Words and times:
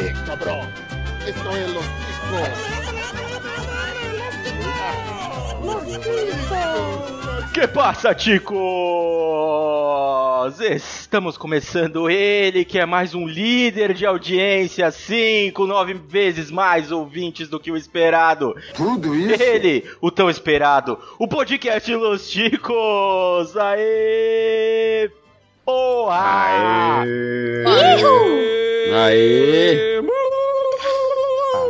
Eh, 0.00 0.14
cabrón. 0.26 0.68
Esto 1.26 1.56
es 1.56 1.74
los 1.74 1.84
Que 7.52 7.66
passa, 7.66 8.14
ticos? 8.14 8.58
Estamos 10.60 11.36
começando 11.36 12.08
ele, 12.08 12.64
que 12.64 12.78
é 12.78 12.86
mais 12.86 13.12
um 13.12 13.26
líder 13.26 13.92
de 13.92 14.06
audiência, 14.06 14.88
cinco, 14.92 15.66
nove 15.66 15.94
vezes 15.94 16.48
mais 16.48 16.92
ouvintes 16.92 17.48
do 17.48 17.58
que 17.58 17.72
o 17.72 17.76
esperado. 17.76 18.54
Tudo 18.76 19.16
isso? 19.16 19.42
Ele, 19.42 19.84
o 20.00 20.12
tão 20.12 20.30
esperado, 20.30 20.96
o 21.18 21.26
podcast 21.26 21.92
Los 21.92 22.30
Ticos. 22.30 23.56
Aê! 23.56 25.10
Porra! 25.64 27.00
Aê! 27.02 28.57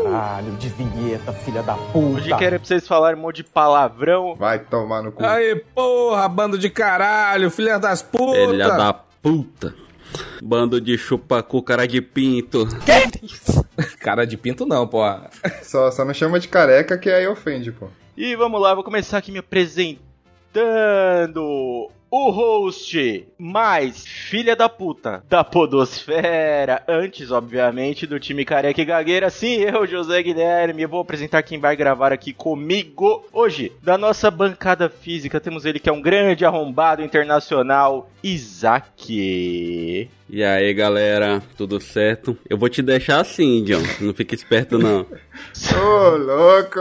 Caralho, 0.05 0.53
de 0.57 0.69
vinheta, 0.69 1.33
filha 1.33 1.63
da 1.63 1.75
puta. 1.75 1.99
Hoje 1.99 2.37
quero 2.37 2.59
pra 2.59 2.67
vocês 2.67 2.87
falarem 2.87 3.19
um 3.19 3.23
monte 3.23 3.37
de 3.37 3.45
palavrão. 3.45 4.35
Vai 4.37 4.59
tomar 4.59 5.03
no 5.03 5.13
cu. 5.13 5.25
Aí, 5.25 5.57
porra, 5.75 6.29
bando 6.29 6.59
de 6.59 6.71
caralho, 6.71 7.51
filha 7.51 7.79
das 7.79 8.03
putas! 8.03 8.51
Filha 8.51 8.69
da 8.69 8.93
puta. 8.93 9.75
Bando 10.43 10.81
de 10.81 10.97
chupacu, 10.97 11.63
cara 11.63 11.87
de 11.87 12.01
pinto. 12.01 12.67
Cara 14.01 14.27
de 14.27 14.37
pinto 14.37 14.67
não, 14.67 14.87
porra. 14.89 15.31
Só, 15.63 15.91
só 15.91 16.05
não 16.05 16.13
chama 16.15 16.41
de 16.41 16.49
careca 16.49 16.99
que 16.99 17.09
aí 17.11 17.27
ofende, 17.29 17.71
pô. 17.71 17.87
E 18.17 18.35
vamos 18.35 18.61
lá, 18.61 18.75
vou 18.75 18.83
começar 18.83 19.19
aqui 19.19 19.31
me 19.31 19.39
apresentando. 19.39 20.01
O 22.11 22.31
host 22.31 23.27
mais 23.39 24.07
filha 24.07 24.57
da 24.57 24.67
puta 24.67 25.23
da 25.29 25.45
Podosfera. 25.45 26.83
Antes, 26.89 27.31
obviamente, 27.31 28.07
do 28.07 28.19
time 28.19 28.47
careca 28.47 28.81
e 28.81 28.85
gagueira. 28.85 29.29
Sim, 29.29 29.57
eu, 29.57 29.87
José 29.87 30.23
Guilherme. 30.23 30.83
Eu 30.83 30.89
vou 30.89 31.01
apresentar 31.01 31.43
quem 31.43 31.59
vai 31.59 31.77
gravar 31.77 32.11
aqui 32.11 32.33
comigo. 32.33 33.27
Hoje, 33.31 33.73
da 33.83 33.99
nossa 33.99 34.31
bancada 34.31 34.89
física, 34.89 35.39
temos 35.39 35.67
ele 35.67 35.79
que 35.79 35.91
é 35.91 35.93
um 35.93 36.01
grande 36.01 36.47
arrombado 36.47 37.03
internacional, 37.03 38.11
Isaac. 38.23 40.09
E 40.31 40.45
aí, 40.45 40.73
galera, 40.73 41.43
tudo 41.59 41.79
certo? 41.79 42.37
Eu 42.49 42.57
vou 42.57 42.71
te 42.71 42.81
deixar 42.81 43.21
assim, 43.21 43.63
John. 43.65 43.83
Não 44.01 44.15
fica 44.15 44.35
esperto, 44.35 44.79
não. 44.79 45.01
Ô, 45.75 46.17
louco. 46.17 46.81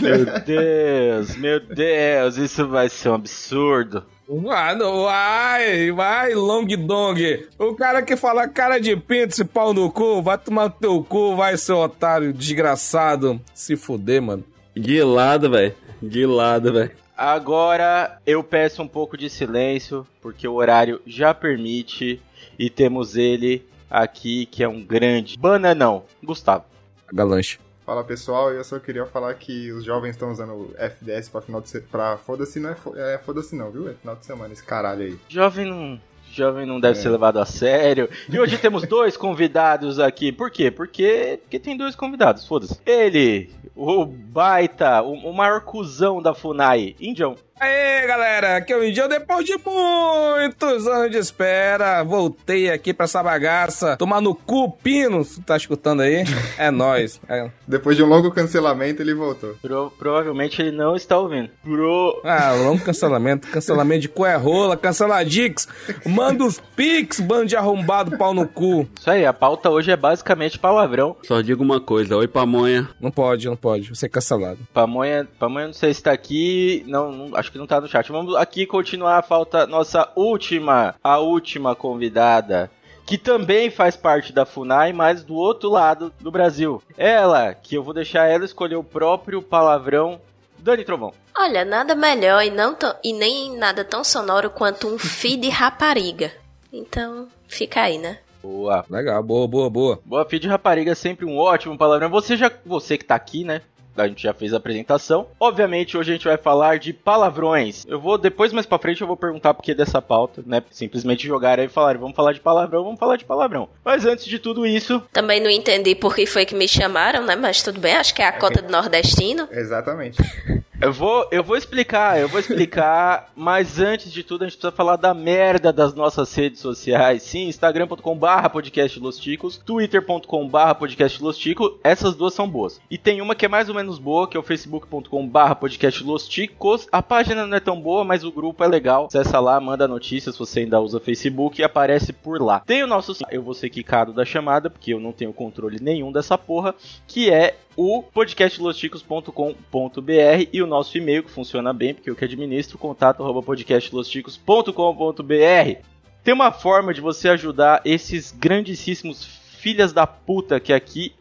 Meu 0.00 0.24
Deus, 0.44 1.36
meu 1.36 1.60
Deus, 1.60 2.36
isso 2.36 2.68
vai 2.68 2.88
ser 2.88 3.08
um 3.08 3.14
absurdo. 3.14 4.04
Ah, 4.48 4.76
não, 4.76 5.02
vai, 5.02 5.90
vai, 5.90 6.34
long 6.34 6.64
dong. 6.64 7.48
O 7.58 7.74
cara 7.74 8.00
que 8.00 8.16
fala 8.16 8.46
cara 8.46 8.78
de 8.78 8.96
pinto, 8.96 9.32
esse 9.32 9.44
pau 9.44 9.74
no 9.74 9.90
cu, 9.90 10.22
vai 10.22 10.38
tomar 10.38 10.66
no 10.66 10.70
teu 10.70 11.02
cu, 11.02 11.34
vai, 11.34 11.56
seu 11.56 11.78
otário, 11.78 12.32
desgraçado. 12.32 13.40
Se 13.52 13.76
fuder, 13.76 14.22
mano. 14.22 14.44
De 14.76 15.02
lado, 15.02 15.50
velho. 15.50 15.74
De 16.00 16.24
lado, 16.26 16.72
velho. 16.72 16.92
Agora 17.16 18.18
eu 18.24 18.44
peço 18.44 18.82
um 18.82 18.88
pouco 18.88 19.16
de 19.16 19.28
silêncio, 19.28 20.06
porque 20.22 20.46
o 20.46 20.54
horário 20.54 21.02
já 21.04 21.34
permite. 21.34 22.22
E 22.56 22.70
temos 22.70 23.16
ele 23.16 23.66
aqui, 23.90 24.46
que 24.46 24.62
é 24.62 24.68
um 24.68 24.82
grande 24.82 25.36
bananão, 25.36 26.04
Gustavo. 26.22 26.64
Galanche. 27.12 27.58
Fala 27.90 28.04
pessoal, 28.04 28.52
eu 28.52 28.62
só 28.62 28.78
queria 28.78 29.04
falar 29.04 29.34
que 29.34 29.72
os 29.72 29.82
jovens 29.82 30.10
estão 30.10 30.30
usando 30.30 30.72
FDS 30.78 31.28
pra 31.28 31.40
final 31.40 31.60
de 31.60 31.70
se... 31.70 31.80
pra 31.80 32.16
foda-se 32.18 32.60
não 32.60 32.70
é, 32.70 32.74
fo- 32.76 32.96
é 32.96 33.18
foda-se 33.18 33.56
não, 33.56 33.68
viu? 33.68 33.90
É 33.90 33.94
final 33.94 34.14
de 34.14 34.24
semana 34.24 34.52
esse 34.52 34.62
caralho 34.62 35.02
aí. 35.02 35.18
Jovem 35.28 35.66
não. 35.68 36.00
Jovem 36.30 36.64
não 36.64 36.78
deve 36.78 36.96
É. 36.96 37.02
ser 37.02 37.08
levado 37.08 37.40
a 37.40 37.44
sério. 37.44 38.08
E 38.28 38.38
hoje 38.38 38.56
temos 38.58 38.86
dois 38.86 39.16
convidados 39.16 39.98
aqui. 39.98 40.30
Por 40.30 40.52
quê? 40.52 40.70
Porque, 40.70 41.40
porque 41.42 41.58
tem 41.58 41.76
dois 41.76 41.96
convidados, 41.96 42.46
foda-se. 42.46 42.78
Ele, 42.86 43.50
o 43.74 44.06
baita, 44.06 45.02
o, 45.02 45.12
o 45.28 45.34
maior 45.34 45.62
cuzão 45.62 46.22
da 46.22 46.32
FUNAI, 46.32 46.94
Indião. 47.00 47.34
Aê, 47.60 48.06
galera, 48.06 48.56
aqui 48.56 48.72
é 48.72 48.76
o 48.76 48.82
Indião. 48.82 49.06
Depois 49.06 49.44
de 49.44 49.54
muitos 49.58 50.86
anos 50.86 51.10
de 51.10 51.18
espera, 51.18 52.02
voltei 52.02 52.70
aqui 52.70 52.94
pra 52.94 53.04
essa 53.04 53.22
bagaça. 53.22 53.98
Tomar 53.98 54.22
no 54.22 54.34
cu, 54.34 54.70
Pino. 54.82 55.22
Tu 55.24 55.42
tá 55.42 55.58
escutando 55.58 56.00
aí? 56.00 56.24
É 56.56 56.70
nóis. 56.72 57.20
É. 57.28 57.50
Depois 57.68 57.98
de 57.98 58.02
um 58.02 58.06
longo 58.06 58.30
cancelamento, 58.30 59.02
ele 59.02 59.12
voltou. 59.12 59.56
Pro- 59.60 59.92
provavelmente 59.98 60.62
ele 60.62 60.70
não 60.74 60.96
está 60.96 61.18
ouvindo. 61.18 61.50
Pro, 61.62 62.22
Ah, 62.24 62.52
longo 62.52 62.82
cancelamento. 62.82 63.46
Cancelamento 63.48 64.00
de 64.00 64.08
cu 64.08 64.24
é 64.24 64.36
rola. 64.36 64.74
Cancela 64.76 65.22
Dix. 65.22 65.68
Manda 66.06 66.44
os 66.44 66.58
pix, 66.74 67.20
bando 67.20 67.44
de 67.46 67.56
arrombado, 67.56 68.16
pau 68.16 68.32
no 68.32 68.48
cu. 68.48 68.88
Isso 68.98 69.10
aí, 69.10 69.26
a 69.26 69.34
pauta 69.34 69.68
hoje 69.68 69.90
é 69.90 69.96
basicamente 69.96 70.58
palavrão. 70.58 71.14
Só 71.24 71.42
digo 71.42 71.62
uma 71.62 71.78
coisa. 71.80 72.16
Oi, 72.16 72.26
pamonha. 72.26 72.88
Não 72.98 73.10
pode, 73.10 73.46
não 73.46 73.56
pode. 73.56 73.88
Vou 73.88 73.94
ser 73.96 74.08
cancelado. 74.08 74.58
Pamonha, 74.72 75.28
Pamonha 75.38 75.66
não 75.66 75.74
sei 75.74 75.92
se 75.92 76.02
tá 76.02 76.10
aqui, 76.12 76.82
não, 76.86 77.12
não- 77.12 77.36
acho 77.36 77.49
que 77.50 77.58
não 77.58 77.66
tá 77.66 77.80
no 77.80 77.88
chat. 77.88 78.10
Vamos 78.10 78.34
aqui 78.36 78.66
continuar, 78.66 79.22
falta 79.22 79.66
nossa 79.66 80.08
última, 80.16 80.94
a 81.02 81.18
última 81.18 81.74
convidada, 81.74 82.70
que 83.06 83.18
também 83.18 83.70
faz 83.70 83.96
parte 83.96 84.32
da 84.32 84.46
FUNAI, 84.46 84.92
mas 84.92 85.22
do 85.24 85.34
outro 85.34 85.68
lado 85.70 86.12
do 86.20 86.30
Brasil. 86.30 86.82
Ela, 86.96 87.54
que 87.54 87.74
eu 87.74 87.82
vou 87.82 87.92
deixar 87.94 88.26
ela 88.26 88.44
escolher 88.44 88.76
o 88.76 88.84
próprio 88.84 89.42
palavrão, 89.42 90.20
Dani 90.58 90.84
Trovão. 90.84 91.12
Olha, 91.36 91.64
nada 91.64 91.94
melhor 91.94 92.44
e, 92.44 92.50
não 92.50 92.74
tão- 92.74 92.94
e 93.02 93.12
nem 93.12 93.56
nada 93.56 93.84
tão 93.84 94.04
sonoro 94.04 94.50
quanto 94.50 94.86
um 94.88 94.98
fi 94.98 95.36
de 95.36 95.48
rapariga. 95.48 96.30
Então, 96.72 97.26
fica 97.48 97.82
aí, 97.82 97.98
né? 97.98 98.18
Boa. 98.42 98.84
Legal, 98.88 99.22
boa, 99.22 99.46
boa, 99.48 99.68
boa. 99.70 100.00
Boa, 100.04 100.24
filho 100.24 100.42
de 100.42 100.48
rapariga 100.48 100.92
é 100.92 100.94
sempre 100.94 101.24
um 101.26 101.36
ótimo 101.36 101.76
palavrão. 101.76 102.08
Você 102.10 102.36
já, 102.36 102.50
você 102.64 102.96
que 102.96 103.04
tá 103.04 103.14
aqui, 103.14 103.44
né? 103.44 103.60
A 103.96 104.08
gente 104.08 104.22
já 104.22 104.32
fez 104.32 104.54
a 104.54 104.56
apresentação. 104.56 105.26
Obviamente, 105.38 105.96
hoje 105.96 106.10
a 106.10 106.14
gente 106.14 106.24
vai 106.24 106.36
falar 106.36 106.78
de 106.78 106.92
palavrões. 106.92 107.84
Eu 107.86 108.00
vou, 108.00 108.16
depois 108.16 108.52
mais 108.52 108.66
pra 108.66 108.78
frente, 108.78 109.00
eu 109.00 109.06
vou 109.06 109.16
perguntar 109.16 109.54
por 109.54 109.62
que 109.62 109.74
dessa 109.74 110.00
pauta, 110.00 110.42
né? 110.46 110.62
Simplesmente 110.70 111.26
jogaram 111.26 111.62
aí 111.62 111.68
e 111.68 111.72
falaram, 111.72 112.00
vamos 112.00 112.16
falar 112.16 112.32
de 112.32 112.40
palavrão, 112.40 112.84
vamos 112.84 112.98
falar 112.98 113.16
de 113.16 113.24
palavrão. 113.24 113.68
Mas 113.84 114.06
antes 114.06 114.24
de 114.24 114.38
tudo 114.38 114.66
isso, 114.66 115.02
Também 115.12 115.40
não 115.40 115.50
entendi 115.50 115.94
por 115.94 116.14
que 116.14 116.26
foi 116.26 116.46
que 116.46 116.54
me 116.54 116.68
chamaram, 116.68 117.24
né? 117.24 117.36
Mas 117.36 117.62
tudo 117.62 117.80
bem, 117.80 117.94
acho 117.94 118.14
que 118.14 118.22
é 118.22 118.26
a 118.26 118.32
cota 118.32 118.62
do 118.62 118.70
nordestino. 118.70 119.48
Exatamente. 119.50 120.18
eu 120.80 120.92
vou, 120.92 121.28
eu 121.30 121.44
vou 121.44 121.56
explicar, 121.56 122.18
eu 122.18 122.28
vou 122.28 122.40
explicar. 122.40 123.30
mas 123.36 123.78
antes 123.78 124.10
de 124.10 124.22
tudo, 124.22 124.42
a 124.42 124.46
gente 124.46 124.56
precisa 124.56 124.72
falar 124.72 124.96
da 124.96 125.12
merda 125.12 125.72
das 125.72 125.94
nossas 125.94 126.34
redes 126.34 126.60
sociais. 126.60 127.22
Sim, 127.22 127.48
instagram.com/barra 127.48 128.48
podcast 128.48 128.98
Los 128.98 129.18
Ticos, 129.18 129.58
twitter.com/barra 129.58 130.74
podcast 130.74 131.22
Los 131.22 131.36
Ticos. 131.36 131.72
Essas 131.84 132.14
duas 132.14 132.32
são 132.32 132.48
boas. 132.48 132.80
E 132.90 132.96
tem 132.96 133.20
uma 133.20 133.34
que 133.34 133.44
é 133.44 133.48
mais 133.48 133.68
ou 133.68 133.74
menos 133.74 133.89
boa, 133.98 134.28
que 134.28 134.36
é 134.36 134.40
o 134.40 134.42
facebook.com/barra 134.42 135.54
podcast 135.54 136.04
Los 136.04 136.28
Ticos. 136.28 136.86
A 136.92 137.02
página 137.02 137.46
não 137.46 137.56
é 137.56 137.60
tão 137.60 137.80
boa, 137.80 138.04
mas 138.04 138.22
o 138.24 138.32
grupo 138.32 138.62
é 138.62 138.68
legal. 138.68 139.06
Acessa 139.06 139.40
lá, 139.40 139.58
manda 139.60 139.88
notícias 139.88 140.34
se 140.34 140.38
você 140.38 140.60
ainda 140.60 140.80
usa 140.80 141.00
Facebook 141.00 141.60
e 141.60 141.64
aparece 141.64 142.12
por 142.12 142.40
lá. 142.40 142.60
Tem 142.60 142.82
o 142.82 142.86
nosso, 142.86 143.16
eu 143.30 143.42
vou 143.42 143.54
ser 143.54 143.70
quicado 143.70 144.12
da 144.12 144.24
chamada, 144.24 144.70
porque 144.70 144.94
eu 144.94 145.00
não 145.00 145.12
tenho 145.12 145.32
controle 145.32 145.78
nenhum 145.80 146.12
dessa 146.12 146.38
porra, 146.38 146.74
que 147.06 147.30
é 147.30 147.56
o 147.76 148.02
podcastlosticos.com.br 148.02 150.48
e 150.52 150.62
o 150.62 150.66
nosso 150.66 150.98
e-mail 150.98 151.22
que 151.22 151.30
funciona 151.30 151.72
bem, 151.72 151.94
porque 151.94 152.10
eu 152.10 152.16
que 152.16 152.24
administro, 152.24 152.78
contato 152.78 153.22
arroba 153.22 153.42
podcastlosticos.com.br. 153.42 155.80
Tem 156.22 156.34
uma 156.34 156.52
forma 156.52 156.92
de 156.92 157.00
você 157.00 157.30
ajudar 157.30 157.80
esses 157.84 158.30
grandíssimos 158.30 159.40
filhas 159.60 159.92
da 159.92 160.06
puta 160.06 160.58
que 160.58 160.72
aqui 160.72 161.12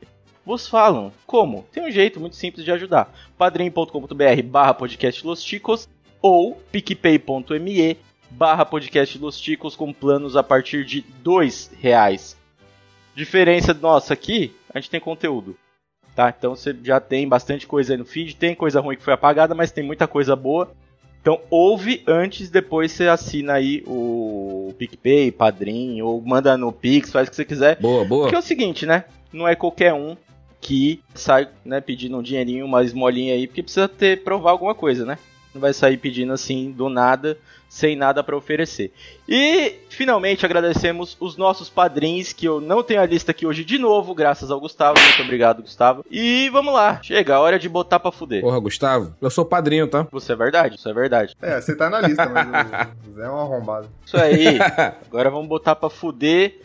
vos 0.45 0.67
falam. 0.67 1.11
Como? 1.25 1.65
Tem 1.71 1.83
um 1.83 1.91
jeito 1.91 2.19
muito 2.19 2.35
simples 2.35 2.65
de 2.65 2.71
ajudar. 2.71 3.13
padrim.com.br 3.37 4.43
barra 4.45 4.73
podcastlosticos 4.73 5.87
ou 6.21 6.55
picpay.me 6.71 7.97
barra 8.29 8.65
podcastlosticos 8.65 9.75
com 9.75 9.93
planos 9.93 10.35
a 10.35 10.43
partir 10.43 10.85
de 10.85 11.01
dois 11.23 11.71
reais. 11.79 12.37
Diferença 13.15 13.73
nossa 13.73 14.13
aqui, 14.13 14.55
a 14.73 14.79
gente 14.79 14.89
tem 14.89 14.99
conteúdo. 14.99 15.55
Tá? 16.15 16.33
Então 16.37 16.55
você 16.55 16.75
já 16.83 16.99
tem 16.99 17.27
bastante 17.27 17.65
coisa 17.65 17.93
aí 17.93 17.97
no 17.97 18.05
feed, 18.05 18.35
tem 18.35 18.53
coisa 18.53 18.81
ruim 18.81 18.95
que 18.95 19.03
foi 19.03 19.13
apagada, 19.13 19.55
mas 19.55 19.71
tem 19.71 19.83
muita 19.83 20.07
coisa 20.07 20.35
boa. 20.35 20.71
Então 21.21 21.41
ouve 21.49 22.03
antes, 22.07 22.49
depois 22.49 22.91
você 22.91 23.07
assina 23.07 23.53
aí 23.53 23.83
o 23.85 24.73
PicPay, 24.77 25.31
Padrim, 25.31 26.01
ou 26.01 26.21
manda 26.21 26.57
no 26.57 26.71
Pix, 26.71 27.11
faz 27.11 27.27
o 27.27 27.31
que 27.31 27.35
você 27.35 27.45
quiser. 27.45 27.77
Boa, 27.79 28.05
boa. 28.05 28.23
Porque 28.23 28.35
é 28.35 28.39
o 28.39 28.43
seguinte, 28.43 28.85
né? 28.85 29.05
Não 29.31 29.47
é 29.47 29.55
qualquer 29.55 29.93
um 29.93 30.15
que 30.61 31.01
sai, 31.13 31.47
né, 31.63 31.79
pedindo 31.81 32.17
um 32.17 32.21
dinheirinho, 32.23 32.65
uma 32.65 32.83
esmolinha 32.83 33.33
aí, 33.33 33.47
porque 33.47 33.63
precisa 33.63 33.87
ter 33.87 34.23
provar 34.23 34.51
alguma 34.51 34.75
coisa, 34.75 35.05
né? 35.05 35.17
Não 35.53 35.59
vai 35.61 35.73
sair 35.73 35.97
pedindo 35.97 36.31
assim 36.31 36.71
do 36.71 36.89
nada, 36.89 37.35
sem 37.67 37.95
nada 37.95 38.23
para 38.23 38.37
oferecer. 38.37 38.91
E 39.27 39.73
finalmente 39.89 40.45
agradecemos 40.45 41.17
os 41.19 41.37
nossos 41.37 41.69
padrinhos, 41.69 42.31
que 42.33 42.47
eu 42.47 42.61
não 42.61 42.83
tenho 42.83 43.01
a 43.01 43.05
lista 43.05 43.31
aqui 43.31 43.47
hoje 43.47 43.63
de 43.65 43.79
novo, 43.79 44.13
graças 44.13 44.51
ao 44.51 44.59
Gustavo. 44.59 44.99
Muito 44.99 45.21
obrigado, 45.23 45.63
Gustavo. 45.63 46.05
E 46.09 46.49
vamos 46.49 46.71
lá, 46.73 46.99
chega 47.01 47.35
a 47.35 47.39
hora 47.39 47.57
de 47.57 47.67
botar 47.67 47.99
pra 47.99 48.11
fuder. 48.11 48.41
Porra, 48.41 48.59
Gustavo, 48.59 49.15
eu 49.19 49.29
sou 49.31 49.43
padrinho, 49.43 49.87
tá? 49.87 50.07
Isso 50.13 50.31
é 50.31 50.35
verdade, 50.35 50.75
isso 50.75 50.87
é 50.89 50.93
verdade. 50.93 51.35
É, 51.41 51.59
você 51.59 51.75
tá 51.75 51.89
na 51.89 51.99
lista, 52.01 52.29
mas 52.29 52.47
o- 52.47 53.09
o 53.09 53.15
Zé 53.15 53.23
é 53.25 53.29
um 53.29 53.39
arrombado. 53.39 53.89
Isso 54.05 54.17
aí. 54.17 54.57
Agora 55.07 55.31
vamos 55.31 55.47
botar 55.47 55.75
pra 55.75 55.89
fuder. 55.89 56.61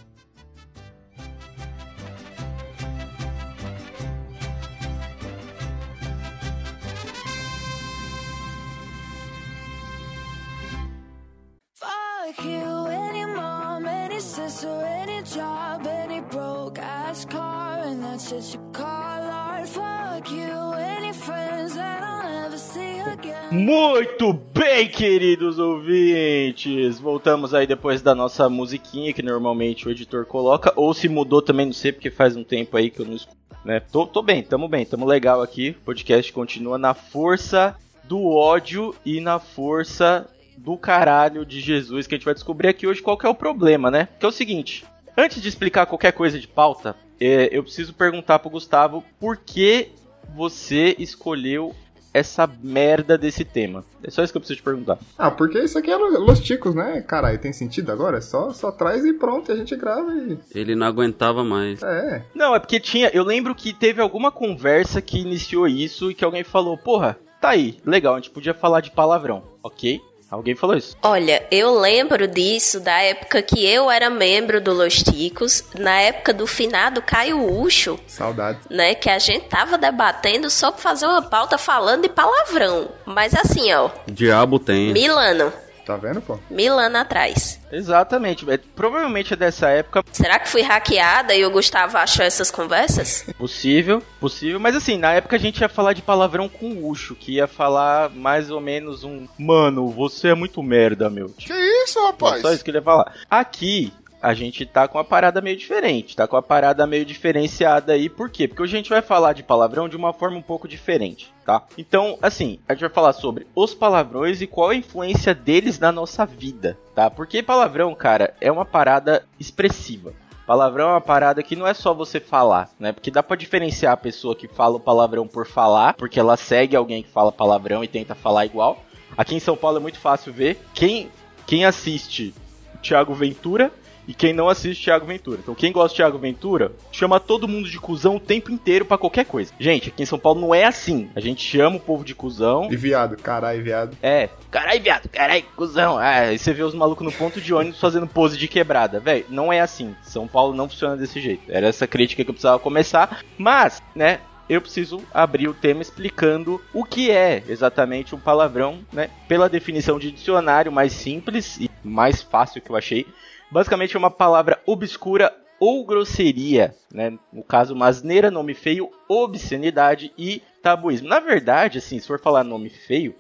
Sister, 14.65 14.85
any 14.87 15.23
job, 15.23 15.87
any 15.87 16.21
broke 16.21 16.79
ass 16.81 17.25
car, 17.25 17.83
and 17.85 18.03
that's 18.03 18.31
you 18.53 18.61
call 18.73 18.85
art. 18.87 19.69
Fuck 19.69 20.31
you, 20.31 20.73
any 20.79 21.13
friends 21.13 21.75
that 21.75 22.03
I'll 22.03 22.43
never 22.43 22.59
see 22.59 22.99
again. 23.01 23.51
Muito 23.51 24.33
bem, 24.33 24.89
queridos 24.89 25.59
ouvintes! 25.59 26.99
Voltamos 26.99 27.53
aí 27.53 27.67
depois 27.67 28.03
da 28.03 28.15
nossa 28.15 28.49
musiquinha 28.49 29.13
que 29.13 29.23
normalmente 29.23 29.87
o 29.87 29.91
editor 29.91 30.25
coloca, 30.25 30.73
ou 30.77 30.95
se 30.95 31.09
mudou 31.09 31.43
também, 31.43 31.67
não 31.67 31.73
sei, 31.73 31.93
porque 31.93 32.11
faz 32.11 32.37
um 32.37 32.45
tempo 32.45 32.77
aí 32.77 32.91
que 32.91 33.01
eu 33.01 33.07
não 33.07 33.15
escuto. 33.15 33.37
Né? 33.65 33.81
Tô, 33.81 34.07
tô 34.07 34.23
bem, 34.23 34.43
tamo 34.43 34.69
bem, 34.69 34.85
tamo 34.85 35.07
legal 35.07 35.41
aqui. 35.41 35.71
O 35.71 35.85
podcast 35.85 36.33
continua 36.33 36.77
na 36.77 36.93
força 36.93 37.75
do 38.05 38.27
ódio 38.27 38.95
e 39.07 39.21
na 39.21 39.39
força 39.39 40.29
do 40.57 40.77
caralho 40.77 41.45
de 41.45 41.61
Jesus, 41.61 42.07
que 42.07 42.15
a 42.15 42.19
gente 42.19 42.25
vai 42.25 42.35
descobrir 42.35 42.69
aqui 42.69 42.87
hoje 42.87 43.03
qual 43.03 43.17
que 43.17 43.27
é 43.27 43.29
o 43.29 43.35
problema, 43.35 43.91
né? 43.91 44.09
Que 44.19 44.27
é 44.27 44.29
o 44.29 44.33
seguinte, 44.33 44.85
antes 45.17 45.41
de 45.41 45.49
explicar 45.49 45.87
qualquer 45.87 46.13
coisa 46.13 46.39
de 46.39 46.49
pauta, 46.49 46.97
é, 47.21 47.49
eu 47.53 47.63
preciso 47.63 47.95
perguntar 47.95 48.39
pro 48.39 48.51
Gustavo 48.51 49.05
por 49.19 49.37
que 49.37 49.89
você 50.35 50.95
escolheu 50.99 51.75
essa 52.15 52.49
merda 52.63 53.19
desse 53.19 53.45
tema. 53.45 53.85
É 54.01 54.09
só 54.09 54.23
isso 54.23 54.33
que 54.33 54.37
eu 54.37 54.41
preciso 54.41 54.61
te 54.61 54.63
perguntar. 54.63 54.99
Ah, 55.19 55.33
porque 55.33 55.59
isso 55.59 55.77
aqui 55.77 55.91
é 55.91 55.97
Los 55.97 56.39
Ticos, 56.39 56.73
né? 56.73 57.03
Caralho, 57.03 57.41
tem 57.41 57.53
sentido 57.53 57.91
agora? 57.91 58.21
Só, 58.21 58.53
só 58.53 58.71
traz 58.71 59.05
e 59.05 59.13
pronto, 59.13 59.51
a 59.51 59.57
gente 59.57 59.75
grava 59.75 60.15
e. 60.15 60.39
Ele 60.55 60.77
não 60.77 60.87
aguentava 60.87 61.43
mais. 61.43 61.83
É. 61.83 62.25
Não, 62.33 62.55
é 62.55 62.61
porque 62.61 62.79
tinha. 62.79 63.09
Eu 63.09 63.25
lembro 63.25 63.53
que 63.53 63.73
teve 63.73 64.01
alguma 64.01 64.31
conversa 64.31 65.03
que 65.03 65.19
iniciou 65.19 65.67
isso 65.67 66.09
e 66.09 66.15
que 66.15 66.25
alguém 66.25 66.45
falou, 66.45 66.79
porra, 66.79 67.19
tá 67.41 67.49
aí, 67.49 67.79
legal, 67.85 68.15
a 68.15 68.19
gente 68.19 68.31
podia 68.31 68.55
falar 68.55 68.81
de 68.81 68.93
palavrão, 68.93 69.43
ok? 69.61 70.01
Alguém 70.31 70.55
falou 70.57 70.77
isso. 70.77 70.97
Olha, 71.03 71.47
eu 71.51 71.79
lembro 71.79 72.27
disso 72.27 72.81
da 72.81 73.01
época 73.01 73.41
que 73.43 73.65
eu 73.65 73.91
era 73.91 74.11
membro 74.11 74.61
do 74.61 74.73
Los 74.73 74.95
Ticos, 75.03 75.63
na 75.79 76.01
época 76.01 76.33
do 76.33 76.47
finado 76.47 77.01
Caio 77.03 77.61
Ucho, 77.61 77.99
Saudade. 78.07 78.59
né? 78.69 78.95
Que 78.95 79.09
a 79.11 79.19
gente 79.19 79.47
tava 79.47 79.79
debatendo 79.79 80.51
sobre 80.51 80.81
fazer 80.81 81.07
uma 81.07 81.23
pauta 81.23 81.57
falando 81.57 82.03
de 82.03 82.09
palavrão. 82.09 82.89
Mas 83.05 83.35
assim, 83.35 83.73
ó, 83.75 83.91
Diabo 84.07 84.59
tem. 84.59 84.93
Milano, 84.93 85.53
Tá 85.85 85.97
vendo, 85.97 86.21
pô? 86.23 86.39
Milano 86.51 86.97
atrás. 86.97 87.61
Exatamente, 87.71 88.49
é, 88.51 88.59
provavelmente 88.75 89.35
é 89.35 89.37
dessa 89.37 89.69
época, 89.69 90.03
Será 90.13 90.39
que 90.39 90.49
fui 90.49 90.63
hackeada 90.63 91.35
e 91.35 91.45
o 91.45 91.51
Gustavo 91.51 91.97
achou 91.99 92.25
essas 92.25 92.51
conversas? 92.51 93.25
possível, 93.37 94.03
possível, 94.21 94.59
mas 94.61 94.77
assim, 94.77 94.97
na 94.97 95.13
época 95.13 95.37
a 95.37 95.39
gente 95.39 95.61
ia 95.61 95.69
falar 95.69 95.93
de 95.93 96.03
palavrão 96.03 96.49
com 96.49 96.89
Ucho, 96.89 97.15
que 97.15 97.33
ia 97.33 97.47
falar 97.47 98.11
mais 98.11 98.51
ou 98.51 98.61
menos 98.61 99.05
um, 99.05 99.27
mano, 99.39 99.89
você 99.91 100.29
é 100.29 100.35
muito 100.35 100.63
merda, 100.63 101.11
meu. 101.11 101.29
Que 101.31 101.53
isso, 101.85 102.03
rapaz? 102.07 102.41
Só 102.41 102.53
isso 102.53 102.65
que 102.65 102.71
ele 102.71 102.79
ia 102.79 102.83
falar. 102.83 103.13
Aqui, 103.29 103.93
a 104.25 104.33
gente 104.33 104.65
tá 104.65 104.89
com 104.89 104.97
uma 104.97 105.05
parada 105.05 105.43
meio 105.43 105.55
diferente, 105.55 106.17
tá 106.17 106.27
com 106.27 106.35
uma 106.35 106.43
parada 106.43 106.87
meio 106.87 107.05
diferenciada 107.05 107.93
aí, 107.93 108.09
por 108.09 108.31
quê? 108.31 108.49
Porque 108.49 108.63
hoje 108.63 108.75
a 108.75 108.79
gente 108.79 108.89
vai 108.89 109.03
falar 109.03 109.35
de 109.35 109.43
palavrão 109.43 109.87
de 109.87 109.99
uma 109.99 110.15
forma 110.15 110.39
um 110.39 110.43
pouco 110.43 110.67
diferente, 110.67 111.31
tá? 111.45 111.63
Então, 111.77 112.19
assim, 112.23 112.59
a 112.67 112.73
gente 112.73 112.81
vai 112.81 112.89
falar 112.89 113.13
sobre 113.13 113.47
os 113.55 113.75
palavrões 113.75 114.41
e 114.41 114.47
qual 114.47 114.71
a 114.71 114.75
influência 114.75 115.35
deles 115.35 115.79
na 115.79 115.93
nossa 115.93 116.25
vida, 116.25 116.79
tá? 116.95 117.11
Porque 117.11 117.43
palavrão, 117.43 117.95
cara, 117.95 118.33
é 118.41 118.51
uma 118.51 118.65
parada 118.65 119.27
expressiva. 119.39 120.15
Palavrão 120.47 120.89
é 120.89 120.93
uma 120.93 121.01
parada 121.03 121.43
que 121.43 121.55
não 121.55 121.67
é 121.67 121.75
só 121.75 121.93
você 121.93 122.19
falar, 122.19 122.71
né? 122.81 122.93
Porque 122.93 123.11
dá 123.11 123.23
pra 123.23 123.37
diferenciar 123.37 123.93
a 123.93 123.99
pessoa 123.99 124.35
que 124.35 124.49
fala 124.49 124.77
o 124.77 124.81
palavrão 124.81 125.29
por 125.29 125.47
falar, 125.47 125.93
porque 125.95 126.19
ela 126.19 126.39
segue 126.39 126.75
alguém 126.75 127.03
que 127.03 127.11
fala 127.11 127.31
palavrão 127.31 127.85
e 127.85 127.89
tenta 127.89 128.15
falar 128.15 128.47
igual. 128.47 128.83
Aqui 129.19 129.35
em 129.35 129.41
São 129.41 129.55
Paulo 129.55 129.77
é 129.77 129.81
muito 129.81 129.99
fácil 129.99 130.33
ver 130.33 130.59
quem, 130.73 131.11
quem 131.47 131.67
assiste 131.67 132.35
o 132.75 132.79
Thiago 132.79 133.13
Ventura 133.13 133.71
e 134.07 134.15
quem 134.15 134.33
não 134.33 134.49
assiste 134.49 134.85
Thiago 134.85 135.07
Ventura. 135.07 135.41
Então 135.43 135.55
quem 135.55 135.73
gosta 135.73 135.91
de 135.91 135.97
Thiago 135.97 136.19
Ventura 136.19 136.73
chama 136.93 137.21
todo 137.21 137.49
mundo 137.49 137.69
de 137.69 137.79
cuzão 137.79 138.17
o 138.17 138.21
tempo 138.21 138.51
inteiro 138.51 138.85
pra 138.85 138.99
qualquer 138.99 139.25
coisa. 139.25 139.53
Gente, 139.59 139.89
aqui 139.89 140.03
em 140.03 140.07
São 140.07 140.19
Paulo 140.19 140.41
não 140.41 140.55
é 140.55 140.65
assim. 140.65 141.11
A 141.15 141.21
gente 141.21 141.43
chama 141.43 141.77
o 141.77 141.81
povo 141.81 142.05
de 142.05 142.15
cuzão. 142.15 142.69
E 142.71 142.77
viado, 142.77 143.17
caralho, 143.17 143.63
viado. 143.63 143.97
É, 144.03 144.29
carai, 144.51 144.79
viado, 144.79 145.09
carai, 145.09 145.45
cuzão. 145.57 145.99
Ah, 145.99 146.21
aí 146.21 146.39
você 146.39 146.53
vê 146.53 146.63
os 146.63 146.75
malucos 146.75 147.05
no 147.05 147.13
ponto 147.13 147.41
de 147.41 147.55
ônibus 147.55 147.81
fazendo 147.81 148.07
pose 148.07 148.37
de 148.37 148.49
quebrada. 148.49 149.01
Véi, 149.01 149.25
não 149.29 149.53
é 149.53 149.61
assim. 149.61 149.95
São 150.03 150.27
Paulo 150.27 150.55
não 150.55 150.69
funciona 150.69 150.97
desse 150.97 151.21
jeito. 151.21 151.43
Era 151.49 151.67
essa 151.67 151.87
crítica 151.87 152.25
que 152.25 152.31
eu 152.31 152.35
precisava 152.35 152.59
começar. 152.59 153.23
Mas, 153.39 153.83
né, 153.95 154.21
eu 154.49 154.61
preciso 154.61 155.03
abrir 155.13 155.49
o 155.49 155.55
tema 155.55 155.83
explicando 155.83 156.61
o 156.73 156.85
que 156.85 157.11
é 157.11 157.43
exatamente 157.49 158.15
um 158.15 158.21
palavrão, 158.21 158.81
né? 158.93 159.11
Pela 159.27 159.49
definição 159.49 159.99
de 159.99 160.11
dicionário 160.11 160.71
mais 160.71 160.93
simples 160.93 161.59
e 161.59 161.71
mais 161.83 162.23
fácil 162.23 162.61
que 162.61 162.71
eu 162.71 162.77
achei. 162.77 163.07
Basicamente 163.55 163.95
é 163.95 163.99
uma 164.01 164.11
palavra 164.11 164.59
obscura 164.67 165.33
ou 165.61 165.87
grosseria, 165.87 166.75
né? 166.93 167.17
No 167.33 167.45
caso, 167.45 167.77
masneira, 167.77 168.29
nome 168.29 168.53
feio, 168.53 168.91
obscenidade 169.09 170.13
e 170.19 170.43
tabuísmo. 170.61 171.09
Na 171.09 171.21
verdade, 171.21 171.79
assim, 171.79 172.01
se 172.01 172.07
for 172.09 172.19
falar 172.19 172.43
nome 172.43 172.69
feio, 172.69 173.15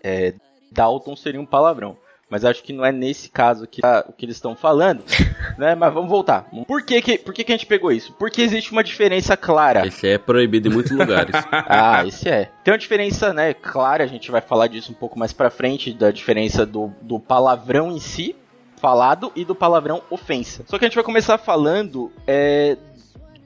é, 0.00 0.32
Dalton 0.70 1.16
seria 1.16 1.40
um 1.40 1.44
palavrão. 1.44 1.96
Mas 2.30 2.44
acho 2.44 2.62
que 2.62 2.72
não 2.72 2.84
é 2.86 2.92
nesse 2.92 3.28
caso 3.28 3.66
que, 3.66 3.82
tá- 3.82 4.04
o 4.08 4.12
que 4.12 4.24
eles 4.24 4.36
estão 4.36 4.54
falando, 4.54 5.02
né? 5.58 5.74
Mas 5.74 5.92
vamos 5.92 6.08
voltar. 6.08 6.48
Por 6.68 6.80
que 6.84 7.02
que, 7.02 7.18
por 7.18 7.34
que 7.34 7.42
que 7.42 7.50
a 7.52 7.56
gente 7.56 7.66
pegou 7.66 7.90
isso? 7.90 8.12
Porque 8.12 8.40
existe 8.42 8.70
uma 8.70 8.84
diferença 8.84 9.36
clara. 9.36 9.84
Esse 9.84 10.06
é 10.06 10.16
proibido 10.18 10.68
em 10.68 10.72
muitos 10.72 10.92
lugares. 10.92 11.34
Ah, 11.66 12.06
esse 12.06 12.28
é. 12.28 12.48
Tem 12.62 12.70
uma 12.72 12.78
diferença, 12.78 13.32
né, 13.32 13.52
clara, 13.52 14.04
a 14.04 14.06
gente 14.06 14.30
vai 14.30 14.40
falar 14.40 14.68
disso 14.68 14.92
um 14.92 14.94
pouco 14.94 15.18
mais 15.18 15.32
pra 15.32 15.50
frente, 15.50 15.92
da 15.92 16.12
diferença 16.12 16.64
do, 16.64 16.92
do 17.02 17.18
palavrão 17.18 17.90
em 17.90 17.98
si, 17.98 18.36
falado, 18.80 19.30
e 19.36 19.44
do 19.44 19.54
palavrão 19.54 20.02
ofensa. 20.10 20.64
Só 20.66 20.78
que 20.78 20.84
a 20.84 20.88
gente 20.88 20.94
vai 20.94 21.04
começar 21.04 21.38
falando 21.38 22.10
é, 22.26 22.76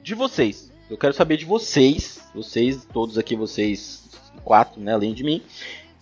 de 0.01 0.15
vocês. 0.15 0.71
Eu 0.89 0.97
quero 0.97 1.13
saber 1.13 1.37
de 1.37 1.45
vocês, 1.45 2.21
vocês, 2.33 2.87
todos 2.93 3.17
aqui, 3.17 3.35
vocês 3.35 4.03
quatro, 4.43 4.79
né, 4.79 4.93
além 4.93 5.13
de 5.13 5.23
mim, 5.23 5.41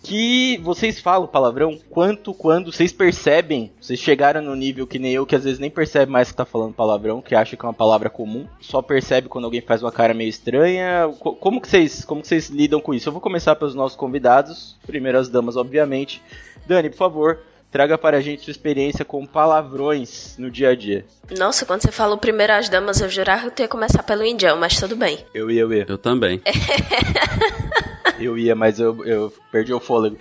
que 0.02 0.58
vocês 0.62 1.00
falam 1.00 1.26
palavrão 1.26 1.78
quanto 1.88 2.34
quando 2.34 2.70
vocês 2.70 2.92
percebem, 2.92 3.72
vocês 3.80 3.98
chegaram 3.98 4.42
no 4.42 4.54
nível 4.54 4.86
que 4.86 4.98
nem 4.98 5.14
eu, 5.14 5.24
que 5.24 5.34
às 5.34 5.44
vezes 5.44 5.58
nem 5.58 5.70
percebe 5.70 6.12
mais 6.12 6.30
que 6.30 6.36
tá 6.36 6.44
falando 6.44 6.74
palavrão, 6.74 7.22
que 7.22 7.34
acha 7.34 7.56
que 7.56 7.64
é 7.64 7.68
uma 7.68 7.72
palavra 7.72 8.10
comum, 8.10 8.46
só 8.60 8.82
percebe 8.82 9.30
quando 9.30 9.46
alguém 9.46 9.62
faz 9.62 9.82
uma 9.82 9.90
cara 9.90 10.12
meio 10.12 10.28
estranha. 10.28 11.10
Co- 11.20 11.34
Como 11.36 11.58
que 11.58 11.68
vocês, 11.68 12.04
como 12.04 12.20
que 12.20 12.28
vocês 12.28 12.50
lidam 12.50 12.80
com 12.82 12.92
isso? 12.92 13.08
Eu 13.08 13.12
vou 13.14 13.22
começar 13.22 13.56
pelos 13.56 13.74
nossos 13.74 13.96
convidados, 13.96 14.76
primeiro 14.86 15.18
as 15.18 15.30
damas, 15.30 15.56
obviamente. 15.56 16.20
Dani, 16.66 16.90
por 16.90 16.98
favor, 16.98 17.40
traga 17.74 17.98
para 17.98 18.18
a 18.18 18.20
gente 18.20 18.44
sua 18.44 18.52
experiência 18.52 19.04
com 19.04 19.26
palavrões 19.26 20.36
no 20.38 20.48
dia 20.48 20.68
a 20.68 20.76
dia. 20.76 21.04
Nossa, 21.36 21.66
quando 21.66 21.82
você 21.82 21.90
falou 21.90 22.16
primeiro 22.16 22.52
as 22.52 22.68
damas, 22.68 23.00
eu 23.00 23.08
jurava 23.08 23.50
que 23.50 23.56
tu 23.56 23.62
ia 23.62 23.68
começar 23.68 24.00
pelo 24.04 24.24
indião, 24.24 24.56
mas 24.56 24.78
tudo 24.78 24.94
bem. 24.94 25.18
Eu 25.34 25.50
ia, 25.50 25.62
eu 25.62 25.72
ia. 25.72 25.84
Eu 25.88 25.98
também. 25.98 26.40
Eu 28.16 28.38
ia, 28.38 28.54
mas 28.54 28.78
eu, 28.78 29.04
eu 29.04 29.32
perdi 29.50 29.74
o 29.74 29.80
fôlego. 29.80 30.16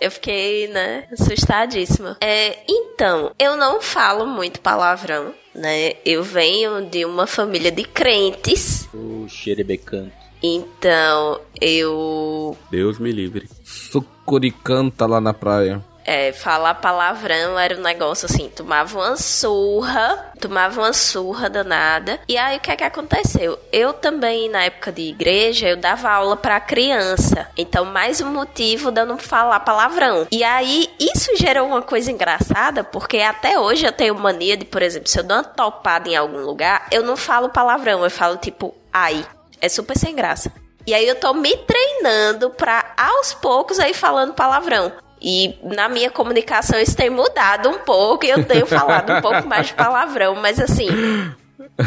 Eu 0.00 0.10
fiquei, 0.10 0.66
né, 0.66 1.06
assustadíssima. 1.12 2.16
É, 2.20 2.58
então, 2.68 3.30
eu 3.38 3.56
não 3.56 3.80
falo 3.80 4.26
muito 4.26 4.60
palavrão, 4.60 5.32
né? 5.54 5.92
Eu 6.04 6.24
venho 6.24 6.84
de 6.90 7.04
uma 7.04 7.28
família 7.28 7.70
de 7.70 7.84
crentes, 7.84 8.88
O 8.92 9.28
xerebecanto. 9.28 10.10
então 10.42 11.40
eu 11.60 12.58
Deus 12.68 12.98
me 12.98 13.12
livre. 13.12 13.48
Sucuricanta 13.62 15.06
lá 15.06 15.20
na 15.20 15.32
praia. 15.32 15.80
É, 16.10 16.32
falar 16.32 16.74
palavrão 16.74 17.56
era 17.56 17.78
um 17.78 17.82
negócio 17.82 18.26
assim, 18.26 18.48
tomava 18.48 18.98
uma 18.98 19.16
surra, 19.16 20.32
tomava 20.40 20.80
uma 20.80 20.92
surra 20.92 21.48
danada. 21.48 22.18
E 22.26 22.36
aí 22.36 22.56
o 22.56 22.60
que 22.60 22.72
é 22.72 22.74
que 22.74 22.82
aconteceu? 22.82 23.56
Eu 23.70 23.92
também, 23.92 24.48
na 24.48 24.64
época 24.64 24.90
de 24.90 25.02
igreja, 25.02 25.68
eu 25.68 25.76
dava 25.76 26.10
aula 26.10 26.36
pra 26.36 26.58
criança. 26.58 27.46
Então, 27.56 27.84
mais 27.84 28.20
um 28.20 28.26
motivo 28.26 28.90
de 28.90 29.00
eu 29.00 29.06
não 29.06 29.18
falar 29.18 29.60
palavrão. 29.60 30.26
E 30.32 30.42
aí, 30.42 30.90
isso 30.98 31.36
gerou 31.36 31.68
uma 31.68 31.80
coisa 31.80 32.10
engraçada, 32.10 32.82
porque 32.82 33.18
até 33.18 33.56
hoje 33.56 33.86
eu 33.86 33.92
tenho 33.92 34.18
mania 34.18 34.56
de, 34.56 34.64
por 34.64 34.82
exemplo, 34.82 35.08
se 35.08 35.20
eu 35.20 35.22
dou 35.22 35.36
uma 35.36 35.44
topada 35.44 36.08
em 36.08 36.16
algum 36.16 36.40
lugar, 36.40 36.88
eu 36.90 37.04
não 37.04 37.16
falo 37.16 37.50
palavrão, 37.50 38.02
eu 38.02 38.10
falo 38.10 38.36
tipo, 38.36 38.74
ai. 38.92 39.24
É 39.60 39.68
super 39.68 39.96
sem 39.96 40.16
graça. 40.16 40.50
E 40.84 40.92
aí 40.92 41.06
eu 41.06 41.14
tô 41.14 41.32
me 41.34 41.56
treinando 41.56 42.50
pra 42.50 42.94
aos 42.96 43.32
poucos 43.34 43.78
aí 43.78 43.94
falando 43.94 44.34
palavrão. 44.34 44.90
E 45.20 45.54
na 45.62 45.88
minha 45.88 46.10
comunicação 46.10 46.78
isso 46.80 46.96
tem 46.96 47.10
mudado 47.10 47.68
um 47.68 47.78
pouco 47.78 48.24
e 48.24 48.30
eu 48.30 48.44
tenho 48.44 48.64
falado 48.66 49.12
um 49.12 49.20
pouco 49.20 49.46
mais 49.46 49.68
de 49.68 49.74
palavrão, 49.74 50.34
mas 50.36 50.58
assim, 50.58 50.88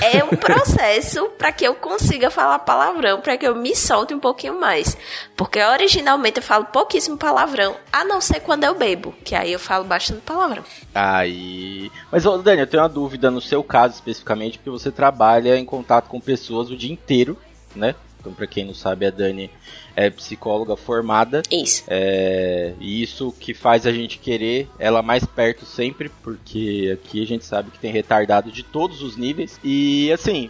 é 0.01 0.23
um 0.23 0.29
processo 0.29 1.29
pra 1.37 1.51
que 1.51 1.65
eu 1.65 1.75
consiga 1.75 2.29
falar 2.29 2.59
palavrão, 2.59 3.21
pra 3.21 3.37
que 3.37 3.47
eu 3.47 3.55
me 3.55 3.75
solte 3.75 4.13
um 4.13 4.19
pouquinho 4.19 4.59
mais. 4.59 4.97
Porque 5.35 5.61
originalmente 5.61 6.37
eu 6.37 6.43
falo 6.43 6.65
pouquíssimo 6.65 7.17
palavrão, 7.17 7.75
a 7.91 8.03
não 8.03 8.21
ser 8.21 8.39
quando 8.39 8.63
eu 8.63 8.75
bebo, 8.75 9.13
que 9.23 9.35
aí 9.35 9.51
eu 9.51 9.59
falo 9.59 9.83
bastante 9.83 10.21
palavrão. 10.21 10.63
Aí. 10.93 11.91
Mas, 12.11 12.25
ô, 12.25 12.37
Dani, 12.37 12.61
eu 12.61 12.67
tenho 12.67 12.83
uma 12.83 12.89
dúvida 12.89 13.29
no 13.29 13.41
seu 13.41 13.63
caso 13.63 13.95
especificamente, 13.95 14.57
porque 14.57 14.69
você 14.69 14.91
trabalha 14.91 15.57
em 15.57 15.65
contato 15.65 16.07
com 16.07 16.19
pessoas 16.19 16.69
o 16.69 16.77
dia 16.77 16.91
inteiro, 16.91 17.37
né? 17.75 17.95
Então, 18.19 18.33
pra 18.33 18.47
quem 18.47 18.65
não 18.65 18.73
sabe, 18.73 19.05
a 19.05 19.11
Dani 19.11 19.51
é 19.95 20.09
psicóloga 20.09 20.75
formada. 20.75 21.41
Isso. 21.51 21.83
É, 21.87 22.73
e 22.79 23.01
isso 23.03 23.31
que 23.39 23.53
faz 23.53 23.85
a 23.85 23.91
gente 23.91 24.17
querer 24.17 24.67
ela 24.79 25.01
mais 25.01 25.25
perto 25.25 25.65
sempre, 25.65 26.09
porque 26.23 26.91
aqui 26.93 27.21
a 27.23 27.27
gente 27.27 27.45
sabe 27.45 27.71
que 27.71 27.79
tem 27.79 27.91
retardado 27.91 28.51
de 28.51 28.63
todos 28.63 29.01
os 29.01 29.15
níveis. 29.17 29.59
E 29.63 30.11
assim, 30.11 30.49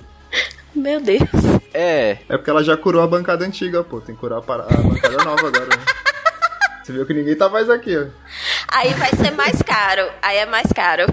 Meu 0.75 0.99
Deus. 1.01 1.21
é. 1.73 2.17
É 2.29 2.37
porque 2.37 2.49
ela 2.49 2.63
já 2.63 2.75
curou 2.77 3.01
a 3.01 3.07
bancada 3.07 3.45
antiga, 3.45 3.83
pô. 3.83 3.99
Tem 4.01 4.15
que 4.15 4.21
curar 4.21 4.39
a, 4.39 4.41
para- 4.41 4.63
a 4.63 4.77
bancada 4.81 5.23
nova 5.23 5.47
agora, 5.47 5.65
né? 5.65 5.83
Você 6.83 6.91
viu 6.91 7.05
que 7.05 7.13
ninguém 7.13 7.35
tá 7.35 7.47
mais 7.47 7.69
aqui, 7.69 7.95
ó. 7.97 8.05
Aí 8.67 8.93
vai 8.95 9.09
ser 9.11 9.31
mais 9.31 9.61
caro. 9.61 10.05
Aí 10.21 10.37
é 10.37 10.45
mais 10.45 10.67
caro. 10.73 11.05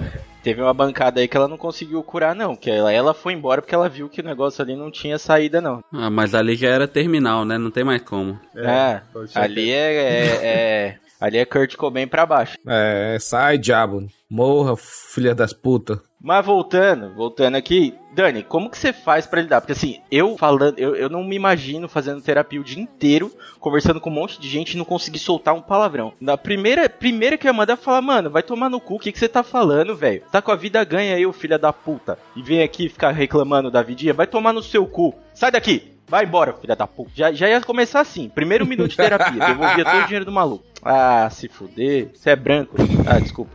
Teve 0.43 0.63
uma 0.63 0.73
bancada 0.73 1.21
aí 1.21 1.29
que 1.29 1.37
ela 1.37 1.49
não 1.49 1.57
conseguiu 1.59 2.03
curar, 2.03 2.35
não. 2.35 2.57
Que 2.57 2.71
ela, 2.71 2.93
ela 2.93 3.13
foi 3.15 3.33
embora 3.35 3.61
porque 3.61 3.75
ela 3.75 3.89
viu 3.89 4.09
que 4.09 4.21
o 4.21 4.25
negócio 4.25 4.63
ali 4.63 4.75
não 4.75 4.91
tinha 4.91 5.19
saída, 5.19 5.61
não. 5.61 5.83
Ah, 5.93 6.09
mas 6.11 6.35
ali 6.35 6.57
já 6.57 6.69
era 6.69 6.89
terminal, 6.89 7.45
né? 7.45 7.59
Não 7.59 7.71
tem 7.71 7.85
mais 7.85 8.03
como. 8.03 8.39
É, 8.57 9.01
tinha 9.29 9.45
ali 9.45 9.71
é, 9.71 9.95
é- 9.95 10.47
é- 10.47 10.97
Ali 11.21 11.37
é 11.37 11.45
Kurt 11.45 11.77
Cobain 11.77 12.07
pra 12.09 12.25
baixo. 12.25 12.57
É, 12.67 13.19
sai, 13.21 13.59
diabo. 13.59 14.07
Morra, 14.31 14.75
filha 14.75 15.35
das 15.35 15.53
putas. 15.53 15.99
Mas 16.23 16.45
voltando, 16.45 17.15
voltando 17.15 17.55
aqui, 17.55 17.95
Dani, 18.13 18.43
como 18.43 18.69
que 18.69 18.77
você 18.77 18.93
faz 18.93 19.27
pra 19.27 19.41
lidar? 19.41 19.63
Porque 19.63 19.73
assim, 19.73 20.01
eu 20.11 20.37
falando, 20.37 20.79
eu, 20.79 20.95
eu 20.95 21.09
não 21.09 21.25
me 21.25 21.35
imagino 21.35 21.89
fazendo 21.89 22.21
terapia 22.21 22.61
o 22.61 22.65
dia 22.65 22.83
inteiro, 22.83 23.33
conversando 23.59 24.01
com 24.01 24.11
um 24.11 24.13
monte 24.15 24.39
de 24.39 24.47
gente 24.47 24.75
e 24.75 24.77
não 24.77 24.85
conseguir 24.85 25.19
soltar 25.19 25.55
um 25.55 25.63
palavrão. 25.63 26.13
Na 26.21 26.37
primeira, 26.37 26.91
primeira 26.91 27.39
que 27.39 27.49
eu 27.49 27.55
mandar 27.55 27.77
falar, 27.77 28.03
mano, 28.03 28.29
vai 28.29 28.43
tomar 28.43 28.69
no 28.69 28.81
cu, 28.81 28.97
o 28.97 28.99
que, 28.99 29.13
que 29.13 29.19
você 29.19 29.29
tá 29.29 29.43
falando, 29.43 29.97
velho? 29.97 30.23
Tá 30.31 30.43
com 30.43 30.53
a 30.53 30.57
vida 30.57 30.85
ganha 30.85 31.15
aí, 31.15 31.25
ô 31.25 31.33
filha 31.33 31.59
da 31.59 31.73
puta. 31.73 32.19
E 32.37 32.43
vem 32.43 32.63
aqui 32.63 32.91
ficar 32.91 33.13
reclamando 33.13 33.71
da 33.71 33.81
vidinha, 33.81 34.13
vai 34.13 34.27
tomar 34.27 34.53
no 34.53 34.63
seu 34.63 34.87
cu. 34.87 35.15
Sai 35.33 35.51
daqui! 35.51 36.00
Vai 36.11 36.25
embora, 36.25 36.53
filha 36.55 36.75
da 36.75 36.89
puta. 36.89 37.13
Já, 37.15 37.31
já 37.31 37.49
ia 37.49 37.61
começar 37.61 38.01
assim. 38.01 38.29
Primeiro 38.29 38.67
minuto 38.67 38.91
de 38.91 38.97
terapia. 38.97 39.31
Devolvia 39.47 39.85
todo 39.85 39.99
o 39.99 40.05
dinheiro 40.07 40.25
do 40.25 40.33
maluco. 40.33 40.65
Ah, 40.83 41.31
se 41.31 41.47
fuder. 41.49 42.11
Você 42.13 42.31
é 42.31 42.37
branco. 42.37 42.75
Ah, 43.07 43.21
desculpa. 43.21 43.53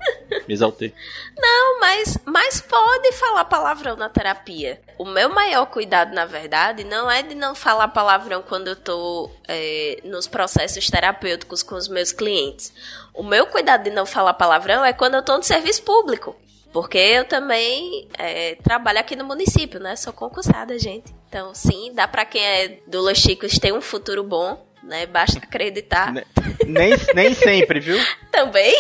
Me 0.48 0.54
exaltei. 0.54 0.94
Não, 1.38 1.82
mas, 1.82 2.18
mas 2.24 2.62
pode 2.62 3.12
falar 3.12 3.44
palavrão 3.44 3.98
na 3.98 4.08
terapia. 4.08 4.80
O 4.98 5.04
meu 5.04 5.28
maior 5.28 5.66
cuidado, 5.66 6.16
na 6.16 6.26
verdade, 6.26 6.86
não 6.86 7.12
é 7.12 7.22
de 7.22 7.36
não 7.36 7.54
falar 7.54 7.90
palavrão 7.90 8.42
quando 8.42 8.70
eu 8.70 8.76
tô 8.78 9.30
é, 9.50 10.00
nos 10.06 10.26
processos 10.26 10.90
terapêuticos 10.90 11.62
com 11.62 11.76
os 11.76 11.90
meus 11.90 12.14
clientes. 12.14 12.72
O 13.14 13.22
meu 13.22 13.48
cuidado 13.48 13.84
de 13.84 13.90
não 13.90 14.06
falar 14.06 14.34
palavrão 14.34 14.86
é 14.86 14.94
quando 14.94 15.16
eu 15.16 15.22
tô 15.22 15.36
no 15.36 15.44
serviço 15.44 15.84
público. 15.84 16.34
Porque 16.72 16.98
eu 16.98 17.26
também 17.26 18.08
é, 18.18 18.56
trabalho 18.56 19.00
aqui 19.00 19.16
no 19.16 19.26
município, 19.26 19.80
né? 19.80 19.96
Sou 19.98 20.14
concursada, 20.14 20.78
gente. 20.80 21.14
Então, 21.36 21.54
sim, 21.54 21.92
dá 21.94 22.08
pra 22.08 22.24
quem 22.24 22.42
é 22.42 22.78
do 22.88 23.02
Los 23.02 23.18
Chicos 23.18 23.60
ter 23.60 23.74
um 23.74 23.82
futuro 23.82 24.24
bom, 24.24 24.66
né? 24.82 25.06
Basta 25.06 25.38
acreditar. 25.38 26.14
Ne- 26.14 26.26
nem, 26.66 26.94
nem 27.14 27.34
sempre, 27.34 27.82
viu? 27.82 27.98
Também. 28.32 28.74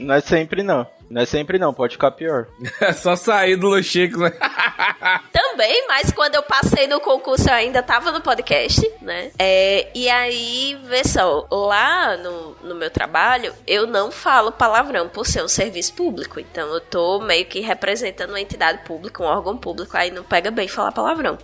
Não 0.00 0.16
é 0.16 0.20
sempre 0.20 0.64
não. 0.64 0.84
Não 1.08 1.22
é 1.22 1.24
sempre 1.24 1.56
não, 1.56 1.72
pode 1.72 1.92
ficar 1.92 2.10
pior. 2.10 2.48
É 2.80 2.92
só 2.92 3.14
sair 3.14 3.54
do 3.54 3.68
Los 3.68 3.86
Chicos, 3.86 4.18
né? 4.18 4.32
Também, 5.32 5.86
mas 5.86 6.10
quando 6.10 6.34
eu 6.34 6.42
passei 6.42 6.88
no 6.88 6.98
concurso 6.98 7.48
eu 7.48 7.54
ainda 7.54 7.80
tava 7.80 8.10
no 8.10 8.20
podcast, 8.20 8.90
né? 9.00 9.30
É, 9.38 9.88
e 9.94 10.10
aí, 10.10 10.76
vê 10.88 11.04
só, 11.04 11.46
lá 11.48 12.16
no, 12.16 12.56
no 12.64 12.74
meu 12.74 12.90
trabalho, 12.90 13.54
eu 13.68 13.86
não 13.86 14.10
falo 14.10 14.50
palavrão 14.50 15.08
por 15.08 15.24
ser 15.24 15.44
um 15.44 15.48
serviço 15.48 15.94
público. 15.94 16.40
Então 16.40 16.74
eu 16.74 16.80
tô 16.80 17.20
meio 17.20 17.46
que 17.46 17.60
representando 17.60 18.30
uma 18.30 18.40
entidade 18.40 18.84
pública, 18.84 19.22
um 19.22 19.26
órgão 19.26 19.56
público, 19.56 19.96
aí 19.96 20.10
não 20.10 20.24
pega 20.24 20.50
bem 20.50 20.66
falar 20.66 20.90
palavrão. 20.90 21.38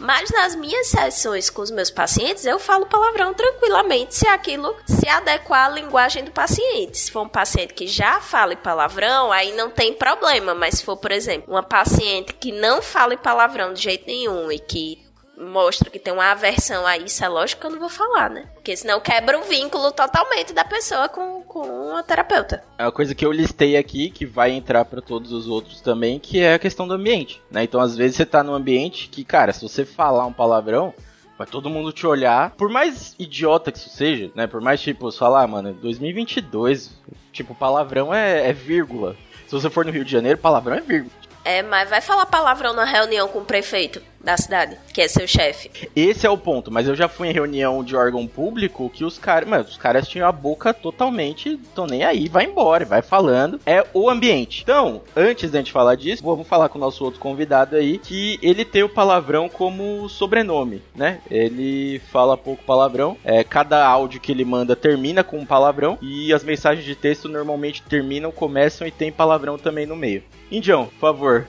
Mas 0.00 0.30
nas 0.30 0.56
minhas 0.56 0.86
sessões 0.86 1.50
com 1.50 1.60
os 1.60 1.70
meus 1.70 1.90
pacientes, 1.90 2.46
eu 2.46 2.58
falo 2.58 2.86
palavrão 2.86 3.34
tranquilamente 3.34 4.14
se 4.14 4.26
aquilo 4.26 4.74
se 4.86 5.06
adequar 5.06 5.66
à 5.66 5.68
linguagem 5.68 6.24
do 6.24 6.30
paciente. 6.30 6.96
Se 6.96 7.12
for 7.12 7.20
um 7.20 7.28
paciente 7.28 7.74
que 7.74 7.86
já 7.86 8.18
fala 8.18 8.56
palavrão, 8.56 9.30
aí 9.30 9.52
não 9.52 9.70
tem 9.70 9.92
problema. 9.92 10.54
Mas 10.54 10.78
se 10.78 10.84
for, 10.84 10.96
por 10.96 11.12
exemplo, 11.12 11.52
uma 11.52 11.62
paciente 11.62 12.32
que 12.32 12.50
não 12.50 12.80
fala 12.80 13.14
palavrão 13.14 13.74
de 13.74 13.82
jeito 13.82 14.06
nenhum 14.06 14.50
e 14.50 14.58
que 14.58 15.09
mostra 15.40 15.90
que 15.90 15.98
tem 15.98 16.12
uma 16.12 16.30
aversão 16.30 16.86
a 16.86 16.98
isso, 16.98 17.24
é 17.24 17.28
lógico 17.28 17.60
que 17.60 17.66
eu 17.66 17.70
não 17.70 17.80
vou 17.80 17.88
falar, 17.88 18.28
né? 18.28 18.44
Porque 18.54 18.76
senão 18.76 19.00
quebra 19.00 19.38
o 19.38 19.42
vínculo 19.42 19.90
totalmente 19.90 20.52
da 20.52 20.64
pessoa 20.64 21.08
com, 21.08 21.42
com 21.42 21.96
a 21.96 22.02
terapeuta. 22.02 22.62
É 22.78 22.84
uma 22.84 22.92
coisa 22.92 23.14
que 23.14 23.24
eu 23.24 23.32
listei 23.32 23.76
aqui, 23.76 24.10
que 24.10 24.26
vai 24.26 24.52
entrar 24.52 24.84
pra 24.84 25.00
todos 25.00 25.32
os 25.32 25.48
outros 25.48 25.80
também, 25.80 26.18
que 26.18 26.40
é 26.40 26.54
a 26.54 26.58
questão 26.58 26.86
do 26.86 26.94
ambiente, 26.94 27.42
né? 27.50 27.64
Então, 27.64 27.80
às 27.80 27.96
vezes 27.96 28.16
você 28.16 28.26
tá 28.26 28.42
num 28.42 28.54
ambiente 28.54 29.08
que, 29.08 29.24
cara, 29.24 29.52
se 29.52 29.62
você 29.62 29.84
falar 29.84 30.26
um 30.26 30.32
palavrão, 30.32 30.92
vai 31.38 31.46
todo 31.46 31.70
mundo 31.70 31.92
te 31.92 32.06
olhar, 32.06 32.50
por 32.50 32.68
mais 32.68 33.14
idiota 33.18 33.72
que 33.72 33.78
isso 33.78 33.90
seja, 33.90 34.30
né? 34.34 34.46
Por 34.46 34.60
mais, 34.60 34.80
tipo, 34.80 35.10
falar, 35.10 35.42
ah, 35.42 35.46
mano, 35.46 35.72
2022, 35.72 36.90
tipo, 37.32 37.54
palavrão 37.54 38.12
é, 38.12 38.48
é 38.48 38.52
vírgula. 38.52 39.16
Se 39.46 39.52
você 39.52 39.70
for 39.70 39.84
no 39.84 39.90
Rio 39.90 40.04
de 40.04 40.12
Janeiro, 40.12 40.38
palavrão 40.38 40.76
é 40.76 40.80
vírgula. 40.80 41.20
É, 41.44 41.62
mas 41.62 41.88
vai 41.88 42.02
falar 42.02 42.26
palavrão 42.26 42.74
na 42.74 42.84
reunião 42.84 43.26
com 43.26 43.38
o 43.38 43.44
prefeito 43.44 44.02
da 44.22 44.36
cidade, 44.36 44.76
que 44.92 45.00
é 45.00 45.08
seu 45.08 45.26
chefe. 45.26 45.70
Esse 45.96 46.26
é 46.26 46.30
o 46.30 46.36
ponto, 46.36 46.70
mas 46.70 46.86
eu 46.86 46.94
já 46.94 47.08
fui 47.08 47.28
em 47.28 47.32
reunião 47.32 47.82
de 47.82 47.96
órgão 47.96 48.26
público 48.26 48.90
que 48.90 49.04
os 49.04 49.18
caras, 49.18 49.48
mano, 49.48 49.64
os 49.64 49.76
caras 49.76 50.06
tinham 50.06 50.28
a 50.28 50.32
boca 50.32 50.74
totalmente, 50.74 51.58
tão 51.74 51.86
nem 51.86 52.04
aí, 52.04 52.28
vai 52.28 52.44
embora, 52.44 52.84
vai 52.84 53.02
falando. 53.02 53.60
É 53.64 53.84
o 53.94 54.10
ambiente. 54.10 54.62
Então, 54.62 55.02
antes 55.16 55.50
da 55.50 55.58
gente 55.58 55.72
falar 55.72 55.94
disso, 55.94 56.22
vamos 56.22 56.46
falar 56.46 56.68
com 56.68 56.78
o 56.78 56.80
nosso 56.80 57.04
outro 57.04 57.20
convidado 57.20 57.76
aí, 57.76 57.98
que 57.98 58.38
ele 58.42 58.64
tem 58.64 58.82
o 58.82 58.88
palavrão 58.88 59.48
como 59.48 60.08
sobrenome, 60.08 60.82
né? 60.94 61.20
Ele 61.30 62.00
fala 62.12 62.36
pouco 62.36 62.64
palavrão. 62.64 63.16
É, 63.24 63.42
cada 63.42 63.86
áudio 63.86 64.20
que 64.20 64.32
ele 64.32 64.44
manda 64.44 64.76
termina 64.76 65.24
com 65.24 65.38
um 65.38 65.46
palavrão 65.46 65.98
e 66.02 66.32
as 66.32 66.44
mensagens 66.44 66.84
de 66.84 66.94
texto 66.94 67.28
normalmente 67.28 67.82
terminam, 67.82 68.30
começam 68.30 68.86
e 68.86 68.90
tem 68.90 69.10
palavrão 69.10 69.58
também 69.58 69.86
no 69.86 69.96
meio. 69.96 70.22
Indião, 70.50 70.86
por 70.86 71.00
favor, 71.00 71.46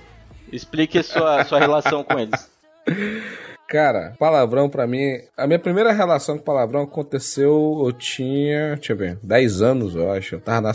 explique 0.52 1.02
sua, 1.04 1.44
sua 1.46 1.60
relação 1.60 2.04
com 2.04 2.20
eles. 2.20 2.51
Cara, 3.68 4.14
palavrão 4.20 4.70
pra 4.70 4.86
mim. 4.86 5.22
A 5.38 5.48
minha 5.48 5.60
primeira 5.60 5.94
relação 5.94 6.38
com 6.38 6.44
palavrão 6.44 6.82
aconteceu. 6.82 7.82
Eu 7.86 7.94
tinha. 7.94 8.76
Deixa 8.76 8.92
eu 8.92 8.98
ver. 8.98 9.18
10 9.24 9.62
anos, 9.62 9.96
eu 9.96 10.12
acho. 10.12 10.36
Eu 10.36 10.42
tava 10.42 10.62
na. 10.62 10.72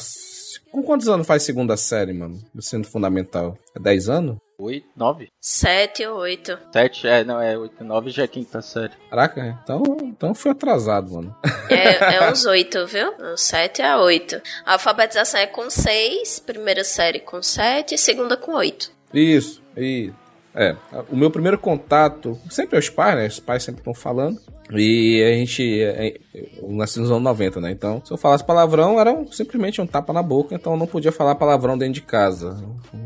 Com 0.70 0.82
quantos 0.82 1.06
anos 1.08 1.26
faz 1.26 1.42
segunda 1.42 1.76
série, 1.76 2.14
mano? 2.14 2.36
Do 2.54 2.58
ensino 2.58 2.84
fundamental? 2.84 3.58
É 3.75 3.78
10 3.78 4.08
anos? 4.08 4.36
Oito, 4.58 4.88
nove? 4.96 5.28
Sete 5.38 6.06
ou 6.06 6.20
oito. 6.20 6.58
Sete, 6.72 7.06
é, 7.06 7.22
não, 7.22 7.40
é 7.42 7.58
oito, 7.58 7.84
nove 7.84 8.10
já 8.10 8.25
é 8.25 8.26
quinta 8.26 8.62
série. 8.62 8.94
Caraca, 9.10 9.58
então, 9.62 9.82
então 10.00 10.34
fui 10.34 10.50
atrasado, 10.50 11.12
mano. 11.12 11.36
É, 11.68 12.16
é 12.16 12.30
uns 12.30 12.46
oito, 12.46 12.86
viu? 12.86 13.12
Uns 13.20 13.42
sete 13.42 13.82
a 13.82 14.00
oito. 14.00 14.40
A 14.64 14.75
alfabetização 14.75 15.40
é 15.40 15.46
com 15.46 15.68
seis, 15.68 16.38
primeira 16.38 16.84
série 16.84 17.20
com 17.20 17.42
sete 17.42 17.96
e 17.96 17.98
segunda 17.98 18.34
com 18.34 18.52
oito. 18.52 18.90
Isso, 19.12 19.62
isso. 19.76 20.14
É, 20.56 20.75
o 21.10 21.16
meu 21.16 21.30
primeiro 21.30 21.58
contato, 21.58 22.38
sempre 22.48 22.76
é 22.76 22.78
os 22.78 22.88
pais, 22.88 23.14
né? 23.14 23.26
Os 23.26 23.38
pais 23.38 23.62
sempre 23.62 23.82
estão 23.82 23.92
falando. 23.92 24.40
E 24.73 25.23
a 25.23 25.37
gente, 25.37 25.82
é, 25.82 26.16
eu 26.35 26.68
nasci 26.73 26.99
nos 26.99 27.11
anos 27.11 27.23
90, 27.23 27.61
né? 27.61 27.70
Então, 27.70 28.02
se 28.04 28.12
eu 28.12 28.16
falasse 28.16 28.44
palavrão, 28.44 28.99
era 28.99 29.12
um- 29.12 29.30
simplesmente 29.30 29.80
um 29.80 29.87
tapa 29.87 30.12
na 30.12 30.23
boca, 30.23 30.54
então 30.54 30.73
eu 30.73 30.78
não 30.78 30.87
podia 30.87 31.12
falar 31.12 31.35
palavrão 31.37 31.78
dentro 31.78 31.94
de 31.94 32.02
casa. 32.02 32.56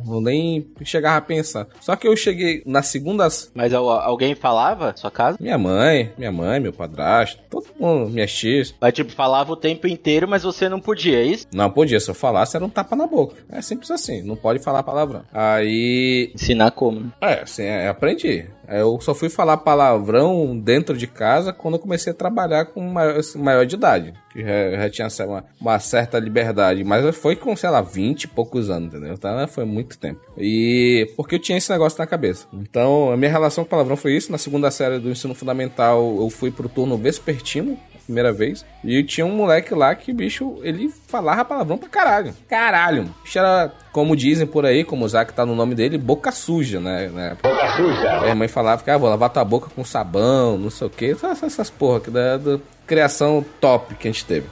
Eu 0.09 0.21
nem 0.21 0.67
chegava 0.85 1.19
a 1.19 1.21
pensar. 1.21 1.67
Só 1.81 1.95
que 1.97 2.09
eu 2.09 2.17
cheguei 2.17 2.62
na 2.67 2.83
segunda. 2.83 3.29
Mas 3.55 3.73
al- 3.75 3.88
alguém 3.90 4.35
falava? 4.35 4.95
Sua 4.97 5.11
casa? 5.11 5.37
Minha 5.40 5.59
mãe, 5.59 6.11
minha 6.17 6.33
mãe, 6.33 6.59
meu 6.61 6.73
padrasto, 6.73 7.40
todo 7.50 7.67
mundo, 7.79 8.11
minhas 8.11 8.33
tias. 8.33 8.75
Mas 8.81 8.93
tipo, 8.95 9.12
falava 9.12 9.52
o 9.52 9.57
tempo 9.57 9.87
inteiro, 9.87 10.26
mas 10.26 10.43
você 10.43 10.69
não 10.69 10.81
podia, 10.81 11.19
é 11.21 11.25
isso? 11.25 11.47
Não 11.52 11.71
podia, 11.71 12.00
se 12.00 12.11
eu 12.11 12.14
falasse, 12.14 12.57
era 12.57 12.64
um 12.64 12.69
tapa 12.71 12.97
na 12.97 13.07
boca. 13.07 13.37
É 13.50 13.61
simples 13.61 13.90
assim, 13.90 14.23
não 14.23 14.35
pode 14.37 14.59
falar 14.61 14.83
palavrão. 14.83 15.23
Aí 15.33 16.33
Ensinar 16.35 16.71
como? 16.73 17.00
né? 17.00 17.11
É, 17.21 17.43
assim, 17.43 17.62
é, 17.64 17.88
aprendi. 17.88 18.47
Eu 18.71 19.00
só 19.00 19.15
fui 19.15 19.29
falar 19.29 19.57
palavrão 19.57 20.57
dentro 20.59 20.97
de 20.97 21.07
casa 21.07 21.53
quando 21.53 21.75
eu 21.75 21.81
comecei 21.81 22.12
a 22.12 22.15
trabalhar 22.15 22.67
com 22.67 22.81
maior, 22.81 23.21
maior 23.37 23.67
de 23.67 23.75
idade. 23.75 24.15
Que 24.33 24.43
já, 24.43 24.71
já 24.71 24.91
tinha 24.91 25.27
uma, 25.27 25.45
uma 25.61 25.79
certa 25.81 26.19
liberdade. 26.19 26.85
Mas 26.85 27.17
foi 27.17 27.35
com, 27.35 27.57
sei 27.57 27.69
lá, 27.69 27.81
20 27.81 28.25
e 28.25 28.29
poucos 28.29 28.71
anos, 28.71 28.95
entendeu? 28.95 29.15
Então 29.15 29.49
foi 29.49 29.65
muito 29.65 29.99
tempo. 29.99 30.21
E 30.39 31.12
porque 31.17 31.35
eu 31.35 31.41
tinha 31.41 31.59
esse 31.59 31.71
negócio 31.71 31.99
na 31.99 32.07
cabeça. 32.07 32.47
Então 32.53 33.11
a 33.11 33.17
minha 33.17 33.31
relação 33.31 33.65
com 33.65 33.71
palavrão 33.71 33.97
foi 33.97 34.17
isso. 34.17 34.31
Na 34.31 34.39
segunda 34.39 34.71
série 34.71 34.99
do 34.99 35.11
ensino 35.11 35.35
fundamental 35.35 36.17
eu 36.19 36.31
fui 36.31 36.50
pro 36.50 36.69
turno 36.69 36.97
vespertino. 36.97 37.77
Primeira 38.11 38.33
vez. 38.33 38.67
E 38.83 39.05
tinha 39.05 39.25
um 39.25 39.37
moleque 39.37 39.73
lá 39.73 39.95
que, 39.95 40.12
bicho, 40.12 40.59
ele 40.64 40.93
falava 41.07 41.45
palavrão 41.45 41.79
pra 41.79 41.88
caralho. 41.88 42.35
Caralho. 42.49 43.02
O 43.02 43.23
bicho 43.23 43.38
era, 43.38 43.73
como 43.93 44.17
dizem 44.17 44.49
por 44.49 44.67
aí, 44.67 44.83
como 44.83 45.05
o 45.05 45.09
Zac 45.09 45.33
tá 45.33 45.47
no 45.47 45.55
nome 45.55 45.76
dele, 45.76 45.97
boca 45.97 46.33
suja, 46.33 46.81
né? 46.81 47.09
né? 47.09 47.37
Boca 47.40 47.69
suja. 47.76 48.33
A 48.33 48.35
mãe 48.35 48.49
falava 48.49 48.83
que, 48.83 48.90
ah, 48.90 48.99
vou 48.99 49.09
lavar 49.09 49.31
tua 49.31 49.45
boca 49.45 49.69
com 49.76 49.85
sabão, 49.85 50.59
não 50.59 50.71
sei 50.71 50.88
o 50.88 50.90
quê. 50.90 51.12
Essas, 51.12 51.40
essas 51.40 51.71
porra 51.71 52.00
que 52.00 52.11
da, 52.11 52.37
da 52.37 52.59
criação 52.85 53.45
top 53.61 53.95
que 53.95 54.09
a 54.09 54.11
gente 54.11 54.25
teve. 54.25 54.49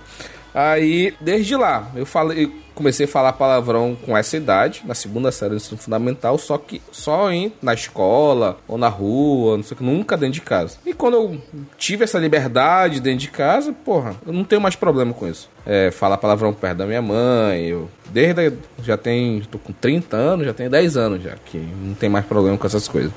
Aí, 0.54 1.12
desde 1.20 1.56
lá, 1.56 1.90
eu 1.96 2.06
falei, 2.06 2.52
comecei 2.78 3.06
a 3.06 3.08
falar 3.08 3.32
palavrão 3.32 3.96
com 4.06 4.16
essa 4.16 4.36
idade, 4.36 4.82
na 4.86 4.94
segunda 4.94 5.32
série 5.32 5.50
do 5.50 5.56
ensino 5.56 5.76
fundamental, 5.76 6.38
só 6.38 6.56
que 6.56 6.80
só 6.92 7.28
em, 7.32 7.52
na 7.60 7.74
escola 7.74 8.56
ou 8.68 8.78
na 8.78 8.86
rua, 8.86 9.56
não 9.56 9.64
sei 9.64 9.74
o 9.74 9.78
que, 9.78 9.84
nunca 9.84 10.16
dentro 10.16 10.34
de 10.34 10.42
casa. 10.42 10.78
E 10.86 10.94
quando 10.94 11.14
eu 11.14 11.42
tive 11.76 12.04
essa 12.04 12.20
liberdade 12.20 13.00
dentro 13.00 13.18
de 13.18 13.30
casa, 13.30 13.72
porra, 13.72 14.14
eu 14.24 14.32
não 14.32 14.44
tenho 14.44 14.60
mais 14.60 14.76
problema 14.76 15.12
com 15.12 15.26
isso. 15.26 15.50
É, 15.66 15.90
falar 15.90 16.18
palavrão 16.18 16.54
perto 16.54 16.78
da 16.78 16.86
minha 16.86 17.02
mãe, 17.02 17.64
eu 17.64 17.90
desde 18.10 18.52
já 18.84 18.96
tem, 18.96 19.42
tô 19.50 19.58
com 19.58 19.72
30 19.72 20.16
anos, 20.16 20.46
já 20.46 20.54
tenho 20.54 20.70
10 20.70 20.96
anos 20.96 21.22
já, 21.22 21.34
que 21.44 21.58
não 21.58 21.94
tem 21.94 22.08
mais 22.08 22.24
problema 22.24 22.56
com 22.56 22.66
essas 22.66 22.86
coisas. 22.86 23.10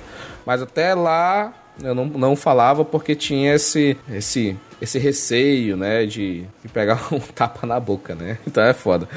Mas 0.43 0.59
até 0.59 0.95
lá 0.95 1.53
eu 1.83 1.93
não, 1.93 2.05
não 2.05 2.35
falava 2.35 2.83
porque 2.83 3.13
tinha 3.13 3.53
esse 3.53 3.95
esse 4.11 4.57
esse 4.81 4.97
receio, 4.97 5.77
né, 5.77 6.05
de, 6.05 6.41
de 6.61 6.67
pegar 6.73 7.07
um 7.13 7.19
tapa 7.19 7.67
na 7.67 7.79
boca, 7.79 8.15
né? 8.15 8.39
Então 8.45 8.63
é 8.63 8.73
foda. 8.73 9.07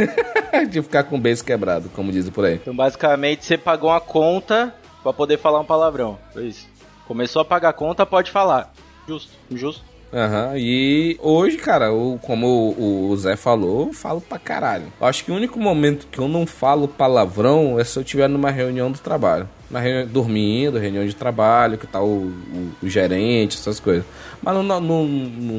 de 0.70 0.80
ficar 0.80 1.04
com 1.04 1.16
o 1.16 1.20
beijo 1.20 1.44
quebrado, 1.44 1.90
como 1.90 2.12
dizem 2.12 2.32
por 2.32 2.44
aí. 2.44 2.54
Então, 2.54 2.74
basicamente, 2.74 3.44
você 3.44 3.58
pagou 3.58 3.90
uma 3.90 4.00
conta 4.00 4.74
pra 5.02 5.12
poder 5.12 5.38
falar 5.38 5.60
um 5.60 5.64
palavrão. 5.64 6.18
Foi 6.32 6.46
isso. 6.46 6.68
Começou 7.06 7.42
a 7.42 7.44
pagar 7.44 7.70
a 7.70 7.72
conta, 7.72 8.06
pode 8.06 8.30
falar. 8.30 8.72
Justo, 9.08 9.32
justo. 9.50 9.90
Aham, 10.12 10.54
e 10.56 11.16
hoje, 11.20 11.56
cara, 11.56 11.92
o, 11.92 12.18
como 12.20 12.46
o, 12.76 13.10
o 13.10 13.16
Zé 13.16 13.36
falou, 13.36 13.86
eu 13.86 13.92
falo 13.92 14.20
pra 14.20 14.38
caralho. 14.38 14.92
Eu 15.00 15.06
acho 15.06 15.24
que 15.24 15.30
o 15.30 15.34
único 15.34 15.58
momento 15.58 16.08
que 16.08 16.18
eu 16.18 16.26
não 16.26 16.46
falo 16.46 16.88
palavrão 16.88 17.78
é 17.78 17.84
se 17.84 17.96
eu 17.96 18.02
estiver 18.02 18.28
numa 18.28 18.50
reunião 18.50 18.90
do 18.90 18.98
trabalho. 18.98 19.48
Na 19.70 19.78
reunião, 19.78 20.06
dormindo, 20.08 20.78
reunião 20.78 21.06
de 21.06 21.14
trabalho, 21.14 21.78
que 21.78 21.86
tá 21.86 22.00
o, 22.02 22.24
o- 22.26 22.72
o 22.82 22.88
gerente, 22.88 23.56
essas 23.56 23.78
coisas. 23.78 24.04
Mas 24.42 24.54
no, 24.56 24.62
no, 24.64 24.80
no- 24.80 25.06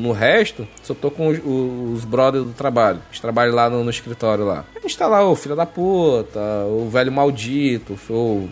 no 0.02 0.12
resto, 0.12 0.68
eu 0.90 0.94
tô 0.96 1.10
com 1.10 1.28
os, 1.30 1.40
os 1.98 2.04
brothers 2.04 2.44
do 2.46 2.52
trabalho, 2.52 3.00
eles 3.10 3.20
trabalham 3.22 3.56
lá 3.56 3.70
no, 3.70 3.84
no 3.86 3.90
escritório 3.90 4.44
lá. 4.46 4.66
A 4.76 4.80
gente 4.82 4.98
tá 4.98 5.08
lá, 5.08 5.24
ô 5.26 5.34
filho 5.36 5.56
da 5.56 5.66
puta, 5.66 6.40
o 6.68 6.90
velho 6.90 7.12
maldito, 7.12 7.98
o 8.10 8.50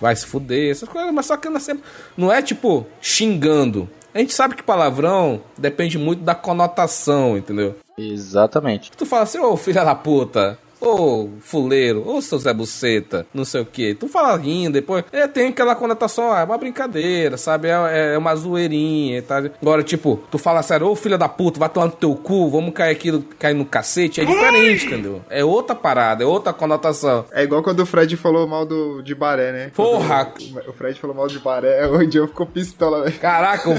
vai 0.00 0.14
se 0.16 0.26
fuder, 0.26 0.70
essas 0.70 0.88
coisas, 0.88 1.12
mas 1.12 1.26
só 1.26 1.36
que 1.36 1.48
sempre- 1.60 1.84
não 2.16 2.30
é 2.32 2.40
tipo 2.40 2.86
xingando. 3.00 3.88
A 4.14 4.18
gente 4.18 4.32
sabe 4.34 4.54
que 4.56 4.62
palavrão 4.62 5.40
depende 5.56 5.96
muito 5.98 6.22
da 6.22 6.34
conotação, 6.34 7.36
entendeu? 7.36 7.76
Exatamente. 7.96 8.90
Tu 8.96 9.06
fala 9.06 9.22
assim, 9.22 9.38
ô 9.38 9.56
filha 9.56 9.84
da 9.84 9.94
puta, 9.94 10.58
ô 10.80 11.28
fuleiro, 11.40 12.02
ô 12.08 12.20
seu 12.20 12.38
Zé 12.38 12.52
Buceta, 12.52 13.26
não 13.34 13.44
sei 13.44 13.60
o 13.60 13.66
que. 13.66 13.94
Tu 13.94 14.08
fala 14.08 14.36
rindo, 14.36 14.72
depois. 14.74 15.04
É, 15.12 15.26
tem 15.26 15.48
aquela 15.48 15.74
conotação, 15.74 16.32
ah, 16.32 16.40
é 16.40 16.44
uma 16.44 16.58
brincadeira, 16.58 17.36
sabe? 17.36 17.68
É, 17.68 18.14
é 18.14 18.18
uma 18.18 18.34
zoeirinha 18.34 19.18
e 19.18 19.22
tal. 19.22 19.42
Agora, 19.60 19.82
tipo, 19.82 20.20
tu 20.30 20.38
fala 20.38 20.62
sério, 20.62 20.86
ô 20.88 20.96
filha 20.96 21.18
da 21.18 21.28
puta, 21.28 21.58
vai 21.58 21.68
tomar 21.68 21.86
no 21.86 21.92
teu 21.92 22.14
cu, 22.14 22.50
vamos 22.50 22.72
cair 22.74 22.92
aqui, 22.92 23.18
cair 23.38 23.54
no 23.54 23.64
cacete. 23.64 24.20
É 24.20 24.24
diferente, 24.24 24.86
entendeu? 24.86 25.20
É 25.28 25.44
outra 25.44 25.74
parada, 25.74 26.22
é 26.24 26.26
outra 26.26 26.52
conotação. 26.52 27.24
É 27.32 27.42
igual 27.42 27.62
quando 27.62 27.80
o 27.80 27.86
Fred 27.86 28.16
falou 28.16 28.46
mal 28.46 28.64
do, 28.64 29.02
de 29.02 29.14
Baré, 29.14 29.52
né? 29.52 29.70
Porra! 29.74 30.32
O, 30.66 30.70
o 30.70 30.72
Fred 30.72 30.98
falou 30.98 31.14
mal 31.16 31.26
de 31.28 31.38
Baré, 31.38 31.86
o 31.86 32.02
Indião 32.02 32.26
ficou 32.26 32.46
pistola, 32.46 33.04
velho. 33.04 33.18
Caraca, 33.18 33.68
o, 33.68 33.74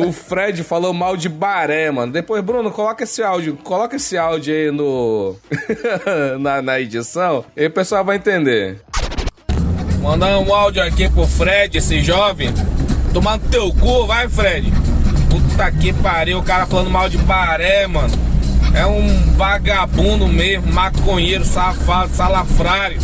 o- 0.00 0.06
o 0.08 0.12
Fred 0.12 0.62
falou 0.64 0.92
mal 0.92 1.16
de 1.16 1.28
baré, 1.28 1.90
mano. 1.90 2.12
Depois, 2.12 2.42
Bruno, 2.42 2.70
coloca 2.70 3.04
esse 3.04 3.22
áudio. 3.22 3.56
Coloca 3.62 3.96
esse 3.96 4.16
áudio 4.16 4.54
aí 4.54 4.70
no. 4.70 5.36
na, 6.46 6.62
na 6.62 6.80
edição. 6.80 7.44
E 7.56 7.66
o 7.66 7.70
pessoal 7.70 8.04
vai 8.04 8.16
entender. 8.16 8.80
Mandar 10.00 10.38
um 10.38 10.54
áudio 10.54 10.82
aqui 10.82 11.08
pro 11.08 11.26
Fred, 11.26 11.76
esse 11.76 12.00
jovem. 12.00 12.50
Tomar 13.12 13.38
no 13.38 13.48
teu 13.48 13.72
cu, 13.72 14.06
vai, 14.06 14.28
Fred. 14.28 14.72
Puta 15.28 15.70
que 15.72 15.92
pariu, 15.94 16.38
o 16.38 16.42
cara 16.42 16.64
falando 16.66 16.88
mal 16.88 17.08
de 17.08 17.18
baré, 17.18 17.86
mano. 17.88 18.14
É 18.72 18.86
um 18.86 19.32
vagabundo 19.32 20.28
mesmo, 20.28 20.72
maconheiro, 20.72 21.44
safado, 21.44 22.14
salafrário. 22.14 22.98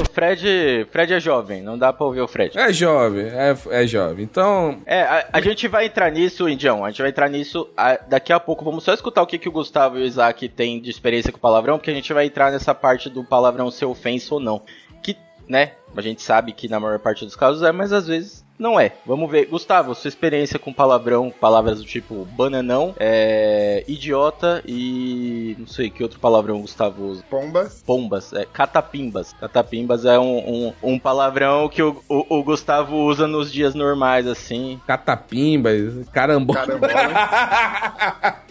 O 0.00 0.04
Fred, 0.16 0.86
Fred 0.90 1.12
é 1.14 1.20
jovem, 1.20 1.62
não 1.62 1.76
dá 1.78 1.92
pra 1.92 2.06
ouvir 2.06 2.20
o 2.20 2.28
Fred. 2.28 2.58
É 2.58 2.72
jovem, 2.72 3.26
é, 3.26 3.54
é 3.70 3.86
jovem. 3.86 4.24
Então, 4.24 4.80
É, 4.86 5.02
a, 5.02 5.28
a 5.34 5.40
gente 5.40 5.66
vai 5.68 5.86
entrar 5.86 6.10
nisso, 6.10 6.48
Indião. 6.48 6.84
A 6.84 6.90
gente 6.90 7.00
vai 7.02 7.10
entrar 7.10 7.28
nisso 7.28 7.68
a- 7.76 7.98
daqui 8.08 8.32
a 8.32 8.40
pouco. 8.40 8.64
Vamos 8.64 8.84
só 8.84 8.92
escutar 8.94 9.22
o 9.22 9.26
que, 9.26 9.38
que 9.38 9.48
o 9.48 9.52
Gustavo 9.52 9.98
e 9.98 10.02
o 10.02 10.04
Isaac 10.06 10.48
têm 10.48 10.80
de 10.80 10.90
experiência 10.90 11.32
com 11.32 11.38
palavrão, 11.38 11.78
porque 11.78 11.90
a 11.90 11.94
gente 11.94 12.12
vai 12.12 12.26
entrar 12.26 12.50
nessa 12.52 12.74
parte 12.74 13.08
do 13.10 13.24
palavrão 13.24 13.70
ser 13.70 13.86
ofensa 13.86 14.34
ou 14.34 14.40
não. 14.40 14.62
Que, 15.02 15.16
né, 15.48 15.72
a 15.96 16.00
gente 16.00 16.22
sabe 16.22 16.52
que 16.52 16.68
na 16.68 16.78
maior 16.80 16.98
parte 16.98 17.24
dos 17.24 17.36
casos 17.36 17.62
é, 17.62 17.72
mas 17.72 17.92
às 17.92 18.06
vezes 18.06 18.44
não 18.58 18.78
é. 18.78 18.92
Vamos 19.04 19.30
ver. 19.30 19.46
Gustavo, 19.46 19.94
sua 19.94 20.08
experiência 20.08 20.58
com 20.58 20.72
palavrão, 20.72 21.32
palavras 21.40 21.78
do 21.78 21.84
tipo 21.84 22.24
bananão, 22.36 22.94
é, 22.98 23.84
idiota 23.86 24.62
e. 24.66 25.54
não 25.58 25.66
sei 25.66 25.90
que 25.90 26.02
outro 26.02 26.18
palavrão 26.18 26.56
o 26.56 26.62
Gustavo 26.62 27.04
usa. 27.04 27.22
Pombas. 27.28 27.82
Pombas, 27.86 28.32
é, 28.32 28.44
catapimbas. 28.44 29.32
Catapimbas 29.34 30.04
é 30.04 30.18
um, 30.18 30.38
um, 30.38 30.72
um 30.82 30.98
palavrão 30.98 31.68
que 31.68 31.82
o, 31.82 32.02
o, 32.08 32.38
o 32.38 32.42
Gustavo 32.42 32.96
usa 32.96 33.26
nos 33.26 33.52
dias 33.52 33.74
normais, 33.74 34.26
assim. 34.26 34.80
catapimba, 34.86 35.70
carambola. 36.12 36.66
Carambola. 36.66 36.92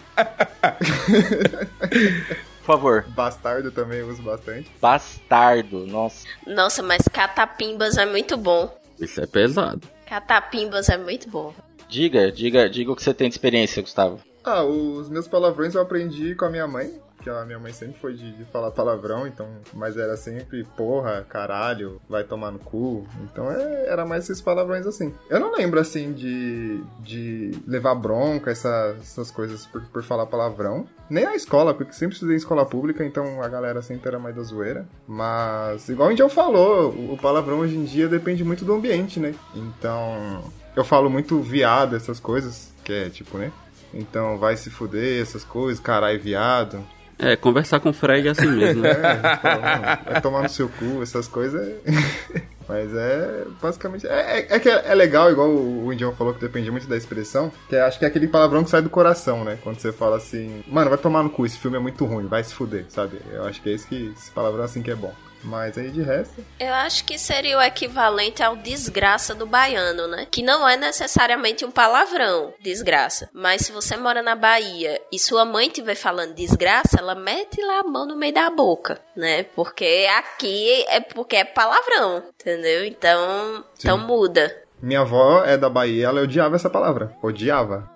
Por 2.66 2.74
favor. 2.74 3.04
Bastardo 3.08 3.70
também 3.70 4.02
uso 4.02 4.22
bastante. 4.22 4.68
Bastardo, 4.80 5.86
nossa. 5.86 6.26
Nossa, 6.46 6.82
mas 6.82 7.02
catapimbas 7.06 7.96
é 7.96 8.04
muito 8.04 8.36
bom. 8.36 8.76
Isso 8.98 9.20
é 9.20 9.26
pesado. 9.26 9.82
Catapimbas 10.06 10.88
é 10.88 10.96
muito 10.96 11.28
bom. 11.28 11.52
Diga, 11.88 12.32
diga, 12.32 12.68
diga 12.68 12.92
o 12.92 12.96
que 12.96 13.02
você 13.02 13.12
tem 13.12 13.28
de 13.28 13.34
experiência, 13.34 13.82
Gustavo. 13.82 14.20
Ah, 14.44 14.62
os 14.62 15.08
meus 15.08 15.26
palavrões 15.26 15.74
eu 15.74 15.82
aprendi 15.82 16.34
com 16.34 16.44
a 16.44 16.50
minha 16.50 16.66
mãe. 16.66 17.00
Que 17.26 17.30
a 17.30 17.44
minha 17.44 17.58
mãe 17.58 17.72
sempre 17.72 17.98
foi 17.98 18.14
de, 18.14 18.30
de 18.36 18.44
falar 18.52 18.70
palavrão, 18.70 19.26
então. 19.26 19.48
Mas 19.74 19.96
era 19.96 20.16
sempre 20.16 20.62
porra, 20.76 21.26
caralho, 21.28 22.00
vai 22.08 22.22
tomar 22.22 22.52
no 22.52 22.60
cu. 22.60 23.04
Então 23.24 23.50
é, 23.50 23.88
era 23.88 24.06
mais 24.06 24.22
esses 24.30 24.40
palavrões 24.40 24.86
assim. 24.86 25.12
Eu 25.28 25.40
não 25.40 25.50
lembro 25.52 25.80
assim 25.80 26.12
de, 26.12 26.80
de 27.00 27.50
levar 27.66 27.96
bronca, 27.96 28.52
essa- 28.52 28.94
essas 29.00 29.32
coisas 29.32 29.66
por, 29.66 29.82
por 29.86 30.04
falar 30.04 30.26
palavrão. 30.26 30.86
Nem 31.10 31.24
na 31.24 31.34
escola, 31.34 31.74
porque 31.74 31.92
sempre 31.94 32.14
estudei 32.14 32.36
em 32.36 32.38
escola 32.38 32.64
pública, 32.64 33.04
então 33.04 33.42
a 33.42 33.48
galera 33.48 33.82
sempre 33.82 34.06
era 34.06 34.20
mais 34.20 34.36
da 34.36 34.44
zoeira. 34.44 34.86
Mas, 35.08 35.88
igual 35.88 36.10
o 36.10 36.12
Indião 36.12 36.28
falou, 36.28 36.90
o 36.90 37.18
palavrão 37.20 37.58
hoje 37.58 37.76
em 37.76 37.82
dia 37.82 38.06
depende 38.06 38.44
muito 38.44 38.64
do 38.64 38.72
ambiente, 38.72 39.18
né? 39.18 39.34
Então. 39.52 40.44
Eu 40.76 40.84
falo 40.84 41.10
muito 41.10 41.40
viado, 41.40 41.96
essas 41.96 42.20
coisas, 42.20 42.72
que 42.84 42.92
é 42.92 43.10
tipo, 43.10 43.36
né? 43.36 43.50
Então 43.92 44.38
vai 44.38 44.56
se 44.56 44.70
fuder, 44.70 45.20
essas 45.22 45.42
coisas, 45.42 45.80
caralho, 45.80 46.20
viado. 46.20 46.84
É, 47.18 47.34
conversar 47.36 47.80
com 47.80 47.90
o 47.90 47.92
Fred 47.92 48.28
é 48.28 48.30
assim 48.32 48.46
mesmo, 48.46 48.84
É, 48.86 48.94
né? 48.94 49.20
mano, 49.42 50.02
vai 50.04 50.20
tomar 50.20 50.42
no 50.42 50.48
seu 50.48 50.68
cu, 50.68 51.02
essas 51.02 51.26
coisas. 51.26 51.74
Mas 52.68 52.92
é 52.92 53.44
basicamente. 53.62 54.06
É, 54.08 54.40
é- 54.40 54.46
é 54.56 54.58
que 54.58 54.68
é, 54.68 54.82
é 54.88 54.94
legal, 54.94 55.30
igual 55.30 55.48
o, 55.48 55.86
o 55.86 55.92
Indião 55.92 56.12
falou 56.12 56.34
que 56.34 56.40
depende 56.40 56.68
muito 56.70 56.88
da 56.88 56.96
expressão. 56.96 57.50
Que 57.68 57.76
é- 57.76 57.80
acho 57.82 57.96
que 57.98 58.04
é 58.04 58.08
aquele 58.08 58.26
palavrão 58.26 58.64
que 58.64 58.70
sai 58.70 58.82
do 58.82 58.90
coração, 58.90 59.44
né? 59.44 59.56
Quando 59.62 59.78
você 59.78 59.92
fala 59.92 60.16
assim, 60.16 60.64
mano, 60.66 60.90
vai 60.90 60.98
tomar 60.98 61.22
no 61.22 61.30
cu, 61.30 61.46
esse 61.46 61.56
filme 61.58 61.76
é 61.76 61.80
muito 61.80 62.04
ruim, 62.04 62.26
vai 62.26 62.42
se 62.42 62.52
fuder, 62.52 62.84
sabe? 62.88 63.20
Eu 63.32 63.44
acho 63.44 63.62
que 63.62 63.70
é 63.70 63.72
esse 63.72 63.86
que 63.86 64.12
esse 64.18 64.30
palavrão 64.32 64.64
assim 64.64 64.82
que 64.82 64.90
é 64.90 64.96
bom. 64.96 65.14
Mas 65.46 65.78
aí 65.78 65.90
de 65.90 66.02
resto. 66.02 66.44
Eu 66.58 66.74
acho 66.74 67.04
que 67.04 67.16
seria 67.16 67.56
o 67.56 67.62
equivalente 67.62 68.42
ao 68.42 68.56
desgraça 68.56 69.32
do 69.34 69.46
baiano, 69.46 70.08
né? 70.08 70.26
Que 70.28 70.42
não 70.42 70.68
é 70.68 70.76
necessariamente 70.76 71.64
um 71.64 71.70
palavrão, 71.70 72.52
desgraça. 72.60 73.30
Mas 73.32 73.62
se 73.62 73.70
você 73.70 73.96
mora 73.96 74.22
na 74.22 74.34
Bahia 74.34 75.00
e 75.12 75.18
sua 75.18 75.44
mãe 75.44 75.68
estiver 75.68 75.94
falando 75.94 76.34
desgraça, 76.34 76.98
ela 76.98 77.14
mete 77.14 77.62
lá 77.62 77.80
a 77.80 77.84
mão 77.84 78.06
no 78.06 78.16
meio 78.16 78.34
da 78.34 78.50
boca, 78.50 79.00
né? 79.16 79.44
Porque 79.44 80.08
aqui 80.18 80.84
é 80.88 81.00
porque 81.00 81.36
é 81.36 81.44
palavrão, 81.44 82.24
entendeu? 82.34 82.84
Então, 82.84 83.64
então 83.78 83.96
muda. 83.96 84.54
Minha 84.82 85.02
avó 85.02 85.44
é 85.44 85.56
da 85.56 85.70
Bahia, 85.70 86.08
ela 86.08 86.22
odiava 86.22 86.56
essa 86.56 86.68
palavra. 86.68 87.16
Odiava. 87.22 87.88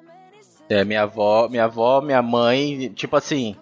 É, 0.68 0.84
minha 0.84 1.02
avó, 1.02 1.48
minha 1.48 1.64
avó, 1.64 2.00
minha 2.00 2.22
mãe, 2.22 2.90
tipo 2.94 3.16
assim. 3.16 3.56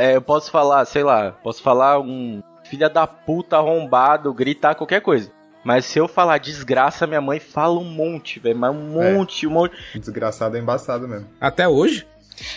é, 0.00 0.16
eu 0.16 0.22
posso 0.22 0.50
falar, 0.50 0.86
sei 0.86 1.02
lá, 1.02 1.32
posso 1.42 1.62
falar 1.62 2.00
um 2.00 2.42
filha 2.72 2.88
da 2.88 3.06
puta 3.06 3.58
arrombado, 3.58 4.32
gritar 4.32 4.74
qualquer 4.74 5.02
coisa. 5.02 5.30
Mas 5.62 5.84
se 5.84 5.98
eu 5.98 6.08
falar 6.08 6.38
desgraça, 6.38 7.06
minha 7.06 7.20
mãe 7.20 7.38
fala 7.38 7.78
um 7.78 7.84
monte, 7.84 8.40
velho. 8.40 8.56
Mas 8.58 8.74
um 8.74 9.02
É. 9.02 9.12
monte, 9.12 9.46
um 9.46 9.50
monte. 9.50 9.74
Desgraçado 9.94 10.56
é 10.56 10.60
embaçado 10.60 11.06
mesmo. 11.06 11.28
Até 11.38 11.68
hoje? 11.68 12.06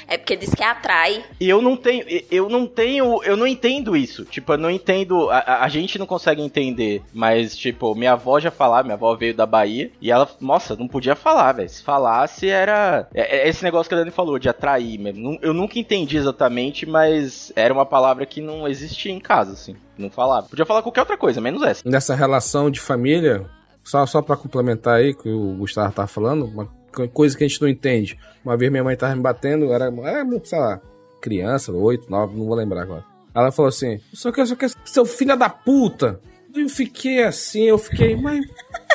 É 0.08 0.17
porque 0.17 0.36
diz 0.38 0.56
que 0.56 0.63
atrai. 0.63 1.23
E 1.39 1.47
eu 1.49 1.62
não 1.62 1.75
tenho, 1.78 2.04
eu 2.32 2.49
não 2.49 2.65
tenho, 2.65 3.21
eu 3.23 3.36
não 3.38 3.45
entendo 3.45 3.95
isso. 3.95 4.23
Tipo, 4.25 4.54
eu 4.54 4.58
não 4.58 4.71
entendo, 4.71 5.30
a, 5.30 5.63
a- 5.65 5.69
gente 5.69 5.99
não 5.99 6.06
consegue 6.08 6.41
entender. 6.41 7.04
Mas, 7.13 7.56
tipo, 7.56 7.93
minha 7.93 8.13
avó 8.13 8.39
já 8.39 8.49
falava, 8.49 8.84
minha 8.84 8.95
avó 8.95 9.13
veio 9.15 9.36
da 9.36 9.45
Bahia 9.45 9.91
e 10.01 10.10
ela, 10.10 10.28
nossa, 10.41 10.75
não 10.75 10.88
podia 10.88 11.13
falar, 11.15 11.51
velho. 11.51 11.69
Se 11.69 11.84
falasse 11.84 12.47
era. 12.49 13.08
É, 13.13 13.39
é 13.45 13.49
esse 13.49 13.63
negócio 13.63 13.88
que 13.89 13.93
a 13.93 13.97
Dani 13.99 14.12
falou, 14.12 14.39
de 14.39 14.49
atrair 14.49 14.97
mesmo. 14.97 15.38
Eu 15.41 15.54
nunca 15.54 15.78
entendi 15.78 16.17
exatamente, 16.17 16.88
mas 16.88 17.51
era 17.56 17.71
uma 17.73 17.86
palavra 17.86 18.25
que 18.25 18.41
não 18.41 18.67
existia 18.67 19.12
em 19.12 19.19
casa, 19.19 19.51
assim. 19.51 19.75
Não 19.97 20.10
falava. 20.10 20.47
Podia 20.47 20.65
falar 20.65 20.81
qualquer 20.81 21.01
outra 21.01 21.17
coisa, 21.17 21.39
menos 21.41 21.62
essa. 21.63 21.81
Nessa 21.88 22.13
relação 22.15 22.69
de 22.69 22.79
família, 22.79 23.49
só, 23.84 24.05
só 24.05 24.21
pra 24.21 24.36
complementar 24.36 24.95
aí 24.97 25.13
que 25.13 25.29
o 25.29 25.55
Gustavo 25.58 25.93
tá 25.93 26.05
falando, 26.08 26.45
uma 26.45 26.65
co- 26.93 27.08
coisa 27.10 27.38
que 27.38 27.43
a 27.43 27.47
gente 27.47 27.62
não 27.62 27.67
entende. 27.69 28.17
Uma 28.43 28.58
vez 28.58 28.71
minha 28.71 28.84
mãe 28.84 28.95
tava 28.95 29.15
me 29.15 29.21
batendo, 29.21 29.71
era, 29.71 29.86
era 29.86 30.25
sei 30.43 30.60
lá, 30.60 30.81
criança, 31.21 31.71
oito, 31.71 32.10
nove, 32.10 32.38
não 32.38 32.45
vou 32.45 32.55
lembrar 32.55 32.81
agora. 32.84 33.05
Ela 33.34 33.51
falou 33.51 33.69
assim: 33.69 33.99
só 34.13 34.31
que 34.31 34.45
só 34.45 34.55
que 34.55 34.67
seu 34.86 35.05
filho 35.05 35.36
da 35.38 35.49
puta. 35.49 36.19
Eu 36.53 36.69
fiquei 36.69 37.21
assim, 37.23 37.63
eu 37.63 37.77
fiquei, 37.77 38.15
mas 38.15 38.45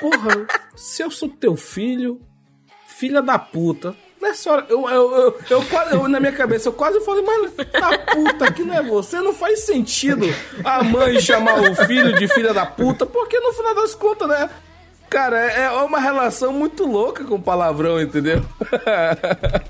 porra, 0.00 0.46
se 0.74 1.02
eu 1.02 1.10
sou 1.10 1.28
teu 1.28 1.56
filho, 1.56 2.18
filha 2.86 3.20
da 3.20 3.38
puta. 3.38 3.94
Nessa 4.20 4.52
hora, 4.52 4.66
eu, 4.68 4.86
eu, 4.88 5.12
eu, 5.16 5.38
eu 5.48 5.64
quase, 5.64 5.94
eu, 5.94 6.06
na 6.06 6.20
minha 6.20 6.32
cabeça, 6.32 6.68
eu 6.68 6.74
quase 6.74 7.00
falei, 7.00 7.24
mas 7.24 7.52
da 7.72 7.98
puta, 7.98 8.52
que 8.52 8.62
não 8.62 8.74
é 8.74 8.82
você. 8.82 9.18
Não 9.20 9.32
faz 9.32 9.60
sentido 9.60 10.26
a 10.62 10.84
mãe 10.84 11.18
chamar 11.20 11.58
o 11.62 11.74
filho 11.86 12.14
de 12.18 12.28
filha 12.28 12.52
da 12.52 12.66
puta, 12.66 13.06
porque 13.06 13.40
no 13.40 13.52
final 13.54 13.74
das 13.74 13.94
contas, 13.94 14.28
né? 14.28 14.50
Cara, 15.10 15.38
é 15.52 15.64
é 15.64 15.70
uma 15.70 15.98
relação 15.98 16.52
muito 16.52 16.86
louca 16.86 17.24
com 17.24 17.40
palavrão, 17.40 18.00
entendeu? 18.00 18.40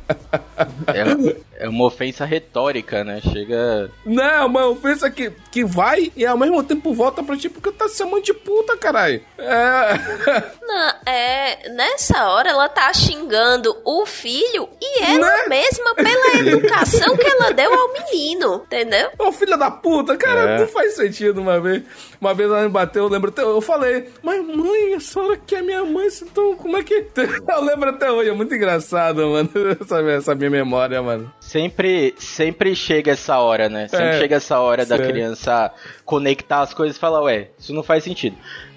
É, 1.58 1.64
é 1.64 1.68
uma 1.68 1.86
ofensa 1.86 2.24
retórica, 2.24 3.02
né? 3.02 3.20
Chega. 3.22 3.90
Não, 4.04 4.46
uma 4.46 4.66
ofensa 4.68 5.10
que, 5.10 5.32
que 5.50 5.64
vai 5.64 6.12
e 6.14 6.26
ao 6.26 6.36
mesmo 6.36 6.62
tempo 6.62 6.92
volta 6.92 7.22
pra 7.22 7.36
ti 7.36 7.48
porque 7.48 7.72
tá 7.72 7.88
se 7.88 7.96
chamando 7.98 8.22
de 8.22 8.34
puta, 8.34 8.76
caralho. 8.76 9.22
É. 9.38 10.50
Não, 10.62 10.92
é, 11.06 11.68
nessa 11.70 12.28
hora 12.28 12.50
ela 12.50 12.68
tá 12.68 12.92
xingando 12.92 13.74
o 13.84 14.04
filho 14.04 14.68
e 14.80 15.02
ela 15.02 15.18
Né? 15.38 15.46
mesma 15.48 15.94
pela 15.94 16.36
educação 16.46 17.16
que 17.16 17.26
ela 17.26 17.52
deu 17.52 17.72
ao 17.72 17.92
menino, 17.92 18.62
entendeu? 18.66 19.10
Ô, 19.18 19.32
filha 19.32 19.56
da 19.56 19.70
puta, 19.70 20.16
cara, 20.16 20.40
É. 20.42 20.58
não 20.60 20.68
faz 20.68 20.94
sentido 20.94 21.40
uma 21.40 21.58
vez. 21.58 21.82
Uma 22.20 22.34
vez 22.34 22.50
ela 22.50 22.62
me 22.62 22.68
bateu, 22.68 23.04
eu 23.04 23.08
lembro 23.08 23.30
até, 23.30 23.42
eu 23.42 23.60
falei, 23.62 24.10
mas 24.22 24.44
mãe, 24.46 24.94
a 24.94 25.00
senhora 25.00 25.29
que 25.36 25.54
é 25.54 25.62
minha 25.62 25.84
mãe, 25.84 26.08
então 26.22 26.56
como 26.56 26.76
é 26.76 26.82
que. 26.82 26.94
Eu 27.48 27.64
lembro 27.64 27.90
até 27.90 28.10
hoje, 28.10 28.30
é 28.30 28.32
muito 28.32 28.54
engraçado, 28.54 29.26
mano, 29.28 29.50
essa, 29.80 30.00
essa 30.02 30.34
minha 30.34 30.50
memória, 30.50 31.00
mano. 31.02 31.32
Sempre, 31.40 32.14
sempre 32.18 32.74
chega 32.74 33.12
essa 33.12 33.38
hora, 33.38 33.68
né? 33.68 33.88
Sempre 33.88 34.06
É, 34.06 34.18
chega 34.18 34.36
essa 34.36 34.58
hora 34.60 34.84
da 34.86 34.96
certo. 34.96 35.10
criança 35.10 35.72
conectar 36.04 36.60
as 36.62 36.72
coisas 36.74 36.96
e 36.96 37.00
falar, 37.00 37.22
ué, 37.22 37.48
isso 37.58 37.72
não 37.72 37.82
faz 37.82 38.04
sentido. 38.04 38.36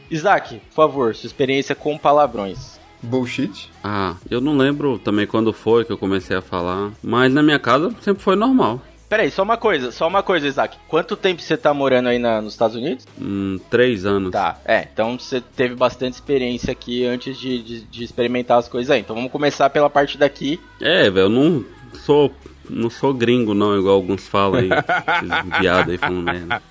Isaac, 0.09 0.59
por 0.69 0.75
favor, 0.75 1.15
sua 1.15 1.27
experiência 1.27 1.73
com 1.75 1.97
palavrões. 1.97 2.79
Bullshit. 3.01 3.69
Ah, 3.83 4.15
eu 4.29 4.39
não 4.39 4.55
lembro 4.57 4.97
também 4.97 5.27
quando 5.27 5.51
foi 5.51 5.83
que 5.83 5.91
eu 5.91 5.97
comecei 5.97 6.37
a 6.37 6.41
falar, 6.41 6.91
mas 7.03 7.33
na 7.33 7.43
minha 7.43 7.59
casa 7.59 7.93
sempre 8.01 8.23
foi 8.23 8.35
normal. 8.35 8.79
Peraí, 9.13 9.29
só 9.29 9.43
uma 9.43 9.57
coisa, 9.57 9.91
só 9.91 10.07
uma 10.07 10.23
coisa, 10.23 10.47
Isaac. 10.47 10.75
Quanto 10.87 11.15
tempo 11.15 11.39
você 11.39 11.55
tá 11.55 11.71
morando 11.71 12.09
aí 12.09 12.17
na- 12.17 12.41
nos 12.41 12.53
Estados 12.53 12.75
Unidos? 12.75 13.05
Hum, 13.21 13.59
três 13.69 14.07
anos. 14.07 14.31
Tá, 14.31 14.57
é, 14.65 14.87
então 14.91 15.19
você 15.19 15.39
teve 15.39 15.75
bastante 15.75 16.15
experiência 16.15 16.71
aqui 16.71 17.05
antes 17.05 17.37
de, 17.37 17.61
de, 17.61 17.81
de 17.81 18.03
experimentar 18.03 18.57
as 18.57 18.67
coisas 18.67 18.89
aí. 18.89 19.01
Então 19.01 19.15
vamos 19.15 19.31
começar 19.31 19.69
pela 19.69 19.87
parte 19.87 20.17
daqui. 20.17 20.59
É, 20.81 21.11
velho, 21.11 21.25
eu 21.25 21.29
não 21.29 21.63
sou. 21.93 22.33
Não 22.67 22.89
sou 22.89 23.13
gringo, 23.13 23.53
não, 23.53 23.77
igual 23.77 23.93
alguns 23.93 24.27
falam 24.27 24.61
aí. 24.61 24.69
Viados 25.61 25.91
aí 25.91 25.97
falando 25.99 26.23
merda. 26.23 26.61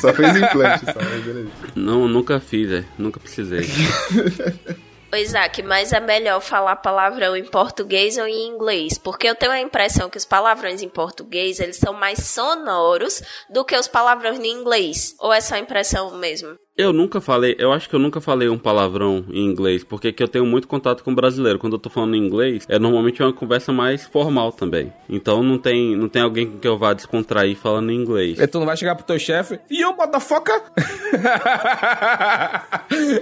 Só 0.00 0.12
fez 0.12 0.36
implante, 0.36 0.86
só, 0.86 0.98
beleza. 1.24 1.48
Não, 1.76 2.08
nunca 2.08 2.40
fiz, 2.40 2.72
é. 2.72 2.84
Nunca 2.98 3.20
precisei. 3.20 3.64
Isaac, 5.16 5.62
mas 5.62 5.92
é 5.92 6.00
melhor 6.00 6.40
falar 6.40 6.76
palavrão 6.76 7.36
em 7.36 7.44
português 7.44 8.18
ou 8.18 8.26
em 8.26 8.48
inglês? 8.48 8.98
Porque 8.98 9.28
eu 9.28 9.34
tenho 9.34 9.52
a 9.52 9.60
impressão 9.60 10.10
que 10.10 10.18
os 10.18 10.24
palavrões 10.24 10.82
em 10.82 10.88
português, 10.88 11.60
eles 11.60 11.76
são 11.76 11.92
mais 11.92 12.18
sonoros 12.26 13.22
do 13.48 13.64
que 13.64 13.76
os 13.76 13.88
palavrões 13.88 14.38
em 14.38 14.52
inglês. 14.52 15.14
Ou 15.18 15.32
é 15.32 15.40
só 15.40 15.56
impressão 15.56 16.16
mesmo? 16.16 16.56
Eu 16.76 16.92
nunca 16.92 17.22
falei, 17.22 17.56
eu 17.58 17.72
acho 17.72 17.88
que 17.88 17.94
eu 17.94 17.98
nunca 17.98 18.20
falei 18.20 18.50
um 18.50 18.58
palavrão 18.58 19.24
em 19.30 19.46
inglês, 19.46 19.82
porque 19.82 20.12
que 20.12 20.22
eu 20.22 20.28
tenho 20.28 20.44
muito 20.44 20.68
contato 20.68 21.02
com 21.02 21.14
brasileiro. 21.14 21.58
Quando 21.58 21.72
eu 21.72 21.78
tô 21.78 21.88
falando 21.88 22.14
em 22.14 22.18
inglês, 22.18 22.66
é 22.68 22.78
normalmente 22.78 23.22
uma 23.22 23.32
conversa 23.32 23.72
mais 23.72 24.04
formal 24.04 24.52
também. 24.52 24.92
Então 25.08 25.42
não 25.42 25.56
tem, 25.56 25.96
não 25.96 26.06
tem 26.06 26.20
alguém 26.20 26.46
com 26.46 26.58
que 26.58 26.68
eu 26.68 26.76
vá 26.76 26.92
descontrair 26.92 27.56
falando 27.56 27.90
em 27.90 27.96
inglês. 27.96 28.38
E 28.38 28.46
tu 28.46 28.58
não 28.58 28.66
vai 28.66 28.76
chegar 28.76 28.94
pro 28.94 29.06
teu 29.06 29.18
chefe, 29.18 29.58
e 29.70 29.80
eu, 29.80 29.96
motherfucker? 29.96 30.60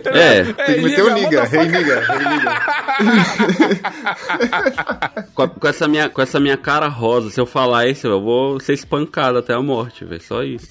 É, 0.07 0.45
Tem 0.67 0.75
que 0.75 0.81
meter 0.83 1.05
o 1.05 1.15
nigga, 1.15 1.49
hey 1.51 1.69
nigga, 1.69 2.03
hey 5.35 5.49
com 5.59 5.69
essa 5.69 5.89
minha, 5.89 6.09
com 6.09 6.21
essa 6.21 6.39
minha 6.39 6.57
cara 6.57 6.89
rosa, 6.89 7.31
se 7.31 7.41
eu 7.41 7.47
falar 7.47 7.87
isso, 7.87 8.07
eu 8.07 8.21
vou 8.21 8.61
ser 8.61 8.75
espancado 8.75 9.39
até 9.39 9.55
a 9.55 9.63
morte, 9.63 10.05
velho. 10.05 10.23
Só 10.23 10.43
isso. 10.43 10.69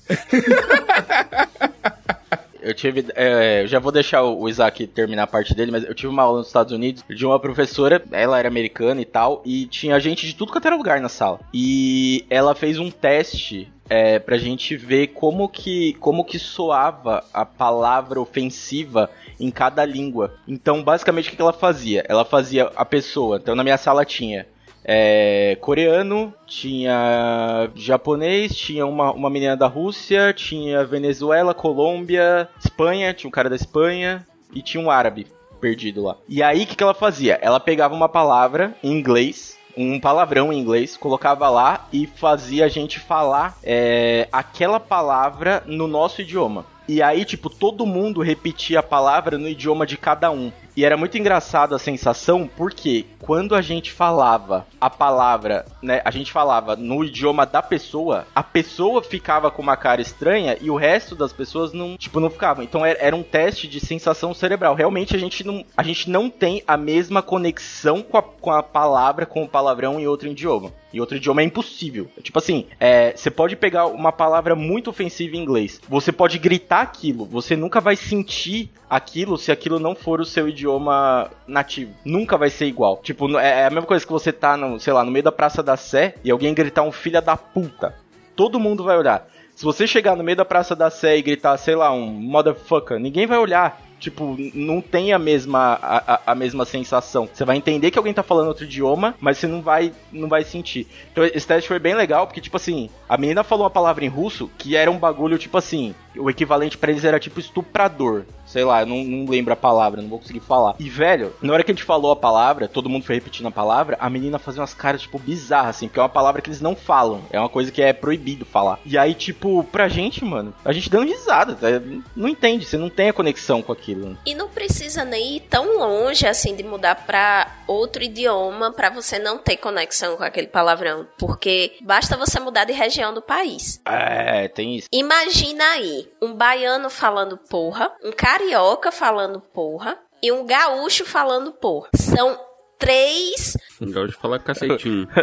Eu 2.64 2.74
tive. 2.74 3.06
é, 3.16 3.66
já 3.68 3.80
vou 3.80 3.92
deixar 3.92 4.24
o 4.24 4.48
Isaac 4.48 4.88
terminar 4.88 5.24
a 5.24 5.28
parte 5.28 5.54
dele, 5.54 5.72
mas 5.72 5.84
eu 5.84 5.94
tive 5.94 6.08
uma 6.08 6.24
aula 6.24 6.40
nos 6.40 6.48
Estados 6.48 6.72
Unidos 6.72 7.04
de 7.08 7.26
uma 7.26 7.40
professora, 7.40 8.02
ela 8.12 8.40
era 8.40 8.48
americana 8.48 9.02
e 9.02 9.06
tal, 9.06 9.42
e 9.46 9.66
tinha 9.66 10.00
gente 10.00 10.26
de 10.26 10.36
tudo 10.36 10.52
quanto 10.52 10.66
era 10.66 10.76
lugar 10.76 11.00
na 11.02 11.10
sala. 11.10 11.40
E 11.54 12.26
ela 12.30 12.56
fez 12.56 12.80
um 12.80 12.90
teste 12.90 13.72
é, 13.90 14.18
pra 14.18 14.38
gente 14.38 14.76
ver 14.78 15.08
como 15.08 15.50
que, 15.50 15.94
como 15.96 16.24
que 16.24 16.40
soava 16.40 17.24
a 17.34 17.46
palavra 17.46 18.20
ofensiva 18.20 19.10
em 19.40 19.52
cada 19.52 19.84
língua. 19.86 20.36
Então, 20.48 20.82
basicamente, 20.82 21.30
o 21.30 21.36
que 21.36 21.42
ela 21.42 21.54
fazia? 21.54 22.06
Ela 22.08 22.24
fazia 22.24 22.72
a 22.76 22.86
pessoa. 22.86 23.38
Então, 23.38 23.56
na 23.56 23.64
minha 23.64 23.78
sala 23.78 24.06
tinha 24.06 24.48
é, 24.84 25.58
coreano, 25.62 26.34
tinha 26.46 27.70
japonês, 27.76 28.56
tinha 28.56 28.86
uma, 28.86 29.12
uma 29.12 29.30
menina 29.30 29.56
da 29.56 29.68
Rússia, 29.68 30.34
tinha 30.34 30.86
Venezuela, 30.86 31.54
Colômbia, 31.54 32.50
Espanha, 32.60 33.14
tinha 33.14 33.28
um 33.28 33.32
cara 33.32 33.50
da 33.50 33.56
Espanha 33.56 34.26
e 34.54 34.62
tinha 34.62 34.84
um 34.84 34.92
árabe 34.92 35.28
perdido 35.60 36.04
lá. 36.04 36.18
E 36.28 36.44
aí 36.44 36.64
o 36.64 36.68
que, 36.68 36.76
que 36.76 36.84
ela 36.84 36.94
fazia? 36.94 37.40
Ela 37.42 37.60
pegava 37.60 37.96
uma 37.96 38.10
palavra 38.10 38.76
em 38.84 38.92
inglês. 38.92 39.58
Um 39.76 40.00
palavrão 40.00 40.54
em 40.54 40.60
inglês, 40.60 40.96
colocava 40.96 41.50
lá 41.50 41.88
e 41.92 42.06
fazia 42.06 42.66
a 42.66 42.68
gente 42.68 43.00
falar 43.00 43.58
é, 43.64 44.28
aquela 44.32 44.80
palavra 44.80 45.64
no 45.66 45.88
nosso 45.88 46.22
idioma. 46.22 46.64
E 46.88 47.02
aí, 47.02 47.24
tipo, 47.24 47.50
todo 47.50 47.86
mundo 47.86 48.22
repetia 48.22 48.80
a 48.80 48.84
palavra 48.84 49.38
no 49.38 49.48
idioma 49.48 49.86
de 49.86 49.98
cada 49.98 50.30
um. 50.32 50.52
E 50.76 50.84
era 50.84 50.98
muito 50.98 51.18
engraçado 51.18 51.76
a 51.76 51.80
sensação, 51.80 52.50
porque 52.58 53.06
quando 53.20 53.54
a 53.54 53.62
gente 53.62 53.92
falava 53.92 54.66
a 54.82 54.90
palavra, 54.90 55.66
né, 55.82 56.02
a 56.04 56.10
gente 56.10 56.32
falava 56.32 56.76
no 56.76 57.04
idioma 57.04 57.46
da 57.46 57.62
pessoa, 57.62 58.26
a 58.34 58.42
pessoa 58.42 59.04
ficava 59.04 59.52
com 59.52 59.62
uma 59.62 59.78
cara 59.78 60.02
estranha 60.02 60.58
e 60.60 60.72
o 60.72 60.76
resto 60.76 61.16
das 61.16 61.32
pessoas 61.32 61.74
não, 61.74 61.96
tipo, 61.96 62.20
não 62.20 62.30
ficavam. 62.30 62.64
Então 62.64 62.84
era, 62.84 63.00
era 63.00 63.16
um 63.16 63.22
teste 63.22 63.68
de 63.68 63.80
sensação 63.80 64.34
cerebral. 64.34 64.74
Realmente 64.74 65.16
a 65.16 65.20
gente 65.20 65.46
não, 65.46 65.64
a 65.78 65.84
gente 65.84 66.10
não 66.10 66.28
tem 66.28 66.64
a 66.68 66.76
mesma 66.76 67.22
conexão 67.22 68.02
com 68.02 68.18
a, 68.18 68.24
com 68.24 68.52
a 68.52 68.64
palavra, 68.64 69.28
com 69.28 69.44
o 69.44 69.48
palavrão 69.48 70.00
em 70.00 70.08
outro 70.08 70.28
idioma. 70.28 70.72
Em 70.92 71.00
outro 71.00 71.18
idioma 71.18 71.42
é 71.42 71.46
impossível. 71.46 72.08
Tipo 72.22 72.40
assim, 72.40 72.66
é, 72.80 73.16
você 73.16 73.32
pode 73.32 73.56
pegar 73.56 73.88
uma 73.88 74.12
palavra 74.12 74.56
muito 74.56 74.90
ofensiva 74.90 75.36
em 75.36 75.40
inglês, 75.40 75.82
você 75.88 76.12
pode 76.12 76.38
gritar 76.38 76.73
aquilo, 76.82 77.26
você 77.26 77.56
nunca 77.56 77.80
vai 77.82 77.96
sentir 77.96 78.70
aquilo 78.90 79.38
se 79.38 79.52
aquilo 79.52 79.80
não 79.80 79.96
for 79.96 80.20
o 80.22 80.26
seu 80.26 80.48
idioma 80.50 81.30
nativo. 81.48 81.94
Nunca 82.06 82.38
vai 82.38 82.50
ser 82.50 82.66
igual. 82.66 82.98
Tipo, 83.04 83.38
é 83.40 83.62
é 83.62 83.66
a 83.66 83.70
mesma 83.70 83.86
coisa 83.88 84.06
que 84.06 84.12
você 84.12 84.32
tá, 84.32 84.56
no, 84.58 84.80
sei 84.80 84.94
lá, 84.94 85.04
no 85.04 85.12
meio 85.12 85.24
da 85.24 85.32
Praça 85.32 85.62
da 85.64 85.76
Sé 85.78 86.16
e 86.24 86.32
alguém 86.32 86.54
gritar 86.54 86.84
um 86.84 86.92
filho 86.92 87.22
da 87.22 87.36
puta. 87.38 87.96
Todo 88.36 88.60
mundo 88.60 88.84
vai 88.84 88.98
olhar. 88.98 89.28
Se 89.56 89.64
você 89.64 89.86
chegar 89.86 90.16
no 90.16 90.24
meio 90.24 90.36
da 90.38 90.46
Praça 90.46 90.76
da 90.76 90.90
Sé 90.90 91.18
e 91.18 91.22
gritar, 91.22 91.56
sei 91.58 91.76
lá, 91.76 91.92
um 91.92 92.06
motherfucker, 92.08 93.00
ninguém 93.00 93.26
vai 93.28 93.38
olhar. 93.38 93.82
Tipo, 94.00 94.36
não 94.54 94.82
tem 94.82 95.14
a 95.14 95.20
mesma, 95.20 95.80
a, 95.82 96.16
a- 96.16 96.22
a 96.28 96.36
mesma 96.36 96.66
sensação. 96.66 97.30
Você 97.32 97.46
vai 97.46 97.56
entender 97.56 97.90
que 97.90 97.98
alguém 97.98 98.14
tá 98.14 98.22
falando 98.22 98.48
outro 98.50 98.66
idioma, 98.66 99.16
mas 99.22 99.38
você 99.38 99.48
não 99.48 99.62
vai, 99.62 99.94
não 100.12 100.28
vai 100.28 100.44
sentir. 100.44 100.88
Então 101.12 101.24
esse 101.24 101.48
teste 101.48 101.70
foi 101.70 101.80
bem 101.80 101.94
legal, 101.96 102.28
porque, 102.28 102.42
tipo 102.42 102.58
assim, 102.58 102.90
a 103.08 103.18
menina 103.18 103.46
falou 103.46 103.64
uma 103.64 103.70
palavra 103.70 104.04
em 104.04 104.10
russo 104.10 104.52
que 104.58 104.76
era 104.76 104.92
um 104.92 104.98
bagulho, 104.98 105.38
tipo 105.38 105.58
assim, 105.58 105.96
o 106.18 106.30
equivalente 106.30 106.78
pra 106.78 106.92
eles 106.92 107.04
era 107.04 107.20
tipo 107.20 107.40
estuprador. 107.40 108.24
Sei 108.46 108.64
lá, 108.64 108.82
eu 108.82 108.86
não, 108.86 109.04
não 109.04 109.30
lembro 109.32 109.54
a 109.54 109.56
palavra, 109.56 110.02
não 110.02 110.10
vou 110.10 110.20
conseguir 110.20 110.42
falar. 110.42 110.76
E, 110.78 110.88
velho, 110.90 111.34
na 111.42 111.54
hora 111.54 111.64
que 111.64 111.72
a 111.72 111.74
gente 111.74 111.84
falou 111.86 112.12
a 112.12 112.16
palavra, 112.16 112.68
todo 112.68 112.90
mundo 112.90 113.04
foi 113.06 113.16
repetindo 113.16 113.48
a 113.48 113.52
palavra, 113.52 113.98
a 114.00 114.10
menina 114.10 114.38
fazia 114.38 114.62
umas 114.62 114.74
caras, 114.74 115.02
tipo, 115.02 115.18
bizarras, 115.18 115.78
assim, 115.78 115.88
porque 115.88 116.00
é 116.00 116.04
uma 116.04 116.10
palavra 116.10 116.42
que 116.42 116.50
eles 116.50 116.62
não 116.62 116.76
falam. 116.76 117.22
É 117.32 117.40
uma 117.40 117.50
coisa 117.50 117.72
que 117.72 117.82
é 117.82 117.94
proibido 117.94 118.46
falar. 118.46 118.80
E 118.86 118.98
aí, 118.98 119.16
tipo, 119.16 119.64
pra 119.72 119.88
gente, 119.88 120.24
mano, 120.24 120.54
a 120.64 120.72
gente 120.72 120.90
dando 120.90 121.08
risada, 121.08 121.56
tá? 121.56 121.68
não 122.16 122.28
entende, 122.28 122.66
você 122.66 122.78
não 122.78 122.90
tem 122.90 123.10
a 123.10 123.14
conexão 123.14 123.62
com 123.62 123.72
aquilo. 123.72 124.10
né? 124.10 124.18
E 124.26 124.36
não 124.36 124.50
precisa 124.50 125.04
nem 125.04 125.38
ir 125.38 125.40
tão 125.50 125.78
longe 125.80 126.28
assim 126.28 126.56
de 126.56 126.64
mudar 126.64 126.96
pra 127.08 127.50
outro 127.66 128.04
idioma 128.04 128.72
pra 128.72 128.90
você 128.90 129.18
não 129.18 129.38
ter 129.40 129.58
conexão 129.58 130.18
com 130.18 130.24
aquele 130.24 130.48
palavrão, 130.48 131.08
porque 131.18 131.78
basta 131.82 132.18
você 132.18 132.40
mudar 132.40 132.66
de 132.66 132.74
região 132.74 133.14
do 133.14 133.22
país. 133.22 133.82
É, 133.86 134.48
tem 134.50 134.76
isso. 134.76 134.88
Imagina 134.92 135.64
aí 135.72 136.03
um 136.22 136.34
baiano 136.34 136.90
falando 136.90 137.38
porra, 137.38 137.92
um 138.04 138.12
carioca 138.12 138.92
falando 138.92 139.40
porra 139.40 139.98
e 140.22 140.32
um 140.32 140.46
gaúcho 140.46 141.06
falando 141.06 141.52
porra. 141.52 141.90
São 141.96 142.40
três, 142.80 143.58
Legal 143.82 144.08
de 144.08 144.14
falar 144.14 144.40
cacetinho. 144.40 145.08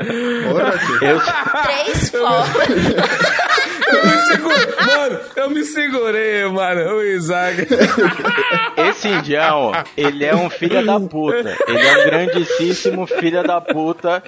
Eu, 1.01 1.21
três 1.63 2.11
formas. 2.11 2.51
Eu 3.91 4.07
me 4.07 4.19
seguro, 4.27 4.87
mano, 4.87 5.21
Eu 5.37 5.51
me 5.51 5.65
segurei, 5.65 6.45
mano. 6.47 6.97
O 6.97 7.03
Isaac. 7.03 7.67
Esse 8.77 9.09
indião, 9.09 9.73
ele 9.97 10.25
é 10.25 10.35
um 10.35 10.49
filho 10.49 10.85
da 10.85 11.01
puta. 11.01 11.57
Ele 11.67 11.79
é 11.79 11.99
um 11.99 12.05
grandíssimo 12.05 13.07
filho 13.07 13.43
da 13.43 13.61
puta. 13.61 14.23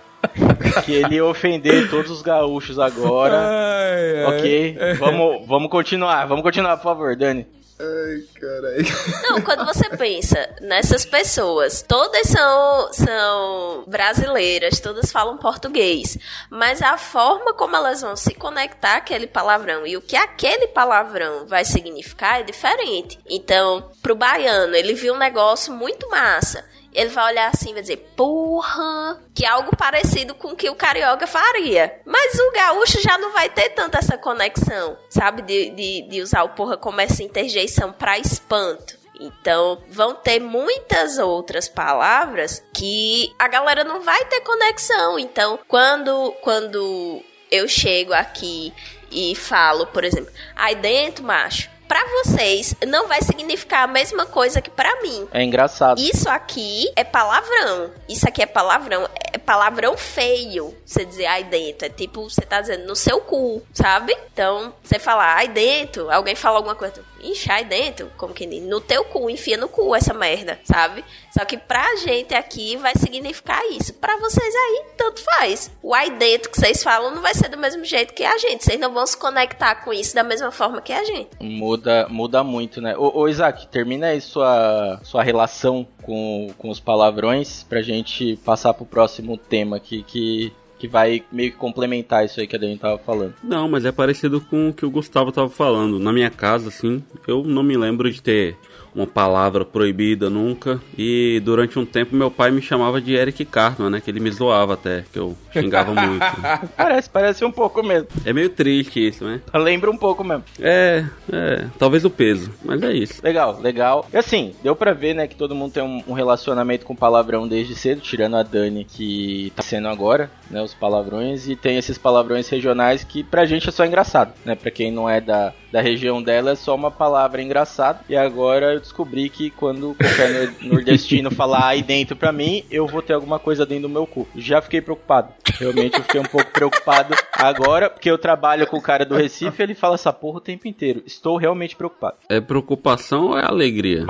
Que 0.84 0.92
ele 0.94 1.16
ia 1.16 1.24
ofender 1.24 1.88
todos 1.90 2.10
os 2.10 2.22
gaúchos 2.22 2.78
agora. 2.78 3.38
Ai, 3.38 4.18
ai. 4.18 4.24
Ok, 4.24 4.78
vamos, 4.98 5.46
vamos 5.46 5.70
continuar. 5.70 6.26
Vamos 6.26 6.42
continuar, 6.42 6.76
por 6.76 6.84
favor, 6.84 7.16
Dani. 7.16 7.46
Ai, 7.82 8.22
caralho. 8.40 8.86
Não, 9.24 9.40
quando 9.40 9.64
você 9.64 9.88
pensa 9.96 10.48
nessas 10.60 11.04
pessoas, 11.04 11.82
todas 11.82 12.28
são, 12.28 12.92
são 12.92 13.84
brasileiras, 13.88 14.78
todas 14.78 15.10
falam 15.10 15.36
português, 15.36 16.16
mas 16.48 16.80
a 16.80 16.96
forma 16.96 17.52
como 17.52 17.74
elas 17.74 18.00
vão 18.00 18.14
se 18.14 18.34
conectar 18.34 18.98
àquele 18.98 19.26
palavrão 19.26 19.84
e 19.84 19.96
o 19.96 20.00
que 20.00 20.14
aquele 20.14 20.68
palavrão 20.68 21.44
vai 21.46 21.64
significar 21.64 22.40
é 22.40 22.44
diferente. 22.44 23.18
Então, 23.28 23.90
pro 24.00 24.14
baiano, 24.14 24.76
ele 24.76 24.94
viu 24.94 25.14
um 25.14 25.18
negócio 25.18 25.72
muito 25.72 26.08
massa. 26.08 26.64
Ele 26.92 27.08
vai 27.08 27.32
olhar 27.32 27.48
assim 27.48 27.70
e 27.70 27.72
vai 27.72 27.82
dizer, 27.82 28.12
porra, 28.16 29.20
que 29.34 29.44
é 29.44 29.48
algo 29.48 29.74
parecido 29.76 30.34
com 30.34 30.48
o 30.48 30.56
que 30.56 30.68
o 30.68 30.74
carioca 30.74 31.26
faria. 31.26 32.00
Mas 32.04 32.34
o 32.38 32.52
gaúcho 32.52 33.00
já 33.00 33.16
não 33.18 33.32
vai 33.32 33.48
ter 33.48 33.70
tanta 33.70 33.98
essa 33.98 34.18
conexão, 34.18 34.96
sabe? 35.08 35.42
De, 35.42 35.70
de, 35.70 36.02
de 36.02 36.20
usar 36.20 36.42
o 36.42 36.50
porra 36.50 36.76
como 36.76 37.00
essa 37.00 37.22
interjeição 37.22 37.92
pra 37.92 38.18
espanto. 38.18 39.00
Então, 39.18 39.80
vão 39.88 40.14
ter 40.14 40.40
muitas 40.40 41.18
outras 41.18 41.68
palavras 41.68 42.62
que 42.74 43.32
a 43.38 43.46
galera 43.46 43.84
não 43.84 44.00
vai 44.00 44.24
ter 44.24 44.40
conexão. 44.40 45.18
Então, 45.18 45.58
quando, 45.68 46.32
quando 46.42 47.22
eu 47.50 47.68
chego 47.68 48.12
aqui 48.12 48.72
e 49.10 49.34
falo, 49.36 49.86
por 49.86 50.04
exemplo, 50.04 50.32
aí 50.56 50.74
dentro, 50.74 51.22
macho, 51.22 51.70
pra 51.92 52.06
vocês 52.24 52.74
não 52.88 53.06
vai 53.06 53.20
significar 53.20 53.84
a 53.84 53.86
mesma 53.86 54.24
coisa 54.24 54.62
que 54.62 54.70
pra 54.70 55.02
mim. 55.02 55.28
É 55.30 55.42
engraçado. 55.42 56.00
Isso 56.00 56.26
aqui 56.26 56.90
é 56.96 57.04
palavrão. 57.04 57.90
Isso 58.08 58.26
aqui 58.26 58.40
é 58.40 58.46
palavrão. 58.46 59.06
É 59.30 59.36
palavrão 59.36 59.94
feio. 59.94 60.74
Você 60.86 61.04
dizer 61.04 61.26
aí 61.26 61.44
dentro. 61.44 61.84
É 61.84 61.90
tipo, 61.90 62.22
você 62.22 62.40
tá 62.40 62.62
dizendo 62.62 62.86
no 62.86 62.96
seu 62.96 63.20
cu, 63.20 63.62
sabe? 63.74 64.16
Então, 64.32 64.72
você 64.82 64.98
falar 64.98 65.36
aí 65.36 65.48
dentro, 65.48 66.10
alguém 66.10 66.34
fala 66.34 66.56
alguma 66.56 66.74
coisa. 66.74 67.04
Ixi, 67.22 67.50
aí 67.50 67.64
dentro, 67.64 68.10
como 68.16 68.34
que? 68.34 68.46
No 68.46 68.80
teu 68.80 69.04
cu, 69.04 69.30
enfia 69.30 69.56
no 69.56 69.68
cu 69.68 69.94
essa 69.94 70.12
merda, 70.12 70.58
sabe? 70.64 71.04
Só 71.32 71.44
que 71.44 71.56
pra 71.56 71.96
gente 71.96 72.34
aqui 72.34 72.76
vai 72.76 72.94
significar 72.96 73.62
isso. 73.70 73.94
Pra 73.94 74.16
vocês 74.18 74.54
aí, 74.54 74.84
tanto 74.96 75.22
faz. 75.22 75.70
O 75.82 75.94
aí 75.94 76.10
dentro 76.10 76.50
que 76.50 76.58
vocês 76.58 76.82
falam 76.82 77.14
não 77.14 77.22
vai 77.22 77.34
ser 77.34 77.48
do 77.48 77.56
mesmo 77.56 77.84
jeito 77.84 78.12
que 78.12 78.24
a 78.24 78.36
gente. 78.38 78.64
Vocês 78.64 78.80
não 78.80 78.92
vão 78.92 79.06
se 79.06 79.16
conectar 79.16 79.76
com 79.76 79.92
isso 79.92 80.14
da 80.14 80.22
mesma 80.22 80.50
forma 80.50 80.80
que 80.80 80.92
a 80.92 81.04
gente. 81.04 81.30
Muda, 81.40 82.06
muda 82.08 82.42
muito, 82.42 82.80
né? 82.80 82.96
Ô, 82.96 83.20
ô 83.20 83.28
Isaac, 83.28 83.66
termina 83.68 84.08
aí 84.08 84.20
sua, 84.20 85.00
sua 85.04 85.22
relação 85.22 85.86
com, 86.02 86.52
com 86.58 86.68
os 86.68 86.80
palavrões 86.80 87.62
pra 87.62 87.82
gente 87.82 88.36
passar 88.44 88.74
pro 88.74 88.84
próximo 88.84 89.36
tema 89.36 89.76
aqui 89.76 90.02
que, 90.02 90.52
que 90.82 90.88
vai 90.88 91.22
meio 91.30 91.52
que 91.52 91.56
complementar 91.56 92.24
isso 92.24 92.40
aí 92.40 92.46
que 92.48 92.56
a 92.56 92.58
Dani 92.58 92.76
tava 92.76 92.98
falando. 92.98 93.34
Não, 93.40 93.68
mas 93.68 93.84
é 93.84 93.92
parecido 93.92 94.40
com 94.40 94.70
o 94.70 94.74
que 94.74 94.84
o 94.84 94.90
Gustavo 94.90 95.30
tava 95.30 95.48
falando. 95.48 96.00
Na 96.00 96.12
minha 96.12 96.28
casa, 96.28 96.70
assim, 96.70 97.00
eu 97.24 97.44
não 97.44 97.62
me 97.62 97.76
lembro 97.76 98.10
de 98.10 98.20
ter 98.20 98.56
uma 98.94 99.06
palavra 99.06 99.64
proibida 99.64 100.28
nunca. 100.28 100.80
E 100.96 101.40
durante 101.44 101.78
um 101.78 101.84
tempo 101.84 102.14
meu 102.14 102.30
pai 102.30 102.50
me 102.50 102.62
chamava 102.62 103.00
de 103.00 103.14
Eric 103.14 103.44
Cartman, 103.44 103.90
né? 103.90 104.00
Que 104.00 104.10
ele 104.10 104.20
me 104.20 104.30
zoava 104.30 104.74
até, 104.74 105.04
que 105.12 105.18
eu 105.18 105.36
xingava 105.52 105.94
muito. 105.94 106.22
Parece, 106.76 107.10
parece 107.10 107.44
um 107.44 107.50
pouco 107.50 107.82
mesmo. 107.82 108.08
É 108.24 108.32
meio 108.32 108.48
triste 108.48 109.06
isso, 109.08 109.24
né? 109.24 109.40
Lembra 109.54 109.90
um 109.90 109.96
pouco 109.96 110.24
mesmo. 110.24 110.44
É, 110.60 111.04
é, 111.32 111.66
talvez 111.78 112.04
o 112.04 112.10
peso, 112.10 112.52
mas 112.64 112.82
é 112.82 112.92
isso. 112.92 113.20
Legal, 113.22 113.60
legal. 113.60 114.06
E 114.12 114.16
assim, 114.16 114.54
deu 114.62 114.74
pra 114.74 114.92
ver, 114.92 115.14
né, 115.14 115.26
que 115.26 115.36
todo 115.36 115.54
mundo 115.54 115.72
tem 115.72 115.82
um, 115.82 116.02
um 116.08 116.12
relacionamento 116.12 116.84
com 116.84 116.94
palavrão 116.94 117.46
desde 117.46 117.74
cedo, 117.74 118.00
tirando 118.00 118.36
a 118.36 118.42
Dani, 118.42 118.84
que 118.84 119.52
tá 119.54 119.62
sendo 119.62 119.88
agora, 119.88 120.30
né, 120.50 120.62
os 120.62 120.74
palavrões, 120.74 121.48
e 121.48 121.56
tem 121.56 121.76
esses 121.76 121.98
palavrões 121.98 122.48
regionais 122.48 123.04
que 123.04 123.22
pra 123.22 123.44
gente 123.44 123.68
é 123.68 123.72
só 123.72 123.84
engraçado, 123.84 124.32
né, 124.44 124.54
pra 124.54 124.70
quem 124.70 124.90
não 124.90 125.08
é 125.08 125.20
da, 125.20 125.52
da 125.70 125.80
região 125.80 126.22
dela 126.22 126.52
é 126.52 126.54
só 126.54 126.74
uma 126.74 126.90
palavra 126.90 127.42
engraçada, 127.42 128.00
e 128.08 128.16
agora 128.16 128.81
descobri 128.82 129.28
que 129.30 129.50
quando 129.50 129.94
qualquer 129.94 130.30
nor- 130.30 130.54
nordestino 130.74 131.30
falar 131.30 131.68
aí 131.68 131.82
dentro 131.82 132.14
pra 132.16 132.30
mim, 132.32 132.64
eu 132.70 132.86
vou 132.86 133.00
ter 133.00 133.14
alguma 133.14 133.38
coisa 133.38 133.64
dentro 133.64 133.82
do 133.82 133.88
meu 133.88 134.06
cu. 134.06 134.28
Já 134.36 134.60
fiquei 134.60 134.80
preocupado, 134.82 135.32
realmente 135.58 135.96
eu 135.96 136.02
fiquei 136.02 136.20
um 136.20 136.24
pouco 136.24 136.50
preocupado 136.50 137.14
agora, 137.32 137.88
porque 137.88 138.10
eu 138.10 138.18
trabalho 138.18 138.66
com 138.66 138.76
o 138.76 138.82
cara 138.82 139.04
do 139.06 139.16
Recife, 139.16 139.62
ele 139.62 139.74
fala 139.74 139.94
essa 139.94 140.12
porra 140.12 140.38
o 140.38 140.40
tempo 140.40 140.68
inteiro. 140.68 141.02
Estou 141.06 141.36
realmente 141.36 141.74
preocupado. 141.76 142.16
É 142.28 142.40
preocupação 142.40 143.28
ou 143.28 143.38
é 143.38 143.44
alegria? 143.44 144.04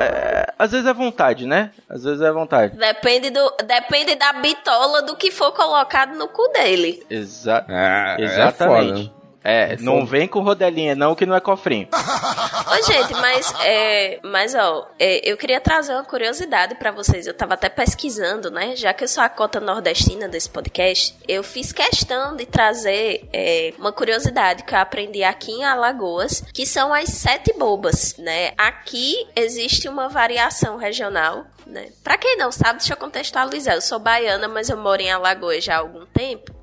É, 0.00 0.52
às 0.58 0.72
vezes 0.72 0.86
é 0.86 0.92
vontade, 0.94 1.46
né? 1.46 1.70
Às 1.88 2.04
vezes 2.04 2.20
é 2.20 2.30
vontade. 2.30 2.76
Depende, 2.76 3.30
do, 3.30 3.52
depende 3.66 4.14
da 4.14 4.32
bitola 4.34 5.02
do 5.02 5.16
que 5.16 5.30
for 5.30 5.52
colocado 5.52 6.16
no 6.16 6.28
cu 6.28 6.48
dele. 6.48 7.02
Exa 7.10 7.64
É, 7.68 8.16
é 8.18 8.24
exatamente. 8.24 9.04
foda. 9.08 9.23
É, 9.44 9.76
não 9.76 10.06
vem 10.06 10.26
com 10.26 10.40
rodelinha 10.40 10.94
não, 10.94 11.14
que 11.14 11.26
não 11.26 11.36
é 11.36 11.40
cofrinho. 11.40 11.86
Ô, 11.94 12.82
gente, 12.86 13.12
mas, 13.12 13.52
é, 13.60 14.18
mas 14.22 14.54
ó, 14.54 14.88
é, 14.98 15.20
eu 15.30 15.36
queria 15.36 15.60
trazer 15.60 15.92
uma 15.92 16.04
curiosidade 16.04 16.74
pra 16.76 16.90
vocês. 16.90 17.26
Eu 17.26 17.34
tava 17.34 17.52
até 17.52 17.68
pesquisando, 17.68 18.50
né? 18.50 18.74
Já 18.74 18.94
que 18.94 19.04
eu 19.04 19.08
sou 19.08 19.22
a 19.22 19.28
cota 19.28 19.60
nordestina 19.60 20.26
desse 20.26 20.48
podcast, 20.48 21.14
eu 21.28 21.42
fiz 21.42 21.72
questão 21.72 22.34
de 22.34 22.46
trazer 22.46 23.28
é, 23.32 23.74
uma 23.78 23.92
curiosidade 23.92 24.64
que 24.64 24.74
eu 24.74 24.78
aprendi 24.78 25.22
aqui 25.22 25.52
em 25.52 25.64
Alagoas, 25.64 26.42
que 26.52 26.64
são 26.64 26.94
as 26.94 27.10
sete 27.10 27.52
bobas, 27.58 28.16
né? 28.16 28.52
Aqui 28.56 29.26
existe 29.36 29.88
uma 29.88 30.08
variação 30.08 30.78
regional. 30.78 31.44
Né? 31.66 31.88
Pra 32.02 32.18
quem 32.18 32.36
não 32.36 32.52
sabe, 32.52 32.78
deixa 32.78 32.92
eu 32.92 32.96
contextualizar. 32.96 33.74
Eu 33.74 33.80
sou 33.80 33.98
baiana, 33.98 34.48
mas 34.48 34.68
eu 34.68 34.76
moro 34.76 35.00
em 35.00 35.10
Alagoas 35.10 35.64
já 35.64 35.76
há 35.76 35.78
algum 35.78 36.04
tempo. 36.06 36.53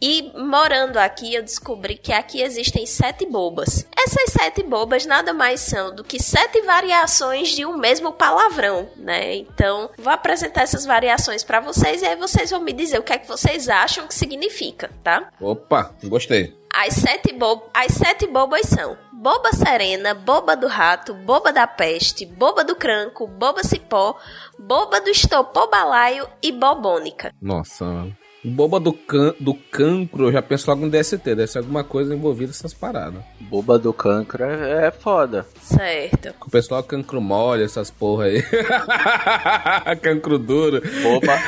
E 0.00 0.32
morando 0.34 0.96
aqui, 0.96 1.34
eu 1.34 1.42
descobri 1.42 1.96
que 1.96 2.12
aqui 2.12 2.40
existem 2.40 2.86
sete 2.86 3.26
bobas. 3.26 3.86
Essas 3.96 4.32
sete 4.32 4.62
bobas 4.62 5.04
nada 5.04 5.34
mais 5.34 5.60
são 5.60 5.94
do 5.94 6.02
que 6.02 6.22
sete 6.22 6.62
variações 6.62 7.50
de 7.50 7.66
um 7.66 7.76
mesmo 7.76 8.12
palavrão, 8.12 8.88
né? 8.96 9.36
Então, 9.36 9.90
vou 9.98 10.12
apresentar 10.12 10.62
essas 10.62 10.86
variações 10.86 11.44
pra 11.44 11.60
vocês 11.60 12.00
e 12.00 12.06
aí 12.06 12.16
vocês 12.16 12.50
vão 12.50 12.60
me 12.60 12.72
dizer 12.72 12.98
o 12.98 13.02
que 13.02 13.12
é 13.12 13.18
que 13.18 13.28
vocês 13.28 13.68
acham 13.68 14.06
que 14.06 14.14
significa, 14.14 14.90
tá? 15.04 15.30
Opa, 15.38 15.94
gostei. 16.04 16.58
As 16.72 16.94
sete, 16.94 17.32
bo 17.32 17.68
As 17.74 17.92
sete 17.92 18.26
bobas 18.26 18.66
são 18.66 18.96
Boba 19.12 19.52
Serena, 19.52 20.14
Boba 20.14 20.56
do 20.56 20.66
Rato, 20.66 21.12
Boba 21.12 21.52
da 21.52 21.66
Peste, 21.66 22.24
Boba 22.24 22.64
do 22.64 22.74
Cranco, 22.74 23.26
Boba 23.26 23.62
Cipó, 23.62 24.16
Boba 24.58 24.98
do 24.98 25.10
Estopô 25.10 25.66
Balaio 25.66 26.26
e 26.42 26.50
Bobônica. 26.50 27.34
Nossa. 27.42 28.06
Boba 28.42 28.80
do, 28.80 28.92
can, 28.94 29.34
do 29.38 29.52
cancro, 29.54 30.28
eu 30.28 30.32
já 30.32 30.40
penso 30.40 30.70
logo 30.70 30.86
no 30.86 30.90
DST. 30.90 31.18
Deve 31.22 31.46
ser 31.46 31.58
alguma 31.58 31.84
coisa 31.84 32.14
envolvida 32.14 32.48
nessas 32.48 32.72
paradas. 32.72 33.22
Boba 33.38 33.78
do 33.78 33.92
cancro 33.92 34.44
é, 34.44 34.86
é 34.86 34.90
foda. 34.90 35.46
Certo. 35.60 36.34
O 36.46 36.50
pessoal 36.50 36.82
cancro 36.82 37.20
mole, 37.20 37.64
essas 37.64 37.90
porra 37.90 38.24
aí. 38.24 38.42
cancro 40.00 40.38
duro. 40.38 40.80
Boba. 41.02 41.38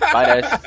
Parece. 0.12 0.60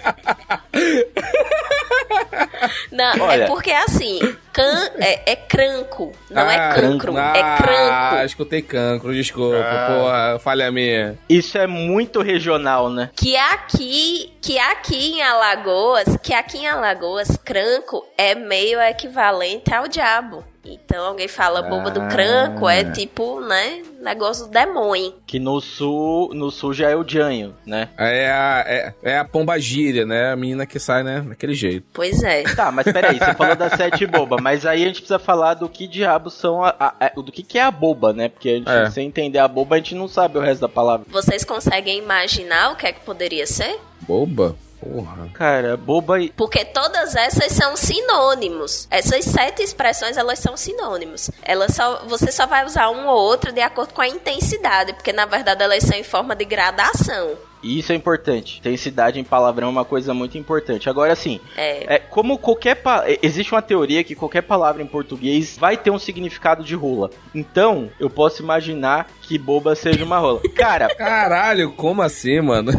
Não, 2.92 3.20
Olha. 3.22 3.44
é 3.44 3.48
porque 3.48 3.72
assim, 3.72 4.20
can 4.54 4.90
é, 5.00 5.32
é 5.32 5.36
cranco, 5.36 6.12
não 6.30 6.50
é 6.50 6.56
Ah, 6.56 6.74
cancro, 6.76 7.14
ah, 7.18 7.34
é 7.36 7.58
cranco. 7.64 8.26
escutei 8.26 8.62
cancro, 8.62 9.14
desculpa. 9.14 9.58
Ah. 9.58 9.88
Porra, 9.88 10.40
falha 10.40 10.72
minha. 10.72 11.18
Isso 11.30 11.58
é 11.58 11.68
muito 11.68 12.22
regional, 12.22 12.90
né? 12.90 13.10
Que 13.16 13.36
aqui, 13.36 14.34
que 14.42 14.60
aqui 14.60 15.14
em 15.14 15.22
Alagoas, 15.22 16.18
que 16.22 16.34
aqui 16.34 16.60
em 16.60 16.68
Alagoas, 16.68 17.38
cranco 17.44 18.06
é 18.18 18.36
meio 18.36 18.80
equivalente 18.82 19.74
ao 19.74 19.88
diabo. 19.88 20.44
Então 20.64 21.04
alguém 21.08 21.28
fala 21.28 21.64
boba 21.64 21.90
do 21.90 22.02
cranco, 22.08 22.70
é 22.70 22.84
tipo, 22.84 23.42
né, 23.42 23.82
negócio 24.00 24.46
do 24.46 24.52
demônio. 24.52 25.16
Que 25.26 25.40
no 25.40 25.60
sul, 25.60 26.32
no 26.36 26.52
sul 26.52 26.72
já 26.72 26.88
é 26.92 26.96
o 26.96 27.04
Janho, 27.08 27.56
né? 27.66 27.90
É 27.98 28.30
a, 28.30 28.64
é, 28.68 28.94
é 29.02 29.18
a 29.18 29.26
pomba 29.26 29.60
gíria, 29.60 30.06
né? 30.06 30.32
A 30.32 30.36
menina 30.36 30.68
que 30.68 30.78
sai, 30.80 31.02
né? 31.02 31.22
Daquele 31.22 31.56
jeito. 31.56 31.91
Pois 31.94 32.24
é. 32.24 32.44
Tá, 32.56 32.72
mas 32.72 32.86
peraí, 32.86 33.20
você 33.20 33.34
falou 33.34 33.56
da 33.56 33.70
sete 33.76 34.06
boba, 34.08 34.38
mas 34.42 34.66
aí 34.66 34.84
a 34.84 34.88
gente 34.88 35.02
precisa 35.02 35.20
falar 35.20 35.56
do 35.56 35.68
que 35.68 35.86
diabos 35.88 36.34
são 36.34 36.64
a, 36.64 36.74
a- 36.80 36.94
a- 37.00 37.10
do 37.22 37.32
que, 37.32 37.44
que 37.44 37.58
é 37.58 37.64
a 37.64 37.70
boba, 37.72 38.14
né? 38.14 38.30
Porque 38.30 38.48
a 38.50 38.54
gente, 38.56 38.70
É. 38.70 38.90
sem 38.90 39.08
entender 39.08 39.40
a 39.40 39.48
boba, 39.48 39.76
a 39.76 39.78
gente 39.78 39.94
não 39.96 40.08
sabe 40.08 40.38
o 40.38 40.42
resto 40.42 40.62
da 40.62 40.70
palavra. 40.70 41.06
Vocês 41.10 41.44
conseguem 41.44 41.98
imaginar 41.98 42.72
o 42.72 42.76
que 42.78 42.88
é 42.88 42.94
que 42.94 43.02
poderia 43.02 43.46
ser? 43.46 43.78
Boba? 44.02 44.56
Porra. 44.80 45.28
Cara, 45.34 45.78
boba 45.78 46.20
e. 46.20 46.30
Porque 46.32 46.66
todas 46.66 47.16
essas 47.16 47.52
são 47.52 47.76
sinônimos. 47.76 48.88
Essas 48.90 49.26
sete 49.26 49.62
expressões, 49.62 50.18
elas 50.18 50.40
são 50.40 50.58
sinônimos. 50.58 51.30
Elas 51.44 51.76
só, 51.76 52.04
você 52.08 52.32
só 52.32 52.48
vai 52.48 52.66
usar 52.66 52.90
um 52.90 53.06
ou 53.08 53.16
outro 53.16 53.52
de 53.52 53.62
acordo 53.62 53.94
com 53.94 54.02
a 54.02 54.08
intensidade, 54.08 54.94
porque 54.94 55.14
na 55.14 55.26
verdade 55.26 55.62
elas 55.62 55.84
são 55.84 55.96
em 55.98 56.04
forma 56.04 56.36
de 56.36 56.46
gradação. 56.46 57.36
E 57.64 57.80
isso 57.80 57.92
é 57.92 57.96
importante. 57.96 58.60
Intensidade 58.60 59.20
em 59.20 59.24
palavrão 59.24 59.68
é 59.68 59.72
uma 59.72 59.86
coisa 59.86 60.14
muito 60.14 60.38
importante. 60.38 60.90
Agora, 60.90 61.14
assim, 61.14 61.40
É. 61.56 61.96
é, 61.96 62.00
como 62.00 62.38
qualquer. 62.38 62.76
pa- 62.76 63.04
é, 63.08 63.20
Existe 63.22 63.52
uma 63.52 63.62
teoria 63.62 64.04
que 64.04 64.16
qualquer 64.16 64.42
palavra 64.42 64.82
em 64.82 64.88
português 64.88 65.58
vai 65.60 65.78
ter 65.78 65.92
um 65.92 66.00
significado 66.00 66.64
de 66.64 66.74
rola. 66.76 67.10
Então, 67.36 67.90
eu 68.00 68.10
posso 68.10 68.42
imaginar 68.42 69.08
que 69.22 69.38
boba 69.38 69.76
seja 69.76 70.04
uma 70.04 70.18
rola. 70.18 70.42
Cara, 70.56 70.94
Caralho, 70.96 71.72
como 71.74 72.02
assim, 72.02 72.42
mano? 72.42 72.72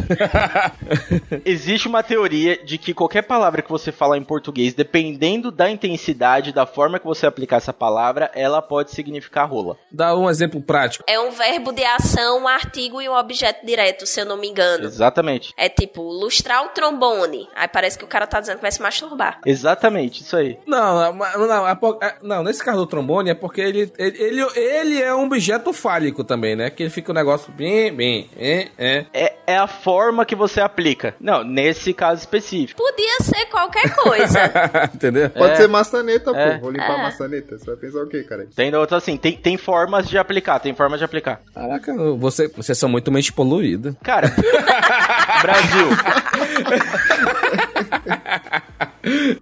existe 1.45 1.87
uma 1.87 2.03
teoria 2.03 2.57
de 2.63 2.77
que 2.77 2.93
qualquer 2.93 3.23
palavra 3.23 3.61
que 3.61 3.69
você 3.69 3.91
falar 3.91 4.17
em 4.17 4.23
português, 4.23 4.73
dependendo 4.73 5.51
da 5.51 5.69
intensidade, 5.69 6.51
da 6.51 6.65
forma 6.65 6.99
que 6.99 7.05
você 7.05 7.25
aplicar 7.25 7.57
essa 7.57 7.73
palavra, 7.73 8.29
ela 8.35 8.61
pode 8.61 8.91
significar 8.91 9.49
rola. 9.49 9.77
Dá 9.91 10.15
um 10.17 10.29
exemplo 10.29 10.61
prático. 10.61 11.03
É 11.07 11.19
um 11.19 11.31
verbo 11.31 11.71
de 11.71 11.83
ação, 11.83 12.43
um 12.43 12.47
artigo 12.47 13.01
e 13.01 13.07
um 13.09 13.15
objeto 13.15 13.65
direto, 13.65 14.05
se 14.05 14.19
eu 14.19 14.25
não 14.25 14.37
me 14.37 14.47
engano. 14.47 14.72
Exatamente. 14.81 15.53
É 15.57 15.69
tipo, 15.69 16.01
lustrar 16.01 16.63
o 16.65 16.69
trombone. 16.69 17.47
Aí 17.55 17.67
parece 17.67 17.97
que 17.97 18.03
o 18.03 18.07
cara 18.07 18.25
tá 18.27 18.39
dizendo 18.39 18.55
que 18.57 18.61
vai 18.61 18.71
se 18.71 18.81
masturbar. 18.81 19.39
Exatamente, 19.45 20.21
isso 20.21 20.35
aí. 20.35 20.57
Não, 20.65 21.13
não, 21.13 21.47
não, 21.47 21.67
é 21.67 21.77
é- 22.01 22.15
não, 22.21 22.43
nesse 22.43 22.63
caso 22.63 22.77
do 22.79 22.87
trombone 22.87 23.29
é 23.29 23.33
porque 23.33 23.61
ele, 23.61 23.91
ele, 23.97 24.17
ele, 24.21 24.41
ele 24.55 25.01
é 25.01 25.13
um 25.13 25.25
objeto 25.25 25.73
fálico 25.73 26.23
também, 26.23 26.55
né? 26.55 26.69
Que 26.69 26.83
ele 26.83 26.89
fica 26.89 27.11
um 27.11 27.15
negócio 27.15 27.51
bem, 27.53 27.93
bem, 27.93 28.29
é, 28.37 28.67
é. 28.77 29.05
É, 29.13 29.33
é 29.47 29.57
a 29.57 29.67
forma 29.67 30.25
que 30.25 30.35
você 30.35 30.61
aplica. 30.61 31.15
Não, 31.19 31.43
nesse 31.43 31.93
caso 31.93 32.21
específico. 32.21 32.81
Podia 32.81 33.17
ser 33.21 33.45
qualquer 33.47 33.93
coisa. 33.95 34.39
Entendeu? 34.93 35.29
Pode 35.29 35.53
É. 35.53 35.55
ser 35.55 35.67
maçaneta, 35.67 36.31
É. 36.31 36.53
pô. 36.55 36.61
Vou 36.61 36.71
limpar 36.71 36.91
É. 36.91 36.95
a 36.99 37.03
maçaneta. 37.03 37.57
Você 37.57 37.65
vai 37.65 37.75
pensar 37.75 38.03
o 38.03 38.07
quê, 38.07 38.23
cara? 38.23 38.47
Tem 38.55 38.73
outro 38.75 38.95
assim, 38.97 39.17
tem, 39.17 39.33
tem 39.37 39.57
formas 39.57 40.07
de 40.07 40.17
aplicar, 40.17 40.59
tem 40.59 40.73
formas 40.73 40.99
de 40.99 41.05
aplicar. 41.05 41.41
Caraca, 41.53 41.93
você, 42.17 42.47
vocês 42.47 42.77
são 42.77 42.89
muito 42.89 43.11
mente 43.11 43.31
poluída. 43.33 43.95
Cara, 44.03 44.29
Brasil, 45.41 45.87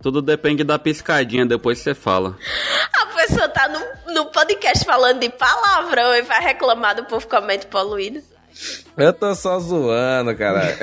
Tudo 0.02 0.22
depende 0.22 0.64
da 0.64 0.80
piscadinha, 0.80 1.46
depois 1.46 1.80
você 1.80 1.94
fala. 1.94 2.38
A 3.00 3.06
pessoa 3.08 3.48
tá 3.50 3.68
no, 3.68 4.14
no 4.14 4.26
podcast 4.28 4.84
falando 4.86 5.20
de 5.20 5.30
palavrão 5.30 6.16
e 6.16 6.22
vai 6.24 6.42
reclamar 6.42 6.96
do 6.96 7.04
povo 7.06 7.28
com 7.28 7.36
a 7.36 7.42
mente 7.42 7.68
poluída. 7.68 8.22
Eu 8.98 9.14
tô 9.14 9.34
só 9.34 9.60
zoando, 9.60 10.36
cara. 10.36 10.78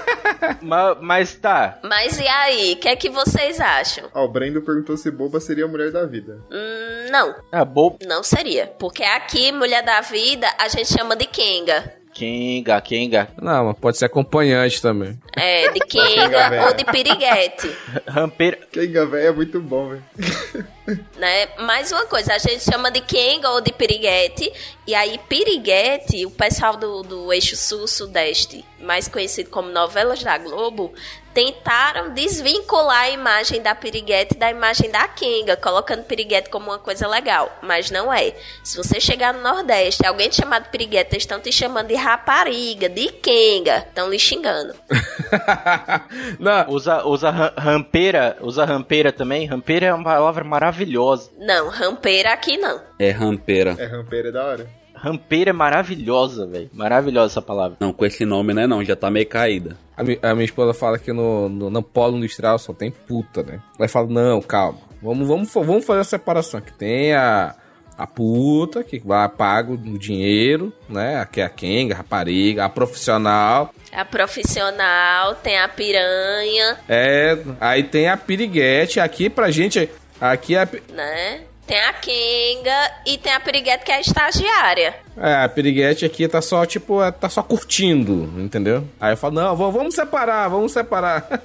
ma- 0.62 0.94
mas 1.00 1.34
tá. 1.34 1.78
Mas 1.82 2.18
e 2.18 2.26
aí, 2.28 2.74
o 2.74 2.76
que 2.76 2.88
é 2.88 2.94
que 2.96 3.08
vocês 3.10 3.58
acham? 3.60 4.04
Ó, 4.14 4.24
o 4.24 4.28
Brendo 4.28 4.62
perguntou 4.62 4.96
se 4.96 5.10
boba 5.10 5.40
seria 5.40 5.64
a 5.64 5.68
mulher 5.68 5.90
da 5.90 6.06
vida. 6.06 6.38
Hum, 6.50 7.10
não, 7.10 7.34
Ah, 7.50 7.64
bo... 7.64 7.98
não 8.06 8.22
seria. 8.22 8.68
Porque 8.78 9.02
aqui, 9.02 9.50
mulher 9.50 9.82
da 9.82 10.00
vida, 10.00 10.46
a 10.58 10.68
gente 10.68 10.92
chama 10.92 11.16
de 11.16 11.26
Kenga. 11.26 11.97
Kenga, 12.18 12.80
Kenga. 12.80 13.28
Não, 13.40 13.66
mas 13.66 13.78
pode 13.78 13.96
ser 13.96 14.06
acompanhante 14.06 14.82
também. 14.82 15.16
É, 15.36 15.70
de 15.70 15.78
Kenga, 15.86 16.66
ou 16.66 16.74
de 16.74 16.84
piriguete. 16.84 17.70
Rampeira. 18.08 18.58
Kenga 18.72 19.06
velho 19.06 19.28
é 19.28 19.32
muito 19.32 19.60
bom, 19.60 19.90
velho. 19.90 20.04
né? 21.16 21.46
Mais 21.60 21.92
uma 21.92 22.06
coisa, 22.06 22.34
a 22.34 22.38
gente 22.38 22.64
chama 22.64 22.90
de 22.90 23.00
Kenga 23.02 23.50
ou 23.50 23.60
de 23.60 23.72
piriguete. 23.72 24.52
E 24.84 24.96
aí, 24.96 25.16
piriguete, 25.28 26.26
o 26.26 26.30
pessoal 26.30 26.76
do, 26.76 27.04
do 27.04 27.32
eixo 27.32 27.54
sul-sudeste, 27.56 28.64
mais 28.80 29.06
conhecido 29.06 29.50
como 29.50 29.70
novelas 29.70 30.20
da 30.20 30.36
Globo, 30.38 30.92
tentaram 31.38 32.10
desvincular 32.14 33.02
a 33.04 33.10
imagem 33.10 33.62
da 33.62 33.72
piriguete 33.72 34.34
da 34.36 34.50
imagem 34.50 34.90
da 34.90 35.06
Kenga, 35.06 35.56
colocando 35.56 36.02
piriguete 36.02 36.50
como 36.50 36.66
uma 36.70 36.80
coisa 36.80 37.06
legal. 37.06 37.56
Mas 37.62 37.92
não 37.92 38.12
é. 38.12 38.34
Se 38.64 38.76
você 38.76 38.98
chegar 39.00 39.32
no 39.32 39.40
Nordeste, 39.40 40.04
alguém 40.04 40.28
te 40.28 40.34
chamar 40.34 40.58
de 40.60 40.68
piriguete, 40.68 41.10
eles 41.14 41.22
estão 41.22 41.38
te 41.38 41.52
chamando 41.52 41.86
de 41.86 41.94
rapariga, 41.94 42.88
de 42.88 43.06
Kenga. 43.12 43.78
Estão 43.88 44.10
lhe 44.10 44.18
xingando. 44.18 44.74
Não, 46.40 46.68
Usa, 46.70 47.04
usa 47.06 47.30
ram- 47.30 47.52
rampeira, 47.56 48.36
usa 48.40 48.64
rampeira 48.64 49.12
também. 49.12 49.46
Rampeira 49.46 49.86
é 49.86 49.94
uma 49.94 50.02
palavra 50.04 50.42
maravilhosa. 50.42 51.30
Não, 51.38 51.68
rampeira 51.68 52.32
aqui 52.32 52.56
não. 52.56 52.80
É 52.98 53.10
rampeira. 53.10 53.76
É 53.78 53.84
rampeira 53.86 54.28
é 54.28 54.32
da 54.32 54.44
hora. 54.44 54.77
Rampeira 55.00 55.50
é 55.50 55.52
maravilhosa, 55.52 56.46
velho. 56.46 56.70
Maravilhosa 56.72 57.32
essa 57.32 57.42
palavra. 57.42 57.76
Não, 57.80 57.92
com 57.92 58.04
esse 58.04 58.24
nome, 58.24 58.52
né? 58.54 58.66
Não, 58.66 58.84
já 58.84 58.96
tá 58.96 59.10
meio 59.10 59.26
caída. 59.26 59.76
a, 59.96 60.02
mi- 60.02 60.18
a 60.22 60.34
minha 60.34 60.44
esposa 60.44 60.74
fala 60.74 60.98
que 60.98 61.12
no, 61.12 61.48
no, 61.48 61.70
no 61.70 61.82
polo 61.82 62.16
industrial 62.16 62.58
só 62.58 62.72
tem 62.72 62.90
puta, 62.90 63.42
né? 63.42 63.60
Ela 63.78 63.88
fala, 63.88 64.06
não, 64.08 64.40
calma. 64.42 64.78
Vamos, 65.02 65.26
vamos, 65.28 65.52
vamos 65.54 65.84
fazer 65.84 66.00
a 66.00 66.04
separação. 66.04 66.60
Que 66.60 66.72
tem 66.72 67.14
a, 67.14 67.54
a 67.96 68.06
puta, 68.06 68.82
que 68.82 68.98
vai 68.98 69.28
paga 69.28 69.72
o 69.72 69.76
dinheiro, 69.98 70.72
né? 70.88 71.24
Que 71.30 71.40
é 71.40 71.44
a 71.44 71.48
Kenga, 71.48 71.94
a 71.94 71.98
rapariga, 71.98 72.64
a 72.64 72.68
profissional. 72.68 73.72
A 73.92 74.04
profissional, 74.04 75.34
tem 75.36 75.58
a 75.58 75.68
piranha, 75.68 76.76
É, 76.88 77.38
aí 77.60 77.82
tem 77.84 78.08
a 78.08 78.16
piriguete. 78.16 78.98
Aqui 79.00 79.30
pra 79.30 79.50
gente, 79.50 79.88
aqui 80.20 80.56
é 80.56 80.62
a, 80.62 80.68
né? 80.92 81.40
Tem 81.68 81.78
a 81.80 81.92
Kenga 81.92 82.92
e 83.06 83.18
tem 83.18 83.30
a 83.32 83.38
Piriguete 83.40 83.84
que 83.84 83.92
é 83.92 83.96
a 83.96 84.00
estagiária. 84.00 84.94
é, 85.18 85.34
a 85.44 85.48
piriguete 85.48 86.06
aqui 86.06 86.26
tá 86.26 86.40
só, 86.40 86.64
tipo, 86.64 87.02
é, 87.02 87.10
tá 87.12 87.28
só 87.28 87.42
curtindo, 87.42 88.32
entendeu? 88.40 88.88
Aí 88.98 89.12
eu 89.12 89.16
falo, 89.18 89.34
não, 89.34 89.54
vamos 89.54 89.94
separar, 89.94 90.48
vamos 90.48 90.72
separar. 90.72 91.28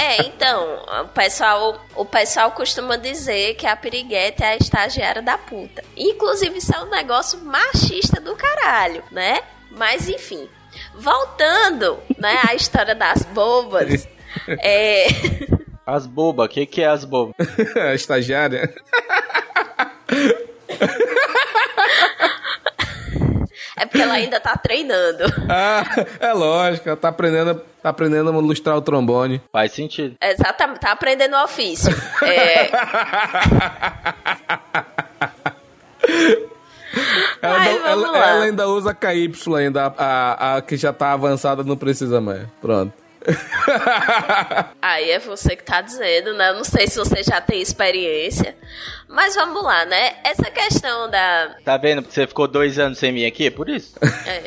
É, 0.00 0.22
então, 0.26 0.78
o 1.02 1.08
pessoal, 1.08 1.80
o 1.96 2.04
pessoal 2.04 2.52
costuma 2.52 2.96
dizer 2.96 3.54
que 3.54 3.66
a 3.66 3.74
Piriguete 3.74 4.42
é 4.42 4.50
a 4.52 4.56
estagiária 4.56 5.20
da 5.20 5.36
puta. 5.36 5.82
Inclusive, 5.96 6.58
isso 6.58 6.72
é 6.74 6.80
um 6.80 6.88
negócio 6.90 7.38
machista 7.44 8.20
do 8.20 8.36
caralho, 8.36 9.02
né? 9.10 9.40
Mas 9.70 10.08
enfim, 10.08 10.48
voltando, 10.94 11.98
né, 12.18 12.38
à 12.48 12.54
história 12.54 12.94
das 12.94 13.22
bobas. 13.24 14.06
É, 14.48 15.06
As 15.86 16.06
bobas, 16.06 16.44
o 16.46 16.48
que, 16.50 16.66
que 16.66 16.82
é 16.82 16.86
as 16.86 17.06
bobas? 17.06 17.34
a 17.74 17.94
estagiária. 17.94 18.70
É 23.78 23.84
porque 23.86 24.00
ela 24.02 24.14
ainda 24.14 24.40
tá 24.40 24.56
treinando. 24.56 25.24
Ah, 25.48 25.84
é 26.20 26.32
lógico, 26.32 26.88
ela 26.88 26.96
tá 26.96 27.08
aprendendo, 27.08 27.60
tá 27.82 27.90
aprendendo 27.90 28.30
a 28.30 28.40
lustrar 28.40 28.76
o 28.76 28.80
trombone. 28.82 29.40
Faz 29.52 29.72
sentido. 29.72 30.16
Exatamente, 30.20 30.80
tá 30.80 30.92
aprendendo 30.92 31.36
o 31.36 31.44
ofício. 31.44 31.94
É, 32.22 32.70
Ela, 37.42 37.58
Ai, 37.58 37.78
não- 37.78 37.86
ela- 37.86 38.18
ela 38.28 38.44
ainda 38.44 38.66
usa 38.68 38.94
KY 38.94 39.30
ainda, 39.56 39.86
a, 39.86 39.92
a, 39.98 40.56
a 40.56 40.62
que 40.62 40.76
já 40.76 40.92
tá 40.92 41.12
avançada 41.12 41.62
não 41.62 41.76
precisa 41.76 42.20
mais. 42.20 42.46
Pronto. 42.60 42.92
Aí 44.80 45.10
é 45.10 45.18
você 45.18 45.54
que 45.56 45.64
tá 45.64 45.80
dizendo, 45.80 46.32
né? 46.34 46.50
Eu 46.50 46.54
não 46.54 46.64
sei 46.64 46.86
se 46.86 46.96
você 46.98 47.22
já 47.22 47.40
tem 47.40 47.60
experiência. 47.60 48.56
Mas 49.08 49.34
vamos 49.34 49.62
lá, 49.62 49.84
né? 49.84 50.16
Essa 50.24 50.50
questão 50.50 51.08
da. 51.10 51.56
Tá 51.64 51.76
vendo? 51.76 52.02
Porque 52.02 52.14
você 52.14 52.26
ficou 52.26 52.48
dois 52.48 52.78
anos 52.78 52.98
sem 52.98 53.12
mim 53.12 53.24
aqui? 53.24 53.46
É 53.46 53.50
por 53.50 53.68
isso. 53.68 53.94
é, 54.26 54.42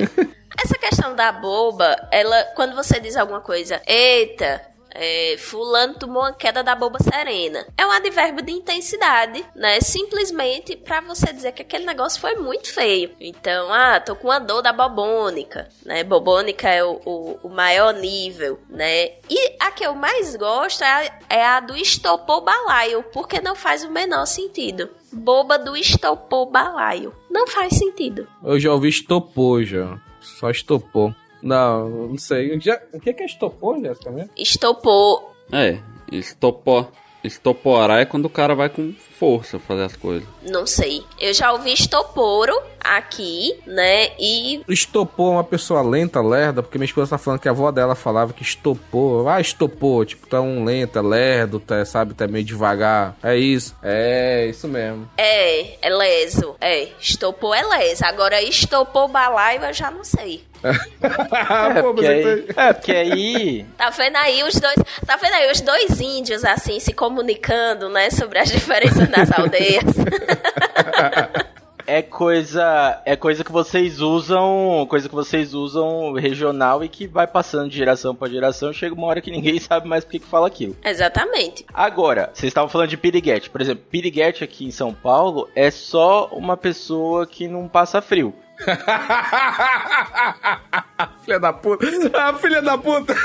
essa 0.61 0.77
questão 0.77 1.15
da 1.15 1.31
boba, 1.31 1.95
ela. 2.11 2.43
Quando 2.55 2.75
você 2.75 2.99
diz 2.99 3.15
alguma 3.15 3.41
coisa, 3.41 3.81
eita. 3.87 4.61
É, 4.99 5.37
fulano 5.37 5.93
tomou 5.93 6.23
uma 6.23 6.33
queda 6.33 6.61
da 6.61 6.75
boba 6.75 6.99
serena. 6.99 7.65
É 7.77 7.85
um 7.85 7.91
advérbio 7.91 8.43
de 8.43 8.51
intensidade, 8.51 9.45
né? 9.55 9.79
Simplesmente 9.79 10.75
pra 10.75 10.99
você 10.99 11.31
dizer 11.31 11.53
que 11.53 11.61
aquele 11.61 11.85
negócio 11.85 12.19
foi 12.19 12.35
muito 12.35 12.73
feio. 12.73 13.11
Então, 13.17 13.73
ah, 13.73 13.99
tô 14.01 14.13
com 14.13 14.27
uma 14.27 14.39
dor 14.39 14.61
da 14.61 14.73
bobônica, 14.73 15.69
né? 15.85 16.03
Bobônica 16.03 16.67
é 16.67 16.83
o, 16.83 16.99
o, 17.05 17.39
o 17.43 17.49
maior 17.49 17.93
nível, 17.93 18.59
né? 18.69 19.13
E 19.29 19.55
a 19.57 19.71
que 19.71 19.85
eu 19.85 19.95
mais 19.95 20.35
gosto 20.35 20.83
é 20.83 20.87
a, 20.87 21.19
é 21.29 21.45
a 21.45 21.59
do 21.61 21.77
estopou 21.77 22.41
balaio, 22.41 23.01
porque 23.13 23.39
não 23.39 23.55
faz 23.55 23.85
o 23.85 23.89
menor 23.89 24.25
sentido. 24.25 24.89
Boba 25.13 25.57
do 25.57 25.77
estopou 25.77 26.45
balaio. 26.51 27.15
Não 27.31 27.47
faz 27.47 27.77
sentido. 27.77 28.27
Eu 28.43 28.59
já 28.59 28.73
ouvi 28.73 28.89
estopou 28.89 29.63
já. 29.63 29.97
Só 30.19 30.49
estopou. 30.49 31.15
Não, 31.41 31.89
não 32.09 32.17
sei. 32.17 32.59
Já, 32.59 32.81
o 32.93 32.99
que 32.99 33.13
que 33.13 33.23
é 33.23 33.25
estopou, 33.25 33.79
Jéssica? 33.79 34.11
mesmo? 34.11 34.29
Estopou. 34.37 35.33
É, 35.51 35.79
estopó. 36.11 36.91
Estoporar 37.23 37.99
é 37.99 38.05
quando 38.05 38.25
o 38.25 38.29
cara 38.29 38.55
vai 38.55 38.69
com 38.69 38.93
força 38.93 39.59
fazer 39.59 39.83
as 39.83 39.95
coisas. 39.95 40.27
Não 40.41 40.65
sei. 40.65 41.03
Eu 41.19 41.33
já 41.33 41.51
ouvi 41.51 41.73
estoporo 41.73 42.57
aqui, 42.79 43.59
né? 43.67 44.11
E 44.17 44.61
Estopou 44.67 45.31
uma 45.33 45.43
pessoa 45.43 45.81
lenta, 45.81 46.21
lerda, 46.21 46.63
porque 46.63 46.77
minha 46.77 46.85
esposa 46.85 47.11
tá 47.11 47.17
falando 47.17 47.39
que 47.39 47.47
a 47.47 47.51
avó 47.51 47.71
dela 47.71 47.93
falava 47.95 48.31
que 48.33 48.41
estopou. 48.43 49.27
Ah, 49.27 49.41
estopou, 49.41 50.05
tipo, 50.05 50.27
tá 50.27 50.39
um 50.41 50.63
lenta, 50.63 51.01
lerdo, 51.01 51.59
tá, 51.59 51.83
sabe, 51.85 52.13
tá 52.13 52.27
meio 52.27 52.45
devagar. 52.45 53.15
É 53.21 53.35
isso. 53.35 53.75
É, 53.83 54.47
isso 54.49 54.67
mesmo. 54.67 55.09
é, 55.17 55.77
é 55.81 55.89
leso. 55.89 56.55
É, 56.61 56.87
estopou 56.99 57.53
é 57.53 57.61
leso. 57.63 58.05
Agora, 58.05 58.41
estopou 58.41 59.07
balaio 59.07 59.63
eu 59.63 59.73
já 59.73 59.91
não 59.91 60.03
sei. 60.03 60.43
É, 61.01 61.81
Pô, 61.81 61.93
porque 61.93 62.05
aí, 62.07 62.21
então- 62.21 62.63
é, 62.65 62.73
porque 62.73 62.91
aí 62.91 63.65
Tá 63.77 63.89
vendo 63.91 64.15
aí 64.17 64.43
os 64.43 64.55
dois. 64.59 64.75
Tá 65.05 65.15
vendo 65.15 65.33
aí 65.33 65.49
os 65.51 65.61
dois 65.61 66.01
índios 66.01 66.43
assim 66.43 66.79
se 66.81 66.91
comunicando, 66.93 67.87
né? 67.89 68.09
Sobre 68.09 68.39
as 68.39 68.49
diferenças 68.51 69.07
das 69.07 69.31
aldeias. 69.31 69.83
é 71.89 72.03
coisa 72.03 73.01
é 73.03 73.15
coisa 73.15 73.43
que 73.43 73.51
vocês 73.51 73.99
usam, 73.99 74.85
coisa 74.87 75.09
que 75.09 75.15
vocês 75.15 75.55
usam 75.55 76.13
regional 76.13 76.83
e 76.83 76.89
que 76.89 77.07
vai 77.07 77.25
passando 77.25 77.69
de 77.69 77.77
geração 77.77 78.13
pra 78.13 78.29
geração, 78.29 78.71
chega 78.71 78.93
uma 78.93 79.07
hora 79.07 79.21
que 79.21 79.31
ninguém 79.31 79.57
sabe 79.59 79.87
mais 79.87 80.05
por 80.05 80.11
que 80.11 80.19
que 80.19 80.27
fala 80.27 80.45
aquilo. 80.47 80.77
Exatamente. 80.83 81.65
Agora, 81.73 82.29
vocês 82.33 82.49
estavam 82.49 82.69
falando 82.69 82.89
de 82.89 82.97
piriguete. 82.97 83.49
Por 83.49 83.59
exemplo, 83.59 83.83
piriguete 83.89 84.43
aqui 84.43 84.65
em 84.65 84.71
São 84.71 84.93
Paulo 84.93 85.49
é 85.55 85.71
só 85.71 86.27
uma 86.31 86.55
pessoa 86.55 87.25
que 87.25 87.47
não 87.47 87.67
passa 87.67 88.01
frio. 88.01 88.35
filha 91.23 91.39
da 91.39 91.53
puta. 91.53 91.87
Ah, 92.13 92.33
filha 92.33 92.61
da 92.61 92.77
puta. 92.77 93.15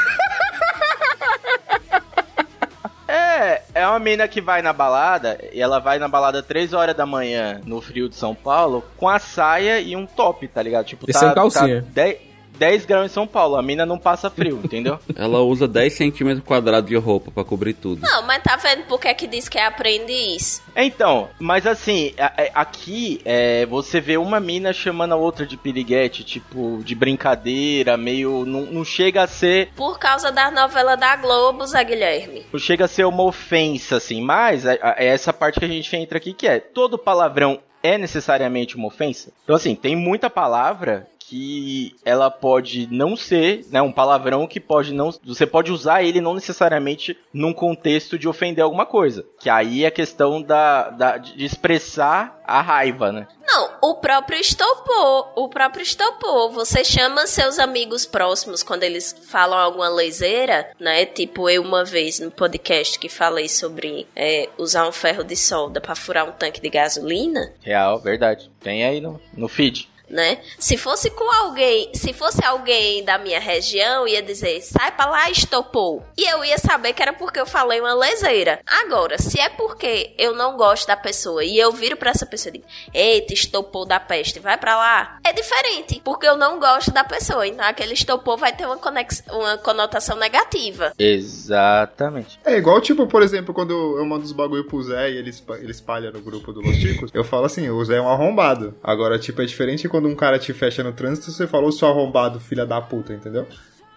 É, 3.06 3.62
é 3.74 3.86
uma 3.86 3.98
mina 3.98 4.26
que 4.26 4.40
vai 4.40 4.62
na 4.62 4.72
balada, 4.72 5.38
e 5.52 5.60
ela 5.60 5.78
vai 5.78 5.98
na 5.98 6.08
balada 6.08 6.42
3 6.42 6.72
horas 6.72 6.96
da 6.96 7.04
manhã 7.04 7.60
no 7.66 7.80
frio 7.80 8.08
de 8.08 8.16
São 8.16 8.34
Paulo 8.34 8.82
com 8.96 9.08
a 9.08 9.18
saia 9.18 9.78
e 9.80 9.94
um 9.94 10.06
top, 10.06 10.48
tá 10.48 10.62
ligado? 10.62 10.86
Tipo, 10.86 11.04
E 11.08 11.12
tá, 11.12 11.18
sem 11.18 11.34
calcinha. 11.34 11.82
tá 11.82 11.88
10, 11.92 12.18
10 12.58 12.86
graus 12.86 13.06
em 13.06 13.08
São 13.14 13.26
Paulo, 13.26 13.56
a 13.56 13.62
mina 13.62 13.84
não 13.84 13.98
passa 13.98 14.30
frio, 14.30 14.60
entendeu? 14.62 14.98
Ela 15.16 15.40
usa 15.40 15.66
10 15.68 15.92
centímetros 15.92 16.44
quadrados 16.44 16.88
de 16.88 16.96
roupa 16.96 17.30
pra 17.30 17.44
cobrir 17.44 17.74
tudo. 17.74 18.00
Não, 18.02 18.22
mas 18.26 18.42
tá 18.42 18.56
vendo 18.56 18.84
por 18.86 19.00
que 19.00 19.12
que 19.14 19.26
diz 19.26 19.48
que 19.48 19.58
é 19.58 19.66
aprendiz? 19.66 20.62
Então, 20.76 21.28
mas 21.38 21.66
assim, 21.66 22.12
a- 22.18 22.60
aqui 22.60 23.20
é, 23.24 23.66
você 23.66 24.00
vê 24.00 24.16
uma 24.16 24.40
mina 24.40 24.72
chamando 24.72 25.12
a 25.12 25.16
outra 25.16 25.46
de 25.46 25.56
piriguete, 25.56 26.24
tipo, 26.24 26.80
de 26.84 26.94
brincadeira, 26.94 27.96
meio. 27.96 28.44
Não, 28.46 28.62
não 28.62 28.84
chega 28.84 29.22
a 29.22 29.26
ser. 29.26 29.70
Por 29.76 29.98
causa 29.98 30.30
da 30.30 30.50
novela 30.50 30.96
da 30.96 31.16
Globo, 31.16 31.66
Zé 31.66 31.82
Guilherme. 31.84 32.46
Não 32.52 32.58
chega 32.60 32.84
a 32.84 32.88
ser 32.88 33.04
uma 33.04 33.22
ofensa, 33.24 33.96
assim, 33.96 34.20
mas 34.22 34.64
é, 34.66 34.78
é 34.96 35.06
essa 35.06 35.32
parte 35.32 35.58
que 35.58 35.64
a 35.64 35.68
gente 35.68 35.94
entra 35.96 36.18
aqui 36.18 36.32
que 36.32 36.46
é 36.46 36.58
todo 36.60 36.98
palavrão 36.98 37.58
é 37.82 37.98
necessariamente 37.98 38.76
uma 38.76 38.86
ofensa? 38.88 39.30
Então, 39.44 39.54
assim, 39.54 39.74
tem 39.74 39.94
muita 39.94 40.30
palavra 40.30 41.06
que 41.34 41.96
ela 42.04 42.30
pode 42.30 42.86
não 42.92 43.16
ser, 43.16 43.66
né, 43.68 43.82
um 43.82 43.90
palavrão 43.90 44.46
que 44.46 44.60
pode 44.60 44.94
não, 44.94 45.12
você 45.24 45.44
pode 45.44 45.72
usar 45.72 46.04
ele 46.04 46.20
não 46.20 46.32
necessariamente 46.32 47.18
num 47.32 47.52
contexto 47.52 48.16
de 48.16 48.28
ofender 48.28 48.62
alguma 48.62 48.86
coisa, 48.86 49.26
que 49.40 49.50
aí 49.50 49.84
é 49.84 49.90
questão 49.90 50.40
da, 50.40 50.90
da 50.90 51.16
de 51.18 51.44
expressar 51.44 52.40
a 52.46 52.60
raiva, 52.60 53.10
né? 53.10 53.26
Não, 53.44 53.70
o 53.82 53.96
próprio 53.96 54.38
estopor, 54.38 55.32
o 55.34 55.48
próprio 55.48 55.82
estopor. 55.82 56.52
Você 56.52 56.84
chama 56.84 57.26
seus 57.26 57.58
amigos 57.58 58.06
próximos 58.06 58.62
quando 58.62 58.84
eles 58.84 59.16
falam 59.28 59.58
alguma 59.58 59.88
leseira, 59.88 60.70
né? 60.78 61.04
Tipo 61.04 61.48
eu 61.50 61.62
uma 61.62 61.84
vez 61.84 62.20
no 62.20 62.30
podcast 62.30 62.98
que 62.98 63.08
falei 63.08 63.48
sobre 63.48 64.06
é, 64.14 64.48
usar 64.56 64.86
um 64.86 64.92
ferro 64.92 65.24
de 65.24 65.36
solda 65.36 65.80
pra 65.80 65.96
furar 65.96 66.28
um 66.28 66.32
tanque 66.32 66.60
de 66.60 66.70
gasolina, 66.70 67.52
Real, 67.60 67.98
verdade. 67.98 68.50
Tem 68.60 68.84
aí 68.84 69.00
no, 69.00 69.20
no 69.36 69.48
feed. 69.48 69.88
Né? 70.14 70.38
Se 70.58 70.76
fosse 70.76 71.10
com 71.10 71.28
alguém, 71.30 71.90
se 71.92 72.12
fosse 72.12 72.42
alguém 72.44 73.04
da 73.04 73.18
minha 73.18 73.40
região, 73.40 74.06
ia 74.06 74.22
dizer, 74.22 74.62
sai 74.62 74.92
pra 74.92 75.06
lá, 75.06 75.28
estopou. 75.28 76.04
E 76.16 76.24
eu 76.24 76.44
ia 76.44 76.56
saber 76.56 76.92
que 76.92 77.02
era 77.02 77.12
porque 77.12 77.40
eu 77.40 77.46
falei 77.46 77.80
uma 77.80 77.92
leseira. 77.94 78.60
Agora, 78.64 79.18
se 79.20 79.40
é 79.40 79.48
porque 79.48 80.14
eu 80.16 80.34
não 80.34 80.56
gosto 80.56 80.86
da 80.86 80.96
pessoa 80.96 81.44
e 81.44 81.58
eu 81.58 81.72
viro 81.72 81.96
pra 81.96 82.10
essa 82.10 82.24
pessoa 82.24 82.50
e 82.50 82.58
digo, 82.58 82.64
eita, 82.94 83.34
estopou 83.34 83.84
da 83.84 83.98
peste, 83.98 84.38
vai 84.38 84.56
pra 84.56 84.76
lá, 84.76 85.18
é 85.24 85.32
diferente, 85.32 86.00
porque 86.04 86.26
eu 86.26 86.36
não 86.36 86.60
gosto 86.60 86.92
da 86.92 87.02
pessoa. 87.02 87.46
Então 87.46 87.64
aquele 87.66 87.94
estopou 87.94 88.36
vai 88.36 88.52
ter 88.54 88.66
uma, 88.66 88.76
conex... 88.78 89.22
uma 89.30 89.58
conotação 89.58 90.16
negativa. 90.16 90.92
Exatamente. 90.98 92.38
É 92.44 92.56
igual, 92.56 92.80
tipo, 92.80 93.06
por 93.06 93.22
exemplo, 93.22 93.52
quando 93.52 93.72
eu 93.98 94.04
mando 94.06 94.24
os 94.24 94.32
bagulho 94.32 94.64
pro 94.64 94.82
Zé 94.82 95.10
e 95.10 95.16
ele, 95.16 95.30
espa- 95.30 95.56
ele 95.58 95.70
espalha 95.70 96.10
no 96.10 96.20
grupo 96.20 96.52
do 96.52 96.60
Los 96.60 96.76
Ticos, 96.78 97.10
eu 97.12 97.24
falo 97.24 97.46
assim, 97.46 97.68
o 97.68 97.84
Zé 97.84 97.96
é 97.96 98.00
um 98.00 98.08
arrombado. 98.08 98.74
Agora, 98.82 99.18
tipo, 99.18 99.42
é 99.42 99.44
diferente 99.44 99.88
quando 99.88 100.03
um 100.06 100.14
cara 100.14 100.38
te 100.38 100.52
fecha 100.52 100.82
no 100.82 100.92
trânsito 100.92 101.30
você 101.30 101.46
falou 101.46 101.72
seu 101.72 101.88
arrombado, 101.88 102.40
filha 102.40 102.66
da 102.66 102.80
puta, 102.80 103.12
entendeu? 103.12 103.46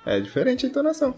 É 0.05 0.19
diferente 0.19 0.65
a 0.65 0.69
entonação. 0.69 1.15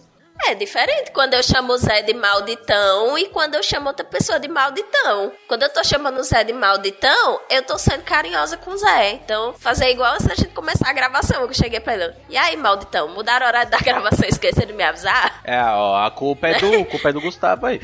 É 0.47 0.55
diferente 0.55 1.11
quando 1.11 1.33
eu 1.33 1.43
chamo 1.43 1.73
o 1.73 1.77
Zé 1.77 2.01
de 2.01 2.13
malditão 2.13 3.17
e 3.17 3.27
quando 3.27 3.55
eu 3.55 3.61
chamo 3.61 3.87
outra 3.87 4.05
pessoa 4.05 4.39
de 4.39 4.47
malditão. 4.47 5.31
Quando 5.47 5.63
eu 5.63 5.69
tô 5.69 5.83
chamando 5.83 6.17
o 6.17 6.23
Zé 6.23 6.43
de 6.43 6.53
malditão, 6.53 7.41
eu 7.49 7.61
tô 7.61 7.77
sendo 7.77 8.03
carinhosa 8.03 8.55
com 8.55 8.71
o 8.71 8.77
Zé. 8.77 9.11
Então, 9.11 9.53
fazer 9.53 9.91
igual 9.91 10.13
antes 10.13 10.25
da 10.25 10.35
gente 10.35 10.53
começar 10.53 10.89
a 10.89 10.93
gravação. 10.93 11.41
Eu 11.41 11.53
cheguei 11.53 11.79
pra 11.79 11.93
ele. 11.93 12.13
E 12.29 12.37
aí, 12.37 12.55
malditão, 12.55 13.09
mudaram 13.09 13.45
o 13.45 13.49
horário 13.49 13.69
da 13.69 13.77
gravação 13.83 14.25
e 14.25 14.29
esqueceram 14.29 14.67
de 14.67 14.73
me 14.73 14.83
avisar? 14.83 15.41
É, 15.43 15.61
ó, 15.61 16.03
a 16.03 16.09
culpa 16.09 16.47
é 16.47 16.57
do, 16.57 16.73
a 16.81 16.85
culpa 16.85 17.09
é 17.09 17.13
do 17.13 17.21
Gustavo 17.21 17.65
aí. 17.65 17.81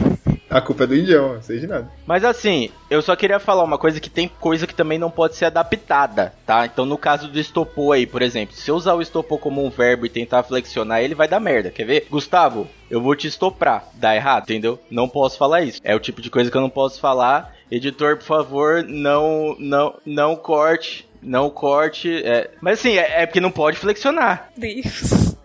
A 0.55 0.61
culpa 0.61 0.85
é 0.85 0.87
do 0.87 0.95
indião, 0.95 1.33
não 1.33 1.41
sei 1.41 1.59
de 1.59 1.67
nada. 1.67 1.91
Mas 2.07 2.23
assim, 2.23 2.69
eu 2.89 3.01
só 3.01 3.13
queria 3.13 3.41
falar 3.41 3.61
uma 3.61 3.77
coisa 3.77 3.99
que 3.99 4.09
tem 4.09 4.25
coisa 4.39 4.65
que 4.65 4.73
também 4.73 4.97
não 4.97 5.11
pode 5.11 5.35
ser 5.35 5.43
adaptada, 5.43 6.33
tá? 6.45 6.65
Então 6.65 6.85
no 6.85 6.97
caso 6.97 7.27
do 7.27 7.37
estopor 7.37 7.93
aí, 7.93 8.07
por 8.07 8.21
exemplo, 8.21 8.55
se 8.55 8.71
eu 8.71 8.75
usar 8.75 8.93
o 8.93 9.01
estopor 9.01 9.37
como 9.37 9.65
um 9.65 9.69
verbo 9.69 10.05
e 10.05 10.09
tentar 10.09 10.43
flexionar 10.43 11.01
ele, 11.01 11.13
vai 11.13 11.27
dar 11.27 11.41
merda. 11.41 11.71
Quer 11.71 11.83
ver? 11.83 12.07
Gustavo, 12.09 12.69
eu 12.89 13.01
vou 13.01 13.17
te 13.17 13.27
estoprar. 13.27 13.89
Dá 13.95 14.15
errado, 14.15 14.43
entendeu? 14.43 14.79
Não 14.89 15.09
posso 15.09 15.37
falar 15.37 15.61
isso. 15.61 15.81
É 15.83 15.93
o 15.93 15.99
tipo 15.99 16.21
de 16.21 16.29
coisa 16.29 16.49
que 16.49 16.55
eu 16.55 16.61
não 16.61 16.69
posso 16.69 17.01
falar. 17.01 17.53
Editor, 17.69 18.15
por 18.15 18.23
favor, 18.23 18.81
não, 18.87 19.57
não, 19.59 19.95
não 20.05 20.37
corte. 20.37 21.05
Não 21.21 21.49
corte. 21.49 22.23
é. 22.23 22.49
Mas 22.61 22.79
assim, 22.79 22.97
é, 22.97 23.23
é 23.23 23.25
porque 23.25 23.41
não 23.41 23.51
pode 23.51 23.77
flexionar. 23.77 24.51
Deus. 24.55 25.35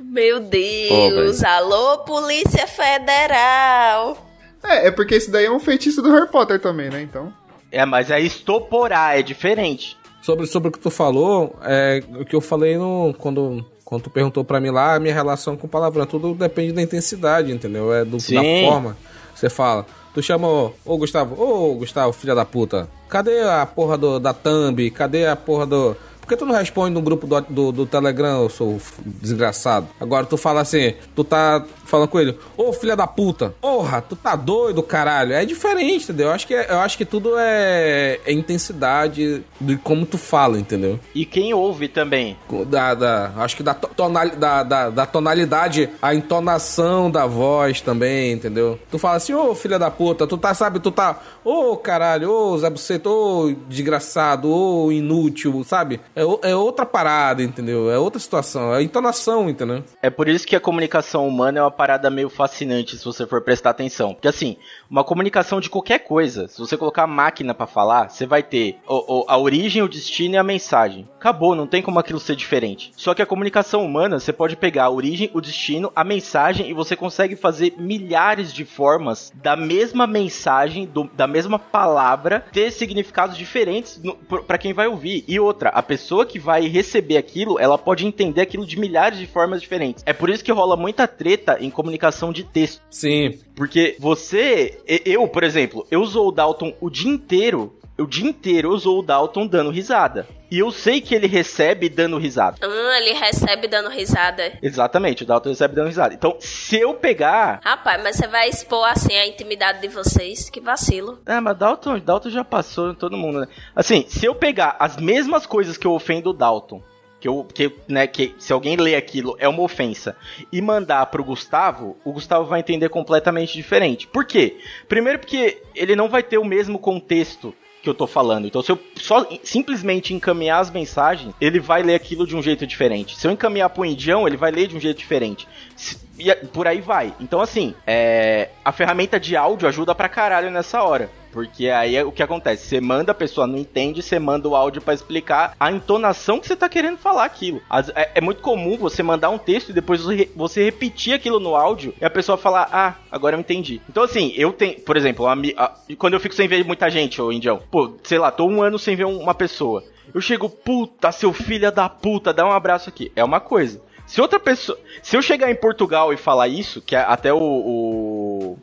Meu 0.00 0.40
Deus. 0.40 1.40
velho. 1.40 1.52
Alô, 1.54 1.98
Polícia 1.98 2.66
Federal. 2.66 4.27
É, 4.62 4.88
é 4.88 4.90
porque 4.90 5.14
esse 5.14 5.30
daí 5.30 5.46
é 5.46 5.50
um 5.50 5.60
feitiço 5.60 6.02
do 6.02 6.12
Harry 6.12 6.28
Potter 6.28 6.60
também, 6.60 6.90
né? 6.90 7.02
Então. 7.02 7.32
É, 7.70 7.84
mas 7.84 8.10
é 8.10 8.20
estoporar, 8.20 9.18
é 9.18 9.22
diferente. 9.22 9.96
Sobre, 10.22 10.46
sobre 10.46 10.68
o 10.68 10.72
que 10.72 10.78
tu 10.78 10.90
falou, 10.90 11.56
é, 11.62 12.02
o 12.18 12.24
que 12.24 12.34
eu 12.34 12.40
falei 12.40 12.76
no, 12.76 13.14
quando, 13.16 13.64
quando 13.84 14.02
tu 14.02 14.10
perguntou 14.10 14.44
pra 14.44 14.60
mim 14.60 14.70
lá, 14.70 14.94
a 14.94 15.00
minha 15.00 15.14
relação 15.14 15.56
com 15.56 15.68
palavrão, 15.68 16.04
tudo 16.04 16.34
depende 16.34 16.72
da 16.72 16.82
intensidade, 16.82 17.52
entendeu? 17.52 17.92
É 17.92 18.04
do, 18.04 18.16
da 18.16 18.42
forma 18.64 18.96
que 19.32 19.40
você 19.40 19.48
fala. 19.48 19.86
Tu 20.12 20.22
chama, 20.22 20.48
ô 20.48 20.72
ô, 20.84 20.98
Gustavo, 20.98 21.40
ô 21.40 21.74
Gustavo, 21.76 22.12
filha 22.12 22.34
da 22.34 22.44
puta, 22.44 22.88
cadê 23.08 23.40
a 23.42 23.64
porra 23.64 23.96
do, 23.96 24.18
da 24.18 24.32
thumb? 24.32 24.90
Cadê 24.90 25.26
a 25.26 25.36
porra 25.36 25.66
do... 25.66 25.96
Por 26.28 26.34
que 26.34 26.40
tu 26.40 26.44
não 26.44 26.54
responde 26.54 26.92
no 26.92 27.00
grupo 27.00 27.26
do, 27.26 27.40
do, 27.40 27.72
do 27.72 27.86
Telegram, 27.86 28.42
eu 28.42 28.50
sou 28.50 28.78
desgraçado? 29.02 29.88
Agora 29.98 30.26
tu 30.26 30.36
fala 30.36 30.60
assim, 30.60 30.92
tu 31.16 31.24
tá 31.24 31.64
falando 31.86 32.08
com 32.08 32.20
ele, 32.20 32.36
ô 32.54 32.70
filha 32.70 32.94
da 32.94 33.06
puta, 33.06 33.54
porra, 33.62 34.02
tu 34.02 34.14
tá 34.14 34.36
doido, 34.36 34.82
caralho. 34.82 35.32
É 35.32 35.46
diferente, 35.46 36.04
entendeu? 36.04 36.26
Eu 36.26 36.34
acho 36.34 36.46
que, 36.46 36.52
é- 36.54 36.70
eu 36.70 36.80
acho 36.80 36.98
que 36.98 37.06
tudo 37.06 37.32
é, 37.38 38.20
é 38.26 38.30
intensidade 38.32 39.42
de 39.58 39.76
como 39.78 40.04
tu 40.04 40.18
fala, 40.18 40.58
entendeu? 40.58 41.00
E 41.14 41.24
quem 41.24 41.54
ouve 41.54 41.88
também. 41.88 42.36
Da, 42.68 42.92
da, 42.92 43.32
acho 43.38 43.56
que 43.56 43.62
da, 43.62 43.72
to- 43.72 43.88
tonali, 43.96 44.32
da, 44.36 44.62
da, 44.62 44.90
da 44.90 45.06
tonalidade, 45.06 45.88
a 46.02 46.14
entonação 46.14 47.10
da 47.10 47.24
voz 47.24 47.80
também, 47.80 48.32
entendeu? 48.32 48.78
Tu 48.90 48.98
fala 48.98 49.16
assim, 49.16 49.32
ô 49.32 49.54
filha 49.54 49.78
da 49.78 49.90
puta, 49.90 50.26
tu 50.26 50.36
tá, 50.36 50.52
sabe, 50.52 50.78
tu 50.78 50.90
tá, 50.90 51.20
ô 51.42 51.74
caralho, 51.78 52.30
ô 52.30 52.58
Zé 52.58 52.68
Buceta, 52.68 53.08
ô 53.08 53.50
desgraçado, 53.66 54.50
ô 54.52 54.92
inútil, 54.92 55.64
sabe? 55.64 56.00
É, 56.18 56.50
é 56.50 56.56
outra 56.56 56.84
parada, 56.84 57.42
entendeu? 57.42 57.90
É 57.90 57.98
outra 57.98 58.18
situação, 58.18 58.74
é 58.74 58.82
entonação, 58.82 59.48
entendeu? 59.48 59.84
É 60.02 60.10
por 60.10 60.28
isso 60.28 60.46
que 60.46 60.56
a 60.56 60.60
comunicação 60.60 61.26
humana 61.28 61.58
é 61.60 61.62
uma 61.62 61.70
parada 61.70 62.10
meio 62.10 62.28
fascinante 62.28 62.96
se 62.96 63.04
você 63.04 63.26
for 63.26 63.42
prestar 63.42 63.70
atenção. 63.70 64.14
Porque 64.14 64.28
assim, 64.28 64.56
uma 64.90 65.04
comunicação 65.04 65.60
de 65.60 65.70
qualquer 65.70 66.00
coisa, 66.00 66.48
se 66.48 66.58
você 66.58 66.76
colocar 66.76 67.04
a 67.04 67.06
máquina 67.06 67.54
pra 67.54 67.66
falar, 67.66 68.08
você 68.10 68.26
vai 68.26 68.42
ter 68.42 68.78
o- 68.88 69.20
o- 69.20 69.24
a 69.28 69.38
origem, 69.38 69.82
o 69.82 69.88
destino 69.88 70.34
e 70.34 70.38
a 70.38 70.42
mensagem. 70.42 71.08
Acabou, 71.18 71.54
não 71.54 71.66
tem 71.66 71.82
como 71.82 71.98
aquilo 71.98 72.18
ser 72.18 72.34
diferente. 72.34 72.90
Só 72.96 73.14
que 73.14 73.22
a 73.22 73.26
comunicação 73.26 73.84
humana, 73.84 74.18
você 74.18 74.32
pode 74.32 74.56
pegar 74.56 74.84
a 74.84 74.90
origem, 74.90 75.30
o 75.34 75.40
destino, 75.40 75.92
a 75.94 76.02
mensagem 76.02 76.68
e 76.70 76.74
você 76.74 76.96
consegue 76.96 77.36
fazer 77.36 77.74
milhares 77.78 78.52
de 78.52 78.64
formas 78.64 79.30
da 79.36 79.54
mesma 79.54 80.06
mensagem, 80.06 80.86
do- 80.86 81.10
da 81.14 81.26
mesma 81.26 81.58
palavra, 81.58 82.44
ter 82.52 82.70
significados 82.72 83.36
diferentes 83.36 84.00
pra 84.46 84.58
quem 84.58 84.72
vai 84.72 84.88
ouvir. 84.88 85.24
E 85.28 85.38
outra, 85.38 85.68
a 85.70 85.82
pessoa 85.82 86.07
que 86.26 86.38
vai 86.38 86.66
receber 86.66 87.16
aquilo, 87.16 87.58
ela 87.58 87.78
pode 87.78 88.06
entender 88.06 88.40
aquilo 88.40 88.66
de 88.66 88.78
milhares 88.78 89.18
de 89.18 89.26
formas 89.26 89.60
diferentes. 89.60 90.02
É 90.06 90.12
por 90.12 90.30
isso 90.30 90.44
que 90.44 90.52
rola 90.52 90.76
muita 90.76 91.06
treta 91.06 91.58
em 91.60 91.70
comunicação 91.70 92.32
de 92.32 92.44
texto. 92.44 92.82
Sim. 92.90 93.38
Porque 93.54 93.96
você, 93.98 94.78
eu, 95.04 95.26
por 95.28 95.42
exemplo, 95.42 95.86
eu 95.90 96.00
usou 96.00 96.28
o 96.28 96.32
Dalton 96.32 96.74
o 96.80 96.88
dia 96.88 97.10
inteiro, 97.10 97.78
o 97.98 98.06
dia 98.06 98.28
inteiro 98.28 98.68
eu 98.68 98.72
usou 98.72 99.00
o 99.00 99.02
Dalton 99.02 99.46
dando 99.46 99.70
risada. 99.70 100.26
E 100.50 100.58
eu 100.58 100.70
sei 100.70 101.00
que 101.00 101.14
ele 101.14 101.26
recebe 101.26 101.88
dando 101.88 102.16
risada. 102.18 102.56
Hum, 102.66 102.90
ele 102.96 103.12
recebe 103.12 103.68
dando 103.68 103.90
risada. 103.90 104.58
Exatamente, 104.62 105.22
o 105.22 105.26
Dalton 105.26 105.50
recebe 105.50 105.74
dando 105.74 105.88
risada. 105.88 106.14
Então, 106.14 106.36
se 106.40 106.78
eu 106.78 106.94
pegar. 106.94 107.60
Rapaz, 107.62 108.02
mas 108.02 108.16
você 108.16 108.26
vai 108.26 108.48
expor 108.48 108.86
assim 108.86 109.14
a 109.14 109.26
intimidade 109.26 109.80
de 109.80 109.88
vocês? 109.88 110.48
Que 110.48 110.60
vacilo. 110.60 111.18
Ah, 111.26 111.40
mas 111.40 111.56
Dalton, 111.56 111.98
Dalton 111.98 112.30
já 112.30 112.44
passou 112.44 112.90
em 112.90 112.94
todo 112.94 113.16
mundo, 113.16 113.40
né? 113.40 113.48
Assim, 113.76 114.06
se 114.08 114.24
eu 114.24 114.34
pegar 114.34 114.76
as 114.78 114.96
mesmas 114.96 115.44
coisas 115.44 115.76
que 115.76 115.86
eu 115.86 115.92
ofendo 115.92 116.30
o 116.30 116.32
Dalton, 116.32 116.82
que 117.20 117.28
eu, 117.28 117.46
que, 117.52 117.74
né, 117.88 118.06
que 118.06 118.34
se 118.38 118.52
alguém 118.52 118.76
lê 118.76 118.94
aquilo 118.94 119.36
é 119.38 119.48
uma 119.48 119.62
ofensa, 119.62 120.16
e 120.52 120.62
mandar 120.62 121.04
pro 121.06 121.24
Gustavo, 121.24 121.96
o 122.04 122.12
Gustavo 122.12 122.46
vai 122.46 122.60
entender 122.60 122.88
completamente 122.88 123.52
diferente. 123.52 124.06
Por 124.06 124.24
quê? 124.24 124.58
Primeiro 124.88 125.18
porque 125.18 125.62
ele 125.74 125.96
não 125.96 126.08
vai 126.08 126.22
ter 126.22 126.38
o 126.38 126.44
mesmo 126.44 126.78
contexto 126.78 127.54
que 127.82 127.88
eu 127.88 127.94
tô 127.94 128.06
falando. 128.06 128.46
Então, 128.46 128.62
se 128.62 128.70
eu 128.72 128.78
só 128.96 129.26
simplesmente 129.42 130.12
encaminhar 130.14 130.60
as 130.60 130.70
mensagens, 130.70 131.34
ele 131.40 131.60
vai 131.60 131.82
ler 131.82 131.94
aquilo 131.94 132.26
de 132.26 132.34
um 132.36 132.42
jeito 132.42 132.66
diferente. 132.66 133.16
Se 133.18 133.26
eu 133.26 133.30
encaminhar 133.30 133.70
pro 133.70 133.84
indião, 133.84 134.26
ele 134.26 134.36
vai 134.36 134.50
ler 134.50 134.66
de 134.68 134.76
um 134.76 134.80
jeito 134.80 134.98
diferente. 134.98 135.46
Se- 135.76 135.96
E 136.18 136.34
por 136.48 136.66
aí 136.66 136.80
vai. 136.80 137.14
Então, 137.20 137.40
assim, 137.40 137.74
é, 137.86 138.48
a 138.64 138.72
ferramenta 138.72 139.20
de 139.20 139.36
áudio 139.36 139.68
ajuda 139.68 139.94
pra 139.94 140.08
caralho 140.08 140.50
nessa 140.50 140.82
hora. 140.82 141.08
Porque 141.32 141.68
aí 141.68 141.96
é 141.96 142.04
o 142.04 142.10
que 142.12 142.22
acontece? 142.22 142.66
Você 142.66 142.80
manda, 142.80 143.12
a 143.12 143.14
pessoa 143.14 143.46
não 143.46 143.58
entende, 143.58 144.02
você 144.02 144.18
manda 144.18 144.48
o 144.48 144.56
áudio 144.56 144.80
pra 144.80 144.94
explicar 144.94 145.54
a 145.60 145.70
entonação 145.70 146.40
que 146.40 146.46
você 146.46 146.56
tá 146.56 146.68
querendo 146.68 146.98
falar 146.98 147.24
aquilo. 147.24 147.60
É, 147.94 148.10
é 148.16 148.20
muito 148.20 148.40
comum 148.42 148.76
você 148.76 149.02
mandar 149.02 149.30
um 149.30 149.38
texto 149.38 149.70
e 149.70 149.72
depois 149.72 150.02
você, 150.34 150.64
repetir 150.64 151.12
aquilo 151.14 151.38
no 151.38 151.54
áudio 151.54 151.94
e 152.00 152.04
a 152.04 152.10
pessoa 152.10 152.38
falar, 152.38 152.68
ah, 152.72 152.94
agora 153.10 153.36
eu 153.36 153.40
entendi. 153.40 153.80
Então, 153.88 154.02
assim, 154.02 154.32
eu 154.36 154.52
tenho, 154.52 154.80
por 154.80 154.96
exemplo, 154.96 155.26
ami- 155.26 155.54
a- 155.56 155.72
quando 155.98 156.14
eu 156.14 156.20
fico 156.20 156.34
sem 156.34 156.48
ver 156.48 156.64
muita 156.64 156.88
gente, 156.90 157.20
ô 157.20 157.30
Indião, 157.30 157.60
pô, 157.70 157.92
sei 158.02 158.18
lá, 158.18 158.30
tô 158.30 158.46
um 158.46 158.62
ano 158.62 158.78
sem 158.78 158.96
ver 158.96 159.04
um- 159.04 159.20
uma 159.20 159.34
pessoa. 159.34 159.84
Eu 160.14 160.20
chego, 160.22 160.48
puta, 160.48 161.12
seu 161.12 161.32
filho 161.34 161.70
da 161.70 161.88
puta, 161.88 162.32
dá 162.32 162.46
um 162.46 162.52
abraço 162.52 162.88
aqui. 162.88 163.12
É 163.14 163.22
uma 163.22 163.40
coisa. 163.40 163.80
Se 164.06 164.22
outra 164.22 164.40
pessoa. 164.40 164.78
Se 165.02 165.16
eu 165.16 165.20
chegar 165.20 165.50
em 165.50 165.54
Portugal 165.54 166.14
e 166.14 166.16
falar 166.16 166.48
isso, 166.48 166.80
que 166.80 166.96
é 166.96 167.00
até 167.00 167.30
o. 167.30 167.38
o- 167.38 168.58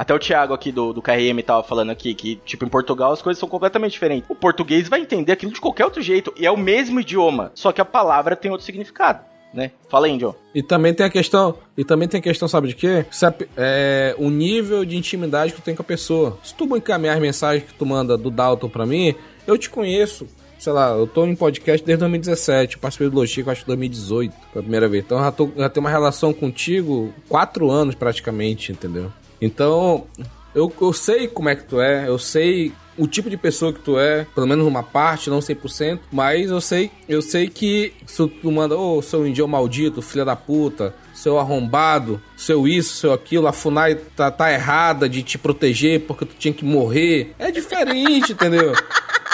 até 0.00 0.14
o 0.14 0.18
Thiago 0.18 0.54
aqui 0.54 0.72
do, 0.72 0.94
do 0.94 1.02
KRM 1.02 1.42
tava 1.44 1.62
falando 1.62 1.90
aqui, 1.90 2.14
que, 2.14 2.36
tipo, 2.36 2.64
em 2.64 2.68
Portugal 2.68 3.12
as 3.12 3.20
coisas 3.20 3.38
são 3.38 3.46
completamente 3.46 3.92
diferentes. 3.92 4.30
O 4.30 4.34
português 4.34 4.88
vai 4.88 4.98
entender 4.98 5.32
aquilo 5.32 5.52
de 5.52 5.60
qualquer 5.60 5.84
outro 5.84 6.00
jeito. 6.00 6.32
E 6.38 6.46
é 6.46 6.50
o 6.50 6.56
mesmo 6.56 7.00
idioma. 7.00 7.52
Só 7.54 7.70
que 7.70 7.82
a 7.82 7.84
palavra 7.84 8.34
tem 8.34 8.50
outro 8.50 8.64
significado, 8.64 9.20
né? 9.52 9.72
Fala 9.90 10.06
aí, 10.06 10.16
John. 10.16 10.34
E 10.54 10.62
também 10.62 10.94
tem 10.94 11.04
a 11.04 11.10
questão, 11.10 11.58
e 11.76 11.84
também 11.84 12.08
tem 12.08 12.18
a 12.18 12.22
questão, 12.22 12.48
sabe 12.48 12.68
de 12.68 12.76
quê? 12.76 13.04
É, 13.58 14.14
o 14.16 14.30
nível 14.30 14.86
de 14.86 14.96
intimidade 14.96 15.52
que 15.52 15.60
tu 15.60 15.64
tem 15.66 15.74
com 15.74 15.82
a 15.82 15.84
pessoa. 15.84 16.38
Se 16.42 16.54
tu 16.54 16.64
encaminhar 16.74 17.16
as 17.16 17.20
mensagens 17.20 17.64
que 17.70 17.74
tu 17.74 17.84
manda 17.84 18.16
do 18.16 18.30
Dalton 18.30 18.70
pra 18.70 18.86
mim, 18.86 19.14
eu 19.46 19.58
te 19.58 19.68
conheço. 19.68 20.26
Sei 20.58 20.72
lá, 20.72 20.92
eu 20.92 21.06
tô 21.06 21.26
em 21.26 21.36
podcast 21.36 21.84
desde 21.84 22.00
2017, 22.00 22.76
eu 22.76 22.80
participei 22.80 23.10
do 23.10 23.16
Lochico 23.16 23.50
acho 23.50 23.60
que 23.60 23.66
2018, 23.66 24.34
pela 24.50 24.62
primeira 24.62 24.88
vez. 24.88 25.04
Então 25.04 25.18
eu 25.18 25.24
já, 25.24 25.32
tô, 25.32 25.50
já 25.54 25.68
tenho 25.68 25.84
uma 25.84 25.90
relação 25.90 26.32
contigo 26.32 27.12
quatro 27.28 27.70
anos 27.70 27.94
praticamente, 27.94 28.72
entendeu? 28.72 29.12
Então, 29.40 30.06
eu, 30.54 30.72
eu 30.80 30.92
sei 30.92 31.28
como 31.28 31.48
é 31.48 31.56
que 31.56 31.64
tu 31.64 31.80
é, 31.80 32.08
eu 32.08 32.18
sei 32.18 32.72
o 32.98 33.06
tipo 33.06 33.30
de 33.30 33.36
pessoa 33.36 33.72
que 33.72 33.80
tu 33.80 33.98
é, 33.98 34.26
pelo 34.34 34.46
menos 34.46 34.66
uma 34.66 34.82
parte, 34.82 35.30
não 35.30 35.38
100%, 35.38 36.00
mas 36.12 36.50
eu 36.50 36.60
sei, 36.60 36.90
eu 37.08 37.22
sei 37.22 37.48
que 37.48 37.94
se 38.04 38.28
tu 38.28 38.52
manda, 38.52 38.76
ô, 38.76 39.00
seu 39.00 39.26
índio 39.26 39.48
maldito, 39.48 40.02
filha 40.02 40.24
da 40.24 40.36
puta, 40.36 40.94
seu 41.14 41.38
arrombado, 41.38 42.20
seu 42.36 42.68
isso, 42.68 42.96
seu 42.96 43.12
aquilo, 43.12 43.46
a 43.46 43.52
FUNAI 43.52 43.94
tá, 43.94 44.30
tá 44.30 44.52
errada 44.52 45.08
de 45.08 45.22
te 45.22 45.38
proteger 45.38 46.00
porque 46.00 46.26
tu 46.26 46.34
tinha 46.38 46.52
que 46.52 46.64
morrer. 46.64 47.34
É 47.38 47.50
diferente, 47.50 48.32
entendeu? 48.34 48.74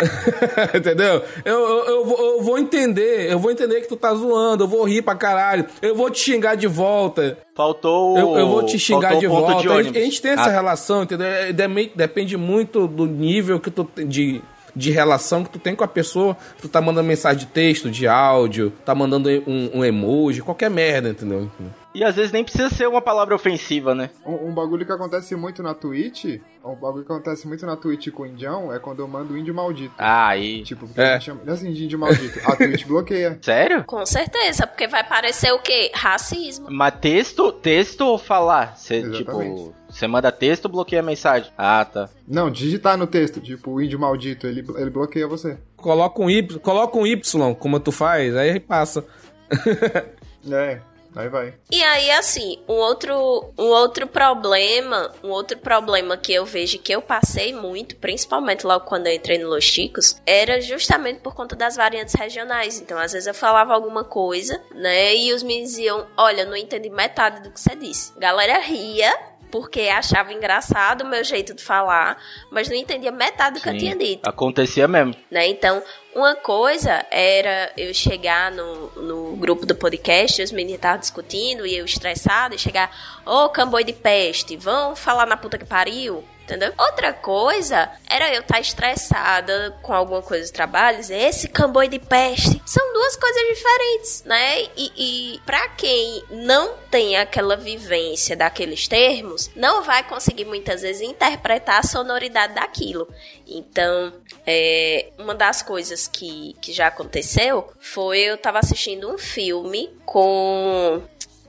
entendeu? 0.75 1.23
Eu, 1.45 1.55
eu, 1.61 1.85
eu, 1.87 2.05
vou- 2.05 2.19
eu 2.37 2.43
vou 2.43 2.59
entender, 2.59 3.31
eu 3.31 3.39
vou 3.39 3.51
entender 3.51 3.81
que 3.81 3.89
tu 3.89 3.97
tá 3.97 4.15
zoando, 4.15 4.65
eu 4.65 4.69
vou 4.69 4.85
rir 4.85 5.03
pra 5.03 5.15
caralho, 5.15 5.67
eu 5.81 5.95
vou 5.95 6.11
te 6.11 6.19
xingar 6.21 6.55
de 6.55 6.67
volta. 6.67 7.39
Faltou. 7.55 8.17
Eu, 8.19 8.37
eu 8.37 8.49
vou 8.49 8.63
te 8.65 8.79
xingar 8.79 9.17
de 9.17 9.27
volta. 9.27 9.55
de 9.63 9.69
a, 9.69 9.83
gente, 9.83 9.99
a 9.99 10.01
gente 10.03 10.21
tem 10.23 10.33
essa 10.33 10.45
Ah, 10.45 10.51
relação, 10.53 11.03
entendeu? 11.03 11.27
É, 11.27 11.53
Depende 11.95 12.37
muito 12.37 12.87
do 12.87 13.07
nível 13.07 13.59
que 13.59 13.71
tu 13.71 13.85
tem 13.85 14.07
de, 14.07 14.43
de 14.75 14.91
relação 14.91 15.43
que 15.43 15.51
tu 15.51 15.59
tem 15.59 15.75
com 15.75 15.83
a 15.85 15.89
pessoa. 15.89 16.37
Tu 16.61 16.69
tá 16.69 16.81
mandando 16.81 17.09
mensagem 17.09 17.39
de 17.41 17.47
texto, 17.47 17.91
de 17.91 18.07
áudio, 18.07 18.73
tá 18.85 18.95
mandando 18.95 19.29
um, 19.47 19.79
um 19.79 19.85
emoji, 19.85 20.43
qualquer 20.43 20.69
merda, 20.71 21.09
entendeu? 21.11 21.51
E 21.97 22.05
às 22.05 22.15
vezes 22.15 22.31
nem 22.31 22.45
precisa 22.45 22.69
ser 22.69 22.87
uma 22.87 23.01
palavra 23.01 23.35
ofensiva, 23.35 23.95
né? 23.95 24.11
Um, 24.27 24.49
um 24.51 24.55
bagulho 24.55 24.85
que 24.85 24.93
acontece 24.93 25.35
muito 25.35 25.63
na 25.63 25.73
Twitch, 25.73 26.39
um 26.63 26.75
bagulho 26.75 27.07
que 27.07 27.11
acontece 27.13 27.49
muito 27.49 27.65
na 27.65 27.75
Twitch 27.75 28.11
com 28.11 28.25
o 28.25 28.27
indião 28.27 28.71
é 28.71 28.79
quando 28.79 29.01
eu 29.01 29.09
mando 29.09 29.37
índio 29.39 29.55
maldito. 29.55 29.95
Ah, 29.97 30.29
aí. 30.29 30.63
Tipo, 30.63 30.87
porque 30.87 31.01
É. 31.01 31.11
a 31.11 31.13
gente 31.15 31.25
chama 31.25 31.41
assim 31.51 31.73
de 31.73 31.85
índio 31.87 31.99
maldito. 31.99 32.39
A 32.45 32.55
Twitch 32.55 32.85
bloqueia. 32.87 33.39
Sério? 33.41 33.83
Com 33.85 34.05
certeza, 34.05 34.67
porque 34.67 34.87
vai 34.87 35.03
parecer 35.09 35.51
o 35.53 35.59
quê? 35.59 35.91
Racismo. 35.95 36.67
Mas 36.71 36.95
texto, 37.01 37.51
texto 37.51 38.03
ou 38.03 38.19
falar? 38.19 38.77
Você, 38.77 38.97
Exatamente. 38.97 39.25
tipo, 39.57 39.75
você 39.89 40.07
manda 40.07 40.31
texto 40.31 40.67
ou 40.67 40.71
bloqueia 40.73 41.01
a 41.01 41.05
mensagem? 41.05 41.51
Ah, 41.57 41.83
tá. 41.85 42.11
Não, 42.29 42.51
digitar 42.51 42.99
no 42.99 43.07
texto, 43.07 43.41
tipo, 43.41 43.71
o 43.71 43.81
índio 43.81 43.99
maldito, 43.99 44.47
ele, 44.47 44.63
ele 44.77 44.91
bloqueia 44.91 45.27
você. 45.27 45.57
Coloca 45.77 46.21
um 46.21 46.29
Y, 46.29 46.59
coloca 46.61 46.99
um 46.99 47.07
Y, 47.07 47.55
como 47.55 47.81
tu 47.81 47.91
faz, 47.91 48.37
aí 48.37 48.61
passa. 48.61 49.03
É, 50.49 50.79
aí 51.17 51.29
vai. 51.29 51.55
E 51.71 51.83
aí, 51.83 52.11
assim, 52.13 52.59
um 52.69 52.75
outro, 52.75 53.53
um 53.59 53.67
outro 53.67 54.07
problema, 54.07 55.13
um 55.23 55.31
outro 55.31 55.59
problema 55.59 56.17
que 56.17 56.33
eu 56.33 56.45
vejo 56.45 56.79
que 56.79 56.93
eu 56.93 57.01
passei 57.01 57.53
muito, 57.53 57.97
principalmente 57.97 58.67
logo 58.67 58.85
quando 58.85 59.07
eu 59.07 59.15
entrei 59.15 59.39
no 59.39 59.49
Los 59.49 59.65
Chicos, 59.65 60.21
era 60.27 60.61
justamente 60.61 61.21
por 61.21 61.35
conta 61.35 61.57
das 61.57 61.77
variantes 61.77 62.15
regionais. 62.15 62.81
Então, 62.81 62.99
às 62.99 63.13
vezes 63.13 63.27
eu 63.27 63.35
falava 63.35 63.75
alguma 63.75 64.05
coisa, 64.05 64.61
né, 64.75 65.15
e 65.15 65.33
os 65.33 65.43
meninos 65.43 65.71
diziam, 65.71 66.07
olha, 66.17 66.45
não 66.45 66.57
entendi 66.57 66.91
metade 66.91 67.43
do 67.43 67.51
que 67.51 67.61
você 67.61 67.75
disse. 67.75 68.13
A 68.17 68.21
galera 68.21 68.59
ria, 68.59 69.13
porque 69.51 69.83
achava 69.83 70.33
engraçado 70.33 71.03
o 71.03 71.09
meu 71.09 71.23
jeito 71.25 71.55
de 71.55 71.63
falar, 71.63 72.17
mas 72.51 72.69
não 72.69 72.77
entendia 72.77 73.13
metade 73.13 73.59
do 73.59 73.63
que 73.63 73.69
eu 73.69 73.79
tinha 73.79 73.97
dito 73.97 74.29
Acontecia 74.29 74.87
mesmo. 74.89 75.15
né? 75.31 75.47
Então, 75.47 75.83
uma 76.15 76.35
coisa 76.35 77.05
era 77.11 77.73
eu 77.77 77.93
chegar 77.93 78.51
no, 78.51 78.91
no 79.03 79.37
grupo 79.37 79.67
do 79.67 79.75
podcast, 79.75 80.43
os 80.43 80.53
meninos 80.53 80.77
estavam 80.77 80.99
discutindo 80.99 81.67
e 81.67 81.77
eu 81.77 81.85
estressado, 81.85 82.55
e 82.55 82.59
chegar, 82.59 82.91
ô 83.25 83.49
camboi 83.49 83.85
de 83.85 83.93
peste, 83.93 84.57
vão 84.57 84.97
falar 84.97 85.27
na 85.27 85.37
puta 85.37 85.59
que 85.59 85.65
pariu. 85.65 86.25
Entendeu? 86.47 86.73
Outra 86.79 87.13
coisa 87.13 87.91
era 88.09 88.33
eu 88.33 88.41
estar 88.41 88.61
estressada 88.61 89.77
com 89.83 89.93
alguma 89.93 90.23
coisa 90.23 90.49
do 90.49 90.55
trabalho, 90.55 90.99
dizer, 90.99 91.19
esse 91.19 91.49
camboi 91.49 91.89
de 91.89 91.99
peste. 91.99 92.63
São 92.65 92.93
duas 92.93 93.17
coisas 93.17 93.43
diferentes, 93.49 94.23
né? 94.25 94.63
E, 94.77 94.93
e 94.97 95.41
para 95.45 95.69
quem 95.71 96.23
não 96.31 96.75
tem 96.89 97.17
aquela 97.17 97.57
vivência 97.57 98.37
daqueles 98.37 98.87
termos, 98.87 99.51
não 99.57 99.83
vai 99.83 100.05
conseguir 100.05 100.45
muitas 100.45 100.83
vezes 100.83 101.03
interpretar 101.03 101.81
a 101.81 101.83
sonoridade 101.83 102.55
daquilo. 102.55 103.09
Então, 103.45 104.13
é, 104.47 105.11
uma 105.19 105.35
das 105.35 105.63
coisas 105.63 106.07
que, 106.07 106.55
que 106.61 106.73
já 106.73 106.87
aconteceu 106.87 107.73
foi 107.81 108.21
eu 108.21 108.39
tava 108.39 108.61
assistindo 108.61 109.13
um 109.13 109.19
filme 109.19 109.91
com. 110.05 111.03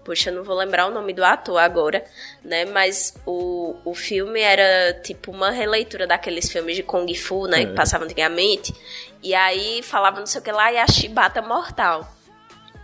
Puxa, 0.08 0.30
eu 0.30 0.36
não 0.36 0.43
vou 0.45 0.55
lembrar 0.55 0.88
o 0.88 0.89
nome 0.89 1.12
do 1.12 1.22
ator 1.22 1.58
agora, 1.58 2.01
né? 2.41 2.64
Mas 2.64 3.14
o, 3.26 3.76
o 3.84 3.93
filme 3.93 4.39
era 4.39 4.93
tipo 5.03 5.32
uma 5.32 5.51
releitura 5.51 6.08
daqueles 6.08 6.49
filmes 6.49 6.78
de 6.78 6.82
Kung 6.84 7.14
Fu, 7.14 7.45
né? 7.45 7.66
Que 7.66 7.74
passavam 7.74 8.05
antigamente. 8.05 8.74
E 9.22 9.36
aí 9.36 9.84
falava 9.84 10.22
não 10.22 10.26
sei 10.26 10.39
o 10.39 10.43
que 10.45 10.49
lá 10.49 10.72
e 10.72 10.78
a 10.78 10.88
chibata 10.88 11.41
mortal. 11.41 12.10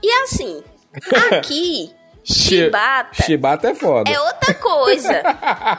E 0.04 0.12
assim, 0.24 0.62
aqui, 1.32 1.94
chibata 2.26 3.24
Chibata 3.24 3.70
é 3.70 3.76
foda. 3.76 4.12
é 4.12 4.20
outra 4.20 4.54
coisa. 4.56 5.24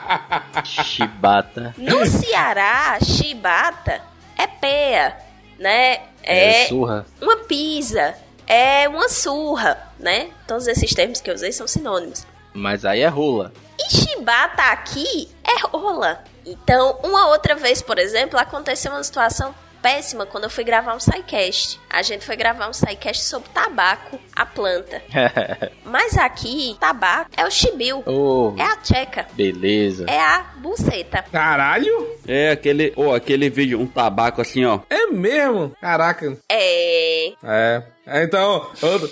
Chibata. 0.65 1.75
No 1.77 2.07
Ceará, 2.07 2.97
chibata 3.03 4.01
é 4.35 4.47
peia, 4.47 5.15
né? 5.59 5.99
É 6.23 6.65
surra. 6.65 7.05
uma 7.21 7.37
pisa, 7.43 8.15
é 8.47 8.87
uma 8.87 9.09
surra, 9.09 9.77
né? 9.99 10.31
Todos 10.47 10.67
esses 10.67 10.93
termos 10.93 11.21
que 11.21 11.29
eu 11.29 11.35
usei 11.35 11.51
são 11.51 11.67
sinônimos. 11.67 12.25
Mas 12.53 12.85
aí 12.85 13.01
é 13.01 13.07
rola. 13.07 13.51
E 13.77 13.89
chibata 13.95 14.63
aqui 14.63 15.29
é 15.43 15.67
rola. 15.67 16.23
Então, 16.45 16.99
uma 17.03 17.27
outra 17.29 17.55
vez, 17.55 17.81
por 17.81 17.97
exemplo, 17.97 18.39
aconteceu 18.39 18.91
uma 18.91 19.03
situação 19.03 19.53
péssima 19.85 20.25
quando 20.25 20.45
eu 20.45 20.49
fui 20.49 20.63
gravar 20.63 20.95
um 20.95 20.99
SciCast. 20.99 21.79
A 21.87 22.01
gente 22.01 22.25
foi 22.25 22.35
gravar 22.35 22.67
um 22.67 22.73
SciCast 22.73 23.23
sobre 23.23 23.49
tabaco, 23.49 24.19
a 24.35 24.43
planta. 24.43 24.99
Mas 25.85 26.17
aqui, 26.17 26.75
tabaco 26.79 27.29
é 27.37 27.45
o 27.45 27.51
chibiu, 27.51 28.01
oh, 28.07 28.55
é 28.57 28.63
a 28.63 28.77
tcheca, 28.77 29.27
beleza. 29.33 30.07
é 30.09 30.19
a 30.19 30.39
buceta. 30.57 31.23
Caralho? 31.31 32.17
É 32.27 32.49
aquele, 32.49 32.93
ou 32.95 33.13
aquele 33.13 33.47
vídeo, 33.47 33.79
um 33.79 33.85
tabaco 33.85 34.41
assim, 34.41 34.65
ó. 34.65 34.79
É 34.89 35.05
mesmo? 35.05 35.75
Caraca. 35.79 36.35
É. 36.49 37.27
É. 37.43 37.83
É, 38.07 38.23
Então, 38.23 38.67
eu, 38.81 39.09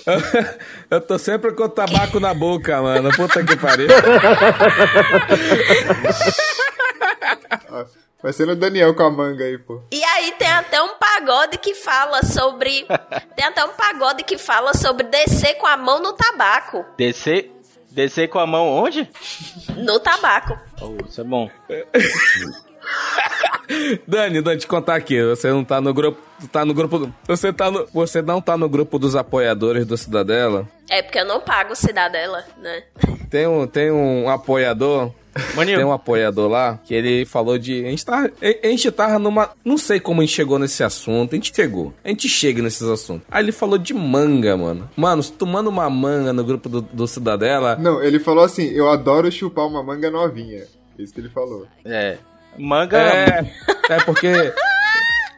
eu 0.90 1.02
tô 1.02 1.20
sempre 1.20 1.52
com 1.54 1.66
o 1.66 1.70
tabaco 1.70 2.20
na 2.20 2.34
boca, 2.34 2.82
mano. 2.82 3.12
Puta 3.16 3.44
que 3.44 3.56
pariu. 3.58 3.90
Vai 8.24 8.32
ser 8.32 8.48
o 8.48 8.56
Daniel 8.56 8.96
com 8.96 9.04
a 9.04 9.12
manga 9.12 9.44
aí, 9.44 9.58
pô. 9.58 9.82
E 9.92 10.02
aí 10.02 10.32
tem 10.40 10.48
até 10.48 10.82
um 10.82 10.96
pagode 10.96 11.58
que 11.58 11.76
fala 11.76 12.24
sobre. 12.24 12.88
tem 13.36 13.44
até 13.44 13.66
um 13.66 13.74
pagode 13.74 14.24
que 14.24 14.38
fala 14.38 14.74
sobre 14.74 15.06
descer 15.08 15.56
com 15.56 15.68
a 15.68 15.76
mão 15.76 16.02
no 16.02 16.14
tabaco. 16.14 16.86
Descer, 16.98 17.52
descer 17.92 18.30
com 18.30 18.40
a 18.40 18.48
mão 18.48 18.70
onde? 18.70 19.10
No 19.76 20.00
tabaco. 20.00 20.58
Oh, 20.82 20.96
isso 21.06 21.20
é 21.20 21.24
bom. 21.26 21.52
Dani, 24.08 24.42
Dani, 24.42 24.58
te 24.58 24.68
contar 24.68 24.96
aqui. 24.96 25.22
Você 25.22 25.50
não 25.50 25.66
tá 25.66 25.82
no 25.82 25.94
grupo. 25.94 26.22
Tá 26.50 26.64
no 26.64 26.74
grupo. 26.74 27.12
Você, 27.28 27.52
tá 27.52 27.70
no, 27.70 27.86
você 27.94 28.22
não 28.22 28.40
tá 28.40 28.56
no 28.56 28.70
grupo 28.70 28.98
dos 28.98 29.18
apoiadores 29.18 29.86
do 29.86 29.98
Cidadela. 29.98 30.66
É 30.90 31.02
porque 31.02 31.20
eu 31.20 31.26
não 31.26 31.42
pago 31.42 31.76
cidadela, 31.76 32.46
né? 32.58 32.84
Tem 33.30 33.48
um, 33.48 33.68
tem 33.68 33.92
um 33.92 34.30
apoiador 34.30 35.12
Maninho, 35.56 35.78
Tem 35.78 35.86
um 35.86 35.92
apoiador 35.92 36.50
lá 36.50 36.80
que 36.84 36.94
ele 36.94 37.26
falou 37.26 37.58
de. 37.58 37.86
A 37.86 37.90
gente, 37.90 38.06
tava, 38.06 38.32
a 38.42 38.68
gente 38.68 38.92
tava 38.92 39.18
numa. 39.20 39.50
Não 39.66 39.78
sei 39.78 40.00
como 40.00 40.22
a 40.22 40.26
gente 40.26 40.36
chegou 40.36 40.60
nesse 40.60 40.84
assunto. 40.84 41.34
A 41.34 41.36
gente 41.36 41.54
chegou. 41.54 41.94
A 42.04 42.10
gente 42.10 42.30
chega 42.30 42.62
nesses 42.62 42.84
assuntos. 42.88 43.26
Aí 43.32 43.44
ele 43.44 43.52
falou 43.52 43.78
de 43.78 43.94
manga, 43.94 44.56
mano. 44.56 44.90
Mano, 44.96 45.24
se 45.24 45.32
tu 45.32 45.46
manda 45.46 45.70
uma 45.70 45.90
manga 45.90 46.32
no 46.34 46.44
grupo 46.44 46.70
do, 46.70 46.82
do 46.82 47.08
Cidadela. 47.08 47.76
Não, 47.78 48.02
ele 48.04 48.20
falou 48.20 48.44
assim: 48.44 48.68
eu 48.70 48.90
adoro 48.90 49.32
chupar 49.32 49.68
uma 49.68 49.82
manga 49.84 50.10
novinha. 50.12 50.64
Isso 50.98 51.14
que 51.14 51.20
ele 51.20 51.30
falou. 51.30 51.66
é. 51.86 52.18
Manga. 52.58 53.00
É. 53.00 53.52
É 53.90 53.98
porque. 54.04 54.54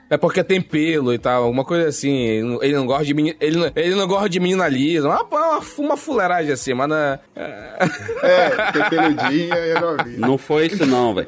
É 0.10 0.18
porque 0.18 0.44
tem 0.44 0.62
pelo 0.62 1.14
e 1.14 1.18
tal, 1.18 1.44
alguma 1.46 1.66
coisa 1.66 1.88
assim. 1.88 2.58
Ele 2.62 2.74
não 2.76 2.86
gosta 2.86 3.06
de 3.06 3.14
menina. 3.14 3.36
Ele 3.40 3.58
não, 3.58 3.72
ele 3.76 3.96
não 3.96 4.08
gosta 4.08 4.30
de 4.30 4.40
menina 4.40 4.68
lisa. 4.68 5.08
Uma, 5.08 5.24
uma, 5.24 5.60
uma 5.80 5.98
fuleiragem 5.98 6.52
assim, 6.52 6.74
mas 6.76 6.88
na, 6.88 7.20
É, 7.36 8.72
tem 8.72 8.90
peludinha 8.90 9.56
e 9.56 9.70
é 9.72 9.80
novinha. 9.80 10.18
Não 10.20 10.38
foi 10.38 10.68
isso 10.68 10.86
não, 10.86 11.16
velho. 11.16 11.28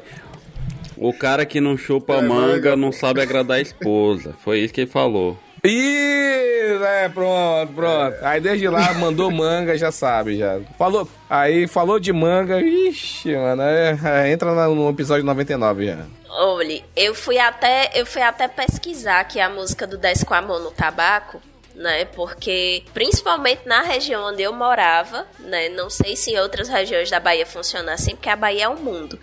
O 0.96 1.12
cara 1.12 1.44
que 1.44 1.60
não 1.60 1.76
chupa 1.76 2.14
É, 2.14 2.22
manga 2.22 2.30
manga. 2.46 2.76
não 2.76 2.92
sabe 2.92 3.20
agradar 3.20 3.58
a 3.58 3.60
esposa. 3.60 4.34
Foi 4.44 4.60
isso 4.60 4.72
que 4.72 4.82
ele 4.82 4.90
falou. 4.90 5.36
Isso, 5.64 6.84
é, 6.84 7.08
pronto, 7.08 7.72
pronto. 7.72 8.16
Aí 8.22 8.40
desde 8.40 8.68
lá 8.68 8.94
mandou 8.94 9.30
manga, 9.30 9.76
já 9.76 9.90
sabe, 9.90 10.38
já. 10.38 10.60
Falou, 10.78 11.08
aí 11.28 11.66
falou 11.66 11.98
de 11.98 12.12
manga, 12.12 12.60
ixi, 12.60 13.34
mano, 13.34 13.62
é, 13.62 13.98
é, 14.04 14.32
entra 14.32 14.52
no 14.68 14.88
episódio 14.90 15.24
99 15.24 15.86
já. 15.86 15.98
Olhe, 16.30 16.84
eu 16.94 17.14
fui 17.14 17.38
até 17.38 17.90
eu 17.94 18.06
fui 18.06 18.22
até 18.22 18.46
pesquisar 18.46 19.20
aqui 19.20 19.40
a 19.40 19.48
música 19.48 19.86
do 19.86 19.98
Desce 19.98 20.24
com 20.24 20.34
a 20.34 20.42
mão 20.42 20.60
no 20.62 20.70
tabaco, 20.70 21.40
né? 21.74 22.04
Porque 22.04 22.82
principalmente 22.92 23.62
na 23.66 23.82
região 23.82 24.28
onde 24.28 24.42
eu 24.42 24.52
morava, 24.52 25.26
né? 25.40 25.68
Não 25.70 25.88
sei 25.88 26.14
se 26.16 26.32
em 26.32 26.38
outras 26.38 26.68
regiões 26.68 27.10
da 27.10 27.18
Bahia 27.18 27.46
funciona 27.46 27.92
assim, 27.94 28.14
porque 28.14 28.28
a 28.28 28.36
Bahia 28.36 28.64
é 28.64 28.68
um 28.68 28.76
mundo. 28.76 29.18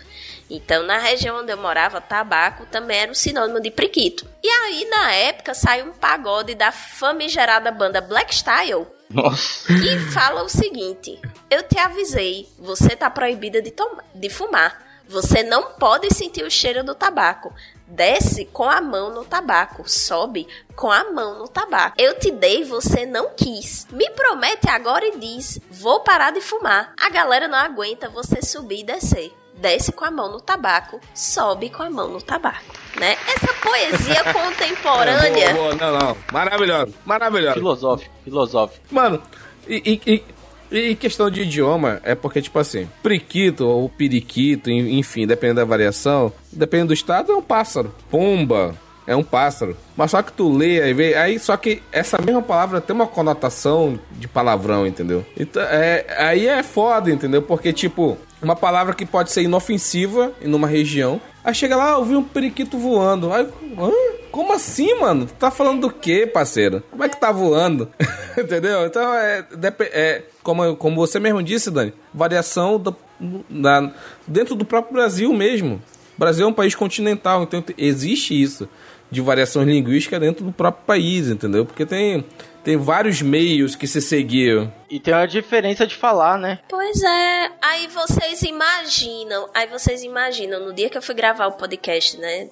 Então, 0.48 0.82
na 0.84 0.98
região 0.98 1.40
onde 1.40 1.52
eu 1.52 1.56
morava, 1.56 2.00
tabaco 2.00 2.66
também 2.66 2.98
era 2.98 3.10
um 3.10 3.14
sinônimo 3.14 3.60
de 3.60 3.70
priquito. 3.70 4.26
E 4.42 4.48
aí, 4.48 4.84
na 4.88 5.12
época, 5.12 5.54
saiu 5.54 5.86
um 5.86 5.92
pagode 5.92 6.54
da 6.54 6.70
famigerada 6.72 7.70
banda 7.70 8.00
Black 8.00 8.34
Style, 8.34 8.86
Nossa. 9.10 9.72
e 9.72 9.98
fala 10.12 10.42
o 10.42 10.48
seguinte: 10.48 11.20
Eu 11.50 11.62
te 11.62 11.78
avisei, 11.78 12.48
você 12.58 12.94
tá 12.96 13.10
proibida 13.10 13.60
de, 13.60 13.70
toma- 13.70 14.04
de 14.14 14.28
fumar. 14.30 14.84
Você 15.08 15.44
não 15.44 15.72
pode 15.74 16.12
sentir 16.12 16.42
o 16.44 16.50
cheiro 16.50 16.82
do 16.82 16.92
tabaco. 16.94 17.54
Desce 17.86 18.44
com 18.46 18.64
a 18.68 18.80
mão 18.80 19.14
no 19.14 19.24
tabaco, 19.24 19.88
sobe 19.88 20.48
com 20.74 20.90
a 20.90 21.04
mão 21.12 21.38
no 21.38 21.46
tabaco. 21.46 21.94
Eu 21.96 22.18
te 22.18 22.32
dei, 22.32 22.64
você 22.64 23.06
não 23.06 23.30
quis. 23.36 23.86
Me 23.92 24.10
promete 24.10 24.68
agora 24.68 25.06
e 25.06 25.16
diz: 25.16 25.60
Vou 25.70 26.00
parar 26.00 26.32
de 26.32 26.40
fumar. 26.40 26.92
A 26.96 27.08
galera 27.08 27.46
não 27.46 27.56
aguenta 27.58 28.08
você 28.08 28.42
subir 28.42 28.80
e 28.80 28.84
descer. 28.84 29.32
Desce 29.56 29.90
com 29.92 30.04
a 30.04 30.10
mão 30.10 30.30
no 30.30 30.40
tabaco, 30.40 31.00
sobe 31.14 31.70
com 31.70 31.82
a 31.82 31.90
mão 31.90 32.08
no 32.08 32.20
tabaco. 32.20 32.74
Né? 33.00 33.16
Essa 33.34 33.52
poesia 33.54 34.22
contemporânea. 34.32 35.44
É, 35.50 35.54
boa, 35.54 35.74
boa, 35.74 35.92
não, 35.92 35.98
não, 35.98 36.16
maravilhoso, 36.32 36.94
maravilhoso. 37.04 37.54
Filosófico, 37.54 38.14
filosófico. 38.24 38.84
Mano, 38.90 39.22
e, 39.66 40.00
e, 40.06 40.24
e, 40.70 40.78
e 40.90 40.94
questão 40.94 41.30
de 41.30 41.42
idioma, 41.42 42.00
é 42.04 42.14
porque, 42.14 42.42
tipo 42.42 42.58
assim, 42.58 42.88
priquito 43.02 43.66
ou 43.66 43.88
periquito, 43.88 44.70
en- 44.70 44.98
enfim, 44.98 45.26
dependendo 45.26 45.60
da 45.60 45.64
variação, 45.64 46.32
dependendo 46.52 46.88
do 46.88 46.94
estado, 46.94 47.32
é 47.32 47.36
um 47.36 47.42
pássaro. 47.42 47.94
Pomba 48.10 48.74
é 49.06 49.14
um 49.16 49.22
pássaro. 49.22 49.76
Mas 49.96 50.10
só 50.10 50.20
que 50.22 50.32
tu 50.32 50.52
lê, 50.52 50.82
aí, 50.82 50.92
vê, 50.92 51.14
aí 51.14 51.38
só 51.38 51.56
que 51.56 51.82
essa 51.92 52.18
mesma 52.20 52.42
palavra 52.42 52.80
tem 52.80 52.94
uma 52.94 53.06
conotação 53.06 53.98
de 54.12 54.26
palavrão, 54.28 54.86
entendeu? 54.86 55.24
Então, 55.38 55.62
é, 55.62 56.04
aí 56.18 56.46
é 56.48 56.62
foda, 56.62 57.10
entendeu? 57.10 57.40
Porque, 57.42 57.72
tipo, 57.72 58.18
uma 58.42 58.54
palavra 58.56 58.94
que 58.94 59.04
pode 59.06 59.30
ser 59.32 59.42
inofensiva 59.42 60.32
em 60.42 60.52
uma 60.54 60.66
região. 60.68 61.20
Aí 61.44 61.54
chega 61.54 61.76
lá, 61.76 61.92
eu 61.92 62.04
vi 62.04 62.16
um 62.16 62.22
periquito 62.22 62.76
voando. 62.78 63.32
Aí, 63.32 63.46
hã? 63.78 63.90
Como 64.30 64.52
assim, 64.52 64.94
mano? 65.00 65.26
Tá 65.26 65.50
falando 65.50 65.80
do 65.82 65.90
quê, 65.90 66.26
parceiro? 66.26 66.82
Como 66.90 67.02
é 67.02 67.08
que 67.08 67.18
tá 67.18 67.32
voando? 67.32 67.88
Entendeu? 68.36 68.84
Então, 68.86 69.14
é, 69.14 69.46
é 69.92 70.22
como, 70.42 70.76
como 70.76 70.96
você 70.96 71.18
mesmo 71.18 71.42
disse, 71.42 71.70
Dani, 71.70 71.92
variação 72.12 72.78
do- 72.78 72.94
na- 73.48 73.92
dentro 74.26 74.54
do 74.54 74.64
próprio 74.64 74.92
Brasil 74.94 75.32
mesmo. 75.32 75.80
O 76.16 76.20
Brasil 76.20 76.44
é 76.46 76.48
um 76.48 76.52
país 76.52 76.74
continental, 76.74 77.42
então 77.44 77.62
te- 77.62 77.74
existe 77.78 78.40
isso 78.40 78.68
de 79.10 79.20
variações 79.22 79.66
linguísticas 79.68 80.20
dentro 80.20 80.44
do 80.44 80.52
próprio 80.52 80.84
país, 80.84 81.28
entendeu? 81.28 81.64
Porque 81.64 81.86
tem, 81.86 82.24
tem 82.66 82.76
vários 82.76 83.22
meios 83.22 83.76
que 83.76 83.86
se 83.86 84.02
seguiam. 84.02 84.72
E 84.90 84.98
tem 84.98 85.14
uma 85.14 85.28
diferença 85.28 85.86
de 85.86 85.94
falar, 85.94 86.36
né? 86.36 86.58
Pois 86.68 87.00
é, 87.00 87.52
aí 87.62 87.86
vocês 87.86 88.42
imaginam, 88.42 89.48
aí 89.54 89.68
vocês 89.68 90.02
imaginam, 90.02 90.58
no 90.66 90.72
dia 90.74 90.90
que 90.90 90.98
eu 90.98 91.02
fui 91.02 91.14
gravar 91.14 91.46
o 91.46 91.52
podcast, 91.52 92.18
né, 92.18 92.48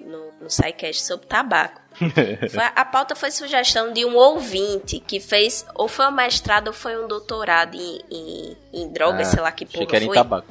no, 0.00 0.30
no, 0.42 0.48
SciCast 0.48 1.02
sobre 1.04 1.26
tabaco, 1.26 1.80
foi- 1.98 2.70
a 2.72 2.84
pauta 2.84 3.16
foi 3.16 3.32
sugestão 3.32 3.92
de 3.92 4.04
um 4.04 4.14
ouvinte 4.14 5.00
que 5.00 5.18
fez, 5.18 5.66
ou 5.74 5.88
foi 5.88 6.06
um 6.06 6.12
mestrado 6.12 6.68
ou 6.68 6.72
foi 6.72 6.96
um 6.96 7.08
doutorado 7.08 7.74
em, 7.76 8.00
em, 8.08 8.56
em 8.72 8.92
drogas, 8.92 9.26
sei 9.26 9.40
lá 9.40 9.50
que 9.50 9.66
porra 9.66 9.86
que 9.86 9.96
era 9.96 10.04
em 10.04 10.12
tabaco. 10.12 10.46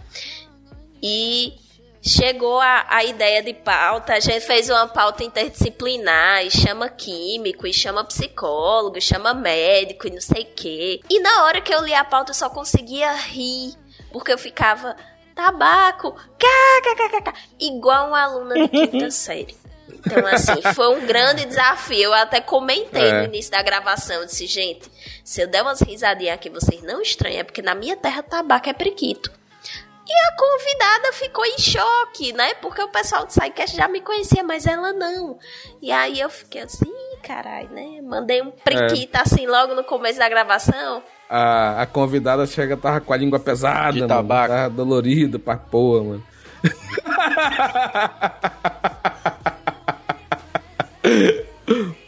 E 1.02 1.54
chegou 2.02 2.60
a, 2.62 2.86
a 2.90 3.04
ideia 3.04 3.42
de 3.44 3.54
pauta, 3.54 4.14
a 4.14 4.20
gente 4.20 4.42
fez 4.46 4.70
uma 4.70 4.88
pauta 4.88 5.24
interdisciplinar, 5.24 6.46
e 6.46 6.52
chama 6.52 6.90
químico, 6.90 7.68
e 7.68 7.74
chama 7.74 8.04
psicólogo, 8.04 8.98
e 8.98 9.02
chama 9.02 9.34
médico, 9.34 10.08
e 10.08 10.12
não 10.12 10.22
sei 10.22 10.44
o 10.44 10.56
quê. 10.56 11.02
E 11.10 11.20
na 11.20 11.46
hora 11.46 11.62
que 11.62 11.74
eu 11.74 11.84
li 11.84 11.94
a 11.94 12.04
pauta, 12.06 12.32
eu 12.32 12.36
só 12.36 12.50
conseguia 12.50 13.12
rir, 13.14 13.74
porque 14.12 14.32
eu 14.32 14.38
ficava, 14.38 14.96
tabaco, 15.36 16.16
kkkk, 16.38 17.34
igual 17.60 18.08
uma 18.10 18.22
aluna 18.24 18.56
de 18.56 18.68
quinta 18.70 19.10
série. 19.12 19.56
Então, 19.90 20.26
assim, 20.28 20.62
foi 20.74 20.96
um 20.96 21.06
grande 21.06 21.46
desafio. 21.46 22.04
Eu 22.04 22.14
até 22.14 22.40
comentei 22.40 23.04
É. 23.10 23.20
no 23.20 23.26
início 23.26 23.52
da 23.52 23.62
gravação. 23.62 24.18
Eu 24.18 24.26
disse, 24.26 24.46
gente, 24.46 24.90
se 25.24 25.42
eu 25.42 25.48
der 25.48 25.62
umas 25.62 25.82
risadinhas 25.82 26.36
aqui, 26.36 26.50
vocês 26.50 26.82
não 26.84 27.02
estranham, 27.02 27.40
é 27.40 27.44
porque 27.44 27.62
na 27.62 27.74
minha 27.76 27.96
terra 27.98 28.22
tabaco 28.22 28.70
é 28.70 28.74
priquito. 28.74 29.32
E 30.10 30.14
a 30.14 30.36
convidada 30.38 31.12
ficou 31.14 31.46
em 31.46 31.58
choque, 31.60 32.32
né? 32.32 32.54
Porque 32.56 32.82
o 32.82 32.88
pessoal 32.88 33.26
do 33.26 33.32
SciCast 33.34 33.76
já 33.76 33.90
me 33.90 34.00
conhecia, 34.00 34.42
mas 34.42 34.66
ela 34.66 34.94
não. 34.94 35.38
E 35.82 35.92
aí 35.92 36.18
eu 36.20 36.30
fiquei 36.30 36.62
assim, 36.62 36.90
"Ih, 36.90 37.18
caralho, 37.22 37.70
né? 37.72 38.00
Mandei 38.02 38.42
um 38.42 38.50
priquito 38.52 39.16
assim 39.18 39.46
logo 39.46 39.76
no 39.76 39.84
começo 39.84 40.18
da 40.18 40.30
gravação. 40.30 41.04
A, 41.30 41.82
a 41.82 41.86
convidada 41.86 42.46
chega, 42.46 42.78
tava 42.78 43.02
com 43.02 43.12
a 43.12 43.18
língua 43.18 43.40
pesada, 43.40 43.92
De 43.92 44.00
mano, 44.00 44.08
tabaco. 44.08 44.54
Tava 44.54 44.70
dolorido 44.70 45.40
pra 45.40 45.58
porra, 45.58 46.04
mano. 46.04 46.24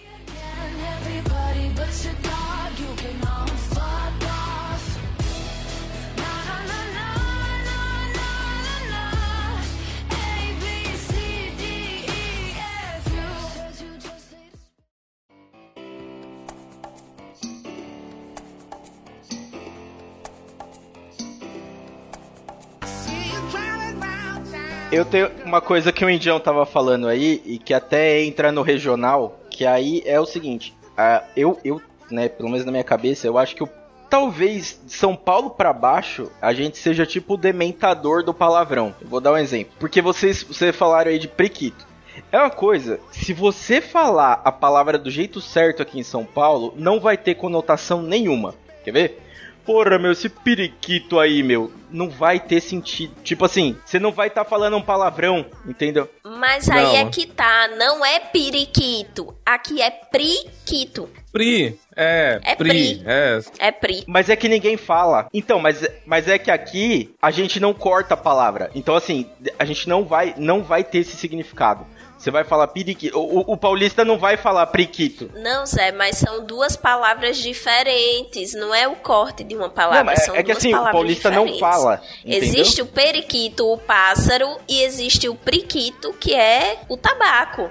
Eu 24.91 25.05
tenho 25.05 25.29
uma 25.45 25.61
coisa 25.61 25.91
que 25.91 26.03
o 26.03 26.09
Indião 26.09 26.39
tava 26.39 26.65
falando 26.65 27.07
aí, 27.07 27.43
e 27.45 27.59
que 27.59 27.75
até 27.75 28.23
entra 28.23 28.51
no 28.51 28.63
regional, 28.63 29.39
que 29.51 29.63
aí 29.63 30.01
é 30.03 30.19
o 30.19 30.25
seguinte, 30.25 30.75
ah, 30.97 31.23
eu, 31.37 31.59
eu, 31.63 31.79
né, 32.09 32.27
pelo 32.27 32.49
menos 32.49 32.65
na 32.65 32.71
minha 32.71 32.83
cabeça, 32.83 33.27
eu 33.27 33.37
acho 33.37 33.55
que 33.55 33.63
o, 33.63 33.69
talvez 34.09 34.81
de 34.83 34.91
São 34.91 35.15
Paulo 35.15 35.51
pra 35.51 35.71
baixo, 35.71 36.31
a 36.41 36.53
gente 36.53 36.79
seja 36.79 37.05
tipo 37.05 37.35
o 37.35 37.37
dementador 37.37 38.23
do 38.23 38.33
palavrão. 38.33 38.95
Eu 38.99 39.07
vou 39.07 39.21
dar 39.21 39.33
um 39.33 39.37
exemplo. 39.37 39.73
Porque 39.79 40.01
vocês, 40.01 40.41
vocês 40.41 40.75
falaram 40.75 41.11
aí 41.11 41.19
de 41.19 41.27
priquito. 41.27 41.87
É 42.31 42.39
uma 42.39 42.49
coisa, 42.49 42.99
se 43.11 43.31
você 43.31 43.79
falar 43.79 44.41
a 44.43 44.51
palavra 44.51 44.97
do 44.97 45.11
jeito 45.11 45.39
certo 45.39 45.83
aqui 45.83 45.99
em 45.99 46.03
São 46.03 46.25
Paulo, 46.25 46.73
não 46.75 46.99
vai 46.99 47.15
ter 47.15 47.35
conotação 47.35 48.01
nenhuma. 48.01 48.55
Quer 48.83 48.91
ver? 48.91 49.28
Porra, 49.69 49.99
meu, 49.99 50.13
esse 50.13 50.27
periquito 50.27 51.19
aí, 51.19 51.43
meu, 51.43 51.71
não 51.91 52.09
vai 52.09 52.39
ter 52.39 52.59
sentido. 52.59 53.13
Tipo 53.23 53.45
assim, 53.45 53.77
você 53.85 53.99
não 53.99 54.11
vai 54.11 54.27
estar 54.27 54.43
falando 54.43 54.75
um 54.75 54.81
palavrão, 54.81 55.45
entendeu? 55.63 56.09
Mas 56.23 56.67
aí 56.67 56.83
Não. 56.85 56.97
é 56.97 57.05
que 57.05 57.27
tá, 57.27 57.67
não 57.77 58.03
é 58.03 58.19
periquito. 58.19 59.31
Aqui 59.45 59.79
é 59.79 59.91
priquito. 59.91 61.07
Pri, 61.31 61.79
é, 61.95 62.39
É 62.43 62.55
Pri, 62.55 62.69
pri. 62.69 63.03
é. 63.05 63.39
É 63.59 63.71
pri. 63.71 64.03
Mas 64.07 64.27
é 64.27 64.35
que 64.35 64.49
ninguém 64.49 64.75
fala. 64.75 65.27
Então, 65.31 65.59
mas, 65.59 65.87
mas 66.03 66.27
é 66.27 66.39
que 66.39 66.49
aqui 66.49 67.13
a 67.21 67.29
gente 67.29 67.59
não 67.59 67.71
corta 67.71 68.15
a 68.15 68.17
palavra. 68.17 68.71
Então, 68.73 68.95
assim, 68.95 69.29
a 69.59 69.65
gente 69.65 69.87
não 69.87 70.03
vai, 70.03 70.33
não 70.35 70.63
vai 70.63 70.83
ter 70.83 70.97
esse 70.97 71.15
significado. 71.15 71.85
Você 72.19 72.29
vai 72.29 72.43
falar 72.43 72.67
periquito. 72.67 73.17
O, 73.17 73.39
o- 73.39 73.53
o 73.53 73.57
paulista 73.57 74.03
não 74.03 74.19
vai 74.19 74.35
falar 74.35 74.65
priquito. 74.67 75.31
Não, 75.35 75.65
Zé, 75.65 75.91
mas 75.93 76.17
são 76.17 76.45
duas 76.45 76.75
palavras 76.75 77.37
diferentes. 77.37 78.53
Não 78.53 78.75
é 78.75 78.85
o 78.87 78.95
corte 78.97 79.41
de 79.43 79.55
uma 79.55 79.69
palavra, 79.69 79.99
não, 79.99 80.05
mas 80.05 80.23
são 80.25 80.35
é 80.35 80.39
que 80.43 80.51
duas 80.51 80.57
assim, 80.57 80.73
o 80.75 80.91
paulista 80.91 81.29
não 81.31 81.45
diferentes. 81.45 81.59
fala 81.61 81.79
fala. 81.97 82.01
Entendeu? 82.25 82.43
Existe 82.43 82.81
o 82.81 82.85
periquito, 82.85 83.65
o 83.71 83.77
pássaro, 83.77 84.57
e 84.67 84.81
existe 84.83 85.29
o 85.29 85.35
priquito, 85.35 86.13
que 86.19 86.35
é 86.35 86.79
o 86.89 86.97
tabaco. 86.97 87.69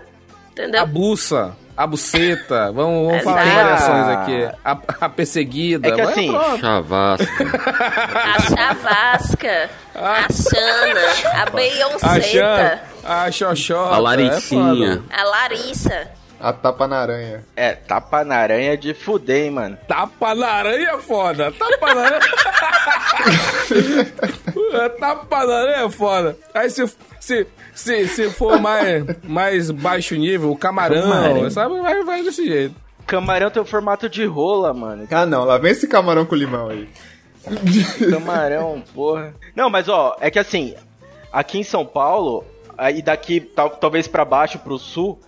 Entendeu? 0.53 0.80
A 0.82 0.86
buça, 0.86 1.55
a 1.76 1.86
buceta, 1.86 2.72
vamos, 2.72 3.07
vamos 3.07 3.22
falar 3.24 3.46
Exato. 3.46 3.57
variações 3.62 4.09
aqui. 4.18 4.57
A, 4.64 4.78
a 5.05 5.09
perseguida. 5.11 5.88
É 5.88 5.92
que 5.92 6.01
assim, 6.01 6.32
pronto. 6.32 6.59
Chavasca. 6.61 7.44
A 8.14 8.40
chavasca, 8.40 9.70
a 9.94 10.32
xana, 10.32 11.01
a 11.34 11.42
a 11.42 11.51
beyonceta, 11.51 12.82
a 13.09 13.31
xoxota. 13.33 13.95
A 13.95 13.99
é 13.99 14.01
Laricinha. 14.01 14.97
foda. 14.97 15.05
a 15.11 15.25
Larissa. 15.25 16.11
A 16.41 16.53
tapa 16.53 16.87
na 16.87 16.99
aranha. 16.99 17.45
É, 17.57 17.73
tapa 17.75 18.25
na 18.25 18.37
aranha 18.37 18.77
de 18.77 18.95
fuder, 18.95 19.45
hein, 19.47 19.51
mano. 19.51 19.77
Tapa 19.89 20.35
na 20.37 20.47
aranha 20.47 20.91
é 20.91 20.99
foda. 20.99 21.51
Tapa 21.53 21.95
na 21.95 22.01
aranha. 22.03 22.21
É, 24.71 24.89
Tapa 24.91 25.45
na 25.47 25.55
aranha 25.55 25.87
é 25.87 25.91
foda. 25.91 26.37
Aí 26.55 26.69
se, 26.71 26.87
se, 27.21 27.47
se, 27.75 28.09
se 28.09 28.31
for 28.31 28.61
mais, 28.61 29.05
mais 29.25 29.71
baixo 29.71 30.15
nível, 30.15 30.51
o 30.51 30.57
camarão, 30.57 31.03
Camarão. 31.03 31.51
sabe? 31.51 31.81
Vai, 31.81 32.05
vai 32.05 32.23
desse 32.23 32.47
jeito. 32.47 32.75
Camarão 33.07 33.51
tem 33.51 33.63
o 33.63 33.67
formato 33.67 34.09
de 34.09 34.25
rola, 34.27 34.73
mano. 34.75 35.07
Ah, 35.11 35.25
não. 35.27 35.45
Lá 35.45 35.57
vem 35.59 35.73
esse 35.73 35.89
camarão 35.89 36.27
com 36.27 36.35
limão 36.35 36.69
aí. 36.69 36.89
Camarão, 38.11 38.83
porra. 38.95 39.35
Não, 39.57 39.71
mas 39.71 39.89
ó, 39.89 40.17
é 40.21 40.31
que 40.31 40.39
assim, 40.39 40.75
aqui 41.33 41.59
em 41.59 41.65
São 41.65 41.85
Paulo, 41.87 42.45
aí 42.79 43.03
daqui 43.03 43.41
tal- 43.41 43.70
talvez 43.70 44.09
pra 44.09 44.24
baixo, 44.24 44.59
pro 44.61 44.79
sul, 44.79 45.18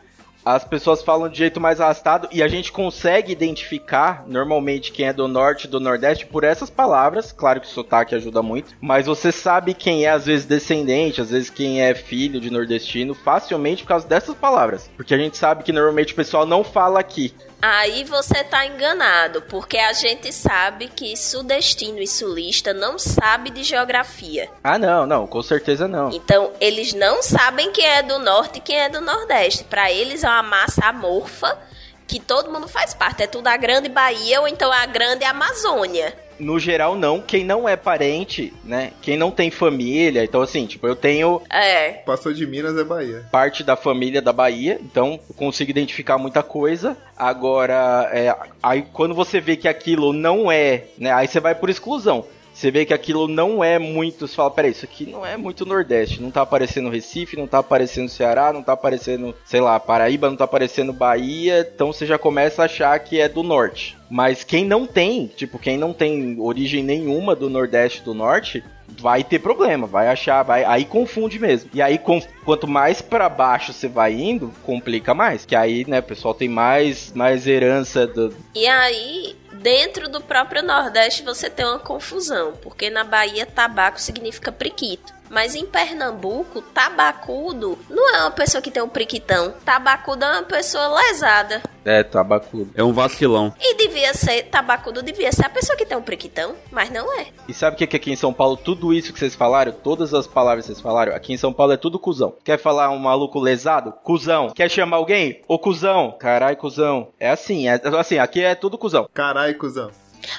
as 0.42 0.64
pessoas 0.64 1.03
falam 1.03 1.28
de 1.28 1.36
jeito 1.36 1.61
mais 1.61 1.82
arrastado 1.82 2.26
e 2.32 2.42
a 2.42 2.48
gente 2.48 2.72
consegue 2.72 3.30
identificar 3.30 4.24
normalmente 4.26 4.90
quem 4.90 5.07
é 5.07 5.12
do 5.12 5.28
norte 5.28 5.64
e 5.64 5.68
do 5.68 5.78
nordeste 5.78 6.24
por 6.24 6.44
essas 6.44 6.70
palavras. 6.70 7.30
Claro 7.30 7.61
que 7.61 7.66
o 7.66 7.70
sotaque 7.70 8.14
ajuda 8.14 8.42
muito, 8.42 8.74
mas 8.80 9.05
você 9.05 9.30
sabe 9.30 9.74
quem 9.74 10.07
é 10.07 10.11
às 10.11 10.24
vezes 10.24 10.46
descendente, 10.46 11.20
às 11.20 11.30
vezes 11.30 11.51
quem 11.51 11.82
é 11.82 11.94
filho 11.94 12.40
de 12.40 12.51
nordestino 12.51 13.12
facilmente 13.14 13.82
por 13.82 13.88
causa 13.90 14.09
dessas 14.09 14.34
palavras. 14.34 14.90
Porque 14.96 15.12
a 15.12 15.18
gente 15.18 15.36
sabe 15.36 15.62
que 15.62 15.72
normalmente 15.72 16.14
o 16.14 16.16
pessoal 16.16 16.46
não 16.46 16.64
fala 16.64 16.98
aqui. 17.01 17.34
Aí 17.62 18.04
você 18.04 18.42
tá 18.42 18.64
enganado, 18.64 19.42
porque 19.42 19.76
a 19.76 19.92
gente 19.92 20.32
sabe 20.32 20.88
que 20.88 21.14
sudestino 21.16 21.98
e 21.98 22.06
sulista 22.06 22.72
não 22.72 22.98
sabe 22.98 23.50
de 23.50 23.62
geografia. 23.62 24.48
Ah, 24.64 24.78
não, 24.78 25.06
não, 25.06 25.26
com 25.26 25.42
certeza 25.42 25.86
não. 25.86 26.11
Então, 26.11 26.52
eles 26.58 26.94
não 26.94 27.22
sabem 27.22 27.70
quem 27.70 27.84
é 27.84 28.02
do 28.02 28.18
norte 28.18 28.58
e 28.58 28.62
quem 28.62 28.80
é 28.80 28.88
do 28.88 29.00
nordeste. 29.02 29.64
Pra 29.64 29.92
eles 29.92 30.24
é 30.24 30.28
uma 30.28 30.42
massa 30.42 30.86
amorfa 30.86 31.58
que 32.06 32.18
todo 32.18 32.50
mundo 32.50 32.66
faz 32.66 32.94
parte. 32.94 33.22
É 33.22 33.26
tudo 33.26 33.48
a 33.48 33.56
grande 33.56 33.88
Bahia 33.88 34.40
ou 34.40 34.48
então 34.48 34.72
a 34.72 34.86
grande 34.86 35.24
Amazônia. 35.24 36.16
No 36.41 36.59
geral, 36.59 36.97
não. 36.97 37.20
Quem 37.20 37.45
não 37.45 37.68
é 37.68 37.76
parente, 37.76 38.53
né? 38.64 38.93
Quem 39.03 39.16
não 39.16 39.30
tem 39.30 39.51
família. 39.51 40.24
Então, 40.24 40.41
assim, 40.41 40.66
tipo, 40.66 40.86
eu 40.86 40.97
tenho 40.97 41.43
É. 41.51 41.93
Passou 42.05 42.32
de 42.32 42.47
Minas 42.47 42.76
é 42.76 42.84
Bahia. 42.84 43.24
parte 43.30 43.62
da 43.62 43.76
família 43.76 44.20
da 44.20 44.32
Bahia, 44.32 44.80
então 44.82 45.20
eu 45.28 45.34
consigo 45.34 45.70
identificar 45.70 46.18
muita 46.18 46.43
coisa. 46.43 46.97
Agora, 47.16 48.09
é, 48.12 48.34
aí 48.62 48.84
quando 48.93 49.14
você 49.14 49.41
vê 49.41 49.57
que 49.57 49.68
aquilo 49.68 50.12
não 50.12 50.51
é, 50.51 50.84
né? 50.99 51.12
Aí 51.12 51.28
você 51.28 51.38
vai 51.38 51.55
por 51.55 51.68
exclusão. 51.70 52.24
Você 52.61 52.70
vê 52.70 52.84
que 52.84 52.92
aquilo 52.92 53.26
não 53.26 53.64
é 53.64 53.78
muito. 53.78 54.28
Você 54.28 54.34
fala, 54.36 54.50
peraí, 54.50 54.72
isso 54.72 54.84
aqui 54.84 55.06
não 55.06 55.24
é 55.24 55.34
muito 55.34 55.64
Nordeste. 55.64 56.20
Não 56.20 56.30
tá 56.30 56.42
aparecendo 56.42 56.90
Recife, 56.90 57.34
não 57.34 57.46
tá 57.46 57.61
aparecendo 57.61 58.11
Ceará, 58.11 58.52
não 58.52 58.62
tá 58.62 58.74
aparecendo, 58.74 59.34
sei 59.46 59.62
lá, 59.62 59.80
Paraíba, 59.80 60.28
não 60.28 60.36
tá 60.36 60.44
aparecendo 60.44 60.92
Bahia. 60.92 61.66
Então 61.74 61.90
você 61.90 62.04
já 62.04 62.18
começa 62.18 62.61
a 62.61 62.66
achar 62.66 62.98
que 62.98 63.18
é 63.18 63.30
do 63.30 63.42
Norte. 63.42 63.96
Mas 64.11 64.44
quem 64.44 64.66
não 64.66 64.86
tem, 64.86 65.26
tipo, 65.28 65.58
quem 65.58 65.78
não 65.78 65.94
tem 65.94 66.36
origem 66.38 66.82
nenhuma 66.82 67.34
do 67.34 67.48
Nordeste 67.48 68.02
do 68.02 68.12
Norte, 68.12 68.62
vai 68.98 69.22
ter 69.24 69.38
problema, 69.38 69.86
vai 69.86 70.08
achar, 70.08 70.42
vai, 70.42 70.64
aí 70.64 70.84
confunde 70.84 71.38
mesmo. 71.38 71.70
E 71.72 71.80
aí 71.80 71.96
com- 71.96 72.20
quanto 72.44 72.66
mais 72.66 73.00
pra 73.00 73.28
baixo 73.28 73.72
você 73.72 73.88
vai 73.88 74.12
indo, 74.12 74.52
complica 74.64 75.14
mais, 75.14 75.46
que 75.46 75.54
aí, 75.54 75.84
né, 75.88 76.00
o 76.00 76.02
pessoal 76.02 76.34
tem 76.34 76.48
mais 76.48 77.12
mais 77.14 77.46
herança 77.46 78.06
do 78.06 78.34
E 78.54 78.66
aí, 78.66 79.36
dentro 79.61 80.08
do 80.08 80.20
próprio 80.22 80.62
Nordeste, 80.62 81.22
você 81.22 81.50
tem 81.50 81.66
uma 81.66 81.78
confusão, 81.78 82.52
porque 82.62 82.88
na 82.88 83.04
Bahia 83.04 83.44
tabaco 83.44 84.00
significa 84.00 84.50
priquito. 84.50 85.19
Mas 85.31 85.55
em 85.55 85.64
Pernambuco, 85.64 86.61
tabacudo 86.61 87.78
não 87.89 88.14
é 88.14 88.20
uma 88.22 88.31
pessoa 88.33 88.61
que 88.61 88.70
tem 88.70 88.83
um 88.83 88.89
priquitão. 88.89 89.55
Tabacudo 89.64 90.24
é 90.24 90.33
uma 90.33 90.43
pessoa 90.43 90.89
lesada. 90.89 91.62
é 91.85 92.03
tabacudo. 92.03 92.70
É 92.74 92.83
um 92.83 92.93
vacilão. 92.93 93.55
E 93.61 93.74
devia 93.76 94.12
ser, 94.12 94.43
tabacudo 94.45 95.03
devia 95.03 95.31
ser 95.33 95.47
a 95.47 95.51
pessoa 95.51 95.76
que 95.76 95.87
tem 95.87 95.97
um 95.97 96.03
priquitão, 96.03 96.55
mas 96.70 96.91
não 96.91 97.16
é. 97.18 97.28
E 97.49 97.55
sabe 97.55 97.74
o 97.74 97.78
que 97.78 97.87
que 97.87 97.97
aqui 97.97 98.11
em 98.12 98.16
São 98.16 98.33
Paulo, 98.33 98.57
tudo 98.57 98.93
isso 98.93 99.12
que 99.12 99.18
vocês 99.18 99.35
falaram, 99.35 99.72
todas 99.72 100.12
as 100.12 100.26
palavras 100.26 100.66
que 100.66 100.72
vocês 100.72 100.83
falaram, 100.83 101.14
aqui 101.14 101.33
em 101.33 101.37
São 101.39 101.53
Paulo 101.53 101.72
é 101.72 101.76
tudo 101.76 101.99
cuzão. 101.99 102.35
Quer 102.45 102.59
falar 102.59 102.91
um 102.91 102.99
maluco 102.99 103.39
lesado? 103.39 103.93
Cuzão. 104.03 104.51
Quer 104.51 104.68
chamar 104.68 104.97
alguém? 104.97 105.41
Ô 105.47 105.59
cuzão. 105.59 106.16
Carai, 106.18 106.57
cuzão. 106.57 107.09
É 107.20 107.31
assim, 107.31 107.68
é 107.68 107.81
assim, 107.99 108.18
aqui 108.18 108.43
é 108.43 108.55
tudo 108.55 108.76
cuzão. 108.76 109.09
Carai, 109.14 109.55
cuzão. 109.55 109.91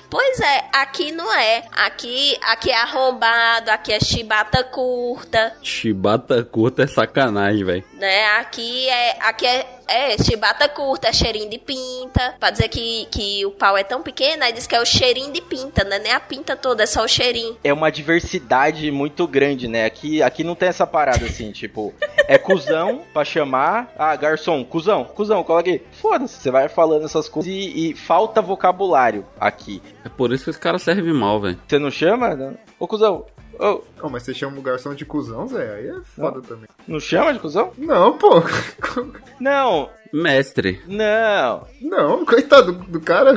Pois 0.10 0.40
é, 0.40 0.66
aqui 0.74 1.12
não 1.12 1.34
é. 1.34 1.64
Aqui, 1.72 2.38
aqui 2.44 2.70
é 2.72 2.76
arrombado, 2.82 3.72
aqui 3.72 3.94
é 3.94 4.00
chibata 4.00 4.64
curta, 4.64 5.54
Chibata 5.62 6.44
curta 6.44 6.84
é 6.84 6.88
sacanagem, 6.88 7.64
velho. 7.64 7.84
né? 7.94 8.26
Aqui 8.38 8.88
é, 8.90 9.18
aqui 9.22 9.46
é, 9.46 9.81
é 9.88 10.18
chibata 10.18 10.68
curta, 10.70 11.08
é 11.08 11.14
cheirinho 11.14 11.50
de 11.50 11.58
pinta. 11.58 12.36
Pra 12.40 12.50
dizer 12.50 12.68
que, 12.70 13.08
que 13.12 13.46
o 13.46 13.52
pau 13.52 13.78
é 13.78 13.84
tão 13.84 14.02
pequeno, 14.02 14.44
aí 14.44 14.54
diz 14.54 14.68
que 14.68 14.76
é 14.76 14.82
o 14.82 14.86
cheirinho 14.86 15.32
de 15.32 15.42
pinta, 15.42 15.84
né? 15.84 16.00
Nem 16.00 16.12
a 16.12 16.20
pinta 16.20 16.56
toda, 16.56 16.84
é 16.84 16.86
só 16.86 17.04
o 17.04 17.08
cheirinho. 17.08 17.58
é 17.64 17.74
uma 17.74 17.92
diversidade 17.92 18.90
muito 18.92 19.28
grande, 19.28 19.68
né? 19.68 19.86
Aqui, 19.86 20.22
aqui 20.22 20.44
não 20.44 20.56
tem 20.56 20.70
essa 20.70 20.88
parada 20.88 21.26
assim, 21.26 21.52
tipo, 21.54 21.94
é 22.28 22.38
cuzão 22.38 23.02
pra 23.14 23.24
chamar. 23.24 23.92
Ah, 23.98 24.16
garçom, 24.16 24.64
cuzão, 24.64 25.04
cuzão, 25.04 25.44
cola 25.44 25.62
aqui. 25.62 25.82
Foda-se, 25.94 26.36
você 26.36 26.52
vai 26.52 26.68
falando 26.70 27.06
essas 27.06 27.28
coisas 27.28 27.52
e, 27.52 27.92
e 27.92 27.96
falta 27.96 28.42
vocabulário 28.42 29.26
aqui. 29.40 29.82
É 30.06 30.10
por 30.10 30.32
isso 30.32 30.46
que 30.46 30.50
os 30.50 30.58
caras 30.58 30.82
servem 30.82 31.14
mal, 31.14 31.40
velho. 31.40 31.60
Você 31.68 31.80
não 31.80 31.92
chama? 31.92 32.36
Não? 32.36 32.58
Ô, 32.80 32.88
cuzão, 32.88 33.26
ô, 33.62 33.84
Oh, 34.04 34.10
mas 34.10 34.24
você 34.24 34.34
chama 34.34 34.58
o 34.58 34.62
garçom 34.62 34.94
de 34.96 35.06
cuzão, 35.06 35.48
Zé? 35.48 35.76
Aí 35.76 35.88
é 35.90 36.02
foda 36.16 36.42
também. 36.42 36.68
não 36.88 37.00
chama 37.00 37.34
de 37.34 37.40
cuzão? 37.40 37.72
Não, 37.78 38.18
pô. 38.18 38.42
Não, 39.40 39.90
Mestre. 40.14 40.82
não. 40.88 41.68
Não, 41.80 42.26
coitado 42.26 42.74
do, 42.74 42.84
do 42.86 43.00
cara. 43.02 43.34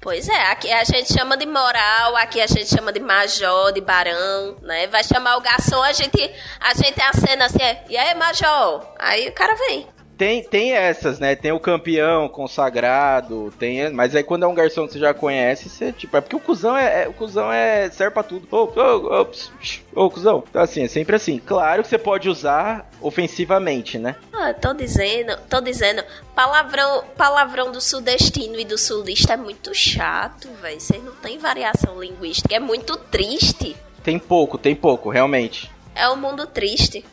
Pois 0.00 0.28
é, 0.28 0.42
aqui 0.50 0.70
a 0.72 0.82
gente 0.84 1.12
chama 1.12 1.36
de 1.36 1.46
moral, 1.46 2.16
aqui 2.16 2.40
a 2.40 2.46
gente 2.46 2.66
chama 2.68 2.92
de 2.92 3.00
major, 3.00 3.72
de 3.72 3.80
barão, 3.80 4.56
né? 4.62 4.86
Vai 4.88 5.04
chamar 5.04 5.36
o 5.36 5.40
garçom, 5.40 5.82
a 5.82 5.92
gente, 5.92 6.18
a 6.60 6.74
gente 6.74 7.00
acena 7.00 7.46
assim, 7.46 7.62
é, 7.62 7.84
e 7.88 7.96
aí, 7.96 8.14
major? 8.14 8.84
Aí 8.98 9.28
o 9.28 9.32
cara 9.32 9.54
vem. 9.54 9.86
Tem, 10.16 10.42
tem 10.44 10.72
essas, 10.72 11.18
né? 11.18 11.34
Tem 11.34 11.50
o 11.52 11.58
campeão 11.58 12.28
consagrado, 12.28 13.52
tem, 13.58 13.90
mas 13.90 14.14
aí 14.14 14.22
quando 14.22 14.44
é 14.44 14.46
um 14.46 14.54
garçom 14.54 14.86
que 14.86 14.92
você 14.92 14.98
já 15.00 15.12
conhece, 15.12 15.68
você, 15.68 15.92
tipo, 15.92 16.16
é 16.16 16.20
porque 16.20 16.36
o 16.36 16.40
cuzão 16.40 16.76
é, 16.76 17.02
é- 17.02 17.08
o 17.08 17.12
cuzão 17.12 17.52
é 17.52 17.90
serve 17.90 18.14
pra 18.14 18.22
tudo. 18.22 18.46
Ô, 18.50 18.64
ô, 18.64 19.22
ô, 19.22 20.04
ô, 20.04 20.10
cuzão. 20.10 20.44
Então 20.48 20.62
assim, 20.62 20.84
é 20.84 20.88
sempre 20.88 21.16
assim. 21.16 21.38
Claro 21.44 21.82
que 21.82 21.88
você 21.88 21.98
pode 21.98 22.28
usar 22.28 22.88
ofensivamente, 23.00 23.98
né? 23.98 24.14
Ah, 24.32 24.54
tô 24.54 24.72
dizendo, 24.72 25.36
tô 25.48 25.60
dizendo, 25.60 26.04
palavrão, 26.34 27.04
palavrão 27.16 27.72
do 27.72 27.80
sudestino 27.80 28.58
e 28.58 28.64
do 28.64 28.78
sulista 28.78 29.32
é 29.34 29.36
muito 29.36 29.74
chato, 29.74 30.48
velho. 30.62 30.80
Vocês 30.80 31.02
não 31.02 31.12
tem 31.16 31.38
variação 31.38 32.00
linguística, 32.00 32.54
é 32.54 32.60
muito 32.60 32.96
triste. 32.96 33.76
Tem 34.02 34.18
pouco, 34.18 34.58
tem 34.58 34.74
pouco, 34.76 35.08
realmente. 35.10 35.70
É 35.94 36.08
um 36.08 36.16
mundo 36.16 36.46
triste. 36.46 37.04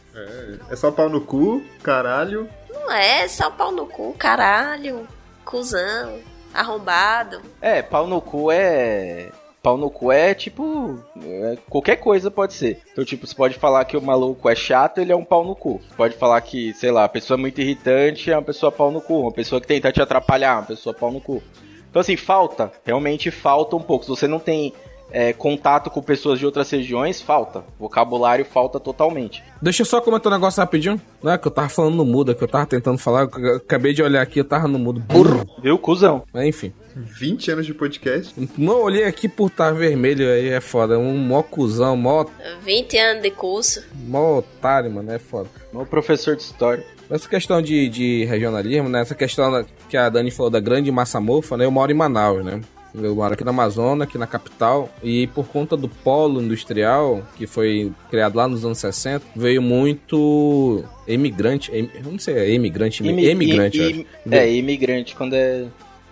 É 0.70 0.76
só 0.76 0.91
pau 0.91 1.08
no 1.10 1.22
cu, 1.22 1.64
caralho. 1.82 2.49
Não 2.72 2.92
é 2.92 3.28
só 3.28 3.50
pau 3.50 3.72
no 3.72 3.86
cu, 3.86 4.14
caralho, 4.18 5.08
cuzão, 5.46 6.20
arrombado. 6.54 7.42
É, 7.62 7.82
pau 7.82 8.08
no 8.08 8.22
cu 8.22 8.52
é. 8.52 9.30
Pau 9.62 9.78
no 9.78 9.92
cu 9.92 10.12
é 10.12 10.34
tipo. 10.34 10.98
é, 11.24 11.58
qualquer 11.70 11.98
coisa 11.98 12.32
pode 12.32 12.54
ser. 12.54 12.82
Então, 12.92 13.06
tipo, 13.06 13.28
você 13.28 13.36
pode 13.36 13.60
falar 13.60 13.86
que 13.86 13.96
o 13.96 14.02
maluco 14.02 14.50
é 14.50 14.56
chato, 14.56 15.00
ele 15.00 15.12
é 15.12 15.16
um 15.16 15.24
pau 15.24 15.44
no 15.44 15.56
cu. 15.56 15.80
Você 15.88 15.96
pode 15.96 16.16
falar 16.16 16.42
que, 16.42 16.74
sei 16.74 16.90
lá, 16.90 17.04
a 17.04 17.10
pessoa 17.10 17.38
é 17.38 17.42
muito 17.42 17.62
irritante 17.62 18.32
é 18.32 18.36
uma 18.36 18.42
pessoa 18.42 18.72
pau 18.72 18.90
no 18.90 19.02
cu. 19.02 19.20
Uma 19.22 19.32
pessoa 19.32 19.62
que 19.62 19.68
tenta 19.68 19.92
te 19.92 20.02
atrapalhar, 20.02 20.58
uma 20.58 20.66
pessoa 20.66 20.96
pau 20.96 21.12
no 21.12 21.22
cu. 21.22 21.44
Então, 21.90 22.00
assim, 22.00 22.18
falta. 22.18 22.72
Realmente 22.84 23.30
falta 23.30 23.76
um 23.76 23.82
pouco. 23.82 24.06
Se 24.06 24.10
você 24.10 24.28
não 24.28 24.40
tem 24.40 24.74
é, 25.12 25.34
contato 25.34 25.89
com 25.89 26.01
pessoas 26.01 26.39
de 26.39 26.45
outras 26.45 26.70
regiões, 26.70 27.22
falta. 27.22 27.64
Vocabulário 27.80 28.45
falta 28.45 28.80
totalmente. 28.80 29.43
Deixa 29.62 29.82
eu 29.82 29.86
só 29.86 30.01
comentar 30.01 30.32
um 30.32 30.36
negócio 30.36 30.59
rapidinho. 30.59 30.99
Não 31.22 31.32
é 31.32 31.38
que 31.38 31.47
eu 31.47 31.51
tava 31.51 31.70
falando 31.70 31.95
no 31.95 32.05
mudo, 32.05 32.32
é 32.32 32.36
que 32.36 32.43
eu 32.43 32.47
tava 32.47 32.66
tentando 32.66 32.97
falar. 32.97 33.30
eu 33.38 33.57
acabei 33.57 33.93
de 33.93 34.01
olhar 34.01 34.22
aqui, 34.22 34.39
eu 34.39 34.45
tava 34.45 34.68
no 34.68 34.80
mudo. 34.80 34.99
Burro. 34.99 35.45
Viu, 35.62 35.78
cuzão? 35.78 36.24
Mas 36.34 36.45
enfim. 36.47 36.74
20 36.95 37.51
anos 37.51 37.66
de 37.66 37.74
podcast. 37.74 38.34
Não 38.57 38.82
olhei 38.82 39.05
aqui 39.05 39.30
por 39.30 39.47
estar 39.47 39.72
vermelho 39.72 40.28
aí, 40.28 40.49
é 40.49 40.59
foda. 40.59 40.97
Um 40.97 41.18
mó 41.18 41.41
cuzão, 41.41 41.95
mó, 41.95 42.26
20 42.64 42.97
anos 42.97 43.24
de 43.24 43.32
curso. 43.32 43.84
mó 44.07 44.39
otário, 44.39 44.91
mano, 44.91 45.12
é 45.12 45.20
foda. 45.20 45.49
O 45.74 45.86
professor 45.86 46.36
de 46.36 46.43
história. 46.43 46.84
Essa 47.09 47.28
questão 47.28 47.62
de, 47.62 47.89
de 47.89 48.26
regionalismo, 48.26 48.89
né? 48.89 49.01
Essa 49.01 49.16
questão 49.16 49.66
que 49.89 49.97
a 49.97 50.09
Dani 50.09 50.32
falou 50.32 50.49
da 50.49 50.59
grande 50.59 50.91
massa 50.91 51.20
mofa, 51.20 51.57
né? 51.57 51.66
Eu 51.66 51.72
moro 51.72 51.91
em 51.91 51.95
Manaus, 51.95 52.43
né? 52.43 52.62
Eu 52.94 53.16
moro 53.16 53.34
aqui 53.34 53.44
na 53.44 53.52
Amazônia, 53.52 54.04
aqui 54.04 54.18
na 54.18 54.28
capital, 54.28 54.89
e 55.02 55.28
por 55.28 55.48
conta 55.48 55.78
do 55.78 55.88
polo 55.88 56.42
industrial, 56.42 57.22
que 57.38 57.48
foi 57.48 57.92
criado 58.10 58.36
lá 58.36 58.48
nos 58.48 58.66
anos 58.66 58.80
60, 58.80 59.26
veio 59.36 59.62
muito 59.62 60.84
emigrante, 61.08 61.72
em- 61.72 61.89
eu 61.94 62.12
não 62.12 62.20
sei, 62.20 62.36
é 62.36 62.52
imigrante, 62.54 63.04
Imi- 63.04 63.26
emigrante, 63.26 64.06
é, 64.30 64.52
imigrante 64.54 65.16
quando 65.16 65.34
é 65.36 65.66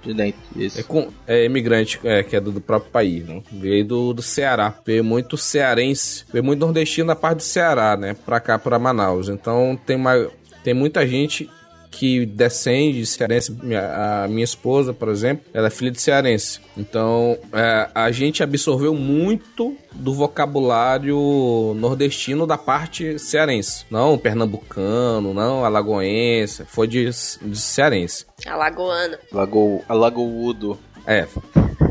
de 0.03 0.13
dentro. 0.13 0.39
Isso. 0.55 0.79
É, 0.79 0.83
com, 0.83 1.09
é 1.27 1.43
imigrante, 1.43 1.99
é, 2.05 2.23
que 2.23 2.35
é 2.35 2.39
do, 2.39 2.51
do 2.51 2.61
próprio 2.61 2.89
país, 2.91 3.25
né? 3.27 3.41
Veio 3.51 3.83
do, 3.83 4.13
do 4.13 4.21
Ceará. 4.21 4.73
Veio 4.85 5.03
muito 5.03 5.35
cearense, 5.35 6.23
veio 6.31 6.43
muito 6.43 6.59
nordestino 6.61 7.07
na 7.07 7.15
parte 7.15 7.37
do 7.37 7.43
Ceará, 7.43 7.97
né? 7.97 8.15
Pra 8.25 8.39
cá, 8.39 8.57
pra 8.57 8.79
Manaus. 8.79 9.27
Então 9.27 9.77
tem, 9.85 9.97
uma, 9.97 10.29
tem 10.63 10.73
muita 10.73 11.05
gente 11.05 11.49
que 11.91 12.25
descende 12.25 12.99
de 12.99 13.05
cearense. 13.05 13.51
Minha- 13.63 14.23
a 14.23 14.27
minha 14.27 14.43
esposa, 14.43 14.93
por 14.93 15.09
exemplo, 15.09 15.43
ela 15.53 15.67
é 15.67 15.69
filha 15.69 15.91
de 15.91 15.99
cearense. 15.99 16.59
Então 16.77 17.37
é, 17.53 17.89
a 17.93 18.11
gente 18.11 18.41
absorveu 18.43 18.93
muito 18.93 19.75
do 19.93 20.13
vocabulário 20.13 21.73
nordestino 21.75 22.45
da 22.45 22.57
parte 22.57 23.17
cearense. 23.19 23.85
Não 23.89 24.17
pernambucano, 24.17 25.33
não 25.33 25.65
alagoense. 25.65 26.63
Foi 26.65 26.87
de, 26.87 27.05
de 27.41 27.59
cearense. 27.59 28.25
Alagoano. 28.45 29.17
Lago, 29.31 29.83
Alagoúdo. 29.89 30.77
É, 31.07 31.25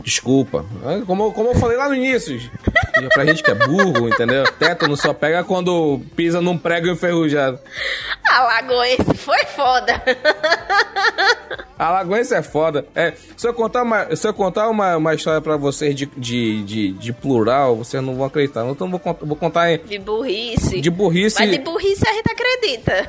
desculpa. 0.08 0.64
Como, 1.06 1.32
como 1.32 1.50
eu 1.50 1.54
falei 1.56 1.76
lá 1.76 1.86
no 1.88 1.94
início, 1.94 2.40
pra 3.12 3.26
gente 3.26 3.42
que 3.42 3.50
é 3.50 3.54
burro, 3.54 4.08
entendeu? 4.08 4.44
Tétano 4.58 4.96
só 4.96 5.12
pega 5.12 5.44
quando 5.44 6.00
pisa 6.16 6.40
num 6.40 6.56
prego 6.56 6.88
enferrujado. 6.88 7.58
Alagoense 8.26 9.14
foi 9.14 9.44
foda. 9.44 10.02
Alagoense 11.78 12.34
é 12.34 12.42
foda. 12.42 12.86
É, 12.94 13.12
se 13.36 13.46
eu 13.46 13.52
contar 13.52 13.82
uma, 13.82 14.16
se 14.16 14.26
eu 14.26 14.32
contar 14.32 14.68
uma, 14.70 14.96
uma 14.96 15.14
história 15.14 15.40
pra 15.40 15.56
vocês 15.56 15.94
de, 15.94 16.06
de, 16.16 16.62
de, 16.64 16.92
de 16.92 17.12
plural, 17.12 17.76
vocês 17.76 18.02
não 18.02 18.14
vão 18.16 18.24
acreditar. 18.26 18.66
Então 18.66 18.86
eu 18.90 18.98
vou, 18.98 19.18
vou 19.22 19.36
contar 19.36 19.70
em, 19.70 19.78
De 19.78 19.98
burrice. 19.98 20.80
de 20.80 20.90
burrice. 20.90 21.36
Mas 21.38 21.50
de 21.50 21.58
burrice 21.58 22.08
a 22.08 22.12
gente 22.12 22.30
acredita. 22.30 23.08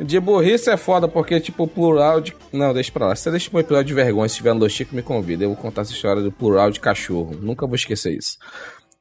De 0.00 0.20
burrice 0.20 0.70
é 0.70 0.76
foda, 0.76 1.08
porque, 1.08 1.40
tipo, 1.40 1.66
plural 1.66 2.20
de. 2.20 2.34
Não, 2.52 2.74
deixa 2.74 2.92
pra 2.92 3.08
lá. 3.08 3.16
Se 3.16 3.22
você 3.22 3.30
deixa 3.30 3.50
um 3.52 3.58
episódio 3.58 3.86
de 3.86 3.94
vergonha, 3.94 4.28
se 4.28 4.36
tiver 4.36 4.54
no 4.54 4.68
Chico, 4.68 4.94
me 4.94 5.02
convida. 5.02 5.44
Eu 5.44 5.48
vou 5.50 5.56
contar 5.56 5.82
essa 5.82 5.92
história 5.92 6.22
do 6.22 6.30
plural 6.30 6.70
de 6.70 6.80
cachorro. 6.80 7.36
Nunca 7.40 7.66
vou 7.66 7.76
esquecer 7.76 8.16
isso. 8.16 8.38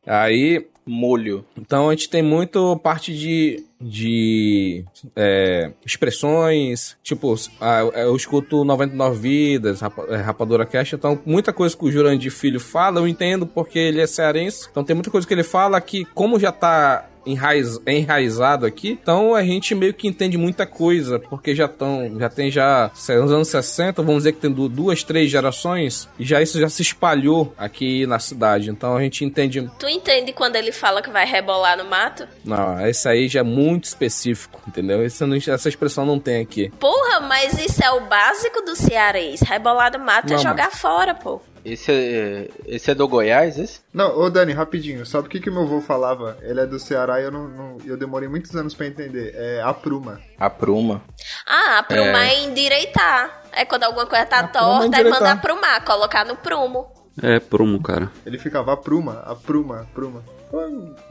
Aí, 0.05 0.65
Molho. 0.85 1.43
Então 1.57 1.89
a 1.89 1.91
gente 1.93 2.09
tem 2.09 2.21
muito 2.21 2.77
parte 2.77 3.11
de, 3.11 3.63
de 3.81 4.85
é, 5.15 5.71
expressões, 5.83 6.95
tipo, 7.01 7.33
ah, 7.59 7.79
eu 7.95 8.15
escuto 8.15 8.63
99 8.63 9.19
Vidas, 9.19 9.81
é, 9.81 10.15
Rapadura 10.17 10.65
Cash, 10.65 10.93
então 10.93 11.19
muita 11.25 11.51
coisa 11.51 11.75
que 11.75 11.85
o 11.85 11.91
Jurandir 11.91 12.31
Filho 12.31 12.59
fala, 12.59 12.99
eu 12.99 13.07
entendo 13.07 13.47
porque 13.47 13.79
ele 13.79 13.99
é 13.99 14.05
cearense, 14.05 14.67
então 14.69 14.83
tem 14.83 14.95
muita 14.95 15.09
coisa 15.09 15.27
que 15.27 15.33
ele 15.33 15.43
fala 15.43 15.81
que, 15.81 16.05
como 16.05 16.39
já 16.39 16.51
tá 16.51 17.09
enraiz, 17.25 17.79
enraizado 17.87 18.65
aqui, 18.65 18.97
então 19.01 19.33
a 19.35 19.43
gente 19.43 19.73
meio 19.75 19.93
que 19.93 20.07
entende 20.07 20.37
muita 20.37 20.65
coisa, 20.65 21.19
porque 21.19 21.55
já 21.55 21.65
estão, 21.65 22.17
já 22.19 22.29
tem 22.29 22.49
já, 22.51 22.91
nos 22.93 23.31
anos 23.31 23.47
60, 23.47 24.01
vamos 24.01 24.19
dizer 24.23 24.33
que 24.33 24.39
tem 24.39 24.51
du- 24.51 24.69
duas, 24.69 25.03
três 25.03 25.29
gerações, 25.31 26.07
e 26.19 26.23
já 26.25 26.41
isso 26.41 26.59
já 26.59 26.69
se 26.69 26.81
espalhou 26.81 27.53
aqui 27.57 28.05
na 28.05 28.19
cidade, 28.19 28.69
então 28.69 28.95
a 28.95 29.01
gente 29.01 29.23
entende 29.25 29.69
Tu 29.79 29.87
entende 29.87 30.33
quando 30.33 30.55
ele 30.55 30.71
fala 30.71 31.01
que 31.01 31.09
vai 31.09 31.25
rebolar 31.25 31.77
no 31.77 31.85
mato? 31.85 32.27
não, 32.43 32.85
esse 32.87 33.07
aí 33.07 33.27
já 33.27 33.39
é 33.39 33.43
muito 33.43 33.85
específico, 33.85 34.61
entendeu? 34.67 35.03
Esse 35.03 35.25
essa 35.49 35.67
expressão 35.69 36.05
não 36.05 36.19
tem 36.19 36.41
aqui. 36.41 36.71
Porra, 36.79 37.19
mas 37.21 37.57
isso 37.57 37.83
é 37.83 37.89
o 37.91 38.01
básico 38.07 38.61
do 38.61 38.75
cearense. 38.75 39.43
Rebolar 39.43 39.91
no 39.97 40.03
mato 40.05 40.31
é 40.31 40.35
Não, 40.35 40.41
jogar 40.43 40.71
fora, 40.71 41.13
pô. 41.15 41.41
Esse 41.65 41.91
é, 41.91 42.47
esse 42.67 42.91
é 42.91 42.95
do 42.95 43.07
Goiás, 43.07 43.57
esse? 43.57 43.79
Não, 43.91 44.15
ô 44.19 44.29
Dani, 44.29 44.53
rapidinho, 44.53 45.03
sabe 45.05 45.27
o 45.27 45.29
que, 45.29 45.39
que 45.39 45.49
meu 45.49 45.63
avô 45.63 45.81
falava? 45.81 46.37
Ele 46.43 46.61
é 46.61 46.65
do 46.67 46.79
Ceará 46.79 47.19
e 47.19 47.23
eu, 47.23 47.31
não, 47.31 47.47
não- 47.47 47.77
eu 47.85 47.97
demorei 47.97 48.29
muitos 48.29 48.55
anos 48.55 48.75
pra 48.75 48.85
entender. 48.85 49.33
É 49.35 49.61
a 49.63 49.73
pruma. 49.73 50.21
A 50.39 50.49
pruma. 50.49 51.01
Ah, 51.47 51.79
aprumar 51.79 52.27
é 52.27 52.43
endireitar. 52.43 53.41
É 53.51 53.65
quando 53.65 53.83
alguma 53.83 54.05
coisa 54.05 54.25
tá 54.25 54.37
é 54.39 54.47
torta, 54.47 54.85
endireitar. 54.85 55.19
manda 55.19 55.31
aprumar, 55.31 55.83
colocar 55.83 56.23
no 56.25 56.35
prumo. 56.35 56.85
É 57.23 57.39
prumo, 57.39 57.81
cara. 57.81 58.11
Ele 58.25 58.37
ficava 58.37 58.73
a 58.73 58.77
pruma, 58.77 59.23
a 59.25 59.33
pruma, 59.35 59.81
a 59.81 59.85
pruma. 59.85 60.23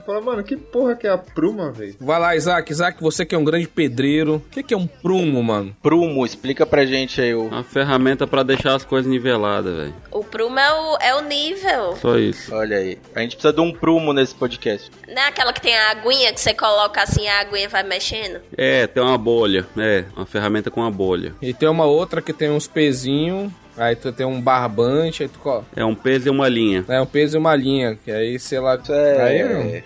Fala, 0.05 0.21
mano, 0.21 0.45
que 0.45 0.57
porra 0.57 0.95
que 0.95 1.07
é 1.07 1.11
a 1.11 1.19
pruma, 1.19 1.71
velho? 1.73 1.97
Vai 2.01 2.19
lá, 2.19 2.37
Isaac. 2.37 2.71
Isaac, 2.71 3.01
você 3.01 3.25
que 3.25 3.35
é 3.35 3.39
um 3.39 3.45
grande 3.45 3.67
pedreiro. 3.67 4.37
O 4.37 4.41
que, 4.51 4.63
que 4.63 4.75
é 4.75 4.77
um 4.77 4.87
prumo, 4.87 5.43
mano? 5.43 5.75
Prumo, 5.83 6.25
explica 6.25 6.65
pra 6.65 6.85
gente 6.85 7.21
aí 7.21 7.35
o. 7.35 7.47
Uma 7.47 7.65
ferramenta 7.65 8.27
pra 8.27 8.43
deixar 8.43 8.75
as 8.75 8.85
coisas 8.85 9.11
niveladas, 9.11 9.75
velho. 9.77 9.95
O 10.11 10.23
prumo 10.23 10.59
é 10.59 10.73
o, 10.73 10.97
é 11.01 11.15
o 11.15 11.21
nível. 11.23 11.97
Só 11.97 12.19
isso. 12.19 12.55
Olha 12.55 12.77
aí. 12.77 12.99
A 13.15 13.21
gente 13.21 13.37
precisa 13.37 13.53
de 13.53 13.61
um 13.61 13.73
prumo 13.73 14.13
nesse 14.13 14.35
podcast. 14.35 14.91
Não 15.09 15.23
é 15.23 15.29
aquela 15.29 15.53
que 15.53 15.61
tem 15.61 15.77
a 15.77 15.91
aguinha 15.91 16.33
que 16.33 16.41
você 16.41 16.55
coloca 16.55 17.03
assim, 17.03 17.27
a 17.27 17.41
aguinha 17.41 17.69
vai 17.69 17.83
mexendo? 17.83 18.41
É, 18.57 18.87
tem 18.87 19.03
uma 19.03 19.19
bolha. 19.19 19.67
É, 19.77 20.05
uma 20.17 20.27
ferramenta 20.27 20.71
com 20.71 20.81
uma 20.81 20.91
bolha. 20.91 21.35
E 21.43 21.53
tem 21.53 21.69
uma 21.69 21.85
outra 21.85 22.23
que 22.23 22.33
tem 22.33 22.51
uns 22.51 22.67
pezinhos. 22.67 23.51
Aí 23.77 23.97
tu 23.97 24.13
tem 24.13 24.25
um 24.25 24.41
barbante, 24.41 25.25
aí 25.25 25.29
tu 25.29 25.39
coloca. 25.41 25.67
É 25.75 25.85
um 25.85 25.95
peso 25.95 26.29
e 26.29 26.31
uma 26.31 26.49
linha. 26.49 26.85
É 26.89 27.01
um 27.01 27.07
peso 27.07 27.37
e 27.37 27.39
uma 27.39 27.57
linha, 27.57 27.99
que 28.05 28.11
aí, 28.11 28.39
sei 28.39 28.61
lá. 28.61 28.77
Isso 28.77 28.93
é- 28.93 29.23
Aí, 29.23 29.85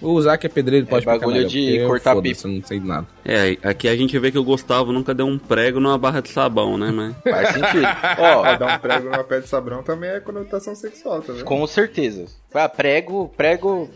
o 0.00 0.18
Isaac 0.18 0.46
é 0.46 0.48
pedreiro, 0.48 0.84
ele 0.84 0.90
pode 0.90 1.04
explicar 1.04 1.26
bagulho 1.26 1.48
de 1.48 1.66
porque 1.66 1.86
cortar 1.86 2.16
eu 2.16 2.50
não 2.50 2.64
sei 2.64 2.80
de 2.80 2.86
nada. 2.86 3.06
É, 3.24 3.56
aqui 3.62 3.88
a 3.88 3.96
gente 3.96 4.18
vê 4.18 4.30
que 4.30 4.38
o 4.38 4.44
Gustavo 4.44 4.92
nunca 4.92 5.14
deu 5.14 5.26
um 5.26 5.38
prego 5.38 5.80
numa 5.80 5.98
barra 5.98 6.20
de 6.20 6.28
sabão, 6.28 6.76
né, 6.76 6.90
mas... 6.90 7.14
Faz 7.22 7.48
sentido. 7.48 7.86
Ó, 8.18 8.56
dar 8.56 8.76
um 8.76 8.78
prego 8.78 9.10
numa 9.10 9.24
pé 9.24 9.40
de 9.40 9.48
sabrão 9.48 9.82
também 9.82 10.10
é 10.10 10.20
conotação 10.20 10.74
sexual, 10.74 11.22
tá 11.22 11.32
vendo? 11.32 11.44
com 11.44 11.66
certeza. 11.66 12.26
Ah, 12.54 12.68
prego, 12.68 13.32
prego. 13.34 13.90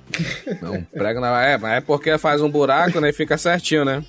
Não, 0.62 0.82
prega 0.84 1.20
na. 1.20 1.44
É, 1.44 1.58
mas 1.58 1.72
é 1.74 1.80
porque 1.80 2.16
faz 2.16 2.40
um 2.40 2.48
buraco, 2.48 3.00
né? 3.00 3.10
E 3.10 3.12
fica 3.12 3.36
certinho, 3.36 3.84
né? 3.84 4.02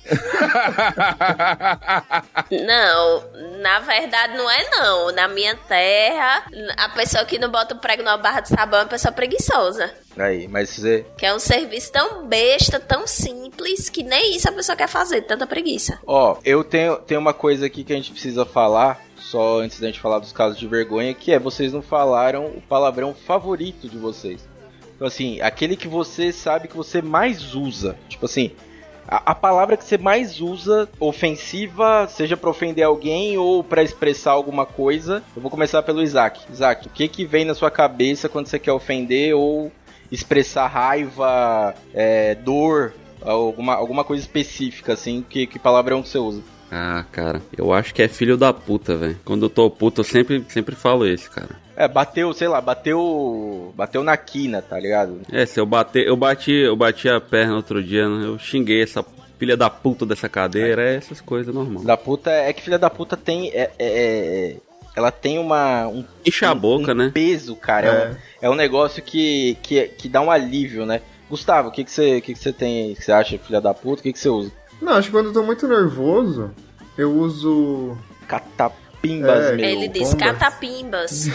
Não, 2.50 3.24
na 3.60 3.80
verdade 3.80 4.36
não 4.36 4.50
é 4.50 4.70
não. 4.70 5.12
Na 5.12 5.28
minha 5.28 5.54
terra, 5.54 6.44
a 6.78 6.88
pessoa 6.90 7.24
que 7.26 7.38
não 7.38 7.50
bota 7.50 7.74
o 7.74 7.78
prego 7.78 8.02
numa 8.02 8.16
barra 8.16 8.40
de 8.40 8.48
sabão 8.48 8.80
é 8.80 8.82
uma 8.84 8.88
pessoa 8.88 9.12
preguiçosa. 9.12 9.92
Aí, 10.18 10.48
mas 10.48 10.70
você. 10.70 11.06
Que 11.16 11.26
é 11.26 11.34
um 11.34 11.38
serviço 11.38 11.92
tão 11.92 12.26
besta, 12.26 12.80
tão 12.80 13.06
simples, 13.06 13.88
que 13.88 14.02
nem 14.02 14.34
isso 14.36 14.48
a 14.48 14.52
pessoa 14.52 14.76
quer 14.76 14.88
fazer, 14.88 15.22
tanta 15.22 15.46
preguiça. 15.46 15.98
Ó, 16.06 16.38
eu 16.44 16.64
tenho, 16.64 16.96
tenho 16.96 17.20
uma 17.20 17.34
coisa 17.34 17.66
aqui 17.66 17.84
que 17.84 17.92
a 17.92 17.96
gente 17.96 18.10
precisa 18.10 18.44
falar, 18.44 19.00
só 19.16 19.60
antes 19.60 19.78
da 19.78 19.86
gente 19.86 20.00
falar 20.00 20.18
dos 20.18 20.32
casos 20.32 20.58
de 20.58 20.66
vergonha, 20.66 21.14
que 21.14 21.32
é 21.32 21.38
vocês 21.38 21.72
não 21.72 21.82
falaram 21.82 22.46
o 22.46 22.60
palavrão 22.60 23.14
favorito 23.14 23.88
de 23.88 23.96
vocês. 23.96 24.46
Então, 24.96 25.06
assim, 25.06 25.40
aquele 25.40 25.76
que 25.76 25.86
você 25.86 26.32
sabe 26.32 26.66
que 26.66 26.76
você 26.76 27.00
mais 27.00 27.54
usa. 27.54 27.96
Tipo 28.08 28.26
assim, 28.26 28.50
a, 29.06 29.30
a 29.30 29.34
palavra 29.34 29.76
que 29.76 29.84
você 29.84 29.96
mais 29.96 30.40
usa, 30.40 30.88
ofensiva, 31.00 32.06
seja 32.08 32.36
pra 32.36 32.50
ofender 32.50 32.84
alguém 32.84 33.38
ou 33.38 33.62
pra 33.62 33.82
expressar 33.82 34.32
alguma 34.32 34.66
coisa. 34.66 35.22
Eu 35.36 35.40
vou 35.40 35.50
começar 35.50 35.82
pelo 35.82 36.02
Isaac. 36.02 36.40
Isaac, 36.52 36.88
o 36.88 36.90
que 36.90 37.06
que 37.06 37.24
vem 37.24 37.44
na 37.44 37.54
sua 37.54 37.70
cabeça 37.70 38.28
quando 38.28 38.48
você 38.48 38.58
quer 38.58 38.72
ofender 38.72 39.34
ou 39.36 39.72
expressar 40.10 40.66
raiva, 40.66 41.74
é, 41.94 42.34
dor, 42.34 42.92
alguma, 43.22 43.74
alguma 43.74 44.04
coisa 44.04 44.22
específica, 44.22 44.92
assim, 44.92 45.24
que, 45.28 45.46
que 45.46 45.58
palavrão 45.58 46.02
que 46.02 46.08
você 46.08 46.18
usa? 46.18 46.42
Ah, 46.70 47.04
cara, 47.10 47.40
eu 47.56 47.72
acho 47.72 47.94
que 47.94 48.02
é 48.02 48.08
filho 48.08 48.36
da 48.36 48.52
puta, 48.52 48.96
velho. 48.96 49.18
Quando 49.24 49.46
eu 49.46 49.50
tô 49.50 49.70
puto, 49.70 50.00
eu 50.00 50.04
sempre, 50.04 50.44
sempre 50.48 50.74
falo 50.74 51.06
esse, 51.06 51.28
cara. 51.30 51.56
É, 51.74 51.88
bateu, 51.88 52.32
sei 52.34 52.48
lá, 52.48 52.60
bateu. 52.60 53.72
Bateu 53.74 54.02
na 54.02 54.16
quina, 54.16 54.60
tá 54.60 54.78
ligado? 54.78 55.20
É, 55.32 55.46
se 55.46 55.58
eu 55.58 55.64
bater, 55.64 56.06
eu 56.06 56.16
bati, 56.16 56.52
eu 56.52 56.76
bati 56.76 57.08
a 57.08 57.20
perna 57.20 57.54
outro 57.56 57.82
dia, 57.82 58.08
né? 58.08 58.26
eu 58.26 58.38
xinguei 58.38 58.82
essa 58.82 59.04
filha 59.38 59.56
da 59.56 59.70
puta 59.70 60.04
dessa 60.04 60.28
cadeira, 60.28 60.82
é 60.82 60.96
essas 60.96 61.20
coisas 61.20 61.54
normal. 61.54 61.84
Da 61.84 61.96
puta, 61.96 62.30
é 62.30 62.52
que 62.52 62.60
filha 62.62 62.78
da 62.78 62.90
puta 62.90 63.16
tem. 63.16 63.48
É, 63.50 63.70
é- 63.78 64.52
é- 64.54 64.56
ela 64.98 65.12
tem 65.12 65.38
uma. 65.38 65.86
Um, 65.86 66.04
Enche 66.26 66.44
a 66.44 66.54
boca, 66.54 66.90
um 66.92 66.94
né? 66.94 67.10
peso, 67.14 67.54
cara. 67.54 67.86
É, 67.86 67.90
É. 67.90 68.08
um, 68.08 68.16
é 68.42 68.50
um 68.50 68.54
negócio 68.56 69.00
que, 69.02 69.56
que, 69.62 69.84
que 69.88 70.08
dá 70.08 70.20
um 70.20 70.30
alívio, 70.30 70.84
né? 70.84 71.00
Gustavo, 71.30 71.68
o 71.68 71.70
que, 71.72 71.84
que, 71.84 71.90
você, 71.90 72.16
o 72.18 72.22
que, 72.22 72.32
que 72.34 72.38
você 72.38 72.52
tem 72.52 72.88
aí? 72.88 72.94
que 72.96 73.04
você 73.04 73.12
acha 73.12 73.38
filha 73.38 73.60
da 73.60 73.72
puta? 73.72 74.00
O 74.00 74.02
que, 74.02 74.12
que 74.12 74.18
você 74.18 74.28
usa? 74.28 74.50
Não, 74.82 74.94
acho 74.94 75.08
que 75.08 75.12
quando 75.16 75.26
eu 75.26 75.32
tô 75.32 75.42
muito 75.42 75.68
nervoso, 75.68 76.50
eu 76.96 77.12
uso. 77.12 77.96
Catapimbas, 78.26 79.44
É, 79.46 79.52
meu. 79.56 79.64
Ele 79.64 79.88
diz 79.88 80.10
pomba. 80.10 80.24
catapimbas. 80.24 81.30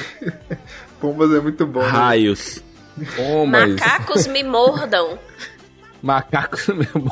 Pombas 1.00 1.32
é 1.34 1.40
muito 1.40 1.66
bom. 1.66 1.82
né? 1.82 1.88
Raios. 1.88 2.64
Bom, 3.16 3.46
mas. 3.46 3.70
Macacos 3.76 4.28
me 4.28 4.44
mordam. 4.44 5.18
Macacos 6.02 6.68
mesmo. 6.68 7.12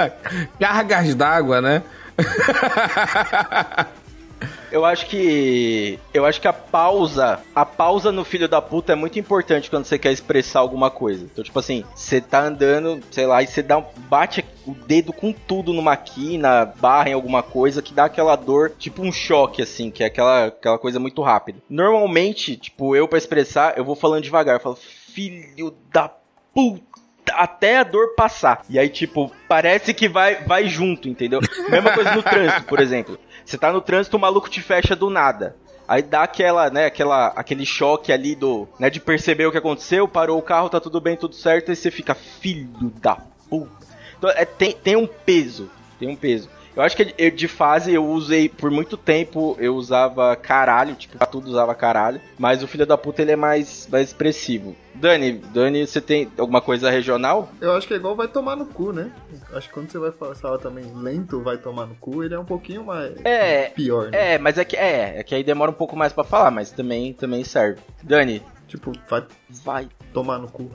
Cargas 0.58 1.14
d'água, 1.14 1.60
né? 1.60 1.82
Eu 4.70 4.84
acho 4.84 5.06
que. 5.06 5.98
Eu 6.14 6.24
acho 6.24 6.40
que 6.40 6.48
a 6.48 6.52
pausa. 6.52 7.40
A 7.54 7.64
pausa 7.64 8.12
no 8.12 8.24
filho 8.24 8.48
da 8.48 8.62
puta 8.62 8.92
é 8.92 8.96
muito 8.96 9.18
importante 9.18 9.68
quando 9.68 9.84
você 9.84 9.98
quer 9.98 10.12
expressar 10.12 10.60
alguma 10.60 10.90
coisa. 10.90 11.24
Então, 11.24 11.42
tipo 11.42 11.58
assim, 11.58 11.84
você 11.94 12.20
tá 12.20 12.42
andando, 12.42 13.02
sei 13.10 13.26
lá, 13.26 13.42
e 13.42 13.46
você 13.46 13.62
dá 13.62 13.80
bate 14.08 14.44
o 14.66 14.74
dedo 14.74 15.12
com 15.12 15.32
tudo 15.32 15.72
numa 15.72 15.96
quina, 15.96 16.64
barra 16.64 17.10
em 17.10 17.14
alguma 17.14 17.42
coisa 17.42 17.82
que 17.82 17.92
dá 17.92 18.04
aquela 18.04 18.36
dor, 18.36 18.72
tipo 18.78 19.02
um 19.02 19.12
choque, 19.12 19.62
assim, 19.62 19.90
que 19.90 20.02
é 20.02 20.06
aquela, 20.06 20.46
aquela 20.46 20.78
coisa 20.78 21.00
muito 21.00 21.20
rápida. 21.22 21.58
Normalmente, 21.68 22.56
tipo, 22.56 22.94
eu 22.94 23.08
pra 23.08 23.18
expressar, 23.18 23.76
eu 23.76 23.84
vou 23.84 23.96
falando 23.96 24.22
devagar, 24.22 24.56
eu 24.56 24.60
falo, 24.60 24.76
filho 24.76 25.74
da 25.92 26.10
puta 26.54 26.90
até 27.32 27.78
a 27.78 27.84
dor 27.84 28.14
passar. 28.14 28.62
E 28.68 28.78
aí, 28.78 28.88
tipo, 28.88 29.30
parece 29.48 29.94
que 29.94 30.08
vai, 30.08 30.44
vai 30.44 30.68
junto, 30.68 31.08
entendeu? 31.08 31.40
Mesma 31.68 31.92
coisa 31.92 32.14
no 32.14 32.22
trânsito, 32.22 32.64
por 32.64 32.80
exemplo. 32.80 33.18
Você 33.50 33.58
tá 33.58 33.72
no 33.72 33.80
trânsito, 33.80 34.16
o 34.16 34.20
maluco 34.20 34.48
te 34.48 34.62
fecha 34.62 34.94
do 34.94 35.10
nada. 35.10 35.56
Aí 35.88 36.02
dá 36.02 36.22
aquela, 36.22 36.70
né, 36.70 36.86
aquela, 36.86 37.32
aquele 37.34 37.66
choque 37.66 38.12
ali 38.12 38.36
do, 38.36 38.68
né, 38.78 38.88
de 38.88 39.00
perceber 39.00 39.44
o 39.44 39.50
que 39.50 39.58
aconteceu, 39.58 40.06
parou 40.06 40.38
o 40.38 40.42
carro, 40.42 40.68
tá 40.68 40.78
tudo 40.78 41.00
bem, 41.00 41.16
tudo 41.16 41.34
certo, 41.34 41.72
e 41.72 41.74
você 41.74 41.90
fica, 41.90 42.14
filho 42.14 42.92
da 43.02 43.16
puta. 43.48 43.88
Então, 44.16 44.30
é, 44.30 44.44
tem, 44.44 44.70
tem 44.70 44.94
um 44.94 45.04
peso, 45.04 45.68
tem 45.98 46.08
um 46.08 46.14
peso. 46.14 46.48
Eu 46.80 46.86
acho 46.86 46.96
que 46.96 47.14
eu, 47.18 47.30
de 47.30 47.46
fase 47.46 47.92
eu 47.92 48.04
usei 48.06 48.48
por 48.48 48.70
muito 48.70 48.96
tempo, 48.96 49.56
eu 49.60 49.74
usava 49.76 50.34
caralho, 50.36 50.94
tipo, 50.94 51.18
pra 51.18 51.26
tudo 51.26 51.48
usava 51.48 51.74
caralho, 51.74 52.20
mas 52.38 52.62
o 52.62 52.66
filho 52.66 52.86
da 52.86 52.96
puta 52.96 53.22
ele 53.22 53.32
é 53.32 53.36
mais, 53.36 53.86
mais 53.90 54.08
expressivo. 54.08 54.74
Dani, 54.94 55.32
Dani, 55.32 55.86
você 55.86 56.00
tem 56.00 56.30
alguma 56.38 56.60
coisa 56.60 56.90
regional? 56.90 57.50
Eu 57.60 57.72
acho 57.72 57.86
que 57.86 57.94
é 57.94 57.96
igual 57.96 58.16
vai 58.16 58.28
tomar 58.28 58.56
no 58.56 58.66
cu, 58.66 58.92
né? 58.92 59.12
Acho 59.52 59.68
que 59.68 59.74
quando 59.74 59.90
você 59.90 59.98
vai 59.98 60.10
falar 60.12 60.58
também 60.58 60.84
lento 60.94 61.42
vai 61.42 61.58
tomar 61.58 61.86
no 61.86 61.94
cu, 61.96 62.24
ele 62.24 62.34
é 62.34 62.38
um 62.38 62.44
pouquinho 62.44 62.84
mais 62.84 63.14
É, 63.24 63.66
pior, 63.70 64.10
né? 64.10 64.34
É, 64.34 64.38
mas 64.38 64.58
é 64.58 64.64
que, 64.64 64.76
é, 64.76 65.18
é 65.18 65.22
que 65.22 65.34
aí 65.34 65.44
demora 65.44 65.70
um 65.70 65.74
pouco 65.74 65.96
mais 65.96 66.12
pra 66.12 66.24
falar, 66.24 66.50
mas 66.50 66.70
também, 66.70 67.12
também 67.12 67.44
serve. 67.44 67.80
Dani, 68.02 68.42
Tipo, 68.70 68.92
vai 69.08 69.24
vai. 69.64 69.88
tomar 70.12 70.38
no 70.38 70.48
cu. 70.48 70.70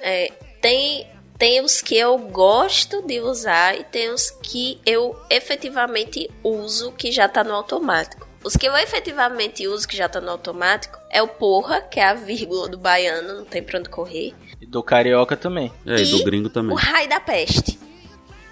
É, 0.00 0.32
tem, 0.60 1.06
tem 1.38 1.60
os 1.60 1.82
que 1.82 1.96
eu 1.96 2.18
gosto 2.18 3.02
de 3.02 3.20
usar 3.20 3.78
e 3.78 3.84
tem 3.84 4.10
os 4.10 4.30
que 4.30 4.80
eu 4.86 5.16
efetivamente 5.28 6.30
uso 6.42 6.92
que 6.92 7.12
já 7.12 7.28
tá 7.28 7.44
no 7.44 7.54
automático. 7.54 8.26
Os 8.42 8.56
que 8.56 8.66
eu 8.66 8.76
efetivamente 8.76 9.66
uso 9.66 9.88
que 9.88 9.96
já 9.96 10.08
tá 10.08 10.20
no 10.20 10.30
automático 10.30 10.98
é 11.10 11.20
o 11.20 11.28
porra, 11.28 11.80
que 11.80 11.98
é 11.98 12.04
a 12.04 12.14
vírgula 12.14 12.68
do 12.68 12.78
baiano, 12.78 13.38
não 13.38 13.44
tem 13.44 13.62
pra 13.62 13.78
onde 13.78 13.88
correr. 13.88 14.34
E 14.60 14.66
do 14.66 14.82
carioca 14.82 15.36
também. 15.36 15.72
É, 15.84 15.96
e 15.96 16.10
do 16.10 16.24
gringo 16.24 16.48
também. 16.48 16.72
O 16.72 16.78
raio 16.78 17.08
da 17.08 17.20
peste. 17.20 17.78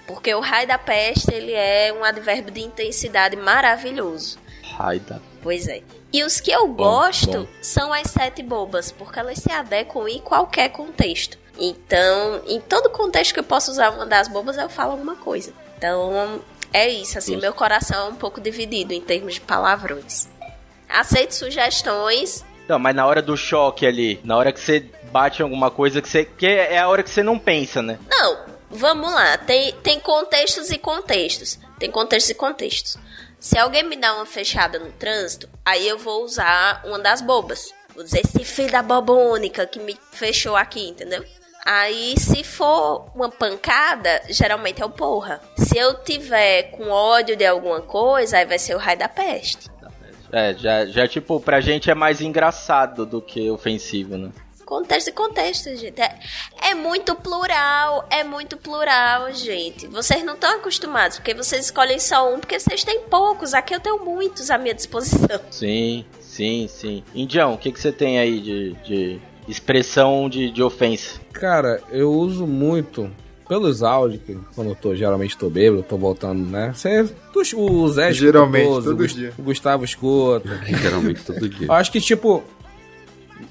Porque 0.06 0.34
o 0.34 0.40
raio 0.40 0.68
da 0.68 0.76
peste, 0.76 1.32
ele 1.32 1.52
é 1.52 1.92
um 1.92 2.04
advérbio 2.04 2.52
de 2.52 2.60
intensidade 2.60 3.36
maravilhoso. 3.36 4.38
Raida. 4.76 5.22
Pois 5.42 5.68
é. 5.68 5.82
E 6.12 6.22
os 6.22 6.40
que 6.40 6.50
eu 6.50 6.66
gosto 6.68 7.48
são 7.62 7.92
as 7.92 8.10
sete 8.10 8.42
bobas, 8.42 8.92
porque 8.92 9.18
elas 9.18 9.38
se 9.38 9.50
adequam 9.50 10.08
em 10.08 10.20
qualquer 10.20 10.70
contexto. 10.70 11.38
Então, 11.58 12.42
em 12.46 12.60
todo 12.60 12.90
contexto 12.90 13.32
que 13.32 13.40
eu 13.40 13.44
posso 13.44 13.70
usar 13.70 13.90
uma 13.90 14.06
das 14.06 14.28
bobas, 14.28 14.56
eu 14.56 14.68
falo 14.68 14.92
alguma 14.92 15.16
coisa. 15.16 15.52
Então, 15.78 16.42
é 16.72 16.88
isso, 16.88 17.18
assim, 17.18 17.36
meu 17.36 17.52
coração 17.52 18.08
é 18.08 18.10
um 18.10 18.16
pouco 18.16 18.40
dividido 18.40 18.92
em 18.92 19.00
termos 19.00 19.34
de 19.34 19.40
palavrões. 19.40 20.28
Aceito 20.88 21.34
sugestões. 21.34 22.44
Não, 22.68 22.78
mas 22.78 22.94
na 22.94 23.06
hora 23.06 23.20
do 23.20 23.36
choque 23.36 23.86
ali, 23.86 24.20
na 24.24 24.36
hora 24.36 24.52
que 24.52 24.60
você 24.60 24.80
bate 25.12 25.40
em 25.40 25.44
alguma 25.44 25.70
coisa 25.70 26.00
que 26.00 26.08
você. 26.08 26.24
Que 26.24 26.46
é 26.46 26.78
a 26.78 26.88
hora 26.88 27.02
que 27.02 27.10
você 27.10 27.22
não 27.22 27.38
pensa, 27.38 27.82
né? 27.82 27.98
Não, 28.08 28.38
vamos 28.70 29.12
lá. 29.12 29.36
Tem, 29.38 29.72
tem 29.82 30.00
contextos 30.00 30.70
e 30.70 30.78
contextos. 30.78 31.58
Tem 31.78 31.90
contextos 31.90 32.30
e 32.30 32.34
contextos. 32.34 32.96
Se 33.38 33.58
alguém 33.58 33.82
me 33.82 33.96
dá 33.96 34.14
uma 34.14 34.24
fechada 34.24 34.78
no 34.78 34.90
trânsito, 34.92 35.48
aí 35.64 35.86
eu 35.86 35.98
vou 35.98 36.24
usar 36.24 36.82
uma 36.84 36.98
das 36.98 37.20
bobas. 37.20 37.72
Vou 37.94 38.02
dizer, 38.02 38.22
esse 38.24 38.44
filho 38.44 38.72
da 38.72 38.82
boba 38.82 39.12
única 39.12 39.66
que 39.66 39.78
me 39.78 39.96
fechou 40.12 40.56
aqui, 40.56 40.88
entendeu? 40.88 41.24
Aí, 41.64 42.14
se 42.18 42.44
for 42.44 43.06
uma 43.14 43.30
pancada, 43.30 44.22
geralmente 44.28 44.82
é 44.82 44.84
o 44.84 44.90
porra. 44.90 45.40
Se 45.56 45.78
eu 45.78 45.94
tiver 45.94 46.64
com 46.64 46.90
ódio 46.90 47.36
de 47.36 47.46
alguma 47.46 47.80
coisa, 47.80 48.36
aí 48.36 48.44
vai 48.44 48.58
ser 48.58 48.74
o 48.74 48.78
raio 48.78 48.98
da 48.98 49.08
peste. 49.08 49.70
É, 50.30 50.52
já, 50.54 50.84
já 50.84 51.08
tipo, 51.08 51.40
pra 51.40 51.60
gente 51.60 51.90
é 51.90 51.94
mais 51.94 52.20
engraçado 52.20 53.06
do 53.06 53.22
que 53.22 53.48
ofensivo, 53.50 54.18
né? 54.18 54.30
Contexto 54.66 55.08
e 55.08 55.12
contexto, 55.12 55.74
gente. 55.76 56.00
É, 56.00 56.18
é 56.60 56.74
muito 56.74 57.14
plural, 57.14 58.06
é 58.10 58.24
muito 58.24 58.56
plural, 58.56 59.32
gente. 59.32 59.86
Vocês 59.86 60.24
não 60.24 60.34
estão 60.34 60.56
acostumados, 60.56 61.18
porque 61.18 61.34
vocês 61.34 61.66
escolhem 61.66 61.98
só 61.98 62.34
um, 62.34 62.40
porque 62.40 62.58
vocês 62.58 62.82
têm 62.82 63.00
poucos. 63.02 63.54
Aqui 63.54 63.74
eu 63.74 63.80
tenho 63.80 64.04
muitos 64.04 64.50
à 64.50 64.58
minha 64.58 64.74
disposição. 64.74 65.40
Sim, 65.50 66.04
sim, 66.20 66.66
sim. 66.68 67.04
Indião, 67.14 67.54
o 67.54 67.58
que, 67.58 67.70
que 67.70 67.80
você 67.80 67.92
tem 67.92 68.18
aí 68.18 68.40
de, 68.40 68.72
de 68.84 69.20
expressão 69.48 70.28
de, 70.28 70.50
de 70.50 70.62
ofensa? 70.62 71.20
Cara, 71.32 71.80
eu 71.90 72.10
uso 72.12 72.46
muito 72.46 73.10
pelos 73.48 73.82
áudios, 73.82 74.22
que 74.24 74.38
quando 74.54 74.70
eu 74.70 74.74
tô, 74.74 74.94
geralmente 74.94 75.36
tô 75.36 75.50
bêbado, 75.50 75.82
tô 75.82 75.96
voltando, 75.98 76.44
né? 76.48 76.72
Você, 76.74 77.04
tu- 77.32 77.40
o 77.58 77.88
Zé 77.88 78.10
escuta 78.10 78.26
Geralmente, 78.32 78.66
todos, 78.68 78.84
todo 78.84 79.00
o, 79.00 79.06
dia. 79.06 79.32
o 79.38 79.42
Gustavo 79.42 79.84
escuta. 79.84 80.48
Geralmente 80.80 81.22
todo 81.24 81.48
dia. 81.48 81.66
Eu 81.66 81.72
acho 81.74 81.92
que, 81.92 82.00
tipo, 82.00 82.42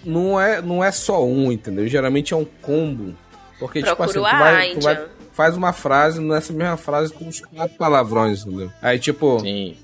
não 0.03 0.39
é, 0.39 0.61
não 0.61 0.83
é 0.83 0.91
só 0.91 1.23
um, 1.23 1.51
entendeu? 1.51 1.87
Geralmente 1.87 2.33
é 2.33 2.37
um 2.37 2.45
combo. 2.61 3.13
Porque, 3.59 3.81
Procuro 3.81 4.09
tipo 4.11 4.25
assim, 4.25 4.33
tu 4.35 4.39
vai, 4.39 4.71
tu 4.73 4.79
vai- 4.81 5.05
faz 5.31 5.55
uma 5.55 5.71
frase, 5.73 6.19
nessa 6.19 6.51
mesma 6.53 6.75
frase 6.77 7.13
com 7.13 7.25
uns 7.25 7.39
quatro 7.41 7.77
palavrões, 7.77 8.45
entendeu? 8.45 8.71
Aí, 8.81 8.97
tipo, 8.99 9.39
Sim. 9.39 9.75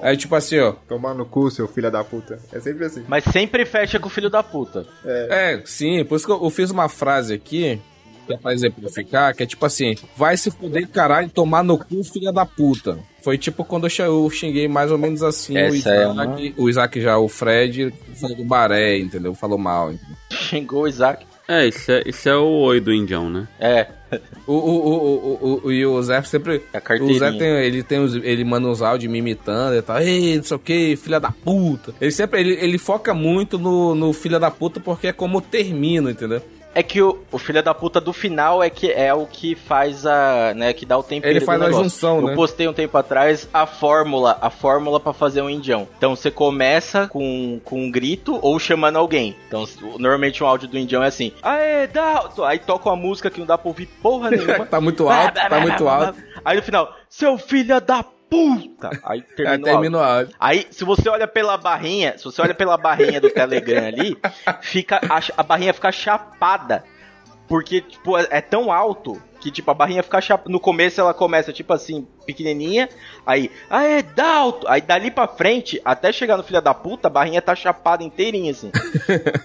Aí, 0.00 0.16
tipo 0.16 0.34
assim, 0.34 0.58
ó. 0.58 0.72
Tomar 0.88 1.14
no 1.14 1.24
cu, 1.26 1.50
seu 1.50 1.66
filho 1.68 1.90
da 1.90 2.02
puta. 2.04 2.38
É 2.52 2.60
sempre 2.60 2.84
assim. 2.84 3.04
Mas 3.08 3.24
sempre 3.24 3.64
fecha 3.66 3.98
com 3.98 4.06
o 4.06 4.10
filho 4.10 4.30
da 4.30 4.42
puta. 4.42 4.86
É, 5.04 5.62
sim, 5.64 6.04
por 6.04 6.16
isso 6.16 6.26
que 6.26 6.32
eu, 6.32 6.42
eu 6.42 6.50
fiz 6.50 6.70
uma 6.70 6.88
frase 6.88 7.34
aqui, 7.34 7.80
que 8.26 8.34
é 8.34 8.36
pra 8.36 8.52
exemplificar, 8.52 9.34
que 9.34 9.42
é 9.42 9.46
tipo 9.46 9.64
assim: 9.66 9.94
vai 10.16 10.36
se 10.36 10.50
fuder, 10.50 10.86
caralho, 10.88 11.28
tomar 11.30 11.62
no 11.64 11.78
cu, 11.78 12.02
filha 12.04 12.32
da 12.32 12.44
puta. 12.46 12.98
Foi 13.22 13.36
tipo 13.36 13.64
quando 13.64 13.86
eu 13.88 14.30
xinguei 14.30 14.68
mais 14.68 14.90
ou 14.90 14.96
menos 14.98 15.22
assim 15.22 15.54
o 15.54 15.58
Essa 15.58 15.76
Isaac, 15.76 15.98
é 16.00 16.06
uma- 16.06 16.36
o 16.56 16.68
Isaac 16.70 17.00
já, 17.00 17.18
o 17.18 17.28
Fred, 17.28 17.92
foi 18.14 18.34
do 18.34 18.44
Baré, 18.44 18.98
entendeu? 18.98 19.34
Falou 19.34 19.58
mal. 19.58 19.92
entendeu? 19.92 20.16
Xingou 20.30 20.82
o 20.84 20.88
Isaac. 20.88 21.26
É, 21.48 21.66
isso 21.66 21.90
é, 21.90 22.02
isso 22.04 22.28
é 22.28 22.36
o 22.36 22.44
oi 22.46 22.78
do 22.78 22.92
indião, 22.92 23.30
né? 23.30 23.48
É, 23.58 23.86
O, 24.46 24.52
o, 24.52 24.86
o, 24.86 25.38
o, 25.40 25.60
o, 25.66 25.72
e 25.72 25.84
o 25.84 26.02
Zé 26.02 26.22
sempre. 26.22 26.62
a 26.72 26.78
O. 27.02 27.14
Zé 27.14 27.32
tem, 27.32 27.48
ele 27.64 27.82
tem 27.82 27.98
os, 27.98 28.14
ele 28.16 28.44
manda 28.44 28.68
uns 28.68 28.82
áudios 28.82 29.10
me 29.10 29.18
imitando 29.18 29.74
e 29.76 29.82
tal. 29.82 29.98
Ei, 29.98 30.36
não 30.36 30.42
sei 30.44 30.56
o 30.56 30.60
que, 30.60 30.96
filha 30.96 31.18
da 31.18 31.30
puta. 31.30 31.94
Ele 32.00 32.10
sempre, 32.10 32.40
ele, 32.40 32.52
ele 32.54 32.78
foca 32.78 33.12
muito 33.14 33.58
no, 33.58 33.94
no 33.94 34.12
filha 34.12 34.38
da 34.38 34.50
puta 34.50 34.78
porque 34.80 35.08
é 35.08 35.12
como 35.12 35.40
termina, 35.40 36.10
entendeu? 36.10 36.42
É 36.78 36.82
que 36.84 37.02
o, 37.02 37.18
o 37.32 37.38
filho 37.38 37.60
da 37.60 37.74
puta 37.74 38.00
do 38.00 38.12
final 38.12 38.62
é 38.62 38.70
que 38.70 38.92
é 38.92 39.12
o 39.12 39.26
que 39.26 39.56
faz 39.56 40.06
a, 40.06 40.54
né, 40.54 40.72
que 40.72 40.86
dá 40.86 40.96
o 40.96 41.02
tempero 41.02 41.32
Ele 41.36 41.44
faz 41.44 41.60
a 41.60 41.72
junção, 41.72 42.18
Eu 42.20 42.26
né? 42.28 42.34
postei 42.36 42.68
um 42.68 42.72
tempo 42.72 42.96
atrás 42.96 43.48
a 43.52 43.66
fórmula, 43.66 44.38
a 44.40 44.48
fórmula 44.48 45.00
para 45.00 45.12
fazer 45.12 45.42
um 45.42 45.50
indião. 45.50 45.88
Então 45.98 46.14
você 46.14 46.30
começa 46.30 47.08
com, 47.08 47.60
com 47.64 47.82
um 47.82 47.90
grito 47.90 48.38
ou 48.42 48.60
chamando 48.60 48.96
alguém. 48.96 49.34
Então 49.48 49.64
normalmente 49.98 50.44
um 50.44 50.46
áudio 50.46 50.68
do 50.68 50.78
indião 50.78 51.02
é 51.02 51.08
assim: 51.08 51.32
"Aê, 51.42 51.88
dá!" 51.88 52.30
Aí 52.46 52.60
toca 52.60 52.88
uma 52.88 52.94
música 52.96 53.28
que 53.28 53.40
não 53.40 53.46
dá 53.46 53.58
pra 53.58 53.68
ouvir 53.68 53.86
porra 54.00 54.30
nenhuma. 54.30 54.64
tá 54.64 54.80
muito 54.80 55.08
alto, 55.08 55.34
tá 55.34 55.60
muito 55.60 55.82
alto. 55.88 56.14
Aí 56.44 56.56
no 56.58 56.62
final: 56.62 56.94
"Seu 57.08 57.36
filho 57.38 57.80
da 57.80 58.04
puta!" 58.04 58.17
Aí 59.04 59.24
Aí 59.38 59.46
áudio. 59.46 59.64
termina 59.64 59.98
o 59.98 60.02
áudio. 60.02 60.34
Aí, 60.38 60.66
se 60.70 60.84
você 60.84 61.08
olha 61.08 61.26
pela 61.26 61.56
barrinha, 61.56 62.16
se 62.18 62.24
você 62.24 62.42
olha 62.42 62.54
pela 62.54 62.76
barrinha 62.76 63.20
do 63.20 63.30
Telegram 63.30 63.86
ali, 63.86 64.16
fica 64.62 65.00
a, 65.08 65.20
a 65.40 65.42
barrinha 65.42 65.72
fica 65.72 65.90
chapada. 65.90 66.84
Porque, 67.46 67.80
tipo, 67.80 68.18
é, 68.18 68.26
é 68.30 68.40
tão 68.40 68.70
alto 68.70 69.20
que, 69.40 69.50
tipo, 69.50 69.70
a 69.70 69.74
barrinha 69.74 70.02
fica 70.02 70.20
chapada. 70.20 70.50
No 70.50 70.60
começo 70.60 71.00
ela 71.00 71.14
começa, 71.14 71.52
tipo 71.52 71.72
assim, 71.72 72.06
pequenininha. 72.32 72.90
Aí, 73.26 73.50
ah, 73.70 73.82
é, 73.84 74.02
Dalto! 74.02 74.68
Aí 74.68 74.82
dali 74.82 75.10
pra 75.10 75.26
frente, 75.26 75.80
até 75.82 76.12
chegar 76.12 76.36
no 76.36 76.42
filho 76.42 76.60
da 76.60 76.74
puta, 76.74 77.08
a 77.08 77.10
barrinha 77.10 77.40
tá 77.40 77.54
chapada 77.54 78.04
inteirinha, 78.04 78.52
assim. 78.52 78.70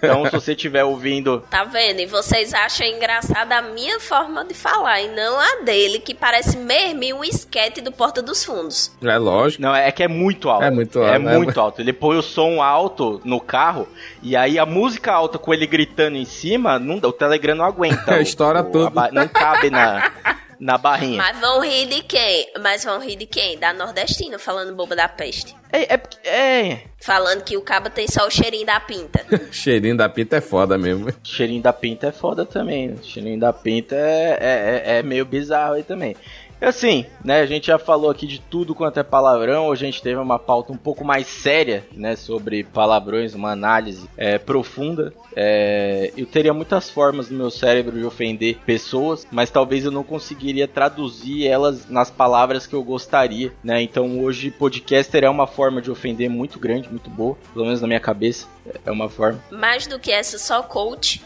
Então, 0.04 0.26
se 0.26 0.32
você 0.32 0.52
estiver 0.52 0.84
ouvindo. 0.84 1.42
Tá 1.50 1.64
vendo? 1.64 2.02
E 2.02 2.06
vocês 2.06 2.54
acham 2.54 2.86
engraçada 2.86 3.56
a 3.58 3.62
minha 3.62 4.00
forma 4.02 4.44
de 4.44 4.54
falar 4.54 5.02
e 5.02 5.08
não 5.08 5.40
a 5.40 5.64
dele, 5.64 6.00
que 6.00 6.14
parece 6.14 6.58
mesmo 6.58 7.20
um 7.20 7.24
esquete 7.24 7.80
do 7.80 7.92
Porta 7.92 8.22
dos 8.22 8.44
Fundos. 8.44 8.92
É 9.02 9.18
lógico. 9.18 9.62
Não, 9.62 9.74
é 9.74 9.90
que 9.92 10.04
é 10.04 10.08
muito 10.10 10.50
alto. 10.50 10.64
É 10.66 10.70
muito 10.72 11.00
É 11.02 11.14
alto, 11.14 11.20
né? 11.24 11.38
muito 11.38 11.62
alto. 11.62 11.82
Ele 11.82 11.94
põe 11.94 12.18
o 12.18 12.22
som 12.22 12.62
alto 12.62 13.22
no 13.24 13.40
carro 13.40 13.88
e 14.22 14.36
aí 14.36 14.60
a 14.60 14.66
música 14.66 15.14
alta 15.14 15.38
com 15.40 15.54
ele 15.54 15.66
gritando 15.66 16.18
em 16.18 16.26
cima, 16.26 16.78
não, 16.78 16.98
o 16.98 17.14
Telegram 17.14 17.56
não 17.56 17.66
aguenta. 17.66 18.20
Estoura 18.22 18.60
o- 18.62 18.66
tudo. 18.66 19.00
a 19.00 19.10
não 19.12 19.28
cabe 19.30 19.70
na, 19.70 20.12
na 20.60 20.78
barrinha. 20.78 21.18
Mas 21.18 21.40
vão 21.40 21.62
rir 21.62 21.88
de 21.88 22.02
quem? 22.04 22.52
Mas 22.62 22.84
vão 22.84 23.00
rir 23.00 23.16
de 23.16 23.26
quem? 23.26 23.58
Da 23.58 23.74
nordestina, 23.74 24.38
falando 24.40 24.76
boba 24.76 24.96
da 24.96 25.08
peste. 25.08 25.56
É, 25.72 25.94
é, 25.94 25.98
porque- 25.98 26.28
é, 26.28 26.84
Falando 27.02 27.44
que 27.44 27.58
o 27.58 27.62
cabo 27.62 27.90
tem 27.90 28.08
só 28.08 28.28
o 28.28 28.30
cheirinho 28.32 28.66
da 28.66 28.80
pinta. 28.80 29.26
Cheirinho 29.52 29.98
da 29.98 30.08
pita 30.08 30.38
é 30.38 30.42
foda 30.42 30.78
mesmo. 30.78 31.12
cheirinho 31.24 31.62
da 31.64 31.74
pinta 31.74 32.08
é 32.08 32.12
foda 32.12 32.46
também. 32.46 32.96
Cheirinho 33.04 33.40
da 33.40 33.52
pinta 33.52 33.96
é, 33.96 34.38
é, 34.40 34.84
é- 34.96 34.98
é 35.00 35.04
meio 35.04 35.26
bizarro 35.26 35.74
aí 35.74 35.84
também. 35.84 36.16
Assim, 36.62 37.06
né, 37.24 37.42
a 37.42 37.46
gente 37.46 37.68
já 37.68 37.78
falou 37.78 38.10
aqui 38.10 38.26
de 38.26 38.40
tudo 38.40 38.74
quanto 38.74 39.00
é 39.00 39.04
palavrão, 39.04 39.72
a 39.72 39.76
gente 39.76 40.02
teve 40.02 40.16
uma 40.16 40.40
pauta 40.40 40.72
um 40.72 40.78
pouco 40.78 41.04
mais 41.04 41.28
séria, 41.28 41.86
né, 41.92 42.16
sobre 42.16 42.64
palavrões, 42.64 43.34
uma 43.34 43.52
análise 43.52 44.10
é, 44.16 44.38
profunda. 44.38 45.14
É, 45.36 46.12
eu 46.16 46.26
teria 46.26 46.54
muitas 46.54 46.90
formas 46.90 47.30
no 47.30 47.38
meu 47.38 47.52
cérebro 47.52 47.98
de 47.98 48.06
ofender 48.06 48.58
pessoas, 48.66 49.28
mas 49.32 49.50
talvez 49.50 49.84
eu 49.86 49.92
não 49.92 50.04
conseguiria 50.04 50.68
traduzir 50.68 51.48
elas 51.48 51.90
nas 51.90 52.10
palavras 52.10 52.66
que 52.66 52.74
eu 52.74 52.84
gostaria, 52.84 53.52
né? 53.64 53.82
Então 53.82 54.20
hoje 54.22 54.52
podcaster 54.52 55.24
é 55.24 55.30
uma 55.30 55.48
forma 55.48 55.82
de 55.82 55.92
ofender 55.92 56.30
muito 56.30 56.60
grande, 56.60 56.90
muito 56.90 57.10
boa, 57.10 57.38
pelo 57.54 57.66
menos 57.66 57.82
na 57.82 57.88
minha 57.88 58.00
cabeça 58.00 58.48
é 58.86 58.92
uma 58.92 59.10
forma. 59.10 59.42
Mais 59.52 59.88
do 59.88 60.00
que 60.00 60.12
essa, 60.12 60.38
só 60.38 60.62
coach. 60.64 61.22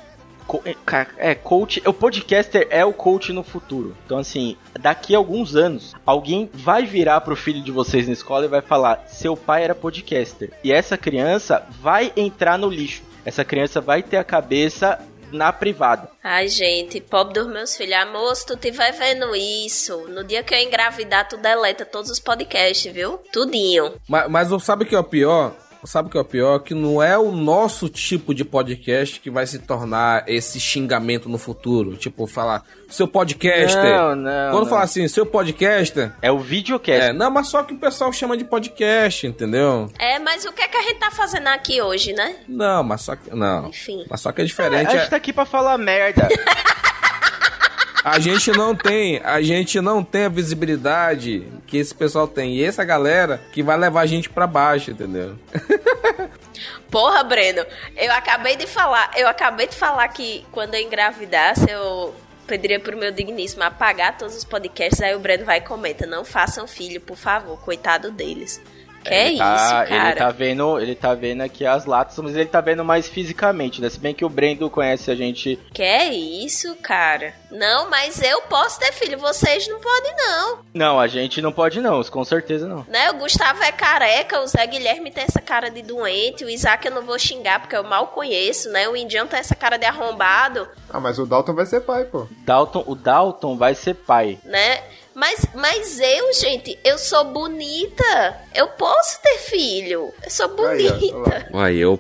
Co- 0.47 0.61
é, 0.65 0.75
É, 1.17 1.35
coach, 1.35 1.81
o 1.85 1.93
podcaster 1.93 2.67
é 2.69 2.83
o 2.85 2.93
coach 2.93 3.33
no 3.33 3.43
futuro. 3.43 3.95
Então, 4.05 4.17
assim, 4.17 4.55
daqui 4.79 5.13
a 5.13 5.17
alguns 5.17 5.55
anos, 5.55 5.93
alguém 6.05 6.49
vai 6.53 6.85
virar 6.85 7.21
pro 7.21 7.35
filho 7.35 7.61
de 7.61 7.71
vocês 7.71 8.07
na 8.07 8.13
escola 8.13 8.45
e 8.45 8.49
vai 8.49 8.61
falar: 8.61 9.03
seu 9.07 9.35
pai 9.35 9.63
era 9.63 9.75
podcaster. 9.75 10.51
E 10.63 10.71
essa 10.71 10.97
criança 10.97 11.65
vai 11.81 12.11
entrar 12.15 12.57
no 12.57 12.69
lixo. 12.69 13.03
Essa 13.25 13.43
criança 13.43 13.81
vai 13.81 14.01
ter 14.01 14.15
a 14.17 14.23
cabeça 14.23 14.97
na 15.33 15.51
privada. 15.51 16.09
Ai, 16.23 16.47
gente, 16.47 17.01
pobre 17.01 17.33
dos 17.33 17.47
meus 17.51 17.75
filhos. 17.75 17.95
Amor, 17.95 18.33
se 18.33 18.45
tu 18.45 18.55
tiver 18.55 18.93
vendo 18.93 19.35
isso, 19.35 20.07
no 20.07 20.23
dia 20.23 20.41
que 20.41 20.53
eu 20.55 20.59
engravidar, 20.59 21.27
tu 21.27 21.35
deleta 21.35 21.85
todos 21.85 22.09
os 22.09 22.19
podcasts, 22.21 22.89
viu? 22.93 23.17
Tudinho. 23.33 23.95
Mas, 24.07 24.29
mas 24.29 24.63
sabe 24.63 24.85
o 24.85 24.87
que 24.87 24.95
é 24.95 24.99
o 24.99 25.03
pior? 25.03 25.53
Sabe 25.86 26.07
o 26.07 26.11
que 26.11 26.17
é 26.17 26.21
o 26.21 26.25
pior? 26.25 26.59
Que 26.59 26.73
não 26.73 27.01
é 27.01 27.17
o 27.17 27.32
nosso 27.32 27.88
tipo 27.89 28.34
de 28.34 28.43
podcast 28.43 29.19
que 29.19 29.30
vai 29.30 29.45
se 29.47 29.59
tornar 29.59 30.23
esse 30.28 30.59
xingamento 30.59 31.30
no 31.30 31.38
futuro. 31.38 31.95
Tipo, 31.95 32.28
falar, 32.28 32.63
seu 32.89 33.07
podcaster. 33.07 33.84
Não, 33.84 34.15
não, 34.15 34.51
Quando 34.51 34.63
não. 34.63 34.69
falar 34.69 34.84
assim, 34.84 35.07
seu 35.07 35.25
podcaster. 35.25 36.11
É 36.21 36.32
o 36.32 36.39
videocast. 36.39 37.01
É, 37.09 37.13
não, 37.13 37.30
mas 37.32 37.47
só 37.47 37.63
que 37.63 37.73
o 37.73 37.78
pessoal 37.78 38.11
chama 38.11 38.36
de 38.36 38.43
podcast, 38.43 39.25
entendeu? 39.28 39.89
É, 39.97 40.19
mas 40.19 40.43
o 40.45 40.51
que 40.51 40.61
é 40.61 40.67
que 40.67 40.78
a 40.78 40.82
gente 40.82 40.99
tá 40.99 41.11
fazendo 41.11 41.47
aqui 41.47 41.82
hoje, 41.82 42.11
né? 42.13 42.36
Não, 42.47 42.84
mas 42.84 43.01
só 43.01 43.15
que. 43.15 43.34
Não. 43.34 43.69
Enfim. 43.69 44.05
Mas 44.09 44.21
só 44.21 44.32
que 44.32 44.41
é 44.41 44.43
É, 44.43 44.47
diferente. 44.47 44.88
a 44.88 44.97
gente 44.97 45.09
tá 45.09 45.15
aqui 45.15 45.32
pra 45.32 45.45
falar 45.45 45.78
merda. 45.78 46.28
A 48.09 48.19
gente 48.19 48.51
não 48.51 48.73
tem, 48.73 49.19
a 49.21 49.41
gente 49.41 49.81
não 49.81 50.01
tem 50.01 50.23
a 50.23 50.29
visibilidade 50.29 51.45
que 51.67 51.77
esse 51.77 51.93
pessoal 51.93 52.25
tem. 52.25 52.55
E 52.55 52.63
essa 52.63 52.85
galera 52.85 53.41
que 53.51 53.61
vai 53.61 53.77
levar 53.77 54.01
a 54.01 54.05
gente 54.05 54.29
pra 54.29 54.47
baixo, 54.47 54.91
entendeu? 54.91 55.37
Porra, 56.89 57.21
Breno, 57.21 57.65
eu 57.97 58.13
acabei 58.13 58.55
de 58.55 58.65
falar, 58.65 59.11
eu 59.17 59.27
acabei 59.27 59.67
de 59.67 59.75
falar 59.75 60.07
que 60.07 60.45
quando 60.53 60.75
eu 60.75 60.81
engravidasse, 60.81 61.69
eu 61.69 62.15
pediria 62.47 62.79
pro 62.79 62.97
meu 62.97 63.11
digníssimo 63.11 63.63
apagar 63.63 64.17
todos 64.17 64.37
os 64.37 64.45
podcasts, 64.45 65.01
aí 65.01 65.13
o 65.13 65.19
Breno 65.19 65.43
vai 65.43 65.57
e 65.57 65.61
comenta, 65.61 66.07
não 66.07 66.23
façam 66.23 66.65
filho, 66.65 67.01
por 67.01 67.17
favor, 67.17 67.59
coitado 67.59 68.09
deles. 68.09 68.61
Que 69.03 69.13
é 69.13 69.25
ele 69.27 69.33
isso, 69.35 69.39
tá, 69.43 69.85
cara? 69.85 70.09
Ele 70.09 70.15
tá 70.15 70.29
vendo, 70.31 70.79
ele 70.79 70.95
tá 70.95 71.13
vendo 71.13 71.41
aqui 71.41 71.65
as 71.65 71.85
latas, 71.85 72.17
mas 72.19 72.35
ele 72.35 72.45
tá 72.47 72.59
vendo 72.61 72.83
mais 72.83 73.07
fisicamente, 73.07 73.81
né? 73.81 73.89
Se 73.89 73.99
bem 73.99 74.13
que 74.13 74.25
o 74.25 74.29
Brendo 74.29 74.69
conhece 74.69 75.09
a 75.11 75.15
gente. 75.15 75.57
Que 75.73 75.81
é 75.83 76.13
isso, 76.13 76.75
cara? 76.81 77.33
Não, 77.49 77.89
mas 77.89 78.21
eu 78.21 78.41
posso 78.43 78.79
ter 78.79 78.91
filho, 78.91 79.17
vocês 79.17 79.67
não 79.67 79.79
podem 79.79 80.15
não. 80.17 80.59
Não, 80.73 80.99
a 80.99 81.07
gente 81.07 81.41
não 81.41 81.51
pode 81.51 81.79
não, 81.79 82.03
com 82.03 82.23
certeza 82.25 82.67
não. 82.67 82.85
Né? 82.89 83.09
O 83.11 83.15
Gustavo 83.19 83.63
é 83.63 83.71
careca, 83.71 84.41
o 84.41 84.47
Zé 84.47 84.65
Guilherme 84.67 85.11
tem 85.11 85.23
essa 85.23 85.39
cara 85.41 85.69
de 85.69 85.81
doente, 85.81 86.43
o 86.43 86.49
Isaac 86.49 86.85
eu 86.85 86.93
não 86.93 87.03
vou 87.05 87.17
xingar 87.17 87.61
porque 87.61 87.75
eu 87.75 87.83
mal 87.83 88.07
conheço, 88.07 88.69
né? 88.69 88.87
O 88.89 88.95
Indião 88.97 89.25
tem 89.27 89.39
essa 89.39 89.55
cara 89.55 89.77
de 89.77 89.85
arrombado, 89.85 90.67
Ah, 90.89 90.99
mas 90.99 91.17
o 91.19 91.25
Dalton 91.25 91.53
vai 91.53 91.65
ser 91.65 91.81
pai, 91.81 92.03
pô. 92.05 92.27
Dalton, 92.45 92.83
o 92.85 92.95
Dalton 92.95 93.57
vai 93.57 93.73
ser 93.73 93.93
pai. 93.93 94.37
né? 94.43 94.81
Mas, 95.20 95.47
mas 95.55 95.99
eu, 95.99 96.32
gente, 96.32 96.78
eu 96.84 96.95
sou 96.99 97.24
bonita. 97.26 98.38
Eu 98.53 98.68
posso 98.68 99.20
ter 99.20 99.39
filho. 99.39 100.13
Eu 100.24 100.30
sou 100.30 100.47
bonita. 100.55 101.47
Uai, 101.51 101.76
eu, 101.76 101.99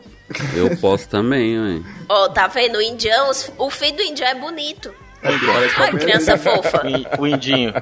eu 0.55 0.77
posso 0.77 1.09
também, 1.09 1.59
ué. 1.59 1.81
Ó, 2.07 2.29
tá 2.29 2.45
vendo? 2.47 2.77
O 2.77 2.81
indião, 2.81 3.31
o 3.57 3.69
filho 3.71 3.97
do 3.97 4.03
indião 4.03 4.27
é 4.27 4.35
bonito. 4.35 4.93
Ai, 5.23 5.91
criança 5.93 6.37
fofa. 6.37 6.85
O, 6.85 6.89
in- 6.89 7.05
o 7.17 7.27
Indinho. 7.27 7.73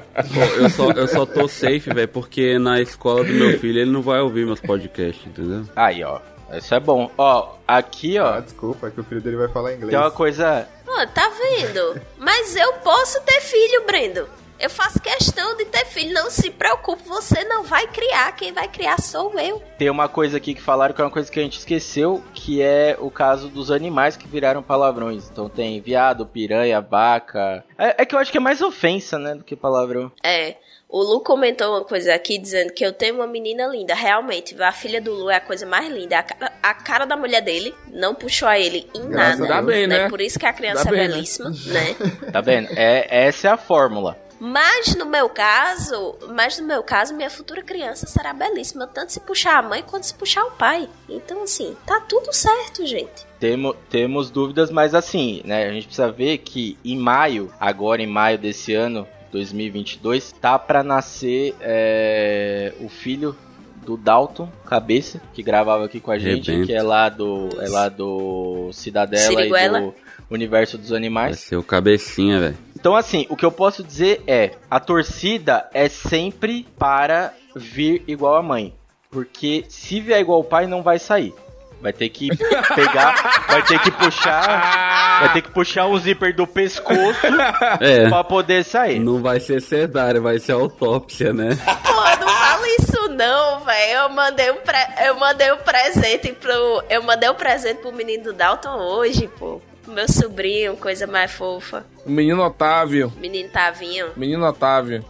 Eu 0.56 0.70
só, 0.70 0.90
eu 0.92 1.06
só 1.06 1.26
tô 1.26 1.46
safe, 1.46 1.92
velho, 1.92 2.08
porque 2.08 2.58
na 2.58 2.80
escola 2.80 3.22
do 3.22 3.32
meu 3.34 3.60
filho 3.60 3.80
ele 3.82 3.90
não 3.90 4.00
vai 4.00 4.20
ouvir 4.20 4.46
meus 4.46 4.58
podcasts, 4.60 5.26
entendeu? 5.26 5.64
Aí, 5.76 6.02
ó. 6.02 6.18
Isso 6.54 6.74
é 6.74 6.80
bom. 6.80 7.10
Ó, 7.18 7.56
aqui, 7.68 8.18
ó. 8.18 8.36
Ah, 8.36 8.40
desculpa, 8.40 8.86
é 8.86 8.90
que 8.90 9.00
o 9.00 9.04
filho 9.04 9.20
dele 9.20 9.36
vai 9.36 9.48
falar 9.48 9.74
inglês. 9.74 9.90
Tem 9.90 9.98
uma 9.98 10.10
coisa. 10.10 10.66
Ó, 10.88 11.06
tá 11.08 11.28
vendo? 11.28 12.00
Mas 12.16 12.56
eu 12.56 12.72
posso 12.74 13.20
ter 13.20 13.40
filho, 13.42 13.84
Brendo. 13.86 14.26
Eu 14.58 14.70
faço 14.70 14.98
questão 15.00 15.56
de 15.56 15.66
ter 15.66 15.84
filho. 15.86 16.14
Não 16.14 16.30
se 16.30 16.50
preocupe, 16.50 17.02
você 17.06 17.44
não 17.44 17.62
vai 17.62 17.86
criar. 17.86 18.32
Quem 18.32 18.52
vai 18.52 18.68
criar 18.68 19.00
sou 19.00 19.38
eu. 19.38 19.62
Tem 19.78 19.90
uma 19.90 20.08
coisa 20.08 20.38
aqui 20.38 20.54
que 20.54 20.62
falaram 20.62 20.94
que 20.94 21.00
é 21.00 21.04
uma 21.04 21.10
coisa 21.10 21.30
que 21.30 21.38
a 21.38 21.42
gente 21.42 21.58
esqueceu, 21.58 22.22
que 22.32 22.62
é 22.62 22.96
o 22.98 23.10
caso 23.10 23.48
dos 23.48 23.70
animais 23.70 24.16
que 24.16 24.26
viraram 24.26 24.62
palavrões. 24.62 25.28
Então 25.30 25.48
tem 25.48 25.80
viado, 25.80 26.24
piranha, 26.24 26.80
vaca. 26.80 27.62
É, 27.76 28.02
é 28.02 28.06
que 28.06 28.14
eu 28.14 28.18
acho 28.18 28.32
que 28.32 28.38
é 28.38 28.40
mais 28.40 28.62
ofensa, 28.62 29.18
né, 29.18 29.34
do 29.34 29.44
que 29.44 29.54
palavrão. 29.54 30.10
É. 30.22 30.56
O 30.88 31.02
Lu 31.02 31.20
comentou 31.20 31.72
uma 31.72 31.84
coisa 31.84 32.14
aqui 32.14 32.38
dizendo 32.38 32.72
que 32.72 32.86
eu 32.86 32.92
tenho 32.92 33.16
uma 33.16 33.26
menina 33.26 33.66
linda. 33.66 33.92
Realmente, 33.92 34.56
a 34.62 34.70
filha 34.70 35.00
do 35.00 35.12
Lu 35.12 35.28
é 35.28 35.34
a 35.34 35.40
coisa 35.40 35.66
mais 35.66 35.92
linda. 35.92 36.18
A 36.18 36.22
cara, 36.22 36.52
a 36.62 36.74
cara 36.74 37.04
da 37.04 37.16
mulher 37.16 37.42
dele 37.42 37.74
não 37.92 38.14
puxou 38.14 38.46
a 38.46 38.56
ele 38.58 38.88
em 38.94 39.08
Graças 39.08 39.40
nada. 39.40 39.54
a 39.56 39.60
Deus. 39.60 39.66
Dá 39.66 39.72
bem, 39.72 39.86
né? 39.88 40.08
Por 40.08 40.20
isso 40.20 40.38
que 40.38 40.46
a 40.46 40.52
criança 40.52 40.84
Dá 40.84 40.90
é 40.90 40.92
bem, 40.92 41.08
né? 41.08 41.14
belíssima, 41.14 41.50
né? 41.50 41.96
Tá 42.32 42.40
vendo? 42.40 42.68
É, 42.70 43.26
essa 43.26 43.48
é 43.48 43.50
a 43.50 43.56
fórmula. 43.56 44.16
Mas 44.38 44.94
no 44.94 45.06
meu 45.06 45.28
caso, 45.28 46.16
mas 46.34 46.58
no 46.58 46.66
meu 46.66 46.82
caso, 46.82 47.14
minha 47.14 47.30
futura 47.30 47.62
criança 47.62 48.06
será 48.06 48.32
belíssima, 48.32 48.86
tanto 48.86 49.12
se 49.12 49.20
puxar 49.20 49.58
a 49.58 49.62
mãe 49.62 49.82
quanto 49.82 50.04
se 50.06 50.14
puxar 50.14 50.44
o 50.44 50.50
pai. 50.52 50.88
Então, 51.08 51.42
assim, 51.42 51.76
tá 51.86 52.00
tudo 52.00 52.32
certo, 52.32 52.86
gente. 52.86 53.26
Temo, 53.40 53.74
temos 53.90 54.30
dúvidas, 54.30 54.70
mas 54.70 54.94
assim, 54.94 55.42
né? 55.44 55.66
A 55.66 55.72
gente 55.72 55.86
precisa 55.86 56.10
ver 56.10 56.38
que 56.38 56.78
em 56.84 56.96
maio, 56.96 57.52
agora 57.58 58.02
em 58.02 58.06
maio 58.06 58.38
desse 58.38 58.74
ano, 58.74 59.06
2022, 59.32 60.32
tá 60.32 60.58
pra 60.58 60.82
nascer 60.82 61.54
é, 61.60 62.72
o 62.80 62.88
filho 62.88 63.36
do 63.84 63.96
Dalton 63.96 64.50
Cabeça, 64.64 65.20
que 65.32 65.42
gravava 65.42 65.84
aqui 65.84 66.00
com 66.00 66.10
a 66.10 66.18
gente, 66.18 66.50
Rebento. 66.50 66.66
que 66.66 66.74
é 66.74 66.82
lá 66.82 67.08
do, 67.08 67.48
é 67.60 67.68
lá 67.68 67.88
do 67.88 68.70
Cidadela 68.72 69.22
Siriguela. 69.22 69.78
e 69.78 69.82
do 69.82 69.94
Universo 70.30 70.76
dos 70.76 70.88
Vai 70.90 70.98
Animais. 70.98 71.38
ser 71.40 71.56
o 71.56 71.62
cabecinha, 71.62 72.40
velho. 72.40 72.58
Então, 72.78 72.94
assim, 72.96 73.26
o 73.28 73.36
que 73.36 73.44
eu 73.44 73.52
posso 73.52 73.82
dizer 73.82 74.22
é: 74.26 74.52
a 74.70 74.80
torcida 74.80 75.68
é 75.72 75.88
sempre 75.88 76.66
para 76.78 77.32
vir 77.54 78.02
igual 78.06 78.36
a 78.36 78.42
mãe. 78.42 78.74
Porque 79.10 79.64
se 79.68 80.00
vier 80.00 80.20
igual 80.20 80.40
o 80.40 80.44
pai, 80.44 80.66
não 80.66 80.82
vai 80.82 80.98
sair. 80.98 81.32
Vai 81.80 81.92
ter 81.92 82.08
que 82.08 82.28
pegar, 82.74 83.44
vai 83.48 83.62
ter 83.62 83.78
que 83.80 83.90
puxar, 83.90 85.20
vai 85.20 85.32
ter 85.34 85.42
que 85.42 85.50
puxar 85.50 85.86
o 85.86 85.98
zíper 85.98 86.34
do 86.34 86.46
pescoço 86.46 87.20
É. 87.80 88.08
pra 88.08 88.24
poder 88.24 88.64
sair. 88.64 88.98
Não 88.98 89.22
vai 89.22 89.38
ser 89.40 89.60
cesárea, 89.60 90.20
vai 90.20 90.38
ser 90.38 90.52
autópsia, 90.52 91.32
né? 91.34 91.50
Pô, 91.84 92.24
não 92.24 92.28
fala 92.28 92.66
isso 92.80 93.08
não, 93.10 93.60
velho. 93.60 93.92
Eu 93.92 94.08
mandei 94.08 94.50
um 94.50 94.56
pre... 94.56 94.78
eu 95.06 95.16
mandei 95.18 95.52
um 95.52 95.58
presente 95.58 96.32
pro 96.32 96.82
eu 96.88 97.02
mandei 97.02 97.28
um 97.30 97.34
presente 97.34 97.80
pro 97.80 97.92
menino 97.92 98.24
do 98.24 98.32
Dalton 98.32 98.76
hoje, 98.78 99.28
pô. 99.38 99.60
Meu 99.86 100.08
sobrinho, 100.08 100.76
coisa 100.76 101.06
mais 101.06 101.30
fofa. 101.30 101.84
O 102.04 102.10
menino 102.10 102.42
Otávio. 102.42 103.12
Menino 103.16 103.48
Tavinho. 103.50 104.10
Menino 104.16 104.44
Otávio. 104.46 105.04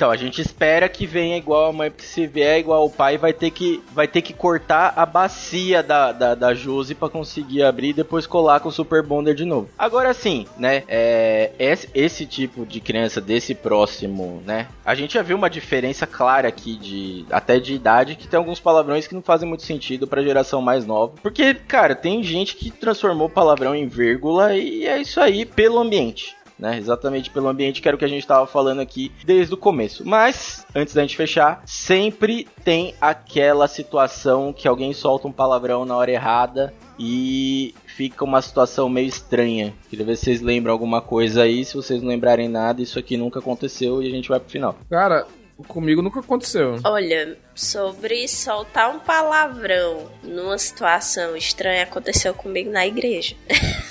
Então, 0.00 0.10
a 0.10 0.16
gente 0.16 0.40
espera 0.40 0.88
que 0.88 1.06
venha 1.06 1.36
igual 1.36 1.68
a 1.68 1.72
mãe, 1.74 1.90
porque 1.90 2.06
se 2.06 2.26
vier 2.26 2.58
igual 2.58 2.86
o 2.86 2.90
pai, 2.90 3.18
vai 3.18 3.34
ter 3.34 3.50
que, 3.50 3.82
vai 3.92 4.08
ter 4.08 4.22
que 4.22 4.32
cortar 4.32 4.94
a 4.96 5.04
bacia 5.04 5.82
da, 5.82 6.10
da, 6.10 6.34
da 6.34 6.54
Josi 6.54 6.94
pra 6.94 7.10
conseguir 7.10 7.62
abrir 7.62 7.90
e 7.90 7.92
depois 7.92 8.26
colar 8.26 8.60
com 8.60 8.70
o 8.70 8.72
Super 8.72 9.02
Bonder 9.02 9.34
de 9.34 9.44
novo. 9.44 9.68
Agora 9.78 10.14
sim, 10.14 10.46
né? 10.56 10.84
É, 10.88 11.50
esse, 11.58 11.86
esse 11.92 12.24
tipo 12.24 12.64
de 12.64 12.80
criança 12.80 13.20
desse 13.20 13.54
próximo, 13.54 14.42
né? 14.46 14.68
A 14.86 14.94
gente 14.94 15.12
já 15.12 15.22
viu 15.22 15.36
uma 15.36 15.50
diferença 15.50 16.06
clara 16.06 16.48
aqui 16.48 16.76
de 16.76 17.26
até 17.30 17.60
de 17.60 17.74
idade, 17.74 18.16
que 18.16 18.26
tem 18.26 18.38
alguns 18.38 18.58
palavrões 18.58 19.06
que 19.06 19.14
não 19.14 19.20
fazem 19.20 19.46
muito 19.46 19.64
sentido 19.64 20.06
pra 20.06 20.22
geração 20.22 20.62
mais 20.62 20.86
nova. 20.86 21.12
Porque, 21.22 21.52
cara, 21.52 21.94
tem 21.94 22.22
gente 22.22 22.56
que 22.56 22.70
transformou 22.70 23.28
palavrão 23.28 23.74
em 23.74 23.86
vírgula 23.86 24.56
e 24.56 24.86
é 24.86 24.98
isso 24.98 25.20
aí 25.20 25.44
pelo 25.44 25.78
ambiente 25.78 26.39
né? 26.60 26.76
Exatamente 26.76 27.30
pelo 27.30 27.48
ambiente 27.48 27.80
que 27.80 27.88
era 27.88 27.96
o 27.96 27.98
que 27.98 28.04
a 28.04 28.08
gente 28.08 28.20
estava 28.20 28.46
falando 28.46 28.80
aqui 28.80 29.10
desde 29.24 29.54
o 29.54 29.56
começo. 29.56 30.06
Mas, 30.06 30.64
antes 30.74 30.94
da 30.94 31.00
gente 31.00 31.16
fechar, 31.16 31.62
sempre 31.64 32.46
tem 32.62 32.94
aquela 33.00 33.66
situação 33.66 34.52
que 34.52 34.68
alguém 34.68 34.92
solta 34.92 35.26
um 35.26 35.32
palavrão 35.32 35.84
na 35.84 35.96
hora 35.96 36.10
errada 36.10 36.72
e 36.98 37.74
fica 37.86 38.24
uma 38.24 38.42
situação 38.42 38.88
meio 38.88 39.08
estranha. 39.08 39.74
Queria 39.88 40.04
ver 40.04 40.16
se 40.16 40.24
vocês 40.24 40.40
lembram 40.42 40.72
alguma 40.72 41.00
coisa 41.00 41.42
aí. 41.42 41.64
Se 41.64 41.74
vocês 41.74 42.02
não 42.02 42.08
lembrarem 42.10 42.48
nada, 42.48 42.82
isso 42.82 42.98
aqui 42.98 43.16
nunca 43.16 43.38
aconteceu 43.38 44.02
e 44.02 44.06
a 44.06 44.10
gente 44.10 44.28
vai 44.28 44.38
pro 44.38 44.50
final. 44.50 44.76
Cara, 44.88 45.26
comigo 45.66 46.02
nunca 46.02 46.20
aconteceu. 46.20 46.78
Olha, 46.84 47.36
sobre 47.54 48.28
soltar 48.28 48.94
um 48.94 48.98
palavrão 48.98 50.10
numa 50.22 50.58
situação 50.58 51.36
estranha 51.36 51.84
aconteceu 51.84 52.34
comigo 52.34 52.70
na 52.70 52.86
igreja. 52.86 53.34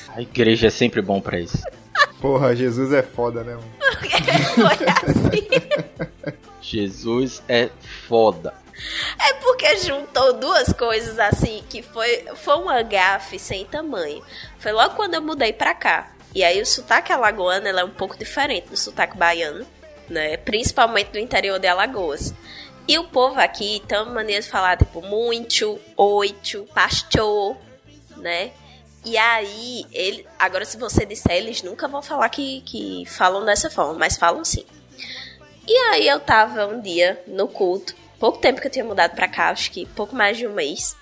A 0.09 0.21
igreja 0.21 0.67
é 0.67 0.71
sempre 0.71 1.01
bom 1.01 1.21
pra 1.21 1.39
isso. 1.39 1.63
Porra, 2.19 2.55
Jesus 2.55 2.91
é 2.93 3.01
foda, 3.01 3.43
né, 3.43 3.55
mano? 3.55 3.79
Foi 4.55 4.85
assim. 5.09 5.47
Jesus 6.61 7.41
é 7.47 7.69
foda. 8.07 8.53
É 9.19 9.33
porque 9.33 9.77
juntou 9.77 10.33
duas 10.33 10.71
coisas 10.73 11.19
assim 11.19 11.63
que 11.69 11.81
foi, 11.81 12.25
foi 12.35 12.55
um 12.55 12.67
gafe 12.87 13.37
sem 13.39 13.65
tamanho. 13.65 14.23
Foi 14.57 14.71
logo 14.71 14.95
quando 14.95 15.15
eu 15.15 15.21
mudei 15.21 15.51
pra 15.51 15.73
cá. 15.73 16.11
E 16.33 16.43
aí 16.43 16.61
o 16.61 16.65
sotaque 16.65 17.11
alagoano 17.11 17.67
ela 17.67 17.81
é 17.81 17.83
um 17.83 17.89
pouco 17.89 18.17
diferente 18.17 18.69
do 18.69 18.77
sotaque 18.77 19.17
baiano, 19.17 19.65
né? 20.07 20.37
Principalmente 20.37 21.11
do 21.11 21.19
interior 21.19 21.59
de 21.59 21.67
Alagoas. 21.67 22.33
E 22.87 22.97
o 22.97 23.05
povo 23.05 23.39
aqui 23.39 23.81
tem 23.87 23.97
uma 23.99 24.13
maneira 24.13 24.41
de 24.41 24.49
falar, 24.49 24.77
tipo, 24.77 25.01
muito, 25.01 25.79
oito, 25.95 26.67
pastor, 26.73 27.57
né? 28.17 28.51
E 29.09 29.17
aí, 29.17 29.87
ele, 29.91 30.23
agora 30.37 30.63
se 30.63 30.77
você 30.77 31.03
disser, 31.03 31.31
eles 31.31 31.63
nunca 31.63 31.87
vão 31.87 31.99
falar 31.99 32.29
que, 32.29 32.61
que 32.61 33.05
falam 33.07 33.43
dessa 33.43 33.67
forma, 33.67 33.95
mas 33.95 34.17
falam 34.17 34.45
sim. 34.45 34.63
E 35.67 35.75
aí 35.89 36.07
eu 36.07 36.19
tava 36.19 36.67
um 36.67 36.79
dia 36.79 37.19
no 37.25 37.47
culto, 37.47 37.95
pouco 38.19 38.37
tempo 38.37 38.61
que 38.61 38.67
eu 38.67 38.71
tinha 38.71 38.85
mudado 38.85 39.15
pra 39.15 39.27
cá, 39.27 39.49
acho 39.49 39.71
que 39.71 39.87
pouco 39.87 40.15
mais 40.15 40.37
de 40.37 40.45
um 40.45 40.53
mês. 40.53 40.95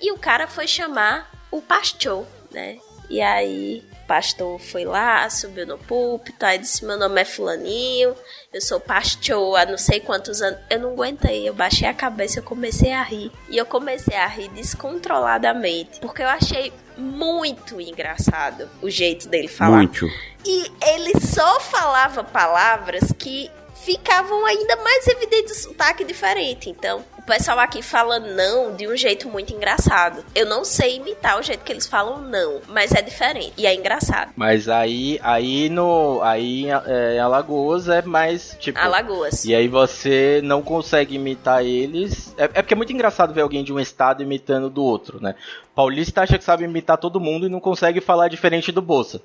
E 0.00 0.10
o 0.10 0.18
cara 0.18 0.48
foi 0.48 0.66
chamar 0.66 1.30
o 1.50 1.60
pastor, 1.60 2.26
né? 2.50 2.78
E 3.10 3.20
aí 3.20 3.84
pastor 4.12 4.58
foi 4.58 4.84
lá, 4.84 5.30
subiu 5.30 5.66
no 5.66 5.78
púlpito, 5.78 6.44
aí 6.44 6.58
disse: 6.58 6.84
Meu 6.84 6.98
nome 6.98 7.18
é 7.18 7.24
Fulaninho, 7.24 8.14
eu 8.52 8.60
sou 8.60 8.78
pastor 8.78 9.58
há 9.58 9.64
não 9.64 9.78
sei 9.78 10.00
quantos 10.00 10.42
anos. 10.42 10.60
Eu 10.68 10.80
não 10.80 10.90
aguentei, 10.90 11.48
eu 11.48 11.54
baixei 11.54 11.88
a 11.88 11.94
cabeça, 11.94 12.38
eu 12.38 12.42
comecei 12.42 12.92
a 12.92 13.02
rir. 13.02 13.32
E 13.48 13.56
eu 13.56 13.64
comecei 13.64 14.14
a 14.14 14.26
rir 14.26 14.48
descontroladamente, 14.50 15.98
porque 15.98 16.22
eu 16.22 16.28
achei 16.28 16.70
muito 16.94 17.80
engraçado 17.80 18.68
o 18.82 18.90
jeito 18.90 19.28
dele 19.28 19.48
falar. 19.48 19.78
Muito. 19.78 20.06
E 20.44 20.70
ele 20.88 21.18
só 21.18 21.58
falava 21.60 22.22
palavras 22.22 23.12
que 23.18 23.50
ficavam 23.84 24.46
ainda 24.46 24.76
mais 24.76 25.06
evidentes 25.08 25.52
o 25.52 25.68
sotaque 25.68 26.04
diferente. 26.04 26.70
Então, 26.70 27.04
o 27.18 27.22
pessoal 27.22 27.58
aqui 27.58 27.82
fala 27.82 28.18
não 28.18 28.74
de 28.74 28.86
um 28.86 28.96
jeito 28.96 29.28
muito 29.28 29.52
engraçado. 29.52 30.24
Eu 30.34 30.46
não 30.46 30.64
sei 30.64 30.96
imitar 30.96 31.38
o 31.38 31.42
jeito 31.42 31.64
que 31.64 31.72
eles 31.72 31.86
falam 31.86 32.20
não, 32.20 32.60
mas 32.68 32.92
é 32.92 33.02
diferente 33.02 33.52
e 33.56 33.66
é 33.66 33.74
engraçado. 33.74 34.32
Mas 34.36 34.68
aí, 34.68 35.18
aí 35.22 35.68
no, 35.68 36.20
aí 36.22 36.66
é, 36.86 37.16
em 37.16 37.18
Alagoas 37.18 37.88
é 37.88 38.02
mais 38.02 38.56
tipo. 38.58 38.78
Alagoas. 38.78 39.44
E 39.44 39.54
aí 39.54 39.66
você 39.66 40.40
não 40.44 40.62
consegue 40.62 41.16
imitar 41.16 41.64
eles. 41.64 42.34
É, 42.38 42.44
é 42.44 42.62
porque 42.62 42.74
é 42.74 42.76
muito 42.76 42.92
engraçado 42.92 43.34
ver 43.34 43.42
alguém 43.42 43.64
de 43.64 43.72
um 43.72 43.80
estado 43.80 44.22
imitando 44.22 44.70
do 44.70 44.82
outro, 44.82 45.20
né? 45.20 45.34
Paulista 45.74 46.22
acha 46.22 46.38
que 46.38 46.44
sabe 46.44 46.64
imitar 46.64 46.98
todo 46.98 47.20
mundo 47.20 47.46
e 47.46 47.50
não 47.50 47.60
consegue 47.60 48.00
falar 48.00 48.28
diferente 48.28 48.70
do 48.70 48.82
Bolsa. 48.82 49.20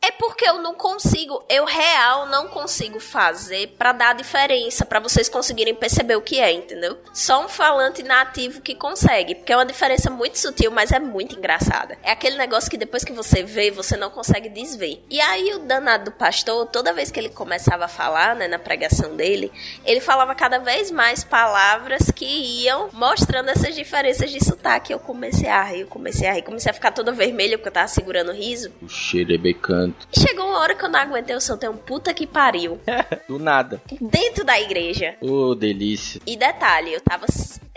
É 0.00 0.10
porque 0.34 0.48
eu 0.48 0.60
não 0.60 0.74
consigo, 0.74 1.44
eu 1.48 1.64
real 1.64 2.26
não 2.26 2.48
consigo 2.48 2.98
fazer 2.98 3.68
pra 3.78 3.92
dar 3.92 4.10
a 4.10 4.14
diferença, 4.14 4.84
pra 4.84 4.98
vocês 4.98 5.28
conseguirem 5.28 5.76
perceber 5.76 6.16
o 6.16 6.20
que 6.20 6.40
é, 6.40 6.50
entendeu? 6.50 6.98
Só 7.12 7.44
um 7.44 7.48
falante 7.48 8.02
nativo 8.02 8.60
que 8.60 8.74
consegue, 8.74 9.36
porque 9.36 9.52
é 9.52 9.56
uma 9.56 9.64
diferença 9.64 10.10
muito 10.10 10.36
sutil, 10.36 10.72
mas 10.72 10.90
é 10.90 10.98
muito 10.98 11.36
engraçada. 11.36 11.96
É 12.02 12.10
aquele 12.10 12.36
negócio 12.36 12.68
que 12.68 12.76
depois 12.76 13.04
que 13.04 13.12
você 13.12 13.44
vê, 13.44 13.70
você 13.70 13.96
não 13.96 14.10
consegue 14.10 14.48
desver. 14.48 15.00
E 15.08 15.20
aí 15.20 15.54
o 15.54 15.60
danado 15.60 16.06
do 16.06 16.10
pastor, 16.10 16.66
toda 16.66 16.92
vez 16.92 17.12
que 17.12 17.20
ele 17.20 17.28
começava 17.28 17.84
a 17.84 17.88
falar, 17.88 18.34
né, 18.34 18.48
na 18.48 18.58
pregação 18.58 19.14
dele, 19.14 19.52
ele 19.84 20.00
falava 20.00 20.34
cada 20.34 20.58
vez 20.58 20.90
mais 20.90 21.22
palavras 21.22 22.10
que 22.10 22.24
iam 22.64 22.88
mostrando 22.92 23.50
essas 23.50 23.76
diferenças 23.76 24.32
de 24.32 24.44
sotaque. 24.44 24.92
Eu 24.92 24.98
comecei 24.98 25.48
a 25.48 25.62
rir, 25.62 25.82
eu 25.82 25.86
comecei 25.86 26.26
a 26.26 26.32
rir, 26.32 26.42
comecei 26.42 26.72
a 26.72 26.74
ficar 26.74 26.90
toda 26.90 27.12
vermelha 27.12 27.56
porque 27.56 27.68
eu 27.68 27.72
tava 27.72 27.86
segurando 27.86 28.32
o 28.32 28.34
riso. 28.34 28.72
O 28.82 28.88
xerebecanto. 28.88 30.08
E 30.12 30.23
chegou 30.26 30.46
uma 30.46 30.58
hora 30.58 30.74
que 30.74 30.84
eu 30.84 30.88
não 30.88 30.98
aguentei, 30.98 31.34
eu 31.34 31.40
soltei 31.40 31.68
um 31.68 31.76
puta 31.76 32.14
que 32.14 32.26
pariu. 32.26 32.80
Do 33.28 33.38
nada. 33.38 33.80
Dentro 34.00 34.44
da 34.44 34.58
igreja. 34.58 35.16
Ô, 35.20 35.54
delícia. 35.54 36.20
E 36.26 36.36
detalhe, 36.36 36.92
eu 36.92 37.00
tava, 37.00 37.26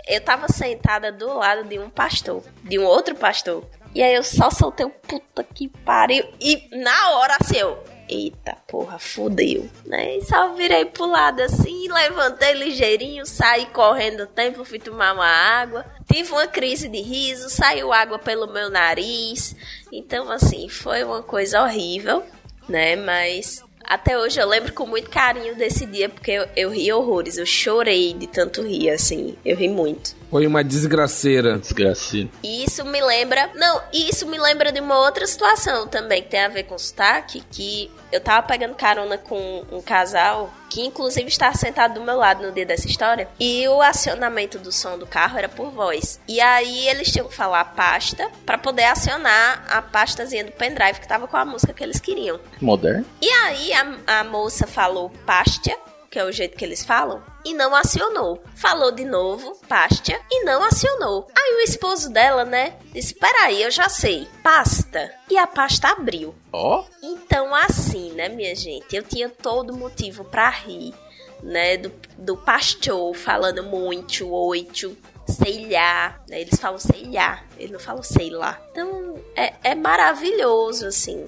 eu 0.06 0.20
tava 0.20 0.48
sentada 0.48 1.12
do 1.12 1.34
lado 1.34 1.64
de 1.64 1.78
um 1.78 1.90
pastor, 1.90 2.42
de 2.62 2.78
um 2.78 2.84
outro 2.84 3.14
pastor. 3.14 3.64
E 3.94 4.02
aí 4.02 4.14
eu 4.14 4.22
só 4.22 4.50
soltei 4.50 4.86
um 4.86 4.90
puta 4.90 5.42
que 5.42 5.68
pariu. 5.68 6.24
E 6.40 6.68
na 6.72 7.10
hora 7.12 7.36
assim 7.40 7.58
eu. 7.58 7.78
Eita 8.10 8.56
porra, 8.66 8.98
fudeu, 8.98 9.68
né? 9.84 10.16
E 10.16 10.24
só 10.24 10.54
virei 10.54 10.86
pro 10.86 11.04
lado 11.04 11.42
assim, 11.42 11.88
levantei 11.92 12.54
ligeirinho, 12.54 13.26
saí 13.26 13.66
correndo 13.66 14.22
o 14.22 14.26
tempo, 14.26 14.64
fui 14.64 14.78
tomar 14.78 15.12
uma 15.12 15.26
água. 15.26 15.84
Tive 16.10 16.32
uma 16.32 16.46
crise 16.46 16.88
de 16.88 17.02
riso, 17.02 17.50
saiu 17.50 17.92
água 17.92 18.18
pelo 18.18 18.46
meu 18.50 18.70
nariz. 18.70 19.54
Então, 19.92 20.30
assim, 20.30 20.70
foi 20.70 21.04
uma 21.04 21.22
coisa 21.22 21.62
horrível, 21.62 22.24
né? 22.68 22.96
Mas 22.96 23.64
até 23.84 24.18
hoje 24.18 24.38
eu 24.38 24.46
lembro 24.46 24.72
com 24.74 24.86
muito 24.86 25.08
carinho 25.08 25.56
desse 25.56 25.86
dia, 25.86 26.08
porque 26.08 26.32
eu, 26.32 26.46
eu 26.54 26.70
ri 26.70 26.92
horrores. 26.92 27.38
Eu 27.38 27.46
chorei 27.46 28.12
de 28.12 28.26
tanto 28.26 28.62
rir, 28.62 28.90
assim. 28.90 29.34
Eu 29.44 29.56
ri 29.56 29.68
muito. 29.68 30.14
Foi 30.30 30.46
uma 30.46 30.62
desgraceira. 30.62 31.58
Desgracinha. 31.58 32.30
E 32.42 32.64
isso 32.64 32.84
me 32.84 33.00
lembra. 33.00 33.50
Não, 33.54 33.80
isso 33.92 34.26
me 34.26 34.38
lembra 34.38 34.70
de 34.70 34.80
uma 34.80 34.98
outra 34.98 35.26
situação 35.26 35.86
também 35.86 36.22
que 36.22 36.28
tem 36.28 36.40
a 36.40 36.48
ver 36.48 36.64
com 36.64 36.78
sotaque. 36.78 37.42
Que 37.50 37.90
eu 38.12 38.20
tava 38.20 38.46
pegando 38.46 38.74
carona 38.74 39.16
com 39.16 39.64
um 39.72 39.80
casal 39.80 40.52
que, 40.68 40.84
inclusive, 40.84 41.28
está 41.28 41.52
sentado 41.54 41.94
do 41.94 42.02
meu 42.02 42.16
lado 42.16 42.46
no 42.46 42.52
dia 42.52 42.66
dessa 42.66 42.86
história. 42.86 43.28
E 43.40 43.66
o 43.68 43.80
acionamento 43.80 44.58
do 44.58 44.70
som 44.70 44.98
do 44.98 45.06
carro 45.06 45.38
era 45.38 45.48
por 45.48 45.70
voz. 45.70 46.20
E 46.28 46.40
aí 46.40 46.88
eles 46.88 47.10
tinham 47.10 47.26
que 47.26 47.34
falar 47.34 47.64
pasta 47.64 48.30
para 48.44 48.58
poder 48.58 48.84
acionar 48.84 49.64
a 49.68 49.80
pastazinha 49.80 50.44
do 50.44 50.52
pendrive 50.52 51.00
que 51.00 51.08
tava 51.08 51.26
com 51.26 51.36
a 51.36 51.44
música 51.44 51.72
que 51.72 51.82
eles 51.82 52.00
queriam. 52.00 52.38
Moderno. 52.60 53.06
E 53.20 53.30
aí 53.30 53.72
a, 53.72 54.20
a 54.20 54.24
moça 54.24 54.66
falou 54.66 55.10
pastia, 55.24 55.76
que 56.10 56.18
é 56.18 56.24
o 56.24 56.32
jeito 56.32 56.56
que 56.56 56.64
eles 56.64 56.84
falam, 56.84 57.22
e 57.48 57.54
não 57.54 57.74
acionou. 57.74 58.42
Falou 58.54 58.92
de 58.92 59.04
novo, 59.04 59.58
pastia, 59.66 60.20
e 60.30 60.44
não 60.44 60.62
acionou. 60.62 61.26
Aí 61.34 61.54
o 61.54 61.60
esposo 61.60 62.10
dela, 62.10 62.44
né, 62.44 62.76
disse: 62.92 63.14
Peraí, 63.14 63.62
eu 63.62 63.70
já 63.70 63.88
sei, 63.88 64.28
pasta. 64.42 65.10
E 65.30 65.38
a 65.38 65.46
pasta 65.46 65.88
abriu. 65.88 66.34
Ó. 66.52 66.84
Então, 67.02 67.54
assim, 67.54 68.12
né, 68.12 68.28
minha 68.28 68.54
gente, 68.54 68.94
eu 68.94 69.02
tinha 69.02 69.30
todo 69.30 69.74
motivo 69.74 70.24
pra 70.24 70.50
rir, 70.50 70.94
né, 71.42 71.78
do, 71.78 71.90
do 72.18 72.36
pastor 72.36 73.14
falando 73.14 73.62
muito, 73.62 74.30
oito, 74.30 74.96
sei 75.26 75.70
lá, 75.70 76.20
né, 76.28 76.42
eles 76.42 76.60
falam 76.60 76.78
sei 76.78 77.10
lá, 77.10 77.42
eles 77.56 77.70
não 77.70 77.80
falam 77.80 78.02
sei 78.02 78.28
lá. 78.28 78.60
Então, 78.72 79.14
é, 79.34 79.54
é 79.64 79.74
maravilhoso, 79.74 80.86
assim. 80.86 81.26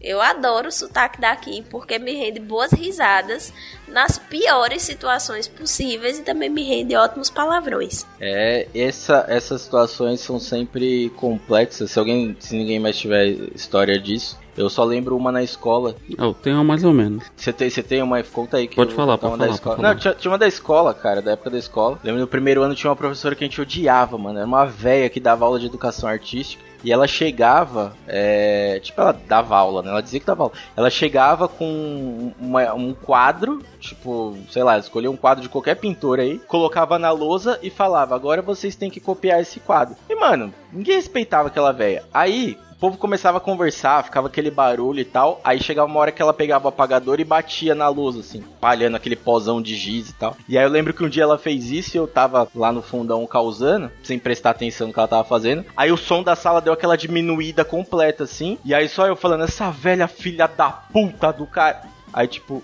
Eu 0.00 0.20
adoro 0.20 0.68
o 0.68 0.72
sotaque 0.72 1.20
daqui 1.20 1.62
porque 1.70 1.98
me 1.98 2.12
rende 2.12 2.40
boas 2.40 2.72
risadas 2.72 3.52
nas 3.86 4.18
piores 4.18 4.80
situações 4.82 5.46
possíveis 5.46 6.18
e 6.18 6.22
também 6.22 6.48
me 6.48 6.62
rende 6.62 6.96
ótimos 6.96 7.28
palavrões. 7.28 8.06
É, 8.18 8.66
essa, 8.74 9.26
essas 9.28 9.60
situações 9.60 10.20
são 10.20 10.40
sempre 10.40 11.10
complexas. 11.16 11.90
Se 11.90 11.98
alguém, 11.98 12.34
se 12.40 12.56
ninguém 12.56 12.78
mais 12.78 12.96
tiver 12.98 13.26
história 13.54 13.98
disso, 14.00 14.38
eu 14.56 14.70
só 14.70 14.84
lembro 14.84 15.16
uma 15.16 15.30
na 15.30 15.42
escola. 15.42 15.94
Eu 16.16 16.32
tenho 16.32 16.56
uma 16.56 16.64
mais 16.64 16.82
ou 16.82 16.92
menos. 16.94 17.24
Você 17.36 17.52
tem, 17.52 17.68
você 17.68 17.82
tem 17.82 18.02
uma? 18.02 18.22
Conta 18.22 18.56
aí. 18.56 18.68
Que 18.68 18.76
Pode 18.76 18.90
eu- 18.90 18.96
falar, 18.96 19.18
pode 19.18 19.32
da 19.34 19.38
falar, 19.44 19.54
escola. 19.54 19.76
pode 19.76 19.82
falar. 19.86 19.94
Não, 19.94 20.00
tinha, 20.00 20.14
tinha 20.14 20.30
uma 20.30 20.38
da 20.38 20.48
escola, 20.48 20.94
cara, 20.94 21.20
da 21.20 21.32
época 21.32 21.50
da 21.50 21.58
escola. 21.58 21.98
Lembro 22.02 22.20
no 22.22 22.26
primeiro 22.26 22.62
ano 22.62 22.74
tinha 22.74 22.90
uma 22.90 22.96
professora 22.96 23.34
que 23.34 23.44
a 23.44 23.46
gente 23.46 23.60
odiava, 23.60 24.16
mano. 24.16 24.38
Era 24.38 24.46
uma 24.46 24.64
véia 24.64 25.10
que 25.10 25.20
dava 25.20 25.44
aula 25.44 25.58
de 25.60 25.66
educação 25.66 26.08
artística. 26.08 26.69
E 26.82 26.90
ela 26.92 27.06
chegava, 27.06 27.94
é, 28.08 28.80
tipo, 28.82 29.00
ela 29.00 29.12
dava 29.28 29.56
aula, 29.56 29.82
né? 29.82 29.90
Ela 29.90 30.02
dizia 30.02 30.18
que 30.20 30.26
dava 30.26 30.44
aula. 30.44 30.52
Ela 30.76 30.88
chegava 30.90 31.46
com 31.46 32.32
uma- 32.40 32.72
um 32.74 32.94
quadro, 32.94 33.62
tipo, 33.78 34.36
sei 34.50 34.62
lá, 34.62 34.78
escolhia 34.78 35.10
um 35.10 35.16
quadro 35.16 35.42
de 35.42 35.48
qualquer 35.48 35.76
pintor 35.76 36.18
aí, 36.20 36.38
colocava 36.38 36.98
na 36.98 37.10
lousa 37.10 37.58
e 37.62 37.68
falava: 37.70 38.14
agora 38.14 38.40
vocês 38.42 38.76
têm 38.76 38.90
que 38.90 39.00
copiar 39.00 39.40
esse 39.40 39.60
quadro. 39.60 39.94
E, 40.08 40.14
mano, 40.14 40.52
ninguém 40.72 40.96
respeitava 40.96 41.48
aquela 41.48 41.72
véia. 41.72 42.02
Aí, 42.12 42.56
povo 42.80 42.96
começava 42.96 43.36
a 43.36 43.40
conversar, 43.40 44.02
ficava 44.02 44.26
aquele 44.28 44.50
barulho 44.50 45.00
e 45.00 45.04
tal. 45.04 45.40
Aí 45.44 45.62
chegava 45.62 45.86
uma 45.86 46.00
hora 46.00 46.10
que 46.10 46.22
ela 46.22 46.32
pegava 46.32 46.64
o 46.64 46.68
apagador 46.68 47.20
e 47.20 47.24
batia 47.24 47.74
na 47.74 47.88
lousa, 47.88 48.20
assim, 48.20 48.42
palhando 48.58 48.96
aquele 48.96 49.16
pozão 49.16 49.60
de 49.60 49.76
giz 49.76 50.08
e 50.08 50.14
tal. 50.14 50.34
E 50.48 50.56
aí 50.56 50.64
eu 50.64 50.70
lembro 50.70 50.94
que 50.94 51.04
um 51.04 51.08
dia 51.08 51.24
ela 51.24 51.38
fez 51.38 51.70
isso 51.70 51.96
e 51.96 51.98
eu 51.98 52.08
tava 52.08 52.48
lá 52.54 52.72
no 52.72 52.80
fundão 52.80 53.26
causando, 53.26 53.90
sem 54.02 54.18
prestar 54.18 54.50
atenção 54.50 54.86
no 54.86 54.92
que 54.94 54.98
ela 54.98 55.06
tava 55.06 55.24
fazendo. 55.24 55.64
Aí 55.76 55.92
o 55.92 55.96
som 55.96 56.22
da 56.22 56.34
sala 56.34 56.60
deu 56.60 56.72
aquela 56.72 56.96
diminuída 56.96 57.64
completa, 57.64 58.24
assim. 58.24 58.58
E 58.64 58.74
aí 58.74 58.88
só 58.88 59.06
eu 59.06 59.14
falando, 59.14 59.44
essa 59.44 59.70
velha 59.70 60.08
filha 60.08 60.48
da 60.48 60.70
puta 60.70 61.30
do 61.32 61.46
cara. 61.46 61.82
Aí 62.12 62.26
tipo. 62.26 62.62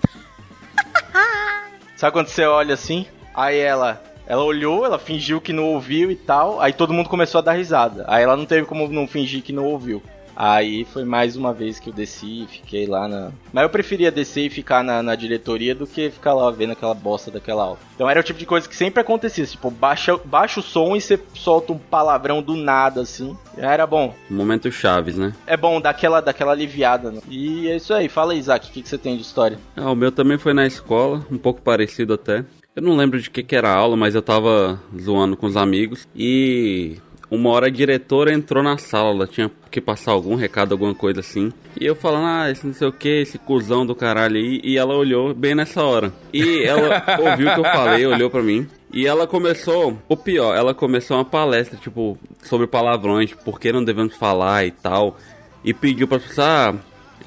Sabe 1.95 2.13
quando 2.13 2.27
você 2.27 2.43
olha 2.45 2.73
assim? 2.73 3.05
Aí 3.35 3.59
ela. 3.59 4.01
Ela 4.27 4.43
olhou, 4.43 4.85
ela 4.85 4.99
fingiu 4.99 5.39
que 5.39 5.53
não 5.53 5.63
ouviu 5.63 6.11
e 6.11 6.15
tal. 6.15 6.59
Aí 6.59 6.73
todo 6.73 6.93
mundo 6.93 7.09
começou 7.09 7.39
a 7.39 7.41
dar 7.43 7.53
risada. 7.53 8.03
Aí 8.07 8.23
ela 8.23 8.35
não 8.35 8.45
teve 8.45 8.65
como 8.65 8.87
não 8.89 9.07
fingir 9.07 9.41
que 9.41 9.53
não 9.53 9.65
ouviu. 9.65 10.03
Aí 10.39 10.85
foi 10.85 11.03
mais 11.03 11.35
uma 11.35 11.51
vez 11.51 11.79
que 11.79 11.89
eu 11.89 11.93
desci 11.93 12.43
e 12.43 12.47
fiquei 12.47 12.85
lá 12.85 13.07
na. 13.07 13.31
Mas 13.51 13.63
eu 13.63 13.69
preferia 13.71 14.11
descer 14.11 14.45
e 14.45 14.49
ficar 14.51 14.83
na, 14.83 15.01
na 15.01 15.15
diretoria 15.15 15.73
do 15.73 15.87
que 15.87 16.11
ficar 16.11 16.35
lá 16.35 16.51
vendo 16.51 16.73
aquela 16.73 16.93
bosta 16.93 17.31
daquela 17.31 17.63
aula. 17.63 17.79
Então 17.95 18.07
era 18.07 18.19
o 18.19 18.23
tipo 18.23 18.37
de 18.37 18.45
coisa 18.45 18.69
que 18.69 18.75
sempre 18.75 19.01
acontecia. 19.01 19.43
Tipo, 19.47 19.71
baixa, 19.71 20.15
baixa 20.23 20.59
o 20.59 20.63
som 20.63 20.95
e 20.95 21.01
você 21.01 21.19
solta 21.33 21.73
um 21.73 21.79
palavrão 21.79 22.43
do 22.43 22.55
nada, 22.55 23.01
assim. 23.01 23.35
Era 23.57 23.87
bom. 23.87 24.13
Momento 24.29 24.71
Chaves, 24.71 25.17
né? 25.17 25.33
É 25.47 25.57
bom 25.57 25.81
dar 25.81 25.89
aquela, 25.89 26.21
daquela 26.21 26.51
aliviada. 26.51 27.11
Né? 27.11 27.19
E 27.27 27.67
é 27.67 27.77
isso 27.77 27.91
aí. 27.91 28.07
Fala 28.07 28.33
aí, 28.33 28.37
Isaac, 28.37 28.69
o 28.69 28.71
que, 28.71 28.83
que 28.83 28.89
você 28.89 28.97
tem 28.99 29.15
de 29.15 29.23
história? 29.23 29.57
Ah, 29.75 29.89
o 29.89 29.95
meu 29.95 30.11
também 30.11 30.37
foi 30.37 30.53
na 30.53 30.67
escola, 30.67 31.25
um 31.31 31.37
pouco 31.39 31.63
parecido 31.63 32.13
até. 32.13 32.45
Eu 32.77 32.83
não 32.83 32.95
lembro 32.95 33.19
de 33.19 33.27
que, 33.27 33.41
que 33.41 33.55
era 33.55 33.69
a 33.69 33.75
aula, 33.75 33.97
mas 33.97 34.13
eu 34.13 34.21
tava 34.21 34.79
zoando 34.95 35.35
com 35.35 35.47
os 35.47 35.57
amigos. 35.57 36.07
E 36.15 36.97
uma 37.27 37.49
hora 37.49 37.65
a 37.65 37.71
diretora 37.71 38.31
entrou 38.31 38.61
na 38.61 38.77
sala, 38.77 39.09
ela 39.09 39.25
tinha 39.25 39.49
que 39.71 39.81
passar 39.81 40.11
algum 40.11 40.35
recado, 40.35 40.73
alguma 40.73 40.93
coisa 40.93 41.21
assim. 41.21 41.51
E 41.81 41.87
eu 41.87 41.95
falando, 41.95 42.27
ah, 42.27 42.51
esse 42.51 42.67
não 42.67 42.75
sei 42.75 42.87
o 42.87 42.91
que, 42.91 43.09
esse 43.09 43.39
cuzão 43.39 43.83
do 43.83 43.95
caralho 43.95 44.35
aí. 44.35 44.61
E 44.63 44.77
ela 44.77 44.95
olhou 44.95 45.33
bem 45.33 45.55
nessa 45.55 45.83
hora. 45.83 46.13
E 46.31 46.61
ela 46.65 47.03
ouviu 47.19 47.49
o 47.49 47.53
que 47.55 47.59
eu 47.61 47.63
falei, 47.63 48.05
olhou 48.05 48.29
pra 48.29 48.43
mim. 48.43 48.67
E 48.93 49.07
ela 49.07 49.25
começou, 49.25 49.97
o 50.07 50.15
pior, 50.15 50.55
ela 50.55 50.75
começou 50.75 51.17
uma 51.17 51.25
palestra, 51.25 51.79
tipo, 51.79 52.15
sobre 52.43 52.67
palavrões, 52.67 53.33
por 53.33 53.59
que 53.59 53.71
não 53.71 53.83
devemos 53.83 54.15
falar 54.15 54.67
e 54.67 54.71
tal. 54.71 55.17
E 55.65 55.73
pediu 55.73 56.07
pra 56.07 56.19
pessoa, 56.19 56.47
ah, 56.47 56.75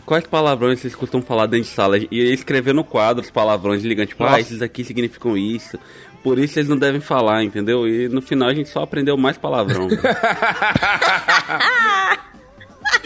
quais 0.04 0.26
palavrões 0.26 0.80
vocês 0.80 0.94
costumam 0.94 1.26
falar 1.26 1.46
dentro 1.46 1.68
de 1.68 1.74
sala? 1.74 1.98
E 1.98 2.08
ia 2.10 2.34
escrever 2.34 2.72
no 2.74 2.84
quadro 2.84 3.22
os 3.22 3.30
palavrões, 3.30 3.82
ligando, 3.82 4.08
tipo, 4.08 4.24
ah, 4.24 4.30
Nossa. 4.30 4.40
esses 4.40 4.62
aqui 4.62 4.84
significam 4.84 5.36
isso. 5.36 5.78
Por 6.22 6.38
isso 6.38 6.58
eles 6.58 6.68
não 6.68 6.76
devem 6.76 7.00
falar, 7.00 7.42
entendeu? 7.42 7.88
E 7.88 8.08
no 8.08 8.20
final 8.20 8.48
a 8.48 8.54
gente 8.54 8.68
só 8.68 8.82
aprendeu 8.82 9.16
mais 9.16 9.38
palavrão. 9.38 9.88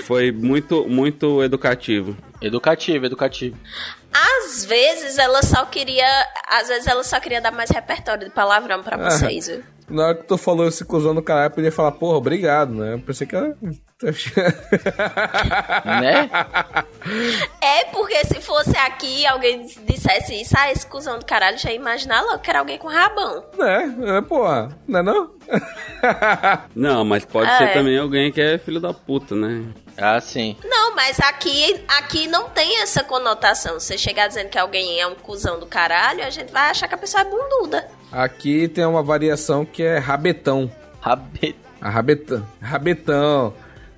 Foi 0.05 0.33
muito, 0.33 0.87
muito 0.89 1.43
educativo. 1.43 2.17
Educativo, 2.41 3.07
educativo. 3.07 3.57
Às 4.13 4.65
vezes 4.65 5.19
ela 5.19 5.43
só 5.43 5.65
queria. 5.65 6.07
Às 6.49 6.69
vezes 6.69 6.87
ela 6.87 7.03
só 7.03 7.19
queria 7.21 7.41
dar 7.41 7.53
mais 7.53 7.71
repertório 7.71 8.29
de 8.29 8.35
palavrão 8.35 8.83
pra 8.83 8.97
vocês, 9.11 9.47
viu? 9.47 9.63
Na 9.89 10.07
hora 10.07 10.15
que 10.15 10.25
tu 10.25 10.39
falou 10.39 10.67
esse 10.67 10.85
cuzão 10.85 11.15
do 11.15 11.23
caralho, 11.23 11.47
eu 11.47 11.55
podia 11.55 11.71
falar, 11.73 11.93
porra, 11.93 12.17
obrigado, 12.17 12.75
né? 12.75 12.95
Eu 12.95 13.01
pensei 13.01 13.27
que 13.27 13.37
era. 13.37 13.55
Né? 15.85 16.31
É 17.61 17.85
porque 17.87 18.25
se 18.25 18.41
fosse 18.41 18.75
aqui 18.79 19.27
alguém 19.27 19.67
dissesse 19.87 20.41
isso, 20.41 20.55
ah, 20.57 20.71
esse 20.71 20.87
cuzão 20.87 21.19
do 21.19 21.25
caralho, 21.27 21.59
já 21.59 21.71
ia 21.71 21.77
imaginar 21.77 22.23
logo 22.23 22.39
que 22.39 22.49
era 22.49 22.61
alguém 22.61 22.79
com 22.79 22.89
rabão. 22.89 23.45
né? 23.59 23.95
É, 24.17 24.21
porra. 24.23 24.71
Não 24.89 25.01
é 25.01 25.03
não? 25.03 25.31
Não, 26.75 27.05
mas 27.05 27.25
pode 27.25 27.51
Ah, 27.51 27.59
ser 27.59 27.65
é. 27.65 27.73
também 27.75 27.99
alguém 27.99 28.33
que 28.33 28.41
é 28.41 28.57
filho 28.59 28.81
da 28.81 28.93
puta, 28.95 29.35
né? 29.35 29.65
Ah, 29.97 30.21
sim. 30.21 30.57
Não, 30.65 30.95
mas 30.95 31.21
aqui, 31.21 31.85
aqui 31.89 32.27
não 32.27 32.51
tem 32.51 32.81
essa 32.81 33.05
conotação. 33.05 33.79
Você 33.79 33.97
chegar 33.97 34.29
dizendo 34.29 34.49
que 34.49 34.59
alguém 34.59 35.01
é 35.01 35.07
um 35.07 35.15
cuzão 35.15 35.59
do 35.59 35.67
caralho, 35.67 36.25
a 36.25 36.31
gente 36.31 36.53
vai 36.53 36.71
achar 36.71 36.89
que 36.89 36.95
a 36.95 36.99
pessoa 36.99 37.23
é 37.23 37.25
bunduda. 37.25 37.89
Aqui 38.11 38.69
tem 38.69 38.85
uma 38.85 39.03
variação 39.03 39.65
que 39.65 39.83
é 39.83 39.99
rabetão. 39.99 40.71
Rabet... 41.01 41.57
A 41.81 41.91
rabetão. 41.91 42.47
Rabetão. 42.63 43.55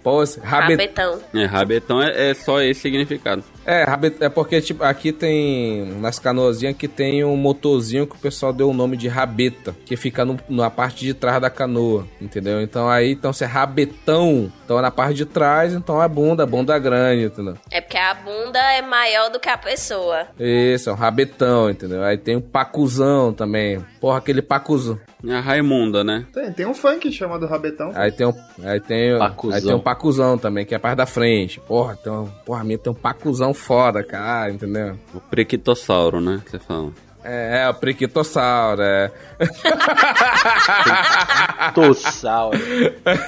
Pô, 0.07 0.23
esse- 0.23 0.39
rabe- 0.39 0.75
Rabetão. 0.75 1.19
É, 1.35 1.45
rabetão 1.47 2.01
é, 2.01 2.31
é 2.31 2.35
só 2.35 2.61
esse 2.63 2.79
significado. 2.81 3.43
É, 3.65 3.83
rabe- 3.83 4.15
é 4.21 4.29
porque 4.29 4.61
tipo, 4.61 4.85
aqui 4.85 5.11
tem. 5.11 5.85
Nas 6.01 6.21
canoazinhas 6.21 6.77
que 6.77 6.87
tem 6.87 7.25
um 7.25 7.37
motorzinho 7.37 8.07
que 8.07 8.15
o 8.15 8.19
pessoal 8.21 8.53
deu 8.53 8.71
o 8.71 8.73
nome 8.73 8.97
de 8.97 9.09
rabeta, 9.09 9.75
que 9.85 9.97
fica 9.97 10.25
no- 10.25 10.39
na 10.49 10.71
parte 10.71 11.05
de 11.05 11.13
trás 11.13 11.41
da 11.43 11.51
canoa, 11.51 12.07
entendeu? 12.21 12.61
Então 12.61 12.89
aí, 12.89 13.11
então 13.11 13.33
se 13.33 13.43
é 13.43 13.49
rabetão, 13.49 14.53
então 14.65 14.79
é 14.79 14.83
na 14.83 14.93
parte 14.93 15.15
de 15.17 15.25
trás, 15.25 15.75
então 15.75 16.01
é 16.01 16.07
bunda, 16.09 16.47
bunda 16.47 16.79
grande, 16.79 17.25
entendeu? 17.25 17.57
É 17.69 17.81
porque 17.81 17.97
a 17.99 18.15
bunda 18.15 18.61
é 18.75 18.83
maior 18.83 19.29
do 19.31 19.41
que 19.41 19.49
a 19.49 19.59
pessoa. 19.59 20.29
Isso, 20.39 20.89
é 20.89 20.93
um 20.93 20.97
rabetão, 20.97 21.69
entendeu? 21.69 22.05
Aí 22.05 22.17
tem 22.17 22.37
o 22.37 22.41
pacuzão 22.41 23.33
também. 23.33 23.85
Porra, 24.01 24.19
aquele 24.19 24.41
pacuzão. 24.41 25.01
É 25.27 25.33
a 25.35 25.41
Raimunda, 25.41 26.05
né? 26.05 26.25
Tem, 26.33 26.53
tem 26.53 26.67
um 26.67 26.75
funk 26.75 27.11
chamado 27.11 27.47
Rabetão. 27.47 27.91
Aí 27.97 28.13
tem 28.13 28.27
um, 28.27 28.33
aí 28.63 28.79
tem, 28.79 29.19
Pacuzão. 29.19 29.57
aí 29.57 29.63
tem 29.65 29.75
um 29.75 29.81
pacuzão 29.81 29.96
também, 30.41 30.65
que 30.65 30.75
é 30.75 30.77
a 30.77 30.81
parte 30.81 30.99
da 30.99 31.07
frente. 31.07 31.61
Porra, 31.61 31.97
tem 31.97 32.13
um, 32.13 32.27
porra, 32.45 32.65
minha 32.65 32.79
tem 32.79 32.93
um 32.93 32.95
pacuzão 32.95 33.53
foda, 33.53 34.03
cara, 34.03 34.51
entendeu? 34.51 34.99
O 35.15 35.21
prequitossauro, 35.21 36.21
né? 36.21 36.41
Que 36.45 36.53
você 36.53 36.59
fala. 36.59 36.93
É, 37.25 37.65
é 37.65 37.69
o 37.69 37.75
prequitossauro, 37.75 38.83
é. 38.83 39.11
Tossauro. 41.75 42.59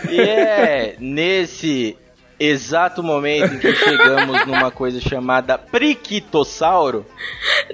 E 0.08 0.20
é 0.20 0.96
nesse 1.00 1.96
exato 2.38 3.02
momento 3.02 3.54
em 3.54 3.58
que 3.58 3.74
chegamos 3.74 4.46
numa 4.46 4.70
coisa 4.70 5.00
chamada 5.00 5.58
Priquitossauro. 5.58 7.04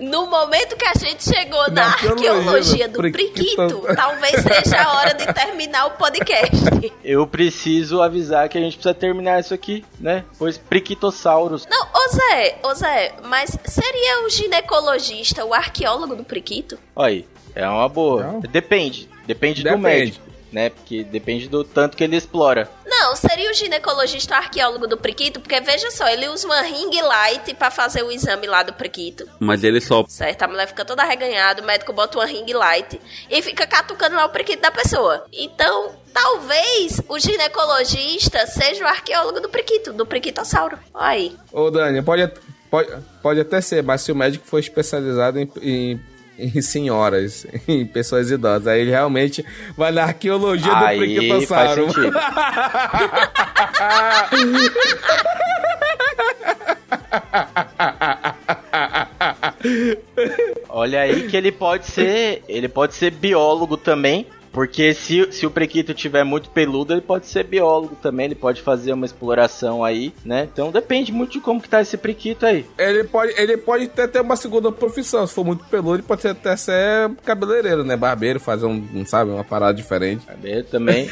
No 0.00 0.26
momento 0.28 0.76
que 0.76 0.84
a 0.86 0.94
gente 0.94 1.22
chegou 1.24 1.62
na, 1.70 1.82
Na 1.82 1.86
arqueologia 1.86 2.88
do 2.88 2.94
do 3.02 3.10
priquito. 3.12 3.82
talvez 3.94 4.40
seja 4.42 4.82
a 4.82 4.96
hora 4.98 5.14
de 5.14 5.32
terminar 5.32 5.86
o 5.86 5.90
podcast. 5.92 6.64
Eu 7.04 7.26
preciso 7.26 8.00
avisar 8.02 8.48
que 8.48 8.58
a 8.58 8.60
gente 8.60 8.76
precisa 8.76 8.94
terminar 8.94 9.40
isso 9.40 9.54
aqui, 9.54 9.84
né? 10.00 10.24
Pois 10.38 10.56
Priquitossauros. 10.58 11.66
Não, 11.68 11.86
ô 11.94 12.08
Zé, 12.08 12.58
ô 12.62 12.74
Zé, 12.74 13.12
mas 13.24 13.56
seria 13.64 14.24
o 14.26 14.30
ginecologista 14.30 15.44
o 15.44 15.52
arqueólogo 15.54 16.16
do 16.16 16.24
priquito? 16.24 16.78
Olha 16.96 17.08
aí, 17.08 17.28
é 17.54 17.68
uma 17.68 17.88
boa. 17.88 18.24
Não. 18.24 18.40
Depende. 18.40 19.08
Depende, 19.26 19.62
do 19.62 19.64
Depende. 19.64 19.82
médico, 19.82 20.26
né? 20.54 20.70
Porque 20.70 21.02
depende 21.02 21.48
do 21.48 21.64
tanto 21.64 21.96
que 21.96 22.04
ele 22.04 22.16
explora. 22.16 22.70
Não, 22.86 23.16
seria 23.16 23.50
o 23.50 23.54
ginecologista 23.54 24.34
o 24.34 24.38
arqueólogo 24.38 24.86
do 24.86 24.96
priquito, 24.96 25.40
porque 25.40 25.60
veja 25.60 25.90
só, 25.90 26.08
ele 26.08 26.28
usa 26.28 26.46
uma 26.46 26.62
ring 26.62 27.02
light 27.02 27.52
pra 27.54 27.70
fazer 27.70 28.04
o 28.04 28.12
exame 28.12 28.46
lá 28.46 28.62
do 28.62 28.72
priquito. 28.72 29.28
Mas 29.40 29.64
ele 29.64 29.80
só. 29.80 30.04
Certo, 30.08 30.42
a 30.42 30.48
mulher 30.48 30.68
fica 30.68 30.84
toda 30.84 31.02
arreganhada, 31.02 31.60
o 31.60 31.66
médico 31.66 31.92
bota 31.92 32.18
uma 32.18 32.24
ring 32.24 32.50
light 32.52 33.00
e 33.28 33.42
fica 33.42 33.66
catucando 33.66 34.14
lá 34.14 34.26
o 34.26 34.30
priquito 34.30 34.62
da 34.62 34.70
pessoa. 34.70 35.24
Então, 35.32 35.96
talvez 36.12 37.02
o 37.08 37.18
ginecologista 37.18 38.46
seja 38.46 38.84
o 38.84 38.88
arqueólogo 38.88 39.40
do 39.40 39.48
priquito, 39.48 39.92
do 39.92 40.06
priquitossauro. 40.06 40.78
Olha 40.94 41.08
aí. 41.08 41.36
Ô, 41.52 41.70
Dani, 41.70 42.00
pode, 42.00 42.30
pode, 42.70 42.88
pode 43.20 43.40
até 43.40 43.60
ser, 43.60 43.82
mas 43.82 44.02
se 44.02 44.12
o 44.12 44.16
médico 44.16 44.46
for 44.46 44.60
especializado 44.60 45.40
em, 45.40 45.50
em, 45.60 46.00
em 46.38 46.60
senhoras, 46.60 47.46
em 47.68 47.86
pessoas 47.86 48.30
idosas, 48.30 48.66
aí 48.66 48.80
ele 48.80 48.90
realmente 48.90 49.44
vai 49.76 49.92
na 49.92 50.04
arqueologia 50.04 50.74
do 50.74 50.84
Aí 50.84 50.98
faz 51.46 51.74
prequitossauro. 51.74 51.92
sentido. 51.92 52.18
Olha 60.68 61.00
aí 61.00 61.28
que 61.28 61.36
ele 61.36 61.52
pode 61.52 61.86
ser, 61.86 62.42
ele 62.48 62.68
pode 62.68 62.94
ser 62.94 63.12
biólogo 63.12 63.76
também, 63.76 64.26
porque 64.54 64.94
se, 64.94 65.30
se 65.32 65.44
o 65.44 65.50
prequito 65.50 65.92
tiver 65.92 66.22
muito 66.24 66.48
peludo, 66.48 66.94
ele 66.94 67.00
pode 67.00 67.26
ser 67.26 67.44
biólogo 67.44 67.96
também, 67.96 68.26
ele 68.26 68.34
pode 68.36 68.62
fazer 68.62 68.92
uma 68.92 69.04
exploração 69.04 69.84
aí, 69.84 70.14
né? 70.24 70.48
Então 70.50 70.70
depende 70.70 71.12
muito 71.12 71.32
de 71.32 71.40
como 71.40 71.60
que 71.60 71.68
tá 71.68 71.80
esse 71.80 71.96
prequito 71.96 72.46
aí. 72.46 72.64
Ele 72.78 73.02
pode, 73.04 73.34
ele 73.36 73.56
pode 73.56 73.84
até 73.86 74.06
ter 74.06 74.20
uma 74.20 74.36
segunda 74.36 74.70
profissão. 74.70 75.26
Se 75.26 75.34
for 75.34 75.44
muito 75.44 75.64
peludo, 75.64 75.96
ele 75.96 76.02
pode 76.02 76.22
ser- 76.22 76.28
até 76.28 76.54
ser 76.56 77.10
cabeleireiro, 77.24 77.82
né? 77.84 77.96
Barbeiro, 77.96 78.38
fazer 78.38 78.66
um, 78.66 79.04
sabe, 79.04 79.32
uma 79.32 79.42
parada 79.44 79.74
diferente. 79.74 80.24
Sabe? 80.24 80.62
Também. 80.64 81.08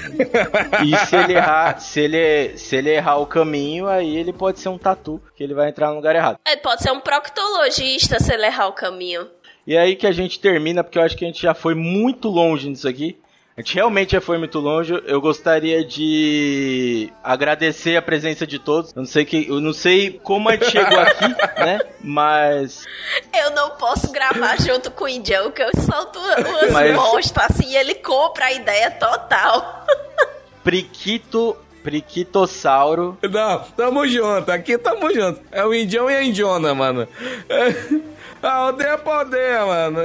E 0.84 0.96
se 1.06 1.16
ele 1.16 1.32
errar, 1.34 1.80
se 1.80 2.00
ele, 2.00 2.56
se 2.56 2.76
ele 2.76 2.90
errar 2.90 3.16
o 3.18 3.26
caminho, 3.26 3.88
aí 3.88 4.16
ele 4.16 4.32
pode 4.32 4.60
ser 4.60 4.68
um 4.68 4.78
tatu, 4.78 5.20
que 5.34 5.42
ele 5.42 5.52
vai 5.54 5.68
entrar 5.68 5.88
no 5.88 5.96
lugar 5.96 6.14
errado. 6.14 6.38
Ele 6.46 6.60
pode 6.60 6.82
ser 6.82 6.92
um 6.92 7.00
proctologista 7.00 8.20
se 8.20 8.32
ele 8.32 8.46
errar 8.46 8.68
o 8.68 8.72
caminho. 8.72 9.26
E 9.66 9.76
é 9.76 9.80
aí 9.80 9.94
que 9.94 10.06
a 10.06 10.12
gente 10.12 10.40
termina, 10.40 10.82
porque 10.82 10.98
eu 10.98 11.02
acho 11.02 11.16
que 11.16 11.24
a 11.24 11.28
gente 11.28 11.40
já 11.42 11.54
foi 11.54 11.74
muito 11.74 12.28
longe 12.28 12.68
nisso 12.68 12.88
aqui. 12.88 13.16
A 13.54 13.60
gente 13.60 13.74
realmente 13.74 14.12
já 14.12 14.20
foi 14.20 14.38
muito 14.38 14.58
longe. 14.58 14.94
Eu 15.06 15.20
gostaria 15.20 15.84
de 15.84 17.12
agradecer 17.22 17.96
a 17.96 18.02
presença 18.02 18.46
de 18.46 18.58
todos. 18.58 18.92
Eu 18.96 19.00
não 19.02 19.06
sei 19.06 19.24
que, 19.26 19.46
eu 19.46 19.60
não 19.60 19.74
sei 19.74 20.18
como 20.22 20.48
a 20.48 20.52
gente 20.52 20.70
chegou 20.70 20.98
aqui, 20.98 21.28
né? 21.60 21.80
Mas 22.02 22.84
Eu 23.32 23.50
não 23.50 23.70
posso 23.76 24.10
gravar 24.10 24.58
junto 24.58 24.90
com 24.90 25.04
o 25.04 25.08
Indião, 25.08 25.50
que 25.50 25.62
eu 25.62 25.70
solto 25.82 26.18
umas 26.18 26.72
Mas- 26.72 27.32
assim 27.50 27.72
e 27.72 27.76
ele 27.76 27.94
compra 27.96 28.46
a 28.46 28.52
ideia 28.52 28.90
total. 28.90 29.84
Priquito, 30.64 31.54
Priquitossauro. 31.82 33.18
Não, 33.22 33.58
tamo 33.76 34.06
junto, 34.08 34.50
aqui 34.50 34.78
tamo 34.78 35.12
junto. 35.12 35.40
É 35.50 35.64
o 35.64 35.74
indião 35.74 36.08
e 36.10 36.16
a 36.16 36.22
indiona, 36.22 36.74
mano. 36.74 37.06
É, 37.48 37.70
a 38.48 38.54
aldeia 38.54 38.98
pra 38.98 39.18
aldeia, 39.18 39.66
mano. 39.66 40.00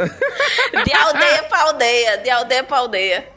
De 0.86 0.94
aldeia 0.94 1.44
pra 1.44 1.62
aldeia, 1.64 2.18
de 2.18 2.30
aldeia 2.30 2.64
pra 2.64 2.78
aldeia. 2.78 3.28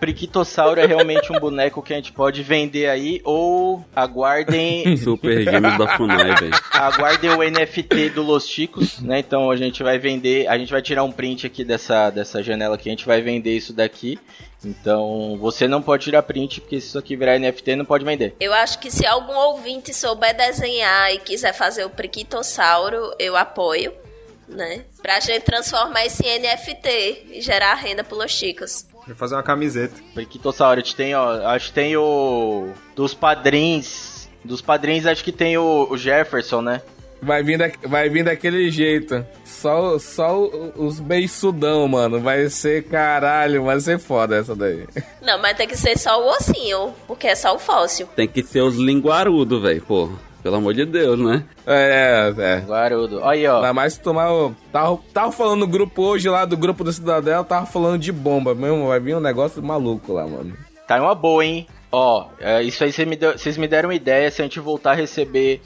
Priquitossauro 0.00 0.80
é 0.80 0.86
realmente 0.86 1.30
um 1.30 1.38
boneco 1.38 1.82
que 1.82 1.92
a 1.92 1.96
gente 1.96 2.10
pode 2.10 2.42
vender 2.42 2.88
aí, 2.88 3.20
ou 3.22 3.84
aguardem 3.94 4.96
Super 4.96 5.42
Gêmeos 5.44 5.76
da 5.76 5.94
Funai, 5.94 6.34
velho. 6.36 6.54
aguardem 6.72 7.30
o 7.30 7.42
NFT 7.42 8.08
do 8.08 8.22
Los 8.22 8.48
Chicos, 8.48 8.98
né? 9.00 9.18
Então 9.18 9.50
a 9.50 9.56
gente 9.56 9.82
vai 9.82 9.98
vender, 9.98 10.46
a 10.48 10.56
gente 10.56 10.72
vai 10.72 10.80
tirar 10.80 11.04
um 11.04 11.12
print 11.12 11.46
aqui 11.46 11.62
dessa, 11.62 12.08
dessa 12.08 12.42
janela 12.42 12.76
aqui, 12.76 12.88
a 12.88 12.92
gente 12.92 13.04
vai 13.04 13.20
vender 13.20 13.54
isso 13.54 13.74
daqui. 13.74 14.18
Então 14.64 15.36
você 15.38 15.68
não 15.68 15.82
pode 15.82 16.04
tirar 16.04 16.22
print, 16.22 16.62
porque 16.62 16.80
se 16.80 16.88
isso 16.88 16.98
aqui 16.98 17.14
virar 17.14 17.38
NFT 17.38 17.76
não 17.76 17.84
pode 17.84 18.02
vender. 18.02 18.34
Eu 18.40 18.54
acho 18.54 18.78
que 18.78 18.90
se 18.90 19.04
algum 19.04 19.34
ouvinte 19.36 19.92
souber 19.92 20.34
desenhar 20.34 21.12
e 21.12 21.18
quiser 21.18 21.52
fazer 21.52 21.84
o 21.84 21.90
Priquitossauro, 21.90 23.14
eu 23.18 23.36
apoio, 23.36 23.92
né? 24.50 24.84
Pra 25.00 25.20
gente 25.20 25.42
transformar 25.42 26.04
esse 26.04 26.22
NFT 26.22 27.26
e 27.32 27.40
gerar 27.40 27.74
renda 27.74 28.04
pros 28.04 28.30
chicos. 28.30 28.86
Vou 29.06 29.16
fazer 29.16 29.34
uma 29.34 29.42
camiseta. 29.42 29.94
Priquitossauro, 30.14 30.80
a 30.80 30.82
gente 30.82 30.94
tem, 30.94 31.14
ó, 31.14 31.46
acho 31.48 31.68
que 31.68 31.72
tem 31.74 31.96
o 31.96 32.72
dos 32.94 33.14
padrinhos, 33.14 34.28
dos 34.44 34.60
padrinhos 34.60 35.06
acho 35.06 35.24
que 35.24 35.32
tem 35.32 35.56
o, 35.56 35.88
o 35.90 35.96
Jefferson, 35.96 36.60
né? 36.60 36.82
Vai 37.22 37.42
vir, 37.42 37.58
da, 37.58 37.70
vai 37.86 38.08
vir 38.08 38.24
daquele 38.24 38.70
jeito. 38.70 39.26
Só, 39.44 39.98
só 39.98 40.38
os 40.74 41.00
beiçudão, 41.00 41.86
mano. 41.86 42.18
Vai 42.18 42.48
ser 42.48 42.84
caralho, 42.84 43.64
vai 43.64 43.78
ser 43.80 43.98
foda 43.98 44.36
essa 44.36 44.56
daí. 44.56 44.86
Não, 45.20 45.38
mas 45.38 45.54
tem 45.56 45.68
que 45.68 45.76
ser 45.76 45.98
só 45.98 46.22
o 46.22 46.30
ossinho, 46.30 46.94
porque 47.06 47.26
é 47.26 47.34
só 47.34 47.54
o 47.54 47.58
fóssil. 47.58 48.06
Tem 48.16 48.26
que 48.26 48.42
ser 48.42 48.62
os 48.62 48.76
linguarudos, 48.76 49.60
velho, 49.60 49.82
porra. 49.82 50.29
Pelo 50.42 50.56
amor 50.56 50.72
de 50.74 50.84
Deus, 50.86 51.18
né? 51.18 51.44
É, 51.66 52.32
é. 52.38 52.56
Guarudo. 52.66 53.22
Aí, 53.24 53.46
ó. 53.46 53.56
Ainda 53.56 53.72
mais 53.74 53.92
se 53.94 54.00
tomar 54.00 54.32
o. 54.32 54.54
Tava, 54.72 54.98
tava 55.12 55.32
falando 55.32 55.60
no 55.60 55.66
grupo 55.66 56.02
hoje 56.02 56.28
lá 56.30 56.44
do 56.46 56.56
grupo 56.56 56.82
do 56.82 56.92
Cidadela, 56.92 57.44
tava 57.44 57.66
falando 57.66 57.98
de 58.00 58.10
bomba 58.10 58.54
mesmo. 58.54 58.88
Vai 58.88 59.00
vir 59.00 59.14
um 59.16 59.20
negócio 59.20 59.62
maluco 59.62 60.12
lá, 60.14 60.26
mano. 60.26 60.56
Tá 60.88 61.00
uma 61.00 61.14
boa, 61.14 61.44
hein? 61.44 61.66
Ó, 61.92 62.26
é, 62.40 62.62
isso 62.62 62.82
aí 62.82 62.92
cê 62.92 63.04
me 63.04 63.16
deu- 63.16 63.36
vocês 63.36 63.58
me 63.58 63.68
deram 63.68 63.88
uma 63.90 63.94
ideia 63.94 64.30
se 64.30 64.40
a 64.40 64.44
gente 64.44 64.58
voltar 64.60 64.92
a 64.92 64.94
receber 64.94 65.60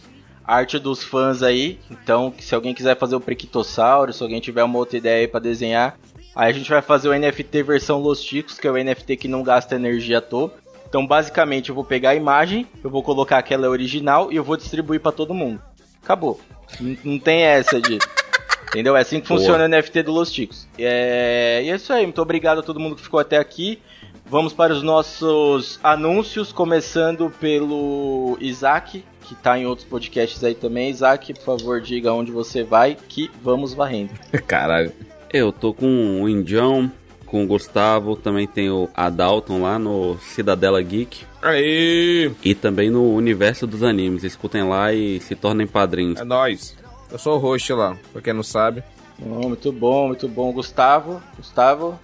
arte 0.45 0.79
dos 0.79 1.05
fãs 1.05 1.43
aí. 1.43 1.79
Então, 1.91 2.33
se 2.41 2.55
alguém 2.55 2.75
quiser 2.75 2.99
fazer 2.99 3.15
o 3.15 3.21
Priquitossauro, 3.21 4.13
se 4.13 4.23
alguém 4.23 4.41
tiver 4.41 4.65
uma 4.65 4.79
outra 4.79 4.97
ideia 4.99 5.21
aí 5.21 5.29
pra 5.29 5.39
desenhar, 5.41 5.97
aí 6.35 6.51
a 6.51 6.53
gente 6.53 6.69
vai 6.69 6.83
fazer 6.83 7.09
o 7.09 7.15
NFT 7.15 7.63
versão 7.63 8.01
Los 8.01 8.23
Chicos, 8.23 8.59
que 8.59 8.67
é 8.67 8.71
o 8.71 8.77
NFT 8.77 9.17
que 9.17 9.29
não 9.29 9.43
gasta 9.43 9.77
energia 9.77 10.19
à 10.19 10.21
toa. 10.21 10.53
Então, 10.95 11.05
basicamente, 11.05 11.71
eu 11.71 11.75
vou 11.75 11.83
pegar 11.83 12.11
a 12.11 12.15
imagem, 12.15 12.69
eu 12.81 12.89
vou 12.89 13.03
colocar 13.03 13.39
aquela 13.39 13.69
original 13.69 14.31
e 14.31 14.37
eu 14.37 14.45
vou 14.45 14.57
distribuir 14.57 15.01
pra 15.01 15.11
todo 15.11 15.35
mundo. 15.35 15.61
Acabou. 16.01 16.41
Não, 16.79 16.97
não 17.03 17.19
tem 17.19 17.43
essa 17.43 17.81
de. 17.81 17.99
Entendeu? 18.71 18.97
É 18.97 19.01
assim 19.01 19.21
que 19.21 19.27
Boa. 19.27 19.41
funciona 19.41 19.65
o 19.65 19.69
NFT 19.69 20.05
do 20.05 20.13
Los 20.13 20.33
Chicos. 20.33 20.69
É... 20.79 21.63
E 21.65 21.69
é 21.69 21.75
isso 21.75 21.93
aí. 21.93 22.05
Muito 22.05 22.23
obrigado 22.23 22.61
a 22.61 22.63
todo 22.63 22.79
mundo 22.79 22.95
que 22.95 23.03
ficou 23.03 23.19
até 23.19 23.39
aqui. 23.39 23.83
Vamos 24.25 24.53
para 24.53 24.73
os 24.73 24.85
nossos 24.85 25.81
anúncios, 25.83 26.53
começando 26.53 27.29
pelo 27.41 28.39
Isaac, 28.41 29.05
que 29.23 29.35
tá 29.35 29.59
em 29.59 29.67
outros 29.67 29.89
podcasts 29.89 30.45
aí 30.45 30.55
também. 30.55 30.91
Isaac, 30.91 31.35
por 31.35 31.59
favor, 31.59 31.81
diga 31.81 32.13
onde 32.13 32.31
você 32.31 32.63
vai, 32.63 32.97
que 33.09 33.29
vamos 33.43 33.75
varrendo. 33.75 34.13
Caralho. 34.47 34.93
Eu 35.33 35.51
tô 35.51 35.75
com 35.75 36.23
o 36.23 36.29
Indião, 36.29 36.89
com 37.35 37.43
o 37.43 37.47
Gustavo, 37.49 38.15
também 38.15 38.47
tem 38.47 38.71
o 38.71 38.89
Adalton 38.95 39.61
lá 39.61 39.77
no 39.77 40.17
Cidadela 40.19 40.81
Geek. 40.81 41.25
Aí! 41.43 42.31
E 42.45 42.55
também 42.55 42.91
no 42.91 43.13
Universo 43.13 43.67
dos 43.67 43.83
Animes. 43.83 44.23
Escutem 44.23 44.63
lá 44.63 44.93
e 44.93 45.19
se 45.19 45.35
tornem 45.35 45.67
padrinhos. 45.67 46.21
É 46.21 46.25
nóis. 46.25 46.77
Eu 47.11 47.19
sou 47.19 47.35
o 47.35 47.41
host 47.41 47.73
lá, 47.73 47.97
pra 48.13 48.23
quem 48.23 48.33
não 48.33 48.45
sabe. 48.45 48.85
Oh, 49.21 49.49
muito 49.49 49.73
bom, 49.73 50.07
muito 50.07 50.29
bom. 50.29 50.53
Gustavo, 50.53 51.21
Gustavo, 51.37 51.99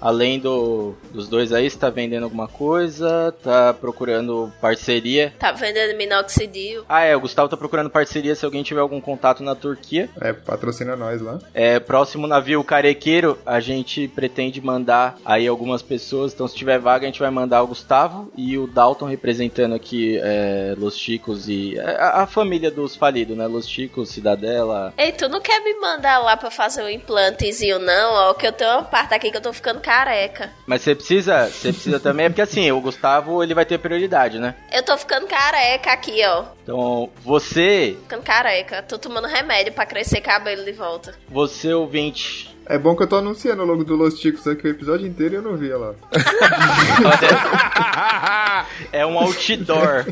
além 0.00 0.38
do, 0.38 0.94
dos 1.12 1.28
dois 1.28 1.52
aí, 1.52 1.68
você 1.68 1.78
tá 1.78 1.90
vendendo 1.90 2.24
alguma 2.24 2.48
coisa? 2.48 3.34
Tá 3.42 3.74
procurando 3.74 4.52
parceria? 4.60 5.32
Tá 5.38 5.52
vendendo 5.52 5.96
minoxidil. 5.96 6.84
Ah, 6.88 7.02
é, 7.02 7.14
o 7.14 7.20
Gustavo 7.20 7.48
tá 7.48 7.56
procurando 7.56 7.90
parceria 7.90 8.34
se 8.34 8.44
alguém 8.44 8.62
tiver 8.62 8.80
algum 8.80 9.00
contato 9.00 9.42
na 9.42 9.54
Turquia. 9.54 10.08
É, 10.20 10.32
patrocina 10.32 10.96
nós 10.96 11.20
lá. 11.20 11.38
É, 11.52 11.78
próximo 11.78 12.26
navio 12.26 12.62
carequeiro, 12.64 13.38
a 13.44 13.60
gente 13.60 14.08
pretende 14.08 14.60
mandar 14.60 15.16
aí 15.24 15.46
algumas 15.46 15.82
pessoas. 15.82 16.32
Então, 16.32 16.48
se 16.48 16.54
tiver 16.54 16.78
vaga, 16.78 17.04
a 17.04 17.10
gente 17.10 17.20
vai 17.20 17.30
mandar 17.30 17.62
o 17.62 17.66
Gustavo 17.66 18.32
e 18.36 18.56
o 18.56 18.66
Dalton 18.66 19.06
representando 19.06 19.74
aqui 19.74 20.18
é, 20.22 20.74
Los 20.78 20.96
Chicos 20.96 21.48
e 21.48 21.78
é, 21.78 21.96
a, 21.96 22.22
a 22.22 22.26
família 22.26 22.70
dos 22.70 22.96
falidos, 22.96 23.36
né? 23.36 23.46
Los 23.46 23.68
Chicos, 23.68 24.10
Cidadela. 24.10 24.92
Ei, 24.96 25.12
tu 25.12 25.28
não 25.28 25.40
quer 25.40 25.62
me 25.62 25.74
mandar 25.74 26.18
lá 26.18 26.36
pra 26.36 26.50
fazer 26.50 26.82
um 26.82 26.88
implantezinho, 26.88 27.78
não? 27.78 28.12
Ó, 28.14 28.34
que 28.34 28.46
eu 28.46 28.52
tenho 28.52 28.70
uma 28.70 28.82
parte 28.82 29.14
aqui 29.14 29.30
que 29.30 29.36
eu 29.36 29.42
tô 29.42 29.52
ficando 29.52 29.80
careca. 29.90 30.52
Mas 30.68 30.82
você 30.82 30.94
precisa, 30.94 31.46
você 31.46 31.72
precisa 31.72 31.98
também, 31.98 32.26
é 32.26 32.28
porque 32.28 32.40
assim, 32.40 32.70
o 32.70 32.80
Gustavo 32.80 33.42
ele 33.42 33.54
vai 33.54 33.64
ter 33.64 33.76
prioridade, 33.76 34.38
né? 34.38 34.54
Eu 34.72 34.84
tô 34.84 34.96
ficando 34.96 35.26
careca 35.26 35.90
aqui, 35.90 36.24
ó. 36.24 36.44
Então, 36.62 37.10
você, 37.24 37.96
Ficando 38.02 38.22
careca. 38.22 38.84
Tô 38.84 38.98
tomando 38.98 39.26
remédio 39.26 39.72
pra 39.72 39.84
crescer 39.84 40.20
cabelo 40.20 40.64
de 40.64 40.70
volta. 40.70 41.16
você 41.28 41.74
ouvinte, 41.74 42.49
É 42.66 42.78
bom 42.78 42.94
que 42.94 43.02
eu 43.02 43.06
tô 43.06 43.16
anunciando 43.16 43.62
o 43.62 43.66
logo 43.66 43.84
do 43.84 43.96
Los 43.96 44.20
Chicos 44.20 44.46
aqui 44.46 44.66
o 44.66 44.70
episódio 44.70 45.06
inteiro 45.06 45.34
e 45.34 45.36
eu 45.36 45.42
não 45.42 45.56
via 45.56 45.76
lá. 45.76 45.94
é 48.92 49.04
um 49.04 49.18
outdoor. 49.18 50.06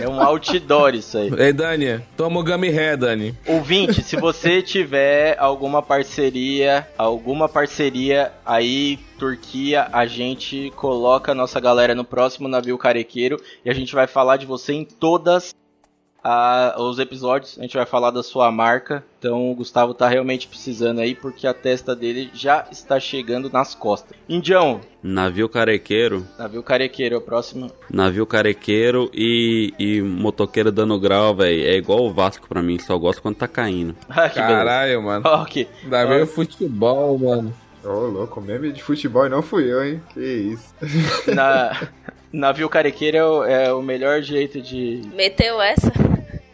É 0.00 0.08
um 0.08 0.20
outdoor 0.20 0.94
isso 0.94 1.18
aí. 1.18 1.30
Ei, 1.38 1.52
Dani, 1.52 2.00
toma 2.16 2.40
o 2.40 2.44
Gummy 2.44 2.68
Hair, 2.68 2.96
Dani. 2.96 3.34
Ouvinte, 3.46 4.02
se 4.02 4.16
você 4.16 4.60
tiver 4.62 5.36
alguma 5.38 5.80
parceria, 5.80 6.86
alguma 6.98 7.48
parceria 7.48 8.32
aí, 8.44 8.98
Turquia, 9.18 9.88
a 9.92 10.06
gente 10.06 10.72
coloca 10.74 11.32
a 11.32 11.34
nossa 11.34 11.60
galera 11.60 11.94
no 11.94 12.04
próximo 12.04 12.48
navio 12.48 12.76
carequeiro 12.76 13.40
e 13.64 13.70
a 13.70 13.74
gente 13.74 13.94
vai 13.94 14.06
falar 14.06 14.36
de 14.36 14.46
você 14.46 14.72
em 14.72 14.84
todas 14.84 15.54
a- 16.22 16.74
os 16.78 16.98
episódios. 16.98 17.58
A 17.58 17.62
gente 17.62 17.76
vai 17.76 17.86
falar 17.86 18.10
da 18.10 18.22
sua 18.22 18.50
marca. 18.50 19.04
Então 19.18 19.50
o 19.50 19.54
Gustavo 19.54 19.94
tá 19.94 20.08
realmente 20.08 20.46
precisando 20.48 21.00
aí 21.00 21.14
porque 21.14 21.46
a 21.46 21.54
testa 21.54 21.94
dele 21.94 22.30
já 22.34 22.66
está 22.70 23.00
chegando 23.00 23.50
nas 23.50 23.74
costas. 23.74 24.16
Indião, 24.28 24.80
Navio 25.02 25.48
carequeiro, 25.48 26.26
navio 26.38 26.62
carequeiro, 26.62 27.14
é 27.14 27.18
o 27.18 27.20
próximo. 27.20 27.70
navio 27.90 28.26
carequeiro 28.26 29.10
e, 29.14 29.72
e 29.78 30.02
motoqueiro 30.02 30.70
dando 30.72 30.98
grau, 30.98 31.34
velho. 31.36 31.66
É 31.66 31.76
igual 31.76 32.04
o 32.04 32.12
Vasco 32.12 32.48
pra 32.48 32.62
mim, 32.62 32.78
só 32.78 32.96
gosto 32.98 33.22
quando 33.22 33.36
tá 33.36 33.46
caindo. 33.48 33.94
Ah, 34.10 34.22
beleza. 34.28 34.34
Caralho, 34.34 35.02
mano. 35.02 35.22
Ó, 35.26 35.42
aqui. 35.42 35.68
Ainda 35.84 36.04
veio 36.06 36.26
futebol, 36.26 37.18
mano. 37.18 37.54
Ô, 37.84 37.90
louco, 38.06 38.40
meme 38.40 38.72
de 38.72 38.82
futebol 38.82 39.24
e 39.26 39.28
não 39.28 39.40
fui 39.40 39.70
eu, 39.72 39.84
hein? 39.84 40.02
Que 40.12 40.20
isso. 40.20 40.74
Na, 41.34 41.88
navio 42.32 42.68
carequeiro 42.68 43.16
é 43.16 43.24
o, 43.24 43.44
é 43.44 43.72
o 43.72 43.82
melhor 43.82 44.22
jeito 44.22 44.60
de, 44.60 45.02
Meteu 45.14 45.60
essa? 45.60 45.92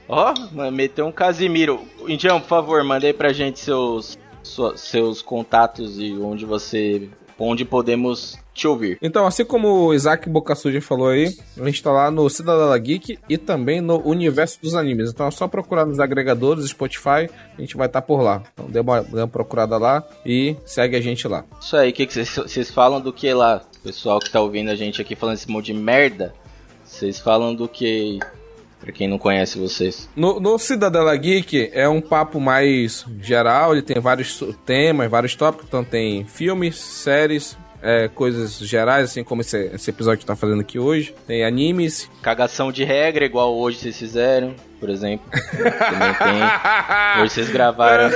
Ó, 0.08 0.32
oh, 0.32 0.70
meteu 0.70 1.06
um 1.06 1.12
Casimiro. 1.12 1.82
Indião, 2.06 2.40
por 2.40 2.48
favor, 2.48 2.84
manda 2.84 3.06
aí 3.06 3.12
pra 3.12 3.32
gente 3.32 3.58
seus, 3.58 4.18
seus 4.76 5.22
contatos 5.22 5.98
e 5.98 6.12
onde 6.12 6.44
você. 6.44 7.08
onde 7.38 7.64
podemos 7.64 8.38
te 8.54 8.68
ouvir. 8.68 8.96
Então, 9.02 9.26
assim 9.26 9.44
como 9.44 9.68
o 9.68 9.94
Isaac 9.94 10.28
Boca 10.28 10.54
Suja 10.54 10.80
falou 10.80 11.08
aí, 11.08 11.36
a 11.58 11.64
gente 11.64 11.82
tá 11.82 11.90
lá 11.90 12.10
no 12.10 12.28
Cidadela 12.30 12.78
Geek 12.78 13.18
e 13.28 13.36
também 13.36 13.80
no 13.80 14.00
Universo 14.06 14.58
dos 14.62 14.74
Animes. 14.74 15.10
Então 15.10 15.26
é 15.26 15.30
só 15.30 15.48
procurar 15.48 15.84
nos 15.84 15.98
agregadores, 15.98 16.64
Spotify, 16.66 17.28
a 17.58 17.60
gente 17.60 17.76
vai 17.76 17.86
estar 17.86 18.02
por 18.02 18.22
lá. 18.22 18.42
Então 18.52 18.70
dê 18.70 18.80
uma, 18.80 19.02
dê 19.02 19.18
uma 19.18 19.28
procurada 19.28 19.76
lá 19.76 20.02
e 20.24 20.56
segue 20.64 20.96
a 20.96 21.00
gente 21.00 21.26
lá. 21.26 21.44
Isso 21.60 21.76
aí, 21.76 21.90
o 21.90 21.92
que 21.92 22.06
vocês 22.06 22.70
falam 22.70 23.00
do 23.00 23.12
que 23.12 23.32
lá? 23.34 23.62
Pessoal 23.82 24.20
que 24.20 24.30
tá 24.30 24.40
ouvindo 24.40 24.70
a 24.70 24.76
gente 24.76 25.02
aqui 25.02 25.14
falando 25.14 25.34
esse 25.34 25.50
monte 25.50 25.66
de 25.66 25.74
merda, 25.74 26.32
vocês 26.84 27.18
falam 27.18 27.54
do 27.54 27.68
que. 27.68 28.18
Pra 28.80 28.92
quem 28.92 29.08
não 29.08 29.18
conhece 29.18 29.58
vocês. 29.58 30.10
No, 30.14 30.38
no 30.38 30.58
Cidadela 30.58 31.16
Geek 31.16 31.70
é 31.72 31.88
um 31.88 32.02
papo 32.02 32.38
mais 32.38 33.06
geral, 33.18 33.72
ele 33.72 33.80
tem 33.80 33.98
vários 33.98 34.42
temas, 34.66 35.10
vários 35.10 35.34
tópicos, 35.34 35.66
então 35.66 35.82
tem 35.82 36.26
filmes, 36.26 36.76
séries, 36.76 37.56
é, 37.84 38.08
coisas 38.08 38.58
gerais, 38.58 39.10
assim 39.10 39.22
como 39.22 39.42
esse, 39.42 39.70
esse 39.74 39.90
episódio 39.90 40.18
que 40.20 40.26
tá 40.26 40.34
fazendo 40.34 40.60
aqui 40.62 40.78
hoje. 40.78 41.14
Tem 41.26 41.44
animes. 41.44 42.10
Cagação 42.22 42.72
de 42.72 42.82
regra, 42.82 43.24
igual 43.24 43.54
hoje 43.54 43.78
vocês 43.78 43.98
fizeram, 43.98 44.54
por 44.80 44.88
exemplo. 44.88 45.26
Também 45.30 46.14
tem. 46.14 47.22
Hoje 47.22 47.32
vocês 47.34 47.50
gravaram. 47.50 48.10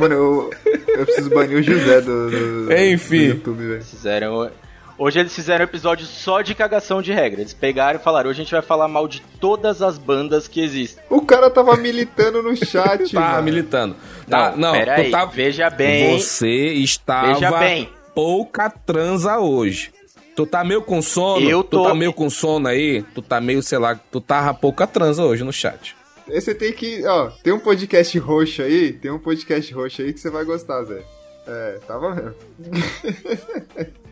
Mano, 0.00 0.14
eu, 0.14 0.50
eu 0.88 1.04
preciso 1.06 1.30
banir 1.30 1.58
o 1.58 1.62
José 1.62 2.00
do, 2.00 2.30
do, 2.66 2.72
Enfim. 2.76 3.18
do 3.28 3.34
YouTube, 3.34 3.68
velho. 3.68 3.82
Fizeram. 3.84 4.50
Hoje 4.98 5.20
eles 5.20 5.34
fizeram 5.34 5.60
um 5.62 5.68
episódio 5.68 6.06
só 6.06 6.40
de 6.40 6.54
cagação 6.54 7.02
de 7.02 7.12
regra. 7.12 7.40
Eles 7.42 7.52
pegaram 7.52 7.98
e 8.00 8.02
falaram: 8.02 8.30
hoje 8.30 8.40
a 8.40 8.44
gente 8.44 8.52
vai 8.52 8.62
falar 8.62 8.88
mal 8.88 9.06
de 9.06 9.20
todas 9.40 9.82
as 9.82 9.98
bandas 9.98 10.48
que 10.48 10.60
existem. 10.62 11.04
O 11.10 11.20
cara 11.20 11.50
tava 11.50 11.76
militando 11.76 12.42
no 12.42 12.56
chat, 12.56 13.12
Tá 13.12 13.20
mano. 13.20 13.42
militando. 13.42 13.96
Tá, 14.28 14.54
não, 14.56 14.72
pera 14.72 14.94
tu 14.96 15.00
aí, 15.02 15.10
tá- 15.10 15.24
veja 15.26 15.68
bem. 15.70 16.18
Você 16.18 16.48
estava 16.74 17.34
Veja 17.34 17.50
bem. 17.58 17.90
Pouca 18.16 18.70
transa 18.70 19.38
hoje. 19.38 19.92
Tu 20.34 20.46
tá 20.46 20.64
meio 20.64 20.82
com 20.82 21.00
sono? 21.00 21.48
Eu 21.48 21.62
tô- 21.62 21.82
Tu 21.82 21.88
tá 21.88 21.94
meio 21.94 22.12
com 22.12 22.28
sono 22.30 22.66
aí? 22.68 23.02
Tu 23.14 23.22
tá 23.22 23.40
meio, 23.40 23.62
sei 23.62 23.78
lá, 23.78 23.94
tu 24.10 24.20
tava 24.20 24.52
pouca 24.54 24.86
transa 24.86 25.22
hoje 25.22 25.44
no 25.44 25.52
chat. 25.52 25.94
Aí 26.28 26.40
Você 26.40 26.54
tem 26.54 26.72
que, 26.72 27.06
ó, 27.06 27.30
tem 27.42 27.52
um 27.52 27.58
podcast 27.60 28.18
roxo 28.18 28.62
aí, 28.62 28.92
tem 28.92 29.10
um 29.10 29.18
podcast 29.18 29.72
roxo 29.72 30.02
aí 30.02 30.12
que 30.12 30.18
você 30.20 30.30
vai 30.30 30.44
gostar, 30.44 30.82
Zé. 30.84 31.02
É, 31.46 31.78
tava 31.86 32.14
mesmo. 32.14 32.34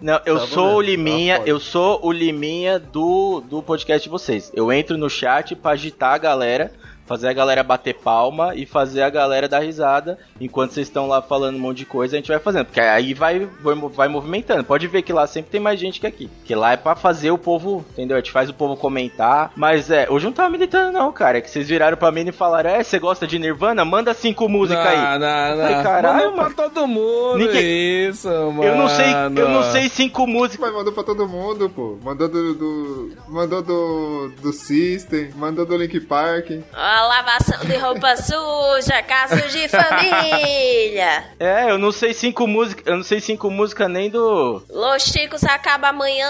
Não, 0.00 0.20
eu 0.24 0.36
Tava 0.36 0.46
sou 0.46 0.64
mesmo, 0.66 0.76
o 0.76 0.80
Liminha, 0.80 1.42
eu 1.44 1.58
sou 1.58 1.98
o 2.06 2.12
Liminha 2.12 2.78
do, 2.78 3.40
do 3.40 3.60
podcast 3.62 4.04
de 4.04 4.08
vocês. 4.10 4.50
Eu 4.54 4.72
entro 4.72 4.96
no 4.96 5.10
chat 5.10 5.56
pra 5.56 5.72
agitar 5.72 6.14
a 6.14 6.18
galera, 6.18 6.72
fazer 7.12 7.28
a 7.28 7.32
galera 7.32 7.62
bater 7.62 7.94
palma 7.94 8.54
e 8.54 8.64
fazer 8.64 9.02
a 9.02 9.10
galera 9.10 9.46
dar 9.48 9.58
risada. 9.60 10.18
Enquanto 10.40 10.72
vocês 10.72 10.86
estão 10.88 11.06
lá 11.06 11.20
falando 11.20 11.56
um 11.56 11.60
monte 11.60 11.78
de 11.78 11.84
coisa, 11.86 12.16
a 12.16 12.18
gente 12.18 12.28
vai 12.28 12.38
fazendo. 12.38 12.64
Porque 12.66 12.80
aí 12.80 13.12
vai, 13.12 13.46
vai, 13.60 13.74
vai 13.74 14.08
movimentando. 14.08 14.64
Pode 14.64 14.86
ver 14.86 15.02
que 15.02 15.12
lá 15.12 15.26
sempre 15.26 15.50
tem 15.50 15.60
mais 15.60 15.78
gente 15.78 16.00
que 16.00 16.06
aqui. 16.06 16.30
Que 16.44 16.54
lá 16.54 16.72
é 16.72 16.76
pra 16.76 16.94
fazer 16.96 17.30
o 17.30 17.36
povo, 17.38 17.84
entendeu? 17.92 18.16
A 18.16 18.20
gente 18.20 18.32
faz 18.32 18.48
o 18.48 18.54
povo 18.54 18.76
comentar. 18.76 19.52
Mas 19.54 19.90
é, 19.90 20.06
hoje 20.08 20.24
eu 20.26 20.30
não 20.30 20.34
tava 20.36 20.48
militando, 20.50 20.92
não, 20.92 21.12
cara. 21.12 21.38
É 21.38 21.40
que 21.40 21.50
vocês 21.50 21.68
viraram 21.68 21.96
pra 21.96 22.10
mim 22.10 22.24
e 22.26 22.32
falaram: 22.32 22.70
É, 22.70 22.82
você 22.82 22.98
gosta 22.98 23.26
de 23.26 23.38
Nirvana? 23.38 23.84
Manda 23.84 24.14
cinco 24.14 24.48
músicas 24.48 24.86
aí. 24.86 24.96
Não, 24.96 25.18
não, 25.18 25.56
não. 25.58 25.64
Ai, 25.64 25.82
caralho, 25.82 26.30
Manda 26.36 26.50
pra 26.54 26.68
todo 26.68 26.86
mundo. 26.86 27.38
Ninguém- 27.38 28.08
Isso, 28.08 28.28
mano. 28.28 28.64
Eu 28.64 28.76
não 28.76 28.88
sei, 28.88 29.06
eu 29.36 29.48
não 29.48 29.62
sei 29.64 29.88
cinco 29.88 30.26
músicas. 30.26 30.60
Mas 30.66 30.74
mandou 30.78 30.92
pra 30.92 31.02
todo 31.02 31.28
mundo, 31.28 31.68
pô. 31.68 31.98
Mandou 32.02 32.28
do. 32.28 32.54
do- 32.54 33.12
mandou 33.28 33.62
do. 33.62 34.32
do 34.40 34.52
System, 34.52 35.30
mandou 35.36 35.66
do 35.66 35.76
Link 35.76 35.98
Park. 36.00 36.50
Ó, 36.74 37.01
lavação 37.06 37.58
de 37.64 37.76
roupa 37.76 38.16
suja, 38.16 39.02
casos 39.02 39.52
de 39.52 39.68
família. 39.68 41.24
É, 41.38 41.70
eu 41.70 41.78
não 41.78 41.92
sei 41.92 42.12
cinco 42.14 42.46
músicas, 42.46 42.86
eu 42.86 42.96
não 42.96 43.02
sei 43.02 43.20
cinco 43.20 43.50
músicas 43.50 43.90
nem 43.90 44.10
do. 44.10 44.62
Los 44.70 45.02
Chicos 45.04 45.44
acaba 45.44 45.88
amanhã. 45.88 46.28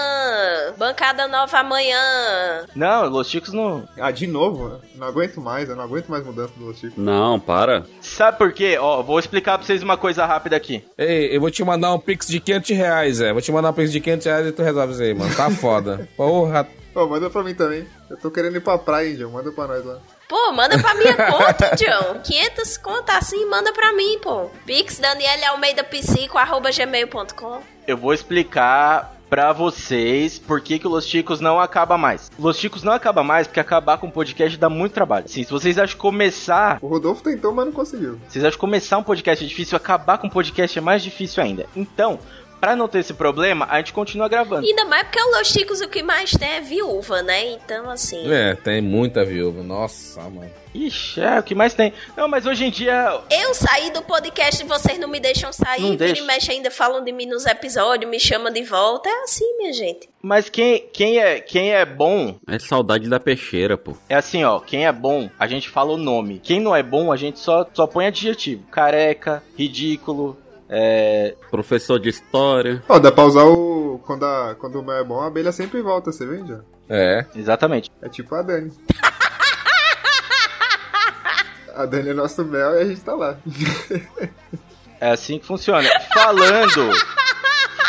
Bancada 0.77 1.27
nova 1.27 1.59
amanhã. 1.59 2.65
Não, 2.75 3.07
Los 3.09 3.29
Chicos 3.29 3.53
não. 3.53 3.87
Ah, 3.99 4.11
de 4.11 4.27
novo? 4.27 4.79
Não 4.95 5.07
aguento 5.07 5.39
mais, 5.41 5.69
eu 5.69 5.75
não 5.75 5.83
aguento 5.83 6.07
mais 6.07 6.25
mudança 6.25 6.53
do 6.57 6.73
Chico. 6.73 6.99
Não, 6.99 7.39
para. 7.39 7.83
Sabe 8.01 8.37
por 8.37 8.51
quê? 8.53 8.77
Ó, 8.79 9.01
vou 9.01 9.19
explicar 9.19 9.57
pra 9.57 9.65
vocês 9.65 9.83
uma 9.83 9.97
coisa 9.97 10.25
rápida 10.25 10.55
aqui. 10.55 10.83
Ei, 10.97 11.35
eu 11.35 11.41
vou 11.41 11.51
te 11.51 11.63
mandar 11.63 11.93
um 11.93 11.99
pix 11.99 12.27
de 12.27 12.39
500 12.39 12.69
reais, 12.71 13.21
é. 13.21 13.31
Vou 13.31 13.41
te 13.41 13.51
mandar 13.51 13.69
um 13.71 13.73
pix 13.73 13.91
de 13.91 13.99
500 13.99 14.25
reais 14.25 14.47
e 14.47 14.51
tu 14.51 14.63
resolve 14.63 14.93
isso 14.93 15.01
aí, 15.01 15.13
mano. 15.13 15.35
Tá 15.35 15.49
foda. 15.49 16.07
Porra. 16.15 16.67
Ô, 16.95 17.07
manda 17.07 17.27
pra 17.27 17.43
mim 17.43 17.55
também. 17.55 17.87
Eu 18.13 18.17
tô 18.17 18.29
querendo 18.29 18.55
ir 18.55 18.61
pra 18.61 18.77
praia, 18.77 19.09
Índio. 19.09 19.27
Manda 19.31 19.51
pra 19.51 19.65
nós 19.65 19.83
lá. 19.83 19.97
Pô, 20.29 20.51
manda 20.51 20.77
pra 20.77 20.93
minha 20.93 21.15
conta, 21.15 21.75
John. 21.75 22.21
500 22.23 22.77
conta 22.77 23.17
assim, 23.17 23.43
manda 23.47 23.73
pra 23.73 23.91
mim, 23.91 24.19
pô. 24.21 24.51
Pix 24.67 24.99
Daniele 24.99 25.43
Almeida 25.45 25.83
Psico, 25.83 26.37
arroba 26.37 26.69
gmail.com. 26.69 27.61
Eu 27.87 27.97
vou 27.97 28.13
explicar 28.13 29.15
pra 29.27 29.51
vocês 29.51 30.37
por 30.37 30.61
que, 30.61 30.77
que 30.77 30.85
o 30.85 30.91
Los 30.91 31.07
Chicos 31.07 31.41
não 31.41 31.59
acaba 31.59 31.97
mais. 31.97 32.29
Los 32.37 32.57
Chicos 32.57 32.83
não 32.83 32.93
acaba 32.93 33.23
mais 33.23 33.47
porque 33.47 33.59
acabar 33.59 33.97
com 33.97 34.05
o 34.05 34.11
podcast 34.11 34.59
dá 34.59 34.69
muito 34.69 34.93
trabalho. 34.93 35.25
Assim, 35.25 35.43
se 35.43 35.49
vocês 35.49 35.79
acham 35.79 35.95
que 35.95 36.01
começar. 36.01 36.77
O 36.83 36.87
Rodolfo 36.87 37.23
tentou, 37.23 37.51
mas 37.51 37.65
não 37.65 37.73
conseguiu. 37.73 38.19
Vocês 38.29 38.45
acham 38.45 38.57
que 38.57 38.61
começar 38.61 38.99
um 38.99 39.03
podcast 39.03 39.43
é 39.43 39.47
difícil, 39.47 39.75
acabar 39.75 40.19
com 40.19 40.27
um 40.27 40.29
podcast 40.29 40.77
é 40.77 40.81
mais 40.83 41.01
difícil 41.01 41.41
ainda. 41.41 41.65
Então, 41.75 42.19
pra 42.63 42.77
não 42.77 42.87
ter 42.87 42.99
esse 42.99 43.13
problema, 43.13 43.67
a 43.69 43.79
gente 43.79 43.91
continua 43.91 44.29
gravando. 44.29 44.65
Ainda 44.65 44.85
mais 44.85 45.03
porque 45.03 45.21
o 45.21 45.37
Los 45.37 45.49
Chicos 45.49 45.81
o 45.81 45.89
que 45.89 46.01
mais 46.01 46.31
tem 46.31 46.47
é 46.47 46.61
viúva, 46.61 47.21
né? 47.21 47.51
Então, 47.51 47.89
assim. 47.89 48.31
É, 48.31 48.55
tem 48.55 48.79
muita 48.81 49.25
viúva. 49.25 49.61
Nossa, 49.61 50.21
mano. 50.21 50.49
Ixi, 50.73 51.19
é 51.19 51.39
o 51.39 51.43
que 51.43 51.53
mais 51.53 51.73
tem. 51.73 51.91
Não, 52.15 52.29
mas 52.29 52.45
hoje 52.45 52.63
em 52.63 52.71
dia. 52.71 53.19
Eu 53.29 53.53
saí 53.53 53.91
do 53.91 54.01
podcast 54.01 54.63
e 54.63 54.65
vocês 54.65 54.97
não 54.97 55.09
me 55.09 55.19
deixam 55.19 55.51
sair. 55.51 55.81
Não 55.81 55.91
Vira 55.91 56.05
deixa. 56.05 56.23
e 56.23 56.25
mexe 56.25 56.51
ainda 56.53 56.71
falam 56.71 57.03
de 57.03 57.11
mim 57.11 57.25
nos 57.25 57.45
episódios, 57.45 58.09
me 58.09 58.17
chamam 58.17 58.51
de 58.51 58.63
volta. 58.63 59.09
É 59.09 59.23
assim, 59.23 59.57
minha 59.57 59.73
gente. 59.73 60.09
Mas 60.21 60.47
quem, 60.47 60.87
quem, 60.93 61.19
é, 61.19 61.41
quem 61.41 61.73
é 61.73 61.85
bom 61.85 62.39
É 62.47 62.57
saudade 62.57 63.09
da 63.09 63.19
peixeira, 63.19 63.77
pô. 63.77 63.97
É 64.07 64.15
assim, 64.15 64.45
ó, 64.45 64.61
quem 64.61 64.87
é 64.87 64.91
bom, 64.91 65.29
a 65.37 65.47
gente 65.47 65.67
fala 65.67 65.91
o 65.91 65.97
nome. 65.97 66.39
Quem 66.41 66.61
não 66.61 66.73
é 66.73 66.81
bom, 66.81 67.11
a 67.11 67.17
gente 67.17 67.39
só, 67.39 67.67
só 67.73 67.85
põe 67.85 68.07
adjetivo. 68.07 68.63
Careca, 68.71 69.43
ridículo, 69.57 70.37
é... 70.69 71.35
Professor 71.49 71.99
de 71.99 72.09
história. 72.09 72.83
Ó, 72.87 72.99
dá 72.99 73.11
pra 73.11 73.25
usar 73.25 73.43
o. 73.43 73.99
Quando, 74.05 74.25
a, 74.25 74.55
quando 74.59 74.79
o 74.79 74.83
mel 74.83 74.97
é 74.97 75.03
bom, 75.03 75.21
a 75.21 75.27
abelha 75.27 75.51
sempre 75.51 75.81
volta, 75.81 76.11
você 76.11 76.25
vê, 76.25 76.45
já? 76.45 76.59
É. 76.89 77.25
Exatamente. 77.35 77.91
É 78.01 78.09
tipo 78.09 78.35
a 78.35 78.41
Dani. 78.41 78.71
a 81.75 81.85
Dani 81.85 82.09
é 82.09 82.13
nosso 82.13 82.43
mel 82.43 82.75
e 82.75 82.81
a 82.81 82.85
gente 82.85 83.01
tá 83.01 83.15
lá. 83.15 83.37
É 85.03 85.11
assim 85.11 85.37
que 85.37 85.45
funciona. 85.45 85.85
Falando... 86.13 86.93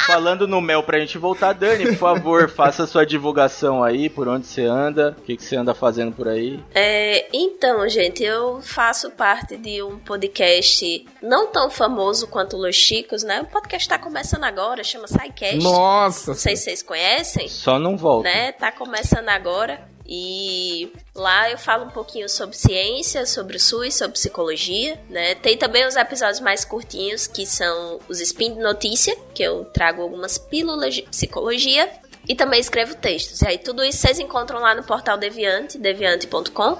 Falando 0.06 0.47
no 0.47 0.60
mel 0.60 0.82
pra 0.82 0.98
gente 0.98 1.18
voltar, 1.18 1.52
Dani, 1.52 1.86
por 1.86 1.97
favor, 1.97 2.48
faça 2.51 2.86
sua 2.86 3.05
divulgação 3.06 3.82
aí, 3.82 4.09
por 4.09 4.28
onde 4.28 4.47
você 4.47 4.64
anda, 4.64 5.14
o 5.18 5.22
que, 5.22 5.36
que 5.36 5.43
você 5.44 5.56
anda 5.56 5.74
fazendo 5.74 6.12
por 6.12 6.28
aí. 6.28 6.62
É, 6.74 7.26
então, 7.32 7.89
gente, 7.89 8.22
eu 8.22 8.60
faço 8.62 9.10
parte 9.10 9.56
de 9.56 9.82
um 9.82 9.98
podcast 9.98 11.06
não 11.22 11.47
tão 11.48 11.70
famoso 11.70 12.26
quanto 12.28 12.56
Los 12.56 12.76
Chicos, 12.76 13.22
né? 13.22 13.40
O 13.43 13.47
podcast 13.47 13.89
tá 13.89 13.98
começando 13.98 14.44
agora, 14.44 14.85
chama 14.85 15.06
SciCast. 15.06 15.62
Nossa. 15.62 16.32
Não 16.32 16.39
sei 16.39 16.56
se 16.56 16.64
vocês 16.64 16.82
conhecem. 16.82 17.48
Só 17.48 17.78
não 17.78 17.97
volta. 17.97 18.28
né? 18.28 18.52
Tá 18.52 18.70
começando 18.72 19.28
agora. 19.28 19.81
E 20.06 20.93
lá 21.15 21.51
eu 21.51 21.57
falo 21.57 21.85
um 21.85 21.91
pouquinho 21.91 22.28
sobre 22.28 22.57
ciência, 22.57 23.24
sobre 23.24 23.57
o 23.57 23.61
SUS, 23.61 23.95
sobre 23.95 24.15
psicologia, 24.15 25.01
né? 25.09 25.35
Tem 25.36 25.57
também 25.57 25.86
os 25.86 25.97
episódios 25.97 26.41
mais 26.41 26.65
curtinhos, 26.65 27.27
que 27.27 27.47
são 27.47 28.01
os 28.09 28.20
Spin 28.20 28.55
de 28.55 28.61
Notícia, 28.61 29.16
que 29.32 29.43
eu 29.43 29.65
trago 29.66 30.03
algumas 30.03 30.36
pílulas 30.36 30.95
de 30.95 31.03
psicologia. 31.03 31.91
E 32.27 32.35
também 32.35 32.59
escrevo 32.59 32.95
textos. 32.95 33.43
E 33.43 33.49
aí 33.49 33.59
tudo 33.59 33.85
isso 33.85 33.99
vocês 33.99 34.19
encontram 34.19 34.59
lá 34.59 34.74
no 34.74 34.82
portal 34.82 35.19
Deviante, 35.19 35.77
deviante.com. 35.77 36.78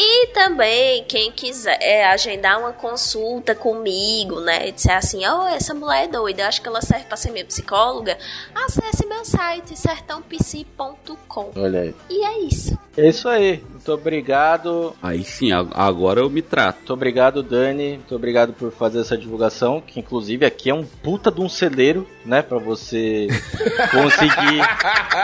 E 0.00 0.28
também, 0.28 1.02
quem 1.08 1.32
quiser 1.32 1.76
é, 1.80 2.06
agendar 2.06 2.60
uma 2.60 2.72
consulta 2.72 3.52
comigo, 3.52 4.40
né? 4.40 4.68
E 4.68 4.72
disser 4.72 4.96
assim, 4.96 5.26
oh, 5.26 5.48
essa 5.48 5.74
mulher 5.74 6.04
é 6.04 6.06
doida, 6.06 6.42
eu 6.42 6.46
acho 6.46 6.62
que 6.62 6.68
ela 6.68 6.80
serve 6.80 7.06
pra 7.06 7.16
ser 7.16 7.32
minha 7.32 7.44
psicóloga. 7.44 8.16
Acesse 8.54 9.04
meu 9.06 9.24
site, 9.24 9.76
sertãopsi.com. 9.76 11.50
Olha 11.56 11.80
aí. 11.80 11.94
E 12.08 12.24
é 12.24 12.38
isso. 12.38 12.78
É 12.96 13.08
isso 13.08 13.28
aí. 13.28 13.60
Muito 13.70 13.92
obrigado. 13.92 14.94
Aí 15.02 15.24
sim, 15.24 15.50
agora 15.52 16.20
eu 16.20 16.30
me 16.30 16.42
trato. 16.42 16.76
Muito 16.76 16.92
obrigado, 16.92 17.42
Dani. 17.42 17.96
Muito 17.96 18.14
obrigado 18.14 18.52
por 18.52 18.70
fazer 18.70 19.00
essa 19.00 19.18
divulgação. 19.18 19.80
Que 19.80 19.98
inclusive 19.98 20.46
aqui 20.46 20.70
é 20.70 20.74
um 20.74 20.84
puta 20.84 21.28
de 21.30 21.40
um 21.40 21.48
celeiro, 21.48 22.06
né? 22.24 22.40
Pra 22.40 22.58
você 22.58 23.26
conseguir 23.90 24.60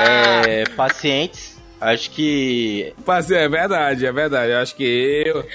é, 0.01 0.64
pacientes. 0.76 1.53
Acho 1.85 2.11
que 2.12 2.94
Parceiro, 3.05 3.43
é 3.43 3.48
verdade, 3.48 4.06
é 4.06 4.12
verdade. 4.12 4.52
Eu 4.52 4.59
acho 4.59 4.74
que 4.74 5.23
eu. 5.27 5.47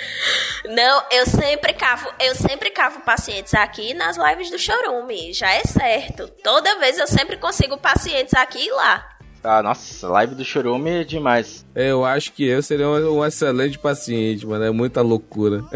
Não, 0.76 1.04
eu 1.12 1.26
sempre 1.26 1.74
cavo, 1.74 2.08
eu 2.20 2.36
sempre 2.36 2.70
cavo 2.70 3.00
pacientes 3.00 3.56
aqui 3.56 3.96
nas 3.96 4.16
lives 4.16 4.52
do 4.52 4.60
Chorume. 4.60 5.34
Já 5.34 5.52
é 5.52 5.64
certo. 5.64 6.28
Toda 6.44 6.78
vez 6.78 7.00
eu 7.00 7.08
sempre 7.08 7.36
consigo 7.38 7.80
pacientes 7.80 8.36
aqui 8.36 8.64
e 8.64 8.72
lá. 8.72 9.10
Ah, 9.44 9.64
nossa, 9.64 10.08
live 10.08 10.36
do 10.36 10.46
Chorume 10.46 11.02
é 11.02 11.04
demais. 11.04 11.66
Eu 11.74 12.06
acho 12.06 12.32
que 12.34 12.46
eu 12.46 12.62
seria 12.62 12.88
um, 12.88 13.18
um 13.18 13.26
excelente 13.26 13.80
paciente, 13.80 14.46
mano. 14.46 14.66
É 14.66 14.70
muita 14.70 15.02
loucura. 15.02 15.64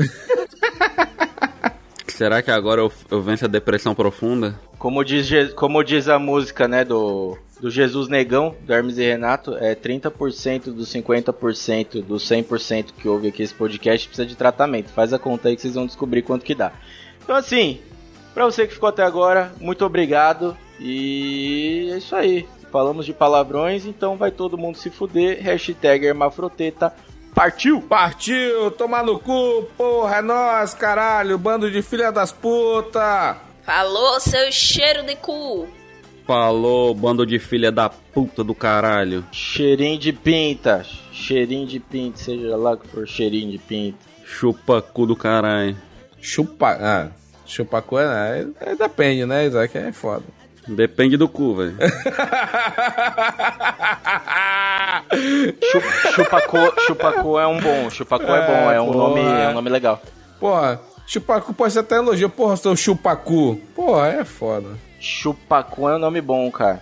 Será 2.10 2.44
que 2.44 2.52
agora 2.52 2.80
eu, 2.80 2.94
eu 3.10 3.24
venço 3.24 3.46
a 3.46 3.48
depressão 3.48 3.96
profunda? 3.96 4.60
Como 4.78 5.04
diz, 5.04 5.52
como 5.54 5.84
diz 5.84 6.08
a 6.08 6.20
música, 6.20 6.68
né, 6.68 6.86
do, 6.86 7.40
do 7.64 7.72
Jesus 7.72 8.10
Negão, 8.10 8.54
do 8.60 8.74
Hermes 8.74 8.98
e 8.98 9.04
Renato, 9.04 9.56
é 9.56 9.74
30% 9.74 10.64
dos 10.74 10.94
50% 10.94 12.04
dos 12.04 12.30
100% 12.30 12.88
que 12.98 13.08
ouve 13.08 13.30
aqui 13.30 13.42
esse 13.42 13.54
podcast 13.54 14.06
precisa 14.06 14.28
de 14.28 14.36
tratamento. 14.36 14.90
Faz 14.90 15.14
a 15.14 15.18
conta 15.18 15.48
aí 15.48 15.56
que 15.56 15.62
vocês 15.62 15.76
vão 15.76 15.86
descobrir 15.86 16.24
quanto 16.24 16.44
que 16.44 16.54
dá. 16.54 16.74
Então 17.24 17.34
assim, 17.34 17.80
pra 18.34 18.44
você 18.44 18.68
que 18.68 18.74
ficou 18.74 18.90
até 18.90 19.02
agora, 19.02 19.54
muito 19.62 19.86
obrigado 19.86 20.58
e 20.78 21.90
é 21.94 21.98
isso 22.00 22.14
aí. 22.14 22.46
Falamos 22.70 23.06
de 23.06 23.14
palavrões, 23.14 23.86
então 23.86 24.18
vai 24.18 24.30
todo 24.30 24.58
mundo 24.58 24.78
se 24.78 24.90
fuder. 24.90 25.42
Hashtag 25.42 26.08
Hermafroteta. 26.08 26.94
Partiu! 27.34 27.82
Partiu, 27.82 28.72
tomar 28.72 29.06
no 29.06 29.18
cu, 29.18 29.70
porra, 29.78 30.18
é 30.18 30.22
nós, 30.22 30.74
caralho, 30.74 31.38
bando 31.38 31.72
de 31.72 31.82
filha 31.82 32.12
das 32.12 32.34
puta. 32.34 33.38
Falou, 33.64 34.20
seu 34.20 34.52
cheiro 34.52 35.04
de 35.04 35.16
cu. 35.16 35.66
Falou, 36.26 36.94
bando 36.96 37.26
de 37.26 37.38
filha 37.38 37.70
da 37.72 37.90
puta 37.90 38.44
do 38.44 38.56
caralho. 38.56 39.26
Cheirinho 39.32 40.00
de 40.00 40.14
pinta, 40.14 40.86
cheirinho 41.12 41.68
de 41.68 41.80
pinta, 41.80 42.18
seja 42.18 42.56
lá 42.56 42.78
que 42.78 42.88
for 42.88 43.06
cheirinho 43.08 43.52
de 43.52 43.58
pinta. 43.58 43.98
Chupa 44.26 44.82
cu 44.82 45.06
do 45.06 45.16
caralho. 45.18 45.76
Chupa, 46.22 46.78
ah, 46.80 47.10
chupa 47.46 47.82
cu, 47.82 48.00
é, 48.00 48.48
é, 48.62 48.76
depende, 48.76 49.26
né, 49.26 49.46
Isaac, 49.46 49.78
é 49.78 49.92
foda. 49.92 50.24
Depende 50.66 51.18
do 51.18 51.28
cu, 51.28 51.56
velho. 51.56 51.76
Chup- 55.72 56.14
Chupacu, 56.16 56.58
Chupacu 56.88 57.38
é 57.40 57.48
um 57.48 57.60
bom, 57.60 57.90
Chupacu 57.90 58.26
é, 58.32 58.48
bom, 58.48 58.72
é 58.72 58.82
um 58.82 58.86
porra. 58.92 58.98
nome, 58.98 59.22
é 59.22 59.50
um 59.50 59.54
nome 59.54 59.70
legal. 59.70 60.02
Porra, 60.40 60.80
chupacu 61.06 61.54
pode 61.54 61.74
ser 61.74 61.80
até 61.80 61.96
elogio, 61.96 62.30
porra, 62.30 62.56
seu 62.56 62.76
chupacu. 62.78 63.60
Porra, 63.76 64.08
é 64.08 64.24
foda. 64.24 64.70
Chupacu 65.04 65.90
é 65.90 65.98
um 65.98 66.00
nome 66.00 66.22
bom, 66.22 66.50
cara. 66.50 66.82